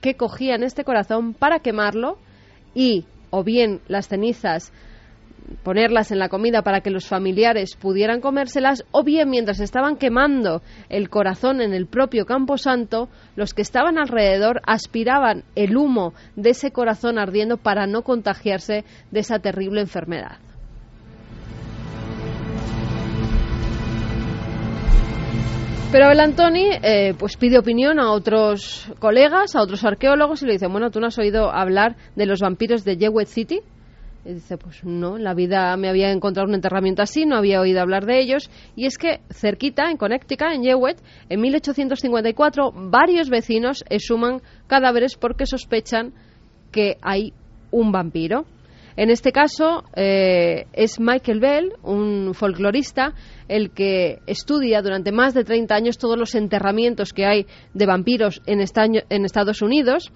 que 0.00 0.16
cogían 0.16 0.62
este 0.62 0.84
corazón 0.84 1.32
para 1.32 1.60
quemarlo 1.60 2.18
y 2.74 3.06
o 3.30 3.42
bien 3.42 3.80
las 3.88 4.08
cenizas 4.08 4.72
ponerlas 5.62 6.10
en 6.10 6.18
la 6.18 6.28
comida 6.28 6.62
para 6.62 6.80
que 6.80 6.90
los 6.90 7.06
familiares 7.06 7.76
pudieran 7.76 8.20
comérselas, 8.20 8.84
o 8.92 9.02
bien 9.02 9.30
mientras 9.30 9.60
estaban 9.60 9.96
quemando 9.96 10.62
el 10.88 11.08
corazón 11.08 11.60
en 11.60 11.72
el 11.72 11.86
propio 11.86 12.26
Camposanto, 12.26 13.08
los 13.36 13.54
que 13.54 13.62
estaban 13.62 13.98
alrededor 13.98 14.60
aspiraban 14.66 15.44
el 15.54 15.76
humo 15.76 16.14
de 16.36 16.50
ese 16.50 16.70
corazón 16.70 17.18
ardiendo 17.18 17.56
para 17.56 17.86
no 17.86 18.02
contagiarse 18.02 18.84
de 19.10 19.20
esa 19.20 19.38
terrible 19.38 19.80
enfermedad. 19.80 20.38
Pero 25.92 26.08
Belantoni 26.08 26.68
eh, 26.82 27.14
pues 27.16 27.36
pide 27.36 27.58
opinión 27.58 28.00
a 28.00 28.10
otros 28.10 28.90
colegas, 28.98 29.54
a 29.54 29.62
otros 29.62 29.84
arqueólogos 29.84 30.42
y 30.42 30.46
le 30.46 30.52
dicen, 30.54 30.72
bueno, 30.72 30.90
¿tú 30.90 31.00
no 31.00 31.06
has 31.06 31.18
oído 31.18 31.50
hablar 31.50 31.96
de 32.16 32.26
los 32.26 32.40
vampiros 32.40 32.84
de 32.84 32.96
Jewett 32.96 33.28
City? 33.28 33.60
Y 34.26 34.34
dice, 34.34 34.58
pues 34.58 34.82
no, 34.82 35.18
la 35.18 35.34
vida 35.34 35.76
me 35.76 35.88
había 35.88 36.10
encontrado 36.10 36.48
un 36.48 36.54
enterramiento 36.54 37.00
así, 37.00 37.26
no 37.26 37.36
había 37.36 37.60
oído 37.60 37.80
hablar 37.80 38.06
de 38.06 38.18
ellos. 38.18 38.50
Y 38.74 38.86
es 38.86 38.98
que 38.98 39.20
cerquita, 39.30 39.88
en 39.88 39.96
Connecticut, 39.96 40.48
en 40.52 40.64
Jewett, 40.64 40.98
en 41.28 41.40
1854, 41.40 42.72
varios 42.72 43.30
vecinos 43.30 43.84
exhuman 43.88 44.42
cadáveres 44.66 45.16
porque 45.16 45.46
sospechan 45.46 46.12
que 46.72 46.96
hay 47.02 47.32
un 47.70 47.92
vampiro. 47.92 48.46
En 48.96 49.10
este 49.10 49.30
caso 49.30 49.84
eh, 49.94 50.66
es 50.72 50.98
Michael 50.98 51.38
Bell, 51.38 51.72
un 51.84 52.32
folclorista, 52.34 53.12
el 53.46 53.70
que 53.70 54.18
estudia 54.26 54.82
durante 54.82 55.12
más 55.12 55.34
de 55.34 55.44
30 55.44 55.72
años 55.72 55.98
todos 55.98 56.18
los 56.18 56.34
enterramientos 56.34 57.12
que 57.12 57.26
hay 57.26 57.46
de 57.74 57.86
vampiros 57.86 58.42
en, 58.46 58.64
en 59.08 59.24
Estados 59.24 59.62
Unidos 59.62 60.10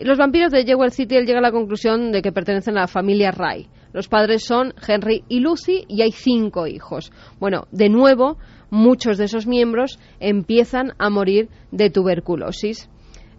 los 0.00 0.18
vampiros 0.18 0.50
de 0.50 0.64
Jewel 0.64 0.92
City 0.92 1.16
él 1.16 1.26
llega 1.26 1.40
a 1.40 1.42
la 1.42 1.52
conclusión 1.52 2.10
de 2.12 2.22
que 2.22 2.32
pertenecen 2.32 2.76
a 2.78 2.82
la 2.82 2.86
familia 2.86 3.30
Ray. 3.30 3.66
Los 3.92 4.08
padres 4.08 4.44
son 4.44 4.72
Henry 4.86 5.24
y 5.28 5.40
Lucy 5.40 5.84
y 5.88 6.02
hay 6.02 6.12
cinco 6.12 6.66
hijos. 6.66 7.12
Bueno, 7.38 7.66
de 7.70 7.88
nuevo, 7.88 8.38
muchos 8.70 9.18
de 9.18 9.24
esos 9.24 9.46
miembros 9.46 9.98
empiezan 10.20 10.92
a 10.98 11.10
morir 11.10 11.48
de 11.70 11.90
tuberculosis. 11.90 12.88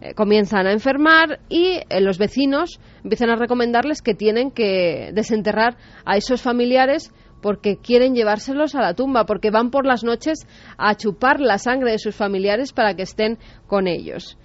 Eh, 0.01 0.13
comienzan 0.13 0.67
a 0.67 0.71
enfermar 0.71 1.39
y 1.47 1.79
eh, 1.89 2.01
los 2.01 2.17
vecinos 2.17 2.79
empiezan 3.03 3.29
a 3.29 3.35
recomendarles 3.35 4.01
que 4.01 4.13
tienen 4.13 4.51
que 4.51 5.11
desenterrar 5.13 5.77
a 6.05 6.17
esos 6.17 6.41
familiares 6.41 7.11
porque 7.41 7.77
quieren 7.77 8.13
llevárselos 8.13 8.75
a 8.75 8.81
la 8.81 8.93
tumba, 8.93 9.25
porque 9.25 9.49
van 9.49 9.71
por 9.71 9.87
las 9.87 10.03
noches 10.03 10.47
a 10.77 10.95
chupar 10.95 11.39
la 11.39 11.57
sangre 11.57 11.91
de 11.91 11.99
sus 11.99 12.15
familiares 12.15 12.71
para 12.71 12.93
que 12.93 13.03
estén 13.03 13.39
con 13.67 13.87
ellos 13.87 14.37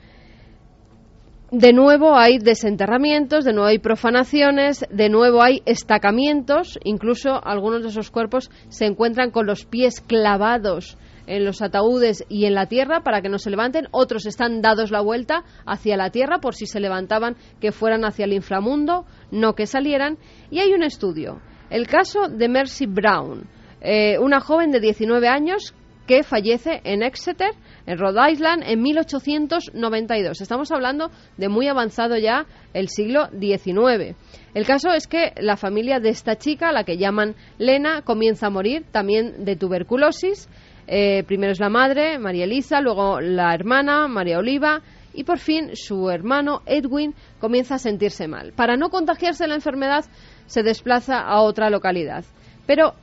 de 1.50 1.72
nuevo 1.72 2.16
hay 2.16 2.38
desenterramientos, 2.38 3.44
de 3.44 3.52
nuevo 3.52 3.68
hay 3.68 3.78
profanaciones, 3.78 4.84
de 4.90 5.08
nuevo 5.08 5.42
hay 5.42 5.62
estacamientos, 5.64 6.78
incluso 6.82 7.40
algunos 7.44 7.82
de 7.82 7.90
esos 7.90 8.10
cuerpos 8.10 8.50
se 8.68 8.86
encuentran 8.86 9.30
con 9.30 9.46
los 9.46 9.64
pies 9.64 10.00
clavados 10.00 10.98
en 11.28 11.44
los 11.44 11.62
ataúdes 11.62 12.24
y 12.28 12.46
en 12.46 12.54
la 12.54 12.66
tierra 12.66 13.02
para 13.02 13.22
que 13.22 13.28
no 13.28 13.38
se 13.38 13.50
levanten, 13.50 13.86
otros 13.92 14.26
están 14.26 14.60
dados 14.60 14.90
la 14.90 15.00
vuelta 15.00 15.44
hacia 15.64 15.96
la 15.96 16.10
tierra 16.10 16.38
por 16.38 16.54
si 16.54 16.66
se 16.66 16.80
levantaban 16.80 17.36
que 17.60 17.70
fueran 17.70 18.04
hacia 18.04 18.24
el 18.24 18.32
inframundo, 18.32 19.06
no 19.30 19.54
que 19.54 19.66
salieran, 19.66 20.18
y 20.50 20.58
hay 20.58 20.72
un 20.72 20.82
estudio, 20.82 21.40
el 21.70 21.86
caso 21.86 22.28
de 22.28 22.48
Mercy 22.48 22.86
Brown, 22.86 23.48
eh, 23.80 24.18
una 24.18 24.40
joven 24.40 24.72
de 24.72 24.80
19 24.80 25.28
años 25.28 25.74
que 26.06 26.22
fallece 26.22 26.80
en 26.84 27.02
Exeter 27.02 27.50
en 27.86 27.98
Rhode 27.98 28.32
Island 28.32 28.62
en 28.66 28.82
1892. 28.82 30.40
Estamos 30.40 30.70
hablando 30.72 31.10
de 31.36 31.48
muy 31.48 31.68
avanzado 31.68 32.16
ya 32.16 32.46
el 32.74 32.88
siglo 32.88 33.28
XIX. 33.28 34.16
El 34.54 34.66
caso 34.66 34.90
es 34.90 35.06
que 35.06 35.32
la 35.40 35.56
familia 35.56 36.00
de 36.00 36.10
esta 36.10 36.36
chica, 36.36 36.72
la 36.72 36.84
que 36.84 36.96
llaman 36.96 37.34
Lena, 37.58 38.02
comienza 38.02 38.46
a 38.46 38.50
morir 38.50 38.84
también 38.90 39.44
de 39.44 39.56
tuberculosis. 39.56 40.48
Eh, 40.86 41.24
primero 41.26 41.52
es 41.52 41.60
la 41.60 41.68
madre, 41.68 42.18
María 42.18 42.44
Elisa, 42.44 42.80
luego 42.80 43.20
la 43.20 43.52
hermana, 43.52 44.06
María 44.06 44.38
Oliva, 44.38 44.82
y 45.12 45.24
por 45.24 45.38
fin 45.38 45.70
su 45.74 46.10
hermano 46.10 46.62
Edwin 46.66 47.14
comienza 47.40 47.76
a 47.76 47.78
sentirse 47.78 48.28
mal. 48.28 48.52
Para 48.52 48.76
no 48.76 48.90
contagiarse 48.90 49.46
la 49.46 49.54
enfermedad, 49.54 50.04
se 50.46 50.62
desplaza 50.62 51.20
a 51.20 51.40
otra 51.40 51.70
localidad. 51.70 52.24
Pero, 52.66 52.94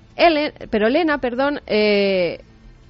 pero 0.70 0.88
Elena 0.88 1.18
perdón, 1.18 1.60
eh, 1.68 2.40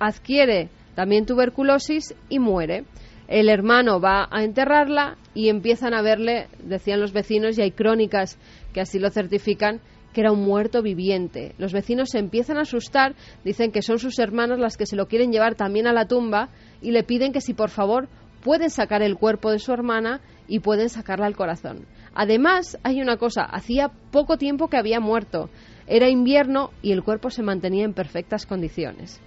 adquiere 0.05 0.69
también 0.95 1.25
tuberculosis 1.25 2.15
y 2.30 2.39
muere. 2.39 2.85
El 3.27 3.49
hermano 3.49 3.99
va 3.99 4.27
a 4.30 4.43
enterrarla 4.43 5.17
y 5.34 5.49
empiezan 5.49 5.93
a 5.93 6.01
verle, 6.01 6.47
decían 6.63 6.99
los 6.99 7.13
vecinos, 7.13 7.57
y 7.57 7.61
hay 7.61 7.71
crónicas 7.71 8.38
que 8.73 8.81
así 8.81 8.99
lo 8.99 9.09
certifican, 9.09 9.80
que 10.13 10.21
era 10.21 10.31
un 10.31 10.43
muerto 10.43 10.81
viviente. 10.81 11.55
Los 11.57 11.73
vecinos 11.73 12.09
se 12.11 12.19
empiezan 12.19 12.57
a 12.57 12.61
asustar, 12.61 13.15
dicen 13.43 13.71
que 13.71 13.81
son 13.81 13.97
sus 13.97 14.19
hermanas 14.19 14.59
las 14.59 14.77
que 14.77 14.85
se 14.85 14.95
lo 14.95 15.07
quieren 15.07 15.31
llevar 15.31 15.55
también 15.55 15.88
a 15.88 15.93
la 15.93 16.07
tumba 16.07 16.49
y 16.81 16.91
le 16.91 17.03
piden 17.03 17.34
que 17.34 17.41
si 17.41 17.53
por 17.53 17.69
favor 17.69 18.07
pueden 18.43 18.69
sacar 18.69 19.01
el 19.01 19.15
cuerpo 19.15 19.51
de 19.51 19.59
su 19.59 19.71
hermana 19.71 20.21
y 20.47 20.59
pueden 20.59 20.89
sacarla 20.89 21.25
al 21.25 21.35
corazón. 21.35 21.88
Además, 22.13 22.77
hay 22.84 23.01
una 23.01 23.17
cosa, 23.17 23.43
hacía 23.43 23.89
poco 24.11 24.38
tiempo 24.38 24.67
que 24.67 24.77
había 24.77 24.99
muerto. 24.99 25.49
Era 25.88 26.09
invierno 26.09 26.69
y 26.81 26.91
el 26.91 27.03
cuerpo 27.03 27.30
se 27.31 27.41
mantenía 27.41 27.85
en 27.85 27.93
perfectas 27.93 28.45
condiciones. 28.45 29.19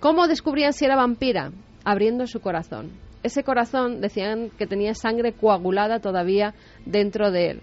¿Cómo 0.00 0.28
descubrían 0.28 0.72
si 0.72 0.86
era 0.86 0.96
vampira? 0.96 1.52
Abriendo 1.84 2.26
su 2.26 2.40
corazón. 2.40 2.90
Ese 3.22 3.44
corazón 3.44 4.00
decían 4.00 4.48
que 4.56 4.66
tenía 4.66 4.94
sangre 4.94 5.34
coagulada 5.34 6.00
todavía 6.00 6.54
dentro 6.86 7.30
de 7.30 7.50
él. 7.50 7.60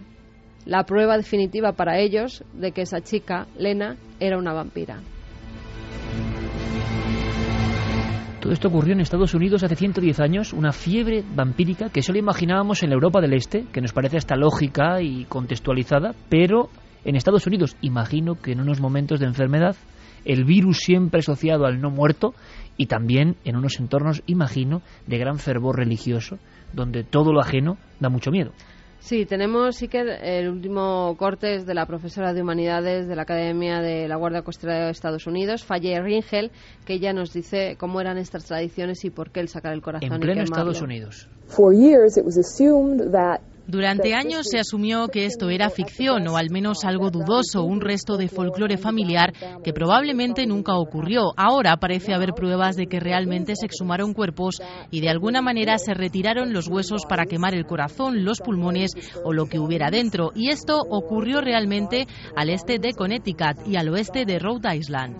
La 0.63 0.83
prueba 0.83 1.17
definitiva 1.17 1.71
para 1.71 1.97
ellos 1.97 2.43
de 2.53 2.73
que 2.73 2.83
esa 2.83 3.01
chica, 3.01 3.47
Lena, 3.57 3.97
era 4.19 4.37
una 4.37 4.53
vampira. 4.53 5.01
Todo 8.39 8.53
esto 8.53 8.67
ocurrió 8.67 8.93
en 8.93 9.01
Estados 9.01 9.33
Unidos 9.33 9.63
hace 9.63 9.75
110 9.75 10.19
años, 10.19 10.53
una 10.53 10.73
fiebre 10.73 11.23
vampírica 11.33 11.89
que 11.89 12.03
solo 12.03 12.19
imaginábamos 12.19 12.83
en 12.83 12.89
la 12.89 12.95
Europa 12.95 13.19
del 13.19 13.33
Este, 13.33 13.65
que 13.73 13.81
nos 13.81 13.93
parece 13.93 14.17
hasta 14.17 14.35
lógica 14.35 15.01
y 15.01 15.25
contextualizada, 15.25 16.13
pero 16.29 16.69
en 17.03 17.15
Estados 17.15 17.47
Unidos 17.47 17.75
imagino 17.81 18.35
que 18.35 18.51
en 18.51 18.61
unos 18.61 18.79
momentos 18.79 19.19
de 19.19 19.25
enfermedad 19.25 19.75
el 20.27 20.43
virus 20.43 20.79
siempre 20.79 21.21
asociado 21.21 21.65
al 21.65 21.79
no 21.79 21.89
muerto 21.89 22.33
y 22.75 22.87
también 22.87 23.37
en 23.45 23.55
unos 23.55 23.79
entornos, 23.79 24.21
imagino, 24.27 24.81
de 25.07 25.17
gran 25.17 25.39
fervor 25.39 25.77
religioso, 25.77 26.37
donde 26.73 27.03
todo 27.03 27.31
lo 27.31 27.39
ajeno 27.39 27.77
da 27.99 28.09
mucho 28.09 28.29
miedo. 28.29 28.51
Sí, 28.99 29.25
tenemos 29.25 29.77
sí 29.77 29.87
que 29.87 30.01
el 30.01 30.49
último 30.49 31.15
corte 31.17 31.55
es 31.55 31.65
de 31.65 31.73
la 31.73 31.85
profesora 31.85 32.33
de 32.33 32.41
Humanidades 32.41 33.07
de 33.07 33.15
la 33.15 33.21
Academia 33.21 33.79
de 33.79 34.07
la 34.07 34.17
Guardia 34.17 34.41
Costera 34.41 34.85
de 34.85 34.91
Estados 34.91 35.27
Unidos, 35.27 35.63
Faye 35.63 36.01
Ringel, 36.01 36.51
que 36.85 36.95
ella 36.95 37.13
nos 37.13 37.31
dice 37.31 37.77
cómo 37.79 38.01
eran 38.01 38.17
estas 38.17 38.45
tradiciones 38.45 39.05
y 39.05 39.09
por 39.09 39.31
qué 39.31 39.39
el 39.39 39.47
sacar 39.47 39.73
el 39.73 39.81
corazón. 39.81 40.11
En 40.11 40.19
pleno 40.19 40.41
Estados 40.41 40.81
Unidos. 40.81 41.29
Durante 43.67 44.13
años 44.13 44.47
se 44.49 44.59
asumió 44.59 45.09
que 45.09 45.25
esto 45.25 45.49
era 45.49 45.69
ficción 45.69 46.25
o 46.29 46.37
al 46.37 46.49
menos 46.49 46.85
algo 46.85 47.09
dudoso, 47.11 47.63
un 47.63 47.81
resto 47.81 48.15
de 48.15 48.29
folclore 48.29 48.77
familiar 48.77 49.33
que 49.61 49.73
probablemente 49.73 50.45
nunca 50.47 50.77
ocurrió. 50.77 51.33
Ahora 51.35 51.75
parece 51.75 52.13
haber 52.13 52.31
pruebas 52.33 52.77
de 52.77 52.87
que 52.87 53.01
realmente 53.01 53.57
se 53.57 53.65
exhumaron 53.65 54.13
cuerpos 54.13 54.61
y 54.89 55.01
de 55.01 55.09
alguna 55.09 55.41
manera 55.41 55.77
se 55.79 55.93
retiraron 55.93 56.53
los 56.53 56.69
huesos 56.69 57.05
para 57.09 57.25
quemar 57.25 57.55
el 57.55 57.65
corazón, 57.65 58.23
los 58.23 58.39
pulmones 58.39 58.91
o 59.25 59.33
lo 59.33 59.47
que 59.47 59.59
hubiera 59.59 59.91
dentro. 59.91 60.31
Y 60.33 60.49
esto 60.49 60.79
ocurrió 60.89 61.41
realmente 61.41 62.07
al 62.37 62.49
este 62.49 62.79
de 62.79 62.93
Connecticut 62.93 63.67
y 63.67 63.75
al 63.75 63.89
oeste 63.89 64.23
de 64.23 64.39
Rhode 64.39 64.77
Island. 64.77 65.17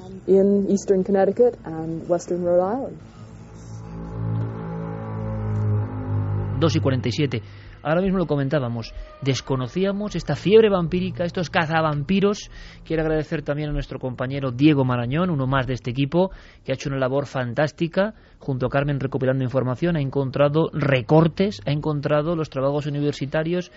2 6.59 6.75
y 6.75 6.79
47 6.79 7.41
ahora 7.87 8.01
mismo 8.01 8.17
lo 8.17 8.27
comentábamos, 8.27 8.93
desconocíamos 9.21 10.15
esta 10.15 10.35
fiebre 10.35 10.69
vampírica, 10.69 11.23
estos 11.23 11.49
cazavampiros. 11.49 12.51
Quiero 12.83 13.03
agradecer 13.03 13.41
también 13.41 13.69
a 13.69 13.73
nuestro 13.73 13.99
compañero 13.99 14.51
Diego 14.51 14.83
Marañón, 14.83 15.29
uno 15.29 15.47
más 15.47 15.67
de 15.67 15.73
este 15.73 15.91
equipo, 15.91 16.31
que 16.63 16.71
ha 16.71 16.75
hecho 16.75 16.89
una 16.89 16.99
labor 16.99 17.25
fantástica 17.25 18.13
junto 18.39 18.65
a 18.65 18.69
Carmen 18.69 18.99
recopilando 18.99 19.43
información, 19.43 19.95
ha 19.95 20.01
encontrado 20.01 20.69
recortes, 20.73 21.61
ha 21.65 21.71
encontrado 21.71 22.35
los 22.35 22.49
trabajos 22.49 22.85
universitarios 22.85 23.71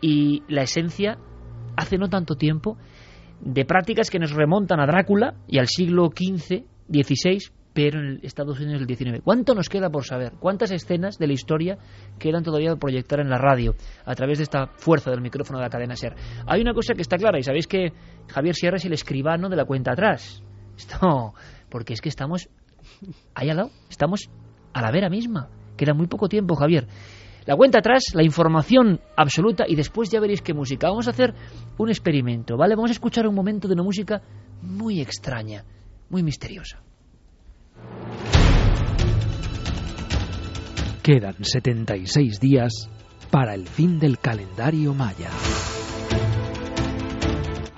y 0.00 0.42
la 0.48 0.62
esencia, 0.62 1.18
hace 1.76 1.98
no 1.98 2.08
tanto 2.08 2.36
tiempo, 2.36 2.76
de 3.40 3.64
prácticas 3.64 4.10
que 4.10 4.18
nos 4.18 4.32
remontan 4.32 4.80
a 4.80 4.86
Drácula 4.86 5.34
y 5.46 5.58
al 5.58 5.66
siglo 5.66 6.06
XV, 6.06 6.64
XVI, 6.88 7.50
pero 7.76 8.00
en 8.00 8.20
Estados 8.22 8.58
Unidos 8.58 8.80
el 8.80 8.86
19. 8.86 9.20
¿Cuánto 9.20 9.54
nos 9.54 9.68
queda 9.68 9.90
por 9.90 10.02
saber? 10.02 10.32
¿Cuántas 10.40 10.70
escenas 10.70 11.18
de 11.18 11.26
la 11.26 11.34
historia 11.34 11.76
quedan 12.18 12.42
todavía 12.42 12.70
por 12.70 12.78
proyectar 12.78 13.20
en 13.20 13.28
la 13.28 13.36
radio 13.36 13.74
a 14.06 14.14
través 14.14 14.38
de 14.38 14.44
esta 14.44 14.68
fuerza 14.78 15.10
del 15.10 15.20
micrófono 15.20 15.58
de 15.58 15.64
la 15.66 15.68
cadena 15.68 15.94
SER? 15.94 16.14
Hay 16.46 16.62
una 16.62 16.72
cosa 16.72 16.94
que 16.94 17.02
está 17.02 17.18
clara 17.18 17.38
y 17.38 17.42
sabéis 17.42 17.66
que 17.66 17.92
Javier 18.28 18.54
Sierra 18.54 18.78
es 18.78 18.86
el 18.86 18.94
escribano 18.94 19.50
de 19.50 19.56
la 19.56 19.66
cuenta 19.66 19.92
atrás. 19.92 20.42
Esto, 20.74 21.34
porque 21.68 21.92
es 21.92 22.00
que 22.00 22.08
estamos 22.08 22.48
ahí 23.34 23.50
al 23.50 23.58
lado, 23.58 23.70
estamos 23.90 24.30
a 24.72 24.80
la 24.80 24.90
vera 24.90 25.10
misma. 25.10 25.50
Queda 25.76 25.92
muy 25.92 26.06
poco 26.06 26.30
tiempo, 26.30 26.54
Javier. 26.54 26.86
La 27.44 27.56
cuenta 27.56 27.80
atrás, 27.80 28.04
la 28.14 28.22
información 28.22 29.00
absoluta 29.18 29.66
y 29.68 29.76
después 29.76 30.08
ya 30.08 30.18
veréis 30.18 30.40
qué 30.40 30.54
música. 30.54 30.88
Vamos 30.88 31.08
a 31.08 31.10
hacer 31.10 31.34
un 31.76 31.90
experimento, 31.90 32.56
¿vale? 32.56 32.74
Vamos 32.74 32.90
a 32.90 32.94
escuchar 32.94 33.28
un 33.28 33.34
momento 33.34 33.68
de 33.68 33.74
una 33.74 33.82
música 33.82 34.22
muy 34.62 35.02
extraña, 35.02 35.62
muy 36.08 36.22
misteriosa. 36.22 36.85
Quedan 41.06 41.36
76 41.40 42.40
días 42.40 42.90
para 43.30 43.54
el 43.54 43.68
fin 43.68 44.00
del 44.00 44.18
calendario 44.18 44.92
maya. 44.92 45.30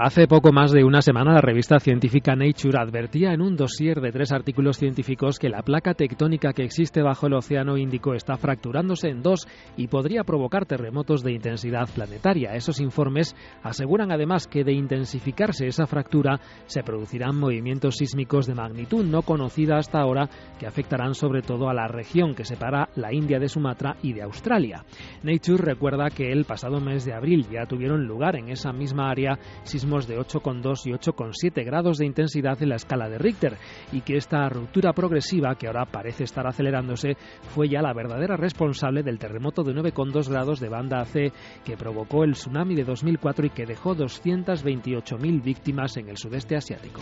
Hace 0.00 0.28
poco 0.28 0.52
más 0.52 0.70
de 0.70 0.84
una 0.84 1.02
semana 1.02 1.32
la 1.32 1.40
revista 1.40 1.80
científica 1.80 2.36
Nature 2.36 2.78
advertía 2.78 3.32
en 3.32 3.40
un 3.40 3.56
dossier 3.56 4.00
de 4.00 4.12
tres 4.12 4.30
artículos 4.30 4.76
científicos 4.76 5.40
que 5.40 5.48
la 5.48 5.62
placa 5.62 5.94
tectónica 5.94 6.52
que 6.52 6.62
existe 6.62 7.02
bajo 7.02 7.26
el 7.26 7.34
océano 7.34 7.76
Índico 7.76 8.14
está 8.14 8.36
fracturándose 8.36 9.08
en 9.08 9.24
dos 9.24 9.48
y 9.76 9.88
podría 9.88 10.22
provocar 10.22 10.66
terremotos 10.66 11.24
de 11.24 11.32
intensidad 11.32 11.88
planetaria. 11.92 12.54
Esos 12.54 12.78
informes 12.78 13.34
aseguran 13.64 14.12
además 14.12 14.46
que 14.46 14.62
de 14.62 14.72
intensificarse 14.72 15.66
esa 15.66 15.88
fractura 15.88 16.38
se 16.66 16.84
producirán 16.84 17.36
movimientos 17.36 17.96
sísmicos 17.96 18.46
de 18.46 18.54
magnitud 18.54 19.04
no 19.04 19.22
conocida 19.22 19.78
hasta 19.78 19.98
ahora 19.98 20.30
que 20.60 20.68
afectarán 20.68 21.14
sobre 21.14 21.42
todo 21.42 21.68
a 21.68 21.74
la 21.74 21.88
región 21.88 22.36
que 22.36 22.44
separa 22.44 22.88
la 22.94 23.12
India 23.12 23.40
de 23.40 23.48
Sumatra 23.48 23.96
y 24.00 24.12
de 24.12 24.22
Australia. 24.22 24.84
Nature 25.24 25.60
recuerda 25.60 26.10
que 26.10 26.30
el 26.30 26.44
pasado 26.44 26.78
mes 26.78 27.04
de 27.04 27.14
abril 27.14 27.48
ya 27.50 27.66
tuvieron 27.66 28.06
lugar 28.06 28.36
en 28.36 28.48
esa 28.48 28.72
misma 28.72 29.10
área 29.10 29.40
de 29.88 30.18
8,2 30.18 30.86
y 30.86 30.90
8,7 30.92 31.64
grados 31.64 31.96
de 31.96 32.04
intensidad 32.04 32.62
en 32.62 32.68
la 32.68 32.76
escala 32.76 33.08
de 33.08 33.16
Richter 33.16 33.56
y 33.90 34.02
que 34.02 34.16
esta 34.16 34.46
ruptura 34.50 34.92
progresiva, 34.92 35.54
que 35.54 35.66
ahora 35.66 35.86
parece 35.86 36.24
estar 36.24 36.46
acelerándose, 36.46 37.16
fue 37.54 37.70
ya 37.70 37.80
la 37.80 37.94
verdadera 37.94 38.36
responsable 38.36 39.02
del 39.02 39.18
terremoto 39.18 39.62
de 39.62 39.72
9,2 39.72 40.28
grados 40.28 40.60
de 40.60 40.68
banda 40.68 41.00
AC 41.00 41.32
que 41.64 41.76
provocó 41.78 42.22
el 42.24 42.32
tsunami 42.32 42.74
de 42.74 42.84
2004 42.84 43.46
y 43.46 43.50
que 43.50 43.64
dejó 43.64 43.96
228.000 43.96 45.42
víctimas 45.42 45.96
en 45.96 46.10
el 46.10 46.18
sudeste 46.18 46.56
asiático. 46.56 47.00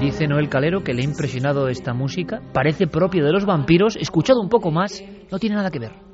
Dice 0.00 0.26
Noel 0.26 0.48
Calero 0.48 0.82
que 0.84 0.92
le 0.92 1.02
ha 1.02 1.04
impresionado 1.04 1.68
esta 1.68 1.94
música, 1.94 2.42
parece 2.52 2.86
propio 2.86 3.24
de 3.24 3.32
los 3.32 3.46
vampiros, 3.46 3.96
escuchado 3.96 4.40
un 4.40 4.48
poco 4.48 4.70
más, 4.70 5.02
no 5.30 5.38
tiene 5.38 5.56
nada 5.56 5.70
que 5.70 5.78
ver. 5.78 6.11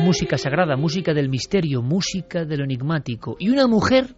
Música 0.00 0.38
sagrada, 0.38 0.76
música 0.76 1.14
del 1.14 1.28
misterio, 1.28 1.82
música 1.82 2.44
de 2.44 2.56
lo 2.56 2.64
enigmático. 2.64 3.36
Y 3.38 3.50
una 3.50 3.66
mujer 3.66 4.14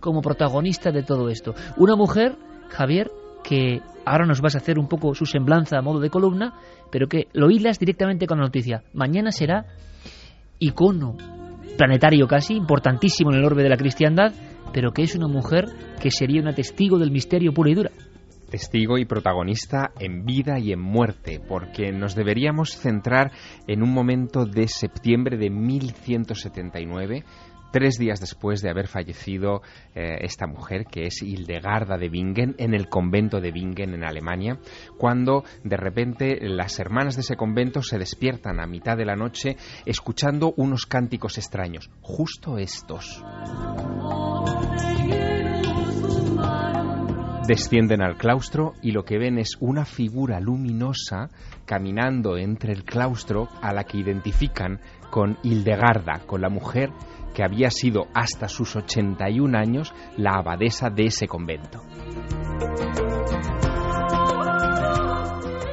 como 0.00 0.20
protagonista 0.20 0.90
de 0.90 1.02
todo 1.02 1.28
esto. 1.28 1.54
Una 1.76 1.96
mujer, 1.96 2.36
Javier, 2.68 3.10
que 3.42 3.80
ahora 4.04 4.26
nos 4.26 4.40
vas 4.40 4.54
a 4.54 4.58
hacer 4.58 4.78
un 4.78 4.88
poco 4.88 5.14
su 5.14 5.26
semblanza 5.26 5.78
a 5.78 5.82
modo 5.82 6.00
de 6.00 6.10
columna, 6.10 6.54
pero 6.90 7.08
que 7.08 7.28
lo 7.32 7.50
hilas 7.50 7.78
directamente 7.78 8.26
con 8.26 8.38
la 8.38 8.44
noticia. 8.44 8.82
Mañana 8.92 9.30
será 9.30 9.66
icono 10.58 11.16
planetario 11.76 12.26
casi, 12.26 12.54
importantísimo 12.54 13.30
en 13.32 13.38
el 13.38 13.44
orbe 13.44 13.62
de 13.62 13.68
la 13.68 13.76
cristiandad, 13.76 14.32
pero 14.72 14.92
que 14.92 15.02
es 15.02 15.14
una 15.14 15.28
mujer 15.28 15.66
que 16.00 16.10
sería 16.10 16.40
una 16.40 16.54
testigo 16.54 16.98
del 16.98 17.10
misterio 17.10 17.52
pura 17.52 17.70
y 17.70 17.74
dura. 17.74 17.90
Testigo 18.56 18.96
y 18.96 19.04
protagonista 19.04 19.90
en 20.00 20.24
vida 20.24 20.58
y 20.58 20.72
en 20.72 20.80
muerte, 20.80 21.42
porque 21.46 21.92
nos 21.92 22.14
deberíamos 22.14 22.70
centrar 22.70 23.30
en 23.66 23.82
un 23.82 23.92
momento 23.92 24.46
de 24.46 24.66
septiembre 24.66 25.36
de 25.36 25.50
1179 25.50 27.22
tres 27.70 27.98
días 27.98 28.18
después 28.18 28.62
de 28.62 28.70
haber 28.70 28.88
fallecido 28.88 29.60
eh, 29.94 30.20
esta 30.22 30.46
mujer, 30.46 30.86
que 30.86 31.04
es 31.04 31.20
Hildegarda 31.20 31.98
de 31.98 32.08
Bingen, 32.08 32.54
en 32.56 32.72
el 32.72 32.88
convento 32.88 33.42
de 33.42 33.52
Bingen, 33.52 33.92
en 33.92 34.04
Alemania, 34.04 34.58
cuando 34.96 35.44
de 35.62 35.76
repente 35.76 36.38
las 36.40 36.78
hermanas 36.78 37.16
de 37.16 37.20
ese 37.20 37.36
convento 37.36 37.82
se 37.82 37.98
despiertan 37.98 38.58
a 38.58 38.66
mitad 38.66 38.96
de 38.96 39.04
la 39.04 39.16
noche 39.16 39.58
escuchando 39.84 40.54
unos 40.56 40.86
cánticos 40.86 41.36
extraños, 41.36 41.90
justo 42.00 42.56
estos. 42.56 43.22
Descienden 47.46 48.02
al 48.02 48.16
claustro 48.16 48.74
y 48.82 48.90
lo 48.90 49.04
que 49.04 49.18
ven 49.18 49.38
es 49.38 49.56
una 49.60 49.84
figura 49.84 50.40
luminosa 50.40 51.30
caminando 51.64 52.36
entre 52.36 52.72
el 52.72 52.82
claustro 52.82 53.48
a 53.62 53.72
la 53.72 53.84
que 53.84 53.98
identifican 53.98 54.80
con 55.10 55.38
Hildegarda, 55.44 56.22
con 56.26 56.40
la 56.40 56.48
mujer 56.48 56.90
que 57.34 57.44
había 57.44 57.70
sido 57.70 58.08
hasta 58.14 58.48
sus 58.48 58.74
81 58.74 59.56
años 59.56 59.94
la 60.16 60.32
abadesa 60.32 60.90
de 60.90 61.06
ese 61.06 61.28
convento. 61.28 61.84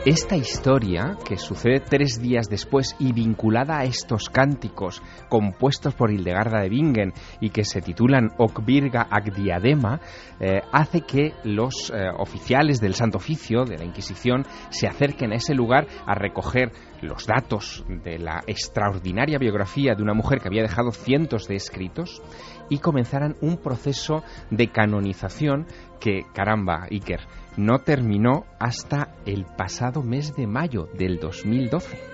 Esta 0.05 0.35
historia, 0.35 1.15
que 1.25 1.37
sucede 1.37 1.79
tres 1.79 2.21
días 2.21 2.49
después 2.49 2.93
y 2.99 3.13
vinculada 3.13 3.79
a 3.79 3.85
estos 3.85 4.29
cánticos 4.29 5.01
compuestos 5.29 5.93
por 5.93 6.11
Hildegarda 6.11 6.59
de 6.59 6.67
Bingen 6.67 7.13
y 7.39 7.51
que 7.51 7.63
se 7.63 7.81
titulan 7.81 8.31
Okvirga 8.37 9.07
ag 9.09 9.33
Diadema, 9.33 10.01
eh, 10.41 10.59
hace 10.73 11.01
que 11.01 11.31
los 11.45 11.89
eh, 11.89 12.09
oficiales 12.17 12.81
del 12.81 12.95
Santo 12.95 13.17
Oficio, 13.17 13.63
de 13.63 13.77
la 13.77 13.85
Inquisición, 13.85 14.43
se 14.71 14.87
acerquen 14.87 15.31
a 15.31 15.37
ese 15.37 15.53
lugar 15.53 15.87
a 16.05 16.15
recoger 16.15 16.73
los 17.01 17.25
datos 17.25 17.85
de 17.87 18.19
la 18.19 18.43
extraordinaria 18.45 19.37
biografía 19.37 19.95
de 19.95 20.03
una 20.03 20.13
mujer 20.13 20.41
que 20.41 20.49
había 20.49 20.63
dejado 20.63 20.91
cientos 20.91 21.47
de 21.47 21.55
escritos 21.55 22.21
y 22.69 22.79
comenzaran 22.79 23.37
un 23.39 23.55
proceso 23.55 24.21
de 24.51 24.67
canonización 24.67 25.65
que, 26.01 26.23
caramba, 26.33 26.87
Iker, 26.91 27.21
no 27.57 27.79
terminó 27.79 28.45
hasta 28.59 29.15
el 29.25 29.45
pasado 29.45 30.01
mes 30.01 30.35
de 30.35 30.47
mayo 30.47 30.87
del 30.97 31.19
2012. 31.19 32.13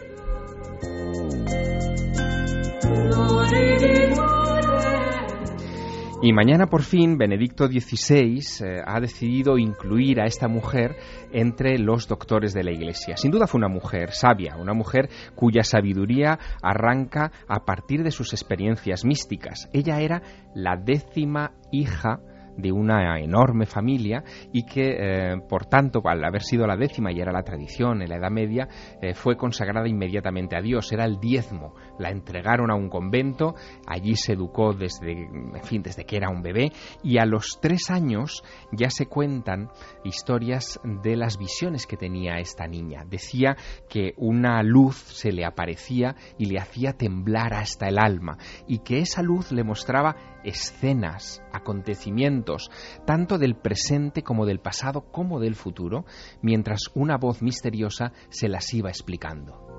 Y 6.22 6.34
mañana 6.34 6.66
por 6.68 6.84
fin 6.84 7.18
Benedicto 7.18 7.68
XVI 7.68 8.40
eh, 8.62 8.82
ha 8.86 9.00
decidido 9.00 9.58
incluir 9.58 10.20
a 10.20 10.26
esta 10.26 10.50
mujer 10.50 10.98
entre 11.32 11.80
los 11.80 12.10
doctores 12.10 12.54
de 12.54 12.66
la 12.66 12.72
Iglesia. 12.72 13.16
Sin 13.16 13.32
duda 13.32 13.48
fue 13.48 13.60
una 13.60 13.70
mujer 13.70 14.12
sabia, 14.12 14.58
una 14.58 14.74
mujer 14.74 15.10
cuya 15.36 15.64
sabiduría 15.64 16.38
arranca 16.62 17.32
a 17.48 17.64
partir 17.64 18.04
de 18.04 18.12
sus 18.12 18.34
experiencias 18.34 19.06
místicas. 19.06 19.70
Ella 19.72 20.02
era 20.02 20.22
la 20.54 20.76
décima 20.76 21.54
hija 21.72 22.20
de 22.62 22.72
una 22.72 23.20
enorme 23.20 23.66
familia 23.66 24.24
y 24.52 24.64
que, 24.64 24.98
eh, 25.00 25.38
por 25.48 25.66
tanto, 25.66 26.02
al 26.06 26.24
haber 26.24 26.42
sido 26.42 26.68
la 26.68 26.76
décima 26.76 27.12
y 27.12 27.20
era 27.20 27.32
la 27.32 27.44
tradición 27.44 28.02
en 28.02 28.10
la 28.10 28.18
Edad 28.18 28.32
Media, 28.32 28.68
eh, 29.02 29.14
fue 29.14 29.36
consagrada 29.38 29.88
inmediatamente 29.88 30.56
a 30.58 30.62
Dios. 30.62 30.92
Era 30.92 31.06
el 31.06 31.20
diezmo. 31.20 31.74
La 31.98 32.10
entregaron 32.10 32.72
a 32.72 32.76
un 32.76 32.90
convento, 32.90 33.56
allí 33.88 34.16
se 34.16 34.34
educó 34.34 34.74
desde, 34.74 35.12
en 35.12 35.64
fin, 35.64 35.82
desde 35.82 36.06
que 36.06 36.18
era 36.18 36.30
un 36.30 36.42
bebé 36.42 36.72
y 37.04 37.18
a 37.18 37.26
los 37.26 37.60
tres 37.62 37.90
años 37.90 38.44
ya 38.72 38.90
se 38.90 39.08
cuentan 39.08 39.70
historias 40.04 40.80
de 40.84 41.16
las 41.16 41.38
visiones 41.38 41.86
que 41.86 41.98
tenía 41.98 42.40
esta 42.40 42.68
niña. 42.68 43.04
Decía 43.08 43.56
que 43.90 44.14
una 44.18 44.62
luz 44.64 44.96
se 44.98 45.32
le 45.32 45.46
aparecía 45.46 46.16
y 46.38 46.46
le 46.46 46.60
hacía 46.60 46.94
temblar 46.94 47.54
hasta 47.54 47.88
el 47.88 48.00
alma 48.00 48.38
y 48.68 48.80
que 48.80 49.00
esa 49.00 49.22
luz 49.22 49.52
le 49.52 49.64
mostraba 49.64 50.16
escenas, 50.44 51.42
acontecimientos, 51.52 52.70
tanto 53.06 53.38
del 53.38 53.56
presente 53.56 54.24
como 54.24 54.46
del 54.46 54.60
pasado 54.60 55.12
como 55.12 55.40
del 55.40 55.56
futuro, 55.56 56.06
mientras 56.42 56.82
una 56.94 57.18
voz 57.18 57.42
misteriosa 57.42 58.14
se 58.30 58.50
las 58.50 58.74
iba 58.74 58.90
explicando. 58.90 59.70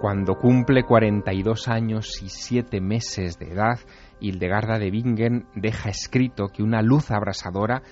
Cuando 0.00 0.36
cumple 0.36 0.84
42 0.84 1.68
años 1.68 2.22
y 2.22 2.30
7 2.30 2.80
meses 2.80 3.38
de 3.38 3.52
edad, 3.52 3.78
Hildegarda 4.18 4.78
de 4.78 4.90
Bingen 4.90 5.46
deja 5.54 5.90
escrito 5.90 6.48
que 6.48 6.62
una 6.62 6.80
luz 6.80 7.10
abrasadora 7.10 7.82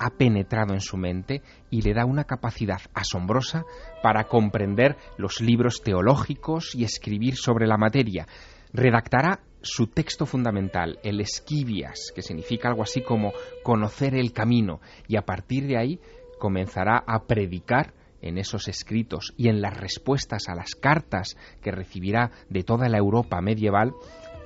ha 0.00 0.10
penetrado 0.10 0.72
en 0.72 0.80
su 0.80 0.96
mente 0.96 1.42
y 1.70 1.82
le 1.82 1.92
da 1.92 2.06
una 2.06 2.24
capacidad 2.24 2.80
asombrosa 2.94 3.64
para 4.02 4.24
comprender 4.24 4.96
los 5.18 5.40
libros 5.40 5.82
teológicos 5.84 6.74
y 6.74 6.84
escribir 6.84 7.36
sobre 7.36 7.66
la 7.66 7.76
materia. 7.76 8.26
Redactará 8.72 9.40
su 9.62 9.88
texto 9.88 10.24
fundamental, 10.24 10.98
el 11.02 11.20
Esquivias, 11.20 12.12
que 12.14 12.22
significa 12.22 12.68
algo 12.68 12.82
así 12.82 13.02
como 13.02 13.32
conocer 13.62 14.14
el 14.14 14.32
camino, 14.32 14.80
y 15.06 15.16
a 15.16 15.22
partir 15.22 15.66
de 15.66 15.76
ahí 15.76 16.00
comenzará 16.38 17.04
a 17.06 17.24
predicar 17.26 17.92
en 18.22 18.38
esos 18.38 18.68
escritos 18.68 19.34
y 19.36 19.48
en 19.48 19.60
las 19.60 19.76
respuestas 19.76 20.48
a 20.48 20.54
las 20.54 20.74
cartas 20.74 21.36
que 21.62 21.70
recibirá 21.70 22.30
de 22.48 22.62
toda 22.62 22.88
la 22.88 22.98
Europa 22.98 23.40
medieval 23.40 23.92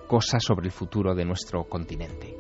cosas 0.09 0.43
sobre 0.43 0.67
el 0.67 0.73
futuro 0.73 1.15
de 1.15 1.25
nuestro 1.25 1.65
continente. 1.65 2.35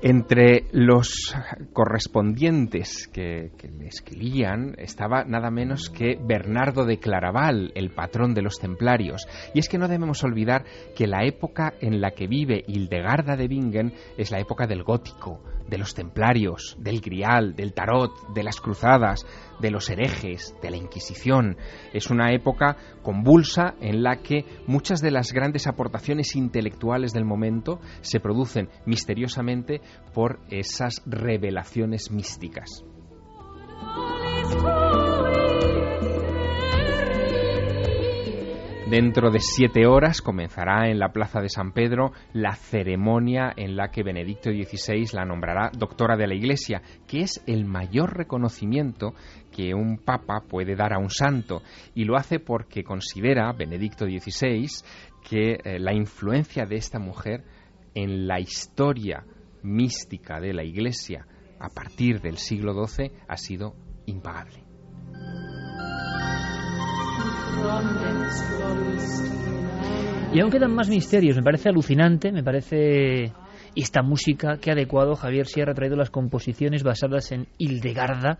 Entre 0.00 0.66
los 0.70 1.34
correspondientes 1.72 3.08
que, 3.08 3.50
que, 3.58 3.68
le 3.68 3.88
escribían 3.88 4.76
estaba 4.78 5.24
nada 5.24 5.50
menos 5.50 5.90
que 5.90 6.16
Bernardo 6.24 6.84
de 6.84 7.00
Claraval, 7.00 7.72
el 7.74 7.90
patrón 7.90 8.32
de 8.32 8.42
los 8.42 8.58
templarios. 8.60 9.26
Y 9.54 9.58
es 9.58 9.68
que 9.68 9.76
no 9.76 9.88
debemos 9.88 10.22
olvidar 10.22 10.64
que 10.94 11.08
la 11.08 11.24
época 11.24 11.74
en 11.80 12.00
la 12.00 12.12
que 12.12 12.28
vive 12.28 12.62
Hildegarda 12.68 13.36
de 13.36 13.48
Bingen 13.48 13.92
es 14.16 14.30
la 14.30 14.38
época 14.38 14.68
del 14.68 14.84
gótico, 14.84 15.42
de 15.68 15.78
los 15.78 15.94
templarios, 15.94 16.76
del 16.78 17.00
grial, 17.00 17.54
del 17.54 17.72
tarot, 17.72 18.32
de 18.34 18.42
las 18.42 18.60
cruzadas, 18.60 19.26
de 19.60 19.70
los 19.70 19.88
herejes, 19.90 20.54
de 20.62 20.70
la 20.70 20.76
Inquisición. 20.76 21.56
Es 21.92 22.10
una 22.10 22.32
época 22.32 22.76
convulsa 23.02 23.74
en 23.80 24.02
la 24.02 24.16
que 24.16 24.44
muchas 24.66 25.00
de 25.00 25.10
las 25.10 25.32
grandes 25.32 25.66
aportaciones 25.66 26.36
intelectuales 26.36 27.12
del 27.12 27.24
momento 27.24 27.80
se 28.00 28.20
producen 28.20 28.68
misteriosamente 28.86 29.80
por 30.14 30.40
esas 30.50 31.02
revelaciones 31.06 32.10
místicas. 32.10 32.84
Dentro 38.90 39.30
de 39.30 39.40
siete 39.40 39.86
horas 39.86 40.22
comenzará 40.22 40.88
en 40.88 40.98
la 40.98 41.12
Plaza 41.12 41.42
de 41.42 41.50
San 41.50 41.72
Pedro 41.72 42.12
la 42.32 42.54
ceremonia 42.54 43.52
en 43.54 43.76
la 43.76 43.90
que 43.90 44.02
Benedicto 44.02 44.48
XVI 44.48 45.04
la 45.12 45.26
nombrará 45.26 45.70
doctora 45.76 46.16
de 46.16 46.26
la 46.26 46.34
Iglesia, 46.34 46.80
que 47.06 47.18
es 47.18 47.42
el 47.46 47.66
mayor 47.66 48.16
reconocimiento 48.16 49.12
que 49.52 49.74
un 49.74 49.98
papa 49.98 50.42
puede 50.48 50.74
dar 50.74 50.94
a 50.94 50.98
un 50.98 51.10
santo, 51.10 51.60
y 51.94 52.04
lo 52.04 52.16
hace 52.16 52.40
porque 52.40 52.82
considera 52.82 53.52
Benedicto 53.52 54.06
XVI 54.06 54.66
que 55.28 55.58
eh, 55.62 55.78
la 55.78 55.92
influencia 55.92 56.64
de 56.64 56.76
esta 56.76 56.98
mujer 56.98 57.44
en 57.94 58.26
la 58.26 58.40
historia 58.40 59.22
mística 59.62 60.40
de 60.40 60.54
la 60.54 60.64
Iglesia 60.64 61.26
a 61.60 61.68
partir 61.68 62.22
del 62.22 62.38
siglo 62.38 62.72
XII 62.86 63.12
ha 63.28 63.36
sido 63.36 63.74
impagable. 64.06 64.64
Y 70.32 70.40
aún 70.40 70.50
quedan 70.50 70.74
más 70.74 70.88
misterios, 70.88 71.36
me 71.36 71.42
parece 71.42 71.70
alucinante, 71.70 72.30
me 72.30 72.44
parece 72.44 73.32
esta 73.74 74.02
música 74.02 74.58
que 74.58 74.70
adecuado 74.70 75.14
Javier 75.14 75.46
Sierra 75.46 75.72
ha 75.72 75.74
traído 75.74 75.96
las 75.96 76.10
composiciones 76.10 76.82
basadas 76.82 77.32
en 77.32 77.48
Hildegarda. 77.58 78.38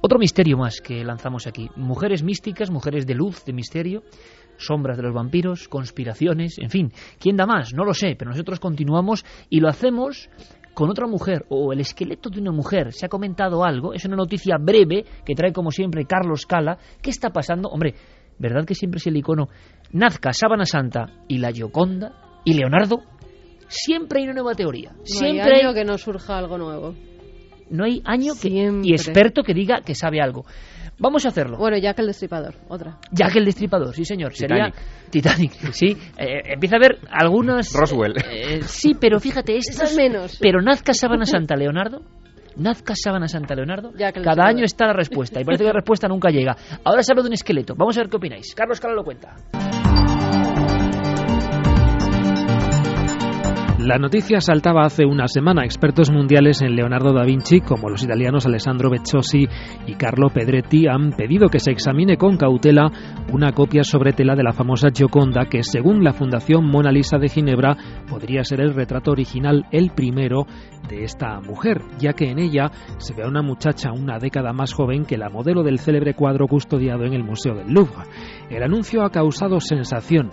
Otro 0.00 0.18
misterio 0.18 0.56
más 0.56 0.80
que 0.80 1.04
lanzamos 1.04 1.46
aquí. 1.46 1.68
Mujeres 1.76 2.22
místicas, 2.22 2.70
mujeres 2.70 3.06
de 3.06 3.14
luz, 3.14 3.44
de 3.44 3.52
misterio, 3.52 4.02
sombras 4.56 4.96
de 4.96 5.02
los 5.02 5.14
vampiros, 5.14 5.68
conspiraciones, 5.68 6.58
en 6.58 6.70
fin. 6.70 6.92
¿Quién 7.18 7.36
da 7.36 7.46
más? 7.46 7.74
No 7.74 7.84
lo 7.84 7.92
sé, 7.92 8.16
pero 8.18 8.30
nosotros 8.30 8.58
continuamos 8.60 9.24
y 9.50 9.60
lo 9.60 9.68
hacemos 9.68 10.30
con 10.72 10.88
otra 10.88 11.06
mujer 11.06 11.44
o 11.50 11.72
el 11.72 11.80
esqueleto 11.80 12.30
de 12.30 12.40
una 12.40 12.52
mujer. 12.52 12.92
Se 12.92 13.04
ha 13.04 13.08
comentado 13.10 13.64
algo, 13.64 13.92
es 13.92 14.04
una 14.06 14.16
noticia 14.16 14.56
breve 14.58 15.04
que 15.24 15.34
trae 15.34 15.52
como 15.52 15.70
siempre 15.70 16.06
Carlos 16.06 16.46
Cala. 16.46 16.78
¿Qué 17.02 17.10
está 17.10 17.30
pasando? 17.30 17.68
Hombre, 17.68 17.94
¿verdad 18.40 18.64
que 18.64 18.74
siempre 18.74 18.98
es 18.98 19.06
el 19.06 19.16
icono 19.16 19.48
Nazca, 19.92 20.32
Sábana 20.32 20.64
Santa 20.64 21.06
y 21.28 21.38
la 21.38 21.52
Gioconda 21.52 22.12
y 22.44 22.54
Leonardo? 22.54 23.02
Siempre 23.68 24.18
hay 24.18 24.24
una 24.24 24.34
nueva 24.34 24.54
teoría. 24.54 24.90
No 24.92 25.04
siempre 25.04 25.56
hay 25.56 25.62
año 25.62 25.74
que 25.74 25.84
no 25.84 25.96
surja 25.96 26.36
algo 26.36 26.58
nuevo. 26.58 26.96
No 27.70 27.84
hay 27.84 28.02
año 28.04 28.32
que, 28.40 28.48
y 28.48 28.92
experto 28.92 29.44
que 29.44 29.54
diga 29.54 29.82
que 29.82 29.94
sabe 29.94 30.20
algo. 30.20 30.44
Vamos 30.98 31.24
a 31.24 31.28
hacerlo. 31.28 31.56
Bueno, 31.56 31.78
Jack 31.78 31.98
el 32.00 32.08
Destripador, 32.08 32.56
otra. 32.68 32.98
Jack 33.12 33.36
el 33.36 33.44
Destripador, 33.44 33.94
sí 33.94 34.04
señor. 34.04 34.32
Titanic. 34.32 34.74
Sería 34.74 35.08
Titanic, 35.10 35.52
sí. 35.72 35.96
Eh, 36.18 36.52
empieza 36.52 36.76
a 36.76 36.78
haber 36.78 36.98
algunas... 37.10 37.72
Roswell. 37.72 38.14
eh, 38.28 38.60
sí, 38.62 38.94
pero 39.00 39.20
fíjate, 39.20 39.56
estas... 39.56 39.96
menos. 39.96 40.38
Pero 40.40 40.60
Nazca 40.60 40.92
Sábana 40.92 41.24
Santa 41.24 41.56
Leonardo... 41.56 42.02
Nazca 42.56 42.94
Sábana 42.94 43.28
Santa 43.28 43.54
Leonardo. 43.54 43.92
Cada 44.22 44.46
año 44.46 44.64
está 44.64 44.86
la 44.86 44.92
respuesta 44.92 45.40
y 45.40 45.44
parece 45.44 45.64
que 45.64 45.68
la 45.68 45.74
respuesta 45.74 46.08
nunca 46.08 46.30
llega. 46.30 46.56
Ahora 46.84 47.02
se 47.02 47.12
habla 47.12 47.22
de 47.22 47.28
un 47.28 47.34
esqueleto. 47.34 47.74
Vamos 47.76 47.96
a 47.96 48.00
ver 48.00 48.10
qué 48.10 48.16
opináis. 48.16 48.54
Carlos 48.54 48.80
Cala 48.80 48.94
lo 48.94 49.04
cuenta. 49.04 49.34
La 53.90 53.98
noticia 53.98 54.40
saltaba 54.40 54.82
hace 54.84 55.04
una 55.04 55.26
semana. 55.26 55.64
Expertos 55.64 56.12
mundiales 56.12 56.62
en 56.62 56.76
Leonardo 56.76 57.12
da 57.12 57.24
Vinci, 57.24 57.60
como 57.60 57.90
los 57.90 58.04
italianos 58.04 58.46
Alessandro 58.46 58.88
Beciosi 58.88 59.48
y 59.84 59.94
Carlo 59.94 60.28
Pedretti, 60.28 60.86
han 60.86 61.10
pedido 61.10 61.48
que 61.48 61.58
se 61.58 61.72
examine 61.72 62.16
con 62.16 62.36
cautela 62.36 62.88
una 63.32 63.50
copia 63.50 63.82
sobre 63.82 64.12
tela 64.12 64.36
de 64.36 64.44
la 64.44 64.52
famosa 64.52 64.90
Gioconda, 64.94 65.46
que 65.46 65.64
según 65.64 66.04
la 66.04 66.12
Fundación 66.12 66.66
Mona 66.66 66.92
Lisa 66.92 67.18
de 67.18 67.30
Ginebra 67.30 67.76
podría 68.08 68.44
ser 68.44 68.60
el 68.60 68.74
retrato 68.74 69.10
original, 69.10 69.66
el 69.72 69.90
primero 69.90 70.46
de 70.88 71.02
esta 71.02 71.40
mujer, 71.40 71.82
ya 71.98 72.12
que 72.12 72.30
en 72.30 72.38
ella 72.38 72.70
se 72.98 73.12
ve 73.14 73.24
a 73.24 73.28
una 73.28 73.42
muchacha 73.42 73.90
una 73.90 74.18
década 74.18 74.52
más 74.52 74.72
joven 74.72 75.04
que 75.04 75.18
la 75.18 75.30
modelo 75.30 75.64
del 75.64 75.80
célebre 75.80 76.14
cuadro 76.14 76.46
custodiado 76.46 77.06
en 77.06 77.14
el 77.14 77.24
Museo 77.24 77.56
del 77.56 77.72
Louvre. 77.72 78.04
El 78.50 78.62
anuncio 78.62 79.02
ha 79.02 79.10
causado 79.10 79.58
sensación 79.58 80.30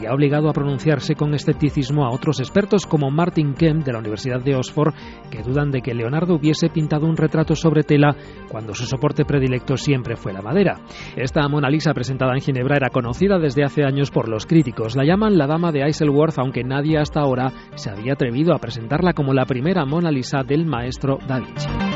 y 0.00 0.06
ha 0.06 0.12
obligado 0.12 0.48
a 0.48 0.52
pronunciarse 0.52 1.14
con 1.14 1.34
escepticismo 1.34 2.04
a 2.04 2.10
otros 2.10 2.40
expertos 2.40 2.86
como 2.86 3.10
Martin 3.10 3.54
Kemp 3.54 3.84
de 3.84 3.92
la 3.92 3.98
Universidad 3.98 4.42
de 4.42 4.54
Oxford, 4.54 4.94
que 5.30 5.42
dudan 5.42 5.70
de 5.70 5.80
que 5.80 5.94
Leonardo 5.94 6.34
hubiese 6.34 6.68
pintado 6.68 7.06
un 7.06 7.16
retrato 7.16 7.54
sobre 7.54 7.82
tela 7.82 8.16
cuando 8.50 8.74
su 8.74 8.86
soporte 8.86 9.24
predilecto 9.24 9.76
siempre 9.76 10.16
fue 10.16 10.32
la 10.32 10.42
madera. 10.42 10.80
Esta 11.16 11.48
Mona 11.48 11.70
Lisa 11.70 11.94
presentada 11.94 12.34
en 12.34 12.40
Ginebra 12.40 12.76
era 12.76 12.90
conocida 12.90 13.38
desde 13.38 13.64
hace 13.64 13.84
años 13.84 14.10
por 14.10 14.28
los 14.28 14.46
críticos. 14.46 14.96
La 14.96 15.04
llaman 15.04 15.38
la 15.38 15.46
Dama 15.46 15.72
de 15.72 15.88
Isleworth, 15.88 16.38
aunque 16.38 16.64
nadie 16.64 16.98
hasta 16.98 17.20
ahora 17.20 17.52
se 17.74 17.90
había 17.90 18.14
atrevido 18.14 18.54
a 18.54 18.58
presentarla 18.58 19.12
como 19.12 19.32
la 19.32 19.46
primera 19.46 19.84
Mona 19.84 20.10
Lisa 20.10 20.42
del 20.42 20.66
maestro 20.66 21.18
Da 21.26 21.38
Vinci. 21.38 21.95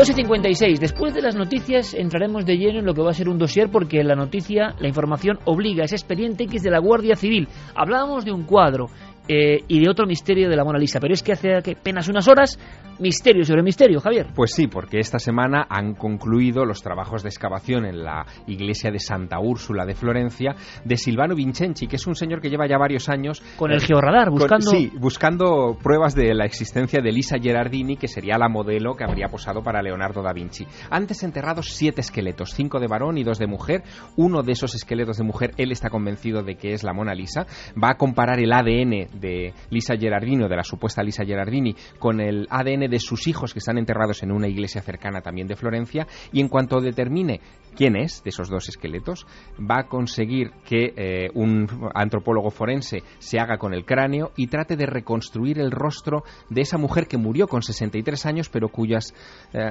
2 0.00 0.08
y 0.08 0.14
56. 0.14 0.80
Después 0.80 1.12
de 1.12 1.20
las 1.20 1.36
noticias 1.36 1.92
entraremos 1.92 2.46
de 2.46 2.56
lleno 2.56 2.78
en 2.78 2.86
lo 2.86 2.94
que 2.94 3.02
va 3.02 3.10
a 3.10 3.12
ser 3.12 3.28
un 3.28 3.36
dossier 3.36 3.68
porque 3.70 4.02
la 4.02 4.14
noticia, 4.14 4.74
la 4.78 4.88
información 4.88 5.38
obliga. 5.44 5.84
Es 5.84 5.92
expediente 5.92 6.44
X 6.44 6.62
de 6.62 6.70
la 6.70 6.78
Guardia 6.78 7.16
Civil. 7.16 7.48
Hablábamos 7.74 8.24
de 8.24 8.32
un 8.32 8.44
cuadro 8.44 8.86
eh, 9.28 9.62
y 9.68 9.80
de 9.84 9.90
otro 9.90 10.06
misterio 10.06 10.48
de 10.48 10.56
la 10.56 10.64
Mona 10.64 10.78
Lisa, 10.78 10.98
pero 11.00 11.14
es 11.14 11.22
que 11.22 11.32
hace 11.32 11.54
apenas 11.56 12.08
unas 12.08 12.26
horas, 12.28 12.58
misterio 12.98 13.44
sobre 13.44 13.62
misterio, 13.62 14.00
Javier. 14.00 14.26
Pues 14.34 14.52
sí, 14.52 14.66
porque 14.66 14.98
esta 14.98 15.18
semana 15.18 15.66
han 15.68 15.94
concluido 15.94 16.64
los 16.64 16.82
trabajos 16.82 17.22
de 17.22 17.28
excavación 17.28 17.84
en 17.86 18.02
la 18.04 18.26
iglesia 18.46 18.90
de 18.90 18.98
Santa 18.98 19.38
Úrsula 19.40 19.86
de 19.86 19.94
Florencia 19.94 20.54
de 20.84 20.96
Silvano 20.96 21.34
Vincenzi, 21.34 21.86
que 21.86 21.96
es 21.96 22.06
un 22.06 22.14
señor 22.14 22.40
que 22.40 22.50
lleva 22.50 22.66
ya 22.68 22.76
varios 22.78 23.08
años 23.08 23.42
Con 23.56 23.70
el 23.70 23.78
eh, 23.78 23.86
georradar, 23.86 24.28
con- 24.28 24.38
buscando... 24.38 24.70
sí, 24.70 24.90
buscando 24.98 25.78
pruebas 25.82 26.14
de 26.14 26.34
la 26.34 26.44
existencia 26.44 27.00
de 27.02 27.12
Lisa 27.12 27.38
Gerardini, 27.38 27.96
que 27.96 28.08
sería 28.08 28.36
la 28.38 28.48
modelo 28.48 28.94
que 28.94 29.04
habría 29.04 29.28
posado 29.28 29.62
para 29.62 29.80
Leonardo 29.82 30.22
da 30.22 30.32
Vinci. 30.32 30.66
Antes 30.90 31.22
enterrados 31.22 31.66
siete 31.70 32.00
esqueletos, 32.00 32.52
cinco 32.54 32.80
de 32.80 32.86
varón 32.88 33.16
y 33.18 33.22
dos 33.24 33.38
de 33.38 33.46
mujer. 33.46 33.82
Uno 34.16 34.42
de 34.42 34.52
esos 34.52 34.74
esqueletos 34.74 35.18
de 35.18 35.24
mujer, 35.24 35.52
él 35.56 35.72
está 35.72 35.88
convencido 35.90 36.42
de 36.42 36.56
que 36.56 36.72
es 36.72 36.82
la 36.82 36.92
Mona 36.92 37.14
Lisa. 37.14 37.46
Va 37.82 37.90
a 37.90 37.96
comparar 37.96 38.38
el 38.40 38.52
ADN 38.52 39.09
de 39.12 39.52
Lisa 39.70 39.96
Gerardini, 39.96 40.44
o 40.44 40.48
de 40.48 40.56
la 40.56 40.64
supuesta 40.64 41.02
Lisa 41.02 41.24
Gerardini, 41.24 41.74
con 41.98 42.20
el 42.20 42.46
ADN 42.50 42.88
de 42.90 42.98
sus 42.98 43.26
hijos 43.26 43.52
que 43.52 43.58
están 43.58 43.78
enterrados 43.78 44.22
en 44.22 44.32
una 44.32 44.48
iglesia 44.48 44.82
cercana 44.82 45.20
también 45.20 45.46
de 45.46 45.56
Florencia. 45.56 46.06
Y 46.32 46.40
en 46.40 46.48
cuanto 46.48 46.80
determine 46.80 47.40
quién 47.76 47.96
es 47.96 48.22
de 48.22 48.30
esos 48.30 48.48
dos 48.48 48.68
esqueletos, 48.68 49.26
va 49.58 49.80
a 49.80 49.86
conseguir 49.86 50.50
que 50.64 50.92
eh, 50.96 51.28
un 51.34 51.68
antropólogo 51.94 52.50
forense 52.50 53.02
se 53.18 53.38
haga 53.38 53.58
con 53.58 53.74
el 53.74 53.84
cráneo 53.84 54.32
y 54.36 54.48
trate 54.48 54.76
de 54.76 54.86
reconstruir 54.86 55.58
el 55.58 55.70
rostro 55.70 56.24
de 56.48 56.62
esa 56.62 56.78
mujer 56.78 57.06
que 57.06 57.16
murió 57.16 57.46
con 57.46 57.62
63 57.62 58.26
años, 58.26 58.48
pero 58.48 58.68
cuyas 58.68 59.14
eh, 59.52 59.70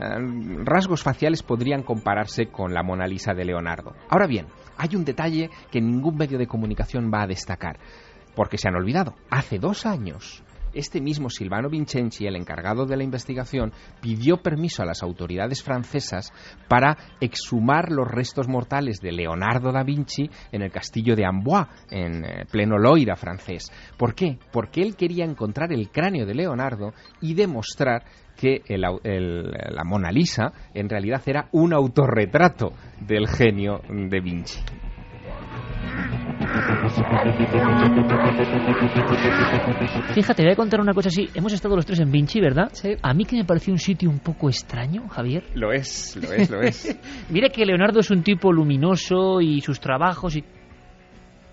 rasgos 0.63 1.03
faciales 1.03 1.43
podrían 1.43 1.83
compararse 1.83 2.47
con 2.47 2.73
la 2.73 2.83
Mona 2.83 3.07
Lisa 3.07 3.33
de 3.33 3.45
Leonardo. 3.45 3.93
Ahora 4.09 4.27
bien, 4.27 4.47
hay 4.77 4.95
un 4.95 5.05
detalle 5.05 5.49
que 5.71 5.81
ningún 5.81 6.15
medio 6.15 6.37
de 6.37 6.47
comunicación 6.47 7.11
va 7.13 7.23
a 7.23 7.27
destacar, 7.27 7.79
porque 8.39 8.57
se 8.57 8.69
han 8.69 8.75
olvidado. 8.77 9.15
Hace 9.29 9.59
dos 9.59 9.85
años, 9.85 10.45
este 10.73 11.01
mismo 11.01 11.29
Silvano 11.29 11.69
Vincenzi, 11.69 12.25
el 12.25 12.37
encargado 12.37 12.85
de 12.85 12.95
la 12.95 13.03
investigación, 13.03 13.73
pidió 13.99 14.37
permiso 14.37 14.81
a 14.81 14.85
las 14.85 15.03
autoridades 15.03 15.61
francesas 15.61 16.31
para 16.69 16.95
exhumar 17.19 17.91
los 17.91 18.07
restos 18.07 18.47
mortales 18.47 19.01
de 19.01 19.11
Leonardo 19.11 19.73
da 19.73 19.83
Vinci 19.83 20.29
en 20.53 20.61
el 20.61 20.71
castillo 20.71 21.17
de 21.17 21.25
Amboise, 21.25 21.69
en 21.91 22.23
eh, 22.23 22.45
pleno 22.49 22.77
Loira 22.77 23.17
francés. 23.17 23.73
¿Por 23.97 24.15
qué? 24.15 24.39
Porque 24.53 24.83
él 24.83 24.95
quería 24.95 25.25
encontrar 25.25 25.73
el 25.73 25.89
cráneo 25.89 26.25
de 26.25 26.35
Leonardo 26.35 26.93
y 27.19 27.33
demostrar 27.33 28.05
que 28.37 28.61
el 28.67 28.79
la 28.79 29.83
Mona 29.83 30.13
Lisa 30.13 30.53
en 30.73 30.87
realidad 30.87 31.21
era 31.25 31.49
un 31.51 31.73
autorretrato 31.73 32.71
del 33.01 33.27
genio 33.27 33.81
de 33.89 34.21
Vinci. 34.21 34.61
Fíjate, 40.13 40.43
voy 40.43 40.51
a 40.51 40.55
contar 40.55 40.81
una 40.81 40.93
cosa 40.93 41.09
así. 41.09 41.29
Hemos 41.33 41.53
estado 41.53 41.75
los 41.75 41.85
tres 41.85 41.99
en 41.99 42.11
Vinci, 42.11 42.39
¿verdad? 42.39 42.69
Sí. 42.73 42.95
A 43.01 43.13
mí 43.13 43.25
que 43.25 43.35
me 43.35 43.45
pareció 43.45 43.73
un 43.73 43.79
sitio 43.79 44.09
un 44.09 44.19
poco 44.19 44.49
extraño, 44.49 45.07
Javier. 45.09 45.43
Lo 45.55 45.71
es, 45.71 46.15
lo 46.15 46.31
es, 46.31 46.49
lo 46.49 46.61
es. 46.61 46.97
Mira 47.29 47.49
que 47.49 47.65
Leonardo 47.65 47.99
es 47.99 48.09
un 48.11 48.23
tipo 48.23 48.51
luminoso 48.51 49.41
y 49.41 49.61
sus 49.61 49.79
trabajos 49.79 50.35
y... 50.35 50.43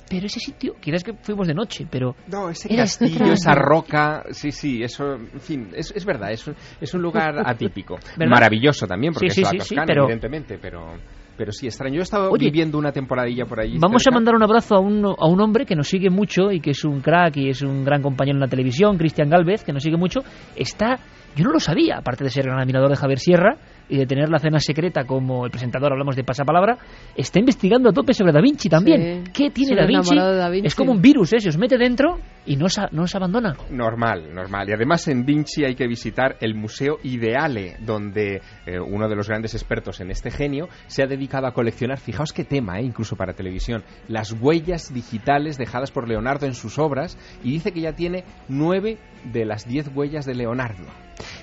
Pero 0.08 0.26
ese 0.26 0.38
sitio, 0.38 0.74
quizás 0.80 1.02
que 1.02 1.14
fuimos 1.14 1.48
de 1.48 1.54
noche, 1.54 1.84
pero... 1.90 2.14
No, 2.28 2.48
ese 2.48 2.68
castillo, 2.74 3.24
esa 3.32 3.56
roca, 3.56 4.22
sí, 4.30 4.52
sí, 4.52 4.80
eso, 4.80 5.14
en 5.14 5.40
fin, 5.40 5.70
es, 5.74 5.90
es 5.96 6.04
verdad, 6.04 6.30
es 6.30 6.46
un, 6.46 6.54
es 6.80 6.94
un 6.94 7.02
lugar 7.02 7.34
atípico. 7.44 7.96
¿Verdad? 8.16 8.30
Maravilloso 8.34 8.86
también, 8.86 9.12
porque 9.12 9.30
Sí, 9.30 9.34
sí, 9.36 9.40
es 9.40 9.46
la 9.46 9.50
sí, 9.50 9.56
sí, 9.56 9.68
Toscana, 9.74 9.84
pero- 9.86 10.04
evidentemente, 10.04 10.58
pero, 10.62 10.92
pero 11.36 11.52
sí, 11.52 11.66
extraño. 11.66 11.94
Yo 11.94 12.00
he 12.00 12.02
estado 12.02 12.30
Oye, 12.30 12.46
viviendo 12.46 12.78
una 12.78 12.92
temporadilla 12.92 13.44
por 13.44 13.60
allí. 13.60 13.76
Vamos 13.78 14.06
a 14.06 14.10
mandar 14.10 14.34
un 14.34 14.42
abrazo 14.42 14.76
a 14.76 14.80
un, 14.80 15.04
a 15.04 15.26
un 15.26 15.40
hombre 15.40 15.66
que 15.66 15.74
nos 15.74 15.88
sigue 15.88 16.10
mucho 16.10 16.50
y 16.50 16.60
que 16.60 16.70
es 16.70 16.84
un 16.84 17.00
crack 17.00 17.36
y 17.36 17.50
es 17.50 17.62
un 17.62 17.84
gran 17.84 18.02
compañero 18.02 18.36
en 18.36 18.40
la 18.40 18.48
televisión, 18.48 18.96
Cristian 18.96 19.28
Galvez, 19.28 19.64
que 19.64 19.72
nos 19.72 19.82
sigue 19.82 19.96
mucho. 19.96 20.20
Está, 20.54 20.98
yo 21.36 21.44
no 21.44 21.52
lo 21.52 21.60
sabía, 21.60 21.98
aparte 21.98 22.24
de 22.24 22.30
ser 22.30 22.44
gran 22.44 22.58
admirador 22.58 22.90
de 22.90 22.96
Javier 22.96 23.18
Sierra 23.18 23.56
y 23.88 23.98
de 23.98 24.06
tener 24.06 24.28
la 24.28 24.38
cena 24.38 24.58
secreta 24.58 25.04
como 25.04 25.44
el 25.44 25.50
presentador, 25.50 25.92
hablamos 25.92 26.16
de 26.16 26.24
pasapalabra, 26.24 26.78
está 27.14 27.38
investigando 27.38 27.90
a 27.90 27.92
tope 27.92 28.14
sobre 28.14 28.32
Da 28.32 28.40
Vinci 28.40 28.68
también. 28.68 29.26
Sí, 29.26 29.32
¿Qué 29.32 29.50
tiene 29.50 29.86
Vinci? 29.86 30.16
Da 30.16 30.48
Vinci. 30.48 30.66
Es 30.66 30.74
como 30.74 30.92
un 30.92 31.00
virus, 31.00 31.32
¿eh? 31.34 31.40
se 31.40 31.48
os 31.50 31.58
mete 31.58 31.78
dentro 31.78 32.18
y 32.46 32.56
no 32.56 32.66
no 32.92 33.02
os 33.02 33.14
abandona. 33.14 33.56
Normal, 33.70 34.34
normal. 34.34 34.68
Y 34.68 34.72
además 34.72 35.06
en 35.08 35.24
Vinci 35.24 35.64
hay 35.64 35.74
que 35.74 35.86
visitar 35.86 36.36
el 36.40 36.54
Museo 36.54 36.98
Ideale, 37.02 37.76
donde 37.80 38.40
eh, 38.66 38.78
uno 38.78 39.08
de 39.08 39.16
los 39.16 39.28
grandes 39.28 39.54
expertos 39.54 40.00
en 40.00 40.10
este 40.10 40.30
genio 40.30 40.68
se 40.86 41.02
ha 41.02 41.06
dedicado 41.06 41.46
a 41.46 41.52
coleccionar, 41.52 41.98
fijaos 41.98 42.32
qué 42.32 42.44
tema, 42.44 42.78
eh, 42.78 42.84
incluso 42.84 43.16
para 43.16 43.34
televisión, 43.34 43.84
las 44.08 44.32
huellas 44.32 44.92
digitales 44.92 45.58
dejadas 45.58 45.90
por 45.90 46.08
Leonardo 46.08 46.46
en 46.46 46.54
sus 46.54 46.78
obras 46.78 47.18
y 47.42 47.52
dice 47.52 47.72
que 47.72 47.80
ya 47.80 47.92
tiene 47.92 48.24
nueve 48.48 48.98
de 49.24 49.44
las 49.44 49.66
diez 49.66 49.88
huellas 49.94 50.24
de 50.26 50.34
Leonardo. 50.34 50.84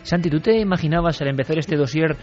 Santi, 0.04 0.30
¿tú 0.30 0.40
te 0.40 0.60
imaginabas 0.60 1.22
al 1.22 1.30
empezar 1.30 1.58
este 1.58 1.76
dossier 1.76 2.18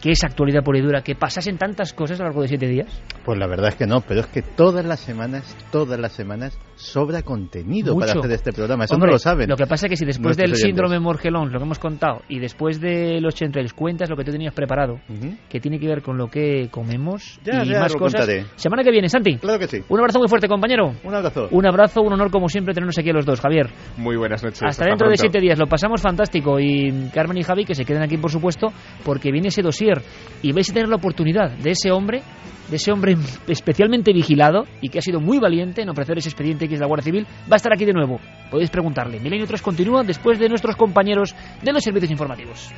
que 0.00 0.10
es 0.12 0.24
actualidad 0.24 0.62
pura 0.62 0.78
y 0.78 0.82
dura, 0.82 1.02
que 1.02 1.14
pasasen 1.14 1.58
tantas 1.58 1.92
cosas 1.92 2.18
a 2.20 2.22
lo 2.22 2.28
largo 2.30 2.42
de 2.42 2.48
siete 2.48 2.66
días? 2.66 3.02
Pues 3.24 3.38
la 3.38 3.46
verdad 3.46 3.68
es 3.68 3.74
que 3.76 3.86
no, 3.86 4.00
pero 4.00 4.20
es 4.20 4.26
que 4.26 4.42
todas 4.42 4.84
las 4.84 5.00
semanas, 5.00 5.56
todas 5.70 5.98
las 6.00 6.12
semanas 6.12 6.58
sobra 6.76 7.22
contenido 7.22 7.94
para 7.98 8.14
Mucho. 8.14 8.20
hacer 8.20 8.32
este 8.32 8.52
programa. 8.52 8.84
Eso 8.84 8.94
Hombre, 8.94 9.08
no 9.08 9.12
lo 9.14 9.18
saben. 9.18 9.48
Lo 9.48 9.56
que 9.56 9.66
pasa 9.66 9.86
es 9.86 9.90
que 9.90 9.96
si 9.96 10.04
después 10.06 10.36
del 10.36 10.46
oyentes. 10.46 10.62
síndrome 10.62 10.98
Morgelón, 10.98 11.52
lo 11.52 11.58
que 11.58 11.64
hemos 11.64 11.78
contado, 11.78 12.22
y 12.28 12.38
después 12.38 12.80
de 12.80 13.20
los 13.20 13.34
chemtrails 13.34 13.74
cuentas 13.74 14.08
lo 14.08 14.16
que 14.16 14.24
tú 14.24 14.32
tenías 14.32 14.54
preparado, 14.54 14.98
que 15.48 15.60
tiene 15.60 15.78
que 15.78 15.86
ver 15.86 16.02
con 16.02 16.16
lo 16.16 16.28
que 16.28 16.68
comemos 16.70 17.38
Ya, 17.44 17.62
y 17.64 17.68
ya 17.68 17.80
más 17.80 17.92
cosas. 17.94 18.20
contaré. 18.20 18.46
Semana 18.56 18.82
que 18.82 18.90
viene, 18.90 19.08
Santi. 19.08 19.36
Claro 19.36 19.58
que 19.58 19.66
sí. 19.68 19.82
Un 19.88 19.98
abrazo 20.00 20.18
muy 20.18 20.28
fuerte, 20.28 20.48
compañero. 20.48 20.92
Un 21.04 21.14
abrazo. 21.14 21.48
Un 21.50 21.66
abrazo, 21.66 22.00
un 22.00 22.12
honor 22.14 22.30
como 22.30 22.48
siempre 22.48 22.72
tenernos 22.72 22.98
aquí 22.98 23.10
a 23.10 23.12
los 23.12 23.26
dos, 23.26 23.40
Javier. 23.40 23.68
Muy 23.98 24.16
buenas 24.16 24.42
noches. 24.42 24.62
Hasta 24.62 24.86
dentro 24.86 25.08
de 25.08 25.16
pronto. 25.16 25.20
siete 25.32 25.40
días, 25.40 25.58
lo 25.58 25.66
pasamos 25.66 26.00
fantástico 26.00 26.58
y 26.58 27.10
Carmen 27.12 27.36
y 27.36 27.42
Javi 27.42 27.64
que 27.66 27.74
se 27.74 27.84
queden 27.84 28.02
aquí 28.02 28.16
por 28.16 28.30
supuesto 28.30 28.68
porque 29.04 29.30
viene 29.30 29.48
ese 29.48 29.60
dossier 29.62 29.89
y 30.42 30.52
vais 30.52 30.68
a 30.70 30.72
tener 30.72 30.88
la 30.88 30.96
oportunidad 30.96 31.50
de 31.50 31.70
ese 31.70 31.90
hombre, 31.90 32.22
de 32.68 32.76
ese 32.76 32.92
hombre 32.92 33.16
especialmente 33.46 34.12
vigilado 34.12 34.64
y 34.80 34.88
que 34.88 34.98
ha 34.98 35.02
sido 35.02 35.20
muy 35.20 35.38
valiente 35.38 35.82
en 35.82 35.88
ofrecer 35.88 36.18
ese 36.18 36.28
expediente 36.28 36.64
X 36.64 36.78
de 36.78 36.80
la 36.80 36.86
Guardia 36.86 37.04
Civil, 37.04 37.26
va 37.50 37.54
a 37.54 37.56
estar 37.56 37.72
aquí 37.72 37.84
de 37.84 37.92
nuevo. 37.92 38.20
Podéis 38.50 38.70
preguntarle. 38.70 39.20
Milenio 39.20 39.46
3 39.46 39.60
continúa 39.62 40.02
después 40.02 40.38
de 40.38 40.48
nuestros 40.48 40.76
compañeros 40.76 41.34
de 41.62 41.72
los 41.72 41.82
servicios 41.82 42.10
informativos. 42.10 42.70